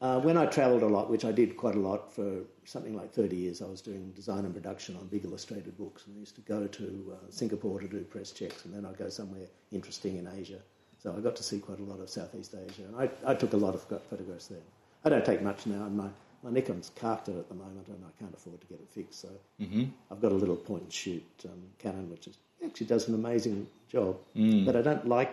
Uh, 0.00 0.20
when 0.20 0.36
I 0.36 0.46
travelled 0.46 0.82
a 0.82 0.86
lot, 0.86 1.08
which 1.08 1.24
I 1.24 1.30
did 1.30 1.56
quite 1.56 1.76
a 1.76 1.78
lot 1.78 2.12
for 2.12 2.40
something 2.64 2.96
like 2.96 3.12
30 3.12 3.36
years, 3.36 3.62
I 3.62 3.66
was 3.66 3.80
doing 3.80 4.10
design 4.16 4.44
and 4.44 4.52
production 4.52 4.96
on 4.96 5.06
big 5.06 5.24
illustrated 5.24 5.78
books. 5.78 6.06
And 6.06 6.16
I 6.16 6.18
used 6.18 6.34
to 6.34 6.40
go 6.40 6.66
to 6.66 7.12
uh, 7.12 7.30
Singapore 7.30 7.80
to 7.80 7.86
do 7.86 8.00
press 8.00 8.32
checks, 8.32 8.64
and 8.64 8.74
then 8.74 8.84
I'd 8.84 8.98
go 8.98 9.08
somewhere 9.08 9.46
interesting 9.70 10.16
in 10.16 10.26
Asia. 10.26 10.58
So 11.00 11.14
I 11.16 11.20
got 11.20 11.36
to 11.36 11.42
see 11.44 11.60
quite 11.60 11.78
a 11.78 11.84
lot 11.84 12.00
of 12.00 12.10
Southeast 12.10 12.54
Asia, 12.54 12.82
and 12.82 12.96
I, 12.96 13.10
I 13.30 13.34
took 13.34 13.52
a 13.52 13.56
lot 13.56 13.74
of 13.74 13.82
photographs 13.82 14.48
there. 14.48 14.58
I 15.04 15.08
don't 15.08 15.24
take 15.24 15.42
much 15.42 15.66
now, 15.66 15.84
and 15.84 15.96
my, 15.96 16.08
my 16.42 16.50
Nikon's 16.50 16.90
carked 16.96 17.28
it 17.28 17.36
at 17.36 17.48
the 17.48 17.54
moment, 17.54 17.86
and 17.88 18.02
I 18.04 18.10
can't 18.20 18.34
afford 18.34 18.60
to 18.60 18.66
get 18.66 18.80
it 18.80 18.88
fixed. 18.90 19.20
So 19.20 19.28
mm-hmm. 19.60 19.84
I've 20.10 20.20
got 20.20 20.32
a 20.32 20.34
little 20.34 20.56
point 20.56 20.82
and 20.82 20.92
shoot 20.92 21.24
um, 21.44 21.62
Canon, 21.78 22.10
which 22.10 22.26
is, 22.26 22.36
actually 22.64 22.86
does 22.86 23.08
an 23.08 23.14
amazing 23.14 23.66
job, 23.88 24.18
mm. 24.36 24.64
but 24.64 24.76
I 24.76 24.82
don't 24.82 25.06
like 25.06 25.30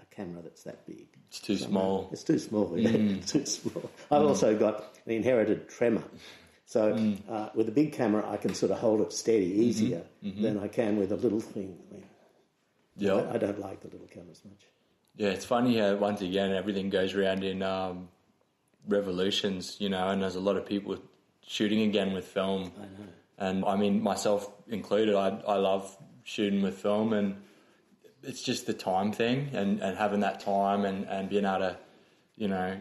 a 0.00 0.14
camera 0.14 0.42
that's 0.42 0.64
that 0.64 0.84
big. 0.86 1.06
It's 1.28 1.40
too 1.40 1.56
small. 1.56 2.08
It's 2.12 2.24
too 2.24 2.38
small. 2.38 2.74
it's 2.74 2.90
mm. 2.90 3.26
too 3.32 3.46
small. 3.46 3.90
I've 4.10 4.22
mm. 4.22 4.28
also 4.28 4.56
got 4.56 4.96
an 5.06 5.12
inherited 5.12 5.68
tremor. 5.68 6.04
So 6.66 7.16
uh, 7.28 7.50
with 7.54 7.68
a 7.68 7.72
big 7.72 7.92
camera, 7.92 8.26
I 8.28 8.38
can 8.38 8.54
sort 8.54 8.72
of 8.72 8.78
hold 8.78 9.02
it 9.02 9.12
steady 9.12 9.50
mm-hmm. 9.50 9.62
easier 9.62 10.02
mm-hmm. 10.24 10.42
than 10.42 10.58
I 10.58 10.68
can 10.68 10.96
with 10.96 11.12
a 11.12 11.16
little 11.16 11.40
thing. 11.40 11.76
I, 11.90 11.94
mean, 11.94 12.04
Yeah. 12.96 13.14
I, 13.14 13.34
I 13.34 13.36
don't 13.36 13.60
like 13.60 13.80
the 13.80 13.88
little 13.88 14.06
cameras 14.06 14.40
much. 14.44 14.66
Yeah, 15.16 15.28
it's 15.28 15.44
funny 15.44 15.76
how 15.78 15.96
once 15.96 16.22
again 16.22 16.52
everything 16.52 16.88
goes 16.88 17.14
around 17.14 17.44
in 17.44 17.62
um, 17.62 18.08
revolutions, 18.88 19.76
you 19.78 19.88
know, 19.88 20.08
and 20.08 20.22
there's 20.22 20.36
a 20.36 20.40
lot 20.40 20.56
of 20.56 20.66
people 20.66 20.98
shooting 21.46 21.82
again 21.82 22.12
with 22.12 22.26
film. 22.26 22.72
I 22.76 22.82
know. 22.82 23.08
And 23.38 23.64
I 23.64 23.76
mean, 23.76 24.02
myself 24.02 24.50
included, 24.68 25.14
I, 25.14 25.40
I 25.46 25.56
love 25.56 25.96
shooting 26.24 26.62
with 26.62 26.78
film, 26.78 27.12
and 27.12 27.36
it's 28.22 28.42
just 28.42 28.66
the 28.66 28.74
time 28.74 29.12
thing 29.12 29.50
and, 29.52 29.80
and 29.80 29.98
having 29.98 30.20
that 30.20 30.40
time 30.40 30.84
and, 30.84 31.06
and 31.06 31.28
being 31.28 31.44
able 31.44 31.58
to, 31.58 31.76
you 32.36 32.48
know, 32.48 32.76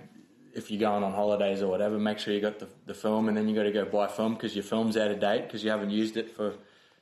if 0.53 0.69
you're 0.69 0.79
going 0.79 1.03
on 1.03 1.13
holidays 1.13 1.61
or 1.61 1.67
whatever, 1.67 1.97
make 1.97 2.19
sure 2.19 2.33
you 2.33 2.41
got 2.41 2.59
the, 2.59 2.67
the 2.85 2.93
film 2.93 3.27
and 3.27 3.37
then 3.37 3.47
you 3.47 3.55
got 3.55 3.63
to 3.63 3.71
go 3.71 3.85
buy 3.85 4.07
film 4.07 4.33
because 4.33 4.55
your 4.55 4.63
film's 4.63 4.97
out 4.97 5.09
of 5.09 5.19
date 5.19 5.43
because 5.43 5.63
you 5.63 5.69
haven't 5.71 5.89
used 5.89 6.17
it 6.17 6.35
for, 6.35 6.53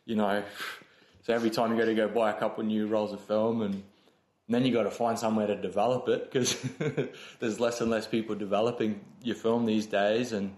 you 0.06 0.16
know, 0.16 0.44
so 1.24 1.34
every 1.34 1.50
time 1.50 1.72
you 1.72 1.78
got 1.78 1.86
to 1.86 1.96
go 1.96 2.08
buy 2.08 2.30
a 2.32 2.40
couple 2.40 2.64
new 2.64 2.88
rolls 2.88 3.12
of 3.12 3.20
film 3.22 3.62
and, 3.62 3.84
and 4.50 4.56
then 4.56 4.66
you 4.66 4.74
got 4.74 4.84
to 4.84 4.90
find 4.92 5.18
somewhere 5.20 5.46
to 5.46 5.56
develop 5.56 6.10
it 6.10 6.32
because 6.32 6.58
there's 7.40 7.60
less 7.60 7.82
and 7.82 7.92
less 7.92 8.08
people 8.08 8.34
developing 8.34 9.00
your 9.22 9.36
film 9.36 9.68
these 9.68 9.86
days 9.86 10.32
and 10.34 10.56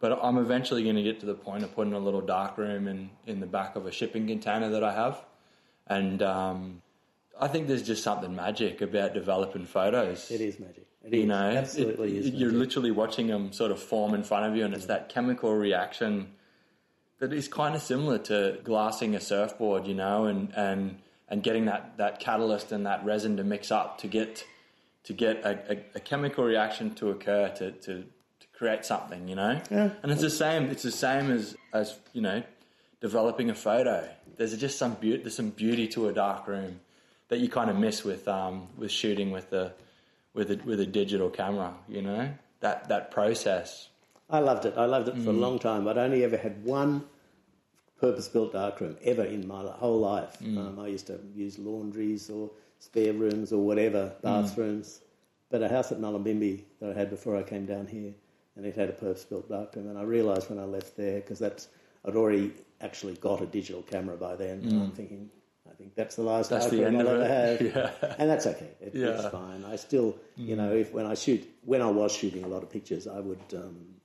but 0.00 0.18
I'm 0.22 0.38
eventually 0.38 0.82
going 0.82 0.96
to 0.96 1.02
get 1.04 1.20
to 1.20 1.26
the 1.26 1.34
point 1.34 1.62
of 1.62 1.72
putting 1.74 1.92
a 1.92 1.98
little 2.00 2.20
dark 2.20 2.58
room 2.58 2.88
in, 2.88 3.10
in 3.26 3.38
the 3.40 3.46
back 3.46 3.76
of 3.76 3.86
a 3.86 3.92
shipping 3.92 4.26
container 4.28 4.68
that 4.70 4.82
I 4.84 4.92
have. 4.92 5.24
And 5.88 6.20
um, 6.22 6.82
I 7.40 7.48
think 7.48 7.66
there's 7.66 7.82
just 7.82 8.04
something 8.04 8.34
magic 8.34 8.80
about 8.80 9.12
developing 9.14 9.66
photos. 9.66 10.30
It 10.30 10.40
is 10.40 10.60
magic. 10.60 10.86
It 11.04 11.12
You 11.14 11.20
is. 11.22 11.26
know, 11.26 11.34
absolutely 11.50 12.16
it- 12.16 12.26
is. 12.26 12.30
you're 12.30 12.52
literally 12.52 12.92
watching 12.92 13.26
them 13.28 13.52
sort 13.52 13.72
of 13.72 13.80
form 13.82 14.14
in 14.14 14.22
front 14.22 14.46
of 14.46 14.56
you, 14.56 14.64
and 14.64 14.72
it's 14.72 14.86
that 14.86 15.08
chemical 15.08 15.52
reaction 15.54 16.28
that 17.18 17.32
is 17.32 17.48
kind 17.48 17.74
of 17.74 17.82
similar 17.82 18.18
to 18.18 18.60
glassing 18.62 19.16
a 19.16 19.20
surfboard, 19.20 19.86
you 19.88 19.94
know, 19.94 20.26
and, 20.26 20.52
and, 20.56 20.98
and 21.30 21.42
getting 21.42 21.66
that, 21.66 21.96
that 21.98 22.20
catalyst 22.20 22.72
and 22.72 22.86
that 22.86 23.04
resin 23.04 23.36
to 23.36 23.44
mix 23.44 23.70
up 23.70 23.98
to 23.98 24.06
get 24.08 24.44
to 25.04 25.12
get 25.12 25.36
a, 25.44 25.72
a, 25.72 25.78
a 25.96 26.00
chemical 26.00 26.44
reaction 26.44 26.94
to 26.96 27.10
occur 27.10 27.48
to, 27.56 27.70
to, 27.72 28.02
to 28.40 28.46
create 28.52 28.84
something, 28.84 29.26
you 29.28 29.34
know. 29.36 29.60
Yeah. 29.70 29.90
And 30.02 30.12
it's 30.12 30.20
the 30.22 30.28
same. 30.30 30.64
It's 30.64 30.82
the 30.82 30.90
same 30.92 31.30
as 31.30 31.56
as 31.72 31.98
you 32.12 32.20
know, 32.22 32.42
developing 33.00 33.50
a 33.50 33.54
photo. 33.54 34.08
There's 34.36 34.56
just 34.56 34.78
some 34.78 34.94
beauty. 34.94 35.22
There's 35.22 35.36
some 35.36 35.50
beauty 35.50 35.88
to 35.88 36.08
a 36.08 36.12
dark 36.12 36.46
room 36.48 36.80
that 37.28 37.38
you 37.40 37.48
kind 37.48 37.70
of 37.70 37.76
miss 37.76 38.04
with 38.04 38.26
um, 38.28 38.68
with 38.76 38.90
shooting 38.90 39.30
with 39.30 39.50
the 39.50 39.72
with 40.34 40.50
a, 40.50 40.56
with 40.64 40.80
a 40.80 40.86
digital 40.86 41.30
camera. 41.30 41.74
You 41.88 42.02
know 42.02 42.30
that 42.60 42.88
that 42.88 43.10
process. 43.10 43.88
I 44.30 44.40
loved 44.40 44.66
it. 44.66 44.74
I 44.76 44.84
loved 44.84 45.08
it 45.08 45.14
for 45.14 45.30
a 45.30 45.32
Mm. 45.32 45.40
long 45.40 45.58
time. 45.58 45.88
I'd 45.88 45.96
only 45.96 46.22
ever 46.22 46.36
had 46.36 46.62
one 46.64 47.04
purpose-built 48.00 48.52
darkroom 48.52 48.96
ever 49.02 49.24
in 49.24 49.46
my 49.46 49.62
whole 49.62 49.98
life. 49.98 50.38
Mm. 50.40 50.58
Um, 50.58 50.78
I 50.78 50.86
used 50.88 51.06
to 51.08 51.18
use 51.34 51.58
laundries 51.58 52.30
or 52.30 52.50
spare 52.78 53.12
rooms 53.12 53.52
or 53.52 53.64
whatever, 53.64 54.12
Mm. 54.18 54.22
bathrooms. 54.22 55.00
But 55.50 55.62
a 55.62 55.68
house 55.68 55.90
at 55.92 55.98
Mullumbimby 55.98 56.62
that 56.80 56.90
I 56.90 56.98
had 56.98 57.08
before 57.10 57.34
I 57.36 57.42
came 57.42 57.64
down 57.64 57.86
here, 57.86 58.12
and 58.56 58.66
it 58.66 58.76
had 58.76 58.88
a 58.90 58.92
purpose-built 58.92 59.48
darkroom. 59.48 59.88
And 59.88 59.98
I 59.98 60.02
realised 60.02 60.50
when 60.50 60.58
I 60.58 60.64
left 60.64 60.96
there, 60.96 61.20
because 61.20 61.38
that's 61.38 61.68
I'd 62.04 62.16
already 62.16 62.52
actually 62.80 63.14
got 63.14 63.40
a 63.42 63.46
digital 63.46 63.82
camera 63.82 64.16
by 64.16 64.36
then. 64.36 64.60
And 64.62 64.82
I'm 64.82 64.92
thinking, 64.92 65.30
I 65.68 65.74
think 65.74 65.94
that's 65.96 66.16
the 66.16 66.22
last 66.22 66.46
Mm. 66.50 66.50
That's 66.50 66.70
darkroom 66.70 66.96
I'll 67.00 67.08
ever 67.08 67.26
have. 67.26 67.60
Yeah. 68.02 68.14
And 68.18 68.30
that's 68.30 68.46
okay. 68.46 68.70
It, 68.80 68.92
It's 68.94 68.96
Yeah. 68.96 69.28
Mm. 69.28 69.30
fine. 69.32 69.64
I 69.64 69.76
still, 69.76 70.16
you 70.36 70.54
know, 70.54 70.72
if 70.72 70.92
when 70.92 71.06
I 71.06 71.14
shoot, 71.14 71.42
when 71.64 71.82
I 71.82 71.90
was 71.90 72.12
shooting 72.12 72.44
a 72.44 72.48
lot 72.48 72.62
of 72.62 72.70
pictures, 72.70 73.06
I 73.08 73.18
would. 73.20 73.40
Um, 73.54 73.96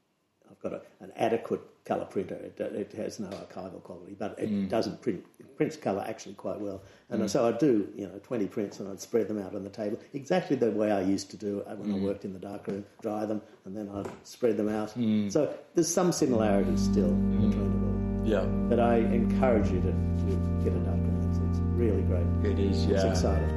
I've 0.49 0.59
got 0.61 0.73
a, 0.73 0.81
an 1.01 1.11
adequate 1.15 1.61
colour 1.85 2.05
printer. 2.05 2.35
It, 2.35 2.59
it 2.59 2.93
has 2.93 3.19
no 3.19 3.27
archival 3.27 3.83
quality, 3.83 4.15
but 4.17 4.39
it 4.39 4.49
Mm. 4.49 4.69
doesn't 4.69 5.01
print. 5.01 5.25
It 5.39 5.55
prints 5.57 5.75
colour 5.75 6.03
actually 6.07 6.35
quite 6.35 6.59
well. 6.59 6.81
And 7.09 7.29
so 7.29 7.45
I'd 7.47 7.57
do, 7.59 7.87
you 7.95 8.07
know, 8.07 8.19
20 8.23 8.47
prints 8.47 8.79
and 8.79 8.89
I'd 8.89 9.01
spread 9.01 9.27
them 9.27 9.39
out 9.41 9.53
on 9.53 9.63
the 9.63 9.69
table 9.69 9.99
exactly 10.13 10.55
the 10.55 10.71
way 10.71 10.91
I 10.91 11.01
used 11.01 11.29
to 11.31 11.37
do 11.37 11.59
it 11.59 11.67
when 11.77 11.89
Mm. 11.93 12.01
I 12.01 12.05
worked 12.05 12.23
in 12.25 12.33
the 12.33 12.39
darkroom, 12.39 12.85
dry 13.01 13.25
them, 13.25 13.41
and 13.65 13.75
then 13.75 13.89
I'd 13.93 14.07
spread 14.25 14.55
them 14.57 14.69
out. 14.69 14.89
Mm. 14.97 15.31
So 15.31 15.53
there's 15.75 15.87
some 15.93 16.11
similarities 16.11 16.81
still 16.81 17.11
between 17.11 17.51
it 17.51 17.83
all. 17.83 18.27
Yeah, 18.27 18.45
But 18.69 18.79
I 18.79 18.95
encourage 18.99 19.69
you 19.69 19.81
to, 19.81 19.91
to 19.91 20.61
get 20.63 20.73
a 20.73 20.79
darkroom. 20.79 21.29
It's, 21.29 21.37
it's 21.49 21.59
really 21.75 22.01
great. 22.03 22.25
it 22.49 22.59
is. 22.59 22.85
Yeah, 22.85 22.95
It's 22.95 23.03
exciting. 23.19 23.49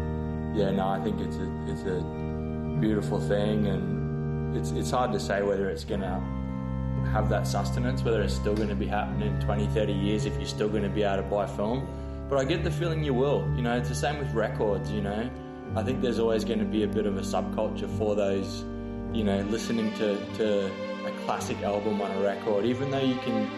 Yeah, 0.57 0.71
no, 0.73 0.89
I 0.89 1.01
think 1.05 1.21
it's 1.21 1.37
a 1.37 1.49
it's 1.69 1.83
a 1.83 2.77
beautiful 2.81 3.21
thing, 3.21 3.67
and 3.67 4.57
it's 4.57 4.71
it's 4.73 4.91
hard 4.91 5.13
to 5.13 5.21
say 5.21 5.43
whether 5.43 5.69
it's 5.71 5.85
gonna 5.85 6.19
have 7.13 7.29
that 7.29 7.47
sustenance, 7.47 8.03
whether 8.03 8.23
it's 8.23 8.35
still 8.35 8.55
going 8.55 8.69
to 8.69 8.75
be 8.75 8.87
happening 8.87 9.35
in 9.35 9.41
20, 9.41 9.67
30 9.69 9.93
years 9.93 10.27
if 10.27 10.37
you're 10.37 10.47
still 10.47 10.69
going 10.69 10.83
to 10.83 10.89
be 10.89 11.03
able 11.03 11.23
to 11.23 11.29
buy 11.29 11.47
film. 11.47 11.87
But 12.29 12.39
I 12.39 12.45
get 12.45 12.65
the 12.65 12.71
feeling 12.71 13.05
you 13.05 13.15
will. 13.15 13.49
You 13.57 13.63
know, 13.63 13.77
it's 13.77 13.89
the 13.89 13.95
same 13.95 14.19
with 14.19 14.33
records. 14.35 14.91
You 14.91 15.01
know, 15.03 15.31
I 15.77 15.83
think 15.83 16.03
there's 16.03 16.19
always 16.19 16.45
going 16.45 16.59
to 16.59 16.65
be 16.65 16.83
a 16.83 16.89
bit 16.89 17.07
of 17.07 17.17
a 17.17 17.21
subculture 17.21 17.89
for 17.99 18.15
those. 18.15 18.65
You 19.13 19.25
know, 19.25 19.39
listening 19.43 19.95
to 19.95 20.19
to 20.37 20.67
a 21.07 21.13
classic 21.25 21.63
album 21.63 22.03
on 22.03 22.11
a 22.11 22.21
record, 22.21 22.65
even 22.65 22.91
though 22.91 23.01
you 23.01 23.15
can 23.17 23.49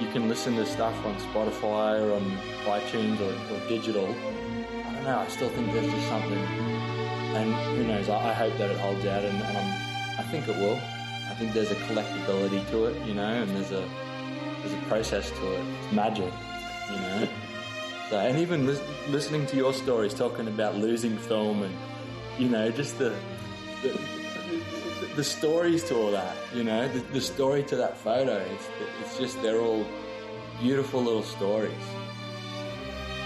you 0.00 0.10
can 0.12 0.28
listen 0.28 0.56
to 0.56 0.66
stuff 0.66 0.94
on 1.06 1.14
Spotify 1.16 2.00
or 2.00 2.14
on 2.14 2.24
iTunes 2.66 3.20
or, 3.20 3.32
or 3.54 3.68
digital. 3.68 4.06
I 4.06 4.92
don't 4.92 5.04
know. 5.04 5.18
I 5.18 5.28
still 5.28 5.48
think 5.50 5.72
there's 5.72 5.90
just 5.90 6.08
something, 6.08 6.38
and 6.38 7.54
who 7.76 7.84
knows? 7.84 8.08
I, 8.08 8.30
I 8.30 8.32
hope 8.32 8.58
that 8.58 8.70
it 8.70 8.78
holds 8.78 9.06
out, 9.06 9.24
and, 9.24 9.42
and 9.42 9.56
I 10.18 10.22
think 10.30 10.48
it 10.48 10.56
will. 10.56 10.80
Think 11.38 11.52
there's 11.52 11.70
a 11.70 11.76
collectability 11.76 12.68
to 12.70 12.86
it, 12.86 13.06
you 13.06 13.14
know, 13.14 13.22
and 13.22 13.48
there's 13.54 13.70
a 13.70 13.88
there's 14.60 14.72
a 14.72 14.84
process 14.88 15.30
to 15.30 15.54
it. 15.54 15.64
It's 15.84 15.92
magic, 15.92 16.32
you 16.90 16.96
know. 16.96 17.28
So, 18.10 18.18
and 18.18 18.38
even 18.38 18.66
lis- 18.66 18.82
listening 19.08 19.46
to 19.46 19.56
your 19.56 19.72
stories, 19.72 20.14
talking 20.14 20.48
about 20.48 20.76
losing 20.76 21.16
film, 21.16 21.62
and 21.62 21.74
you 22.38 22.48
know, 22.48 22.70
just 22.70 22.98
the 22.98 23.14
the, 23.82 24.00
the 25.14 25.22
stories 25.22 25.84
to 25.84 25.96
all 25.96 26.10
that, 26.10 26.36
you 26.54 26.64
know, 26.64 26.88
the, 26.88 27.00
the 27.12 27.20
story 27.20 27.62
to 27.64 27.76
that 27.76 27.96
photo. 27.96 28.36
It's, 28.36 28.68
it's 29.00 29.18
just 29.18 29.40
they're 29.42 29.60
all 29.60 29.86
beautiful 30.60 31.00
little 31.02 31.22
stories. 31.22 31.72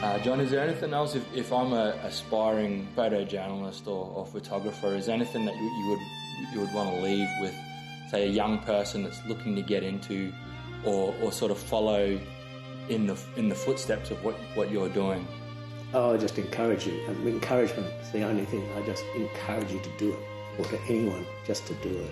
Uh, 0.02 0.18
John, 0.18 0.40
is 0.40 0.50
there 0.50 0.60
anything 0.60 0.92
else? 0.92 1.14
If, 1.14 1.24
if 1.34 1.52
I'm 1.52 1.72
a 1.72 1.94
aspiring 2.02 2.88
photojournalist 2.96 3.86
or, 3.86 4.12
or 4.14 4.26
photographer, 4.26 4.96
is 4.96 5.06
there 5.06 5.14
anything 5.14 5.46
that 5.46 5.54
you, 5.54 5.62
you 5.62 5.88
would 5.90 6.00
you 6.52 6.60
would 6.60 6.74
want 6.74 6.90
to 6.94 7.00
leave 7.00 7.28
with, 7.40 7.54
say, 8.12 8.24
a 8.24 8.30
young 8.30 8.58
person 8.58 9.02
that's 9.02 9.24
looking 9.26 9.56
to 9.56 9.62
get 9.62 9.82
into, 9.82 10.32
or, 10.84 11.14
or 11.20 11.32
sort 11.32 11.50
of 11.50 11.58
follow 11.58 12.18
in 12.88 13.06
the 13.06 13.16
in 13.36 13.48
the 13.48 13.54
footsteps 13.54 14.10
of 14.10 14.22
what, 14.24 14.34
what 14.54 14.70
you're 14.70 14.88
doing? 14.88 15.26
Oh, 15.94 16.14
I 16.14 16.16
just 16.16 16.38
encourage 16.38 16.86
you. 16.86 17.00
And 17.08 17.26
encouragement 17.26 17.86
is 18.02 18.10
the 18.10 18.22
only 18.22 18.44
thing. 18.44 18.66
I 18.76 18.86
just 18.86 19.04
encourage 19.14 19.70
you 19.72 19.80
to 19.80 19.90
do 19.98 20.12
it, 20.12 20.18
or 20.58 20.64
to 20.66 20.80
anyone, 20.88 21.24
just 21.46 21.66
to 21.66 21.74
do 21.74 21.90
it. 21.90 22.10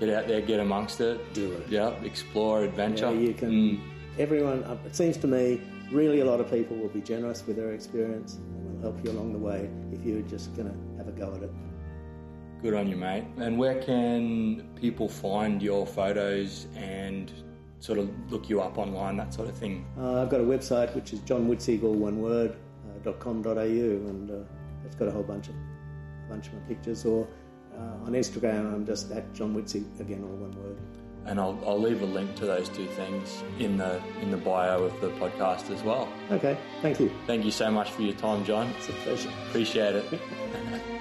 Get 0.00 0.10
out 0.10 0.28
there, 0.28 0.42
get 0.42 0.60
amongst 0.60 1.00
it, 1.00 1.32
Do 1.32 1.52
it. 1.52 1.68
Yeah, 1.68 1.90
explore, 2.02 2.64
adventure. 2.64 3.10
Yeah, 3.12 3.20
you 3.28 3.34
can. 3.34 3.50
Mm. 3.50 3.80
Everyone, 4.18 4.64
uh, 4.64 4.76
it 4.84 4.94
seems 4.94 5.16
to 5.18 5.26
me, 5.26 5.60
really 5.90 6.20
a 6.20 6.24
lot 6.24 6.40
of 6.40 6.50
people 6.50 6.76
will 6.76 6.88
be 6.88 7.00
generous 7.00 7.46
with 7.46 7.56
their 7.56 7.72
experience 7.72 8.34
and 8.34 8.74
will 8.74 8.92
help 8.92 9.04
you 9.04 9.10
along 9.10 9.32
the 9.32 9.38
way 9.38 9.70
if 9.92 10.04
you're 10.04 10.20
just 10.22 10.54
going 10.54 10.68
to 10.68 10.96
have 10.98 11.08
a 11.08 11.12
go 11.12 11.34
at 11.34 11.42
it. 11.42 11.50
Good 12.62 12.74
on 12.74 12.88
you, 12.88 12.96
mate. 12.96 13.24
And 13.38 13.58
where 13.58 13.80
can 13.82 14.68
people 14.76 15.08
find 15.08 15.62
your 15.62 15.86
photos 15.86 16.66
and 16.74 17.32
sort 17.80 17.98
of 17.98 18.10
look 18.30 18.48
you 18.48 18.60
up 18.60 18.78
online, 18.78 19.16
that 19.18 19.34
sort 19.34 19.48
of 19.48 19.56
thing? 19.56 19.84
Uh, 19.98 20.22
I've 20.22 20.30
got 20.30 20.40
a 20.40 20.44
website 20.44 20.94
which 20.94 21.12
is 21.12 21.20
johnwitzig, 21.20 21.84
all 21.84 21.92
one 21.94 22.20
word, 22.20 22.56
uh, 22.88 22.98
dot 23.04 23.20
.com.au, 23.20 23.52
and 23.58 24.30
uh, 24.30 24.34
it's 24.84 24.96
got 24.96 25.08
a 25.08 25.10
whole 25.10 25.22
bunch 25.22 25.48
of 25.48 25.54
a 25.54 26.30
bunch 26.30 26.48
of 26.48 26.54
my 26.54 26.60
pictures. 26.60 27.04
Or 27.04 27.28
uh, 27.78 28.04
on 28.06 28.12
Instagram, 28.12 28.72
I'm 28.72 28.86
just 28.86 29.10
at 29.12 29.32
John 29.34 29.54
Witzig, 29.54 30.00
again, 30.00 30.22
all 30.22 30.36
one 30.36 30.56
word. 30.62 30.78
And 31.26 31.40
I'll, 31.40 31.60
I'll 31.66 31.80
leave 31.80 32.02
a 32.02 32.06
link 32.06 32.36
to 32.36 32.46
those 32.46 32.68
two 32.68 32.86
things 32.86 33.42
in 33.58 33.76
the 33.76 34.00
in 34.22 34.30
the 34.30 34.36
bio 34.36 34.84
of 34.84 35.00
the 35.00 35.10
podcast 35.10 35.70
as 35.74 35.82
well. 35.82 36.08
Okay, 36.30 36.56
thank 36.82 37.00
you. 37.00 37.10
Thank 37.26 37.44
you 37.44 37.50
so 37.50 37.70
much 37.70 37.90
for 37.90 38.02
your 38.02 38.14
time, 38.14 38.44
John. 38.44 38.72
It's 38.78 38.88
a 38.88 38.92
pleasure. 38.92 39.30
Appreciate 39.48 39.96
it. 39.96 40.20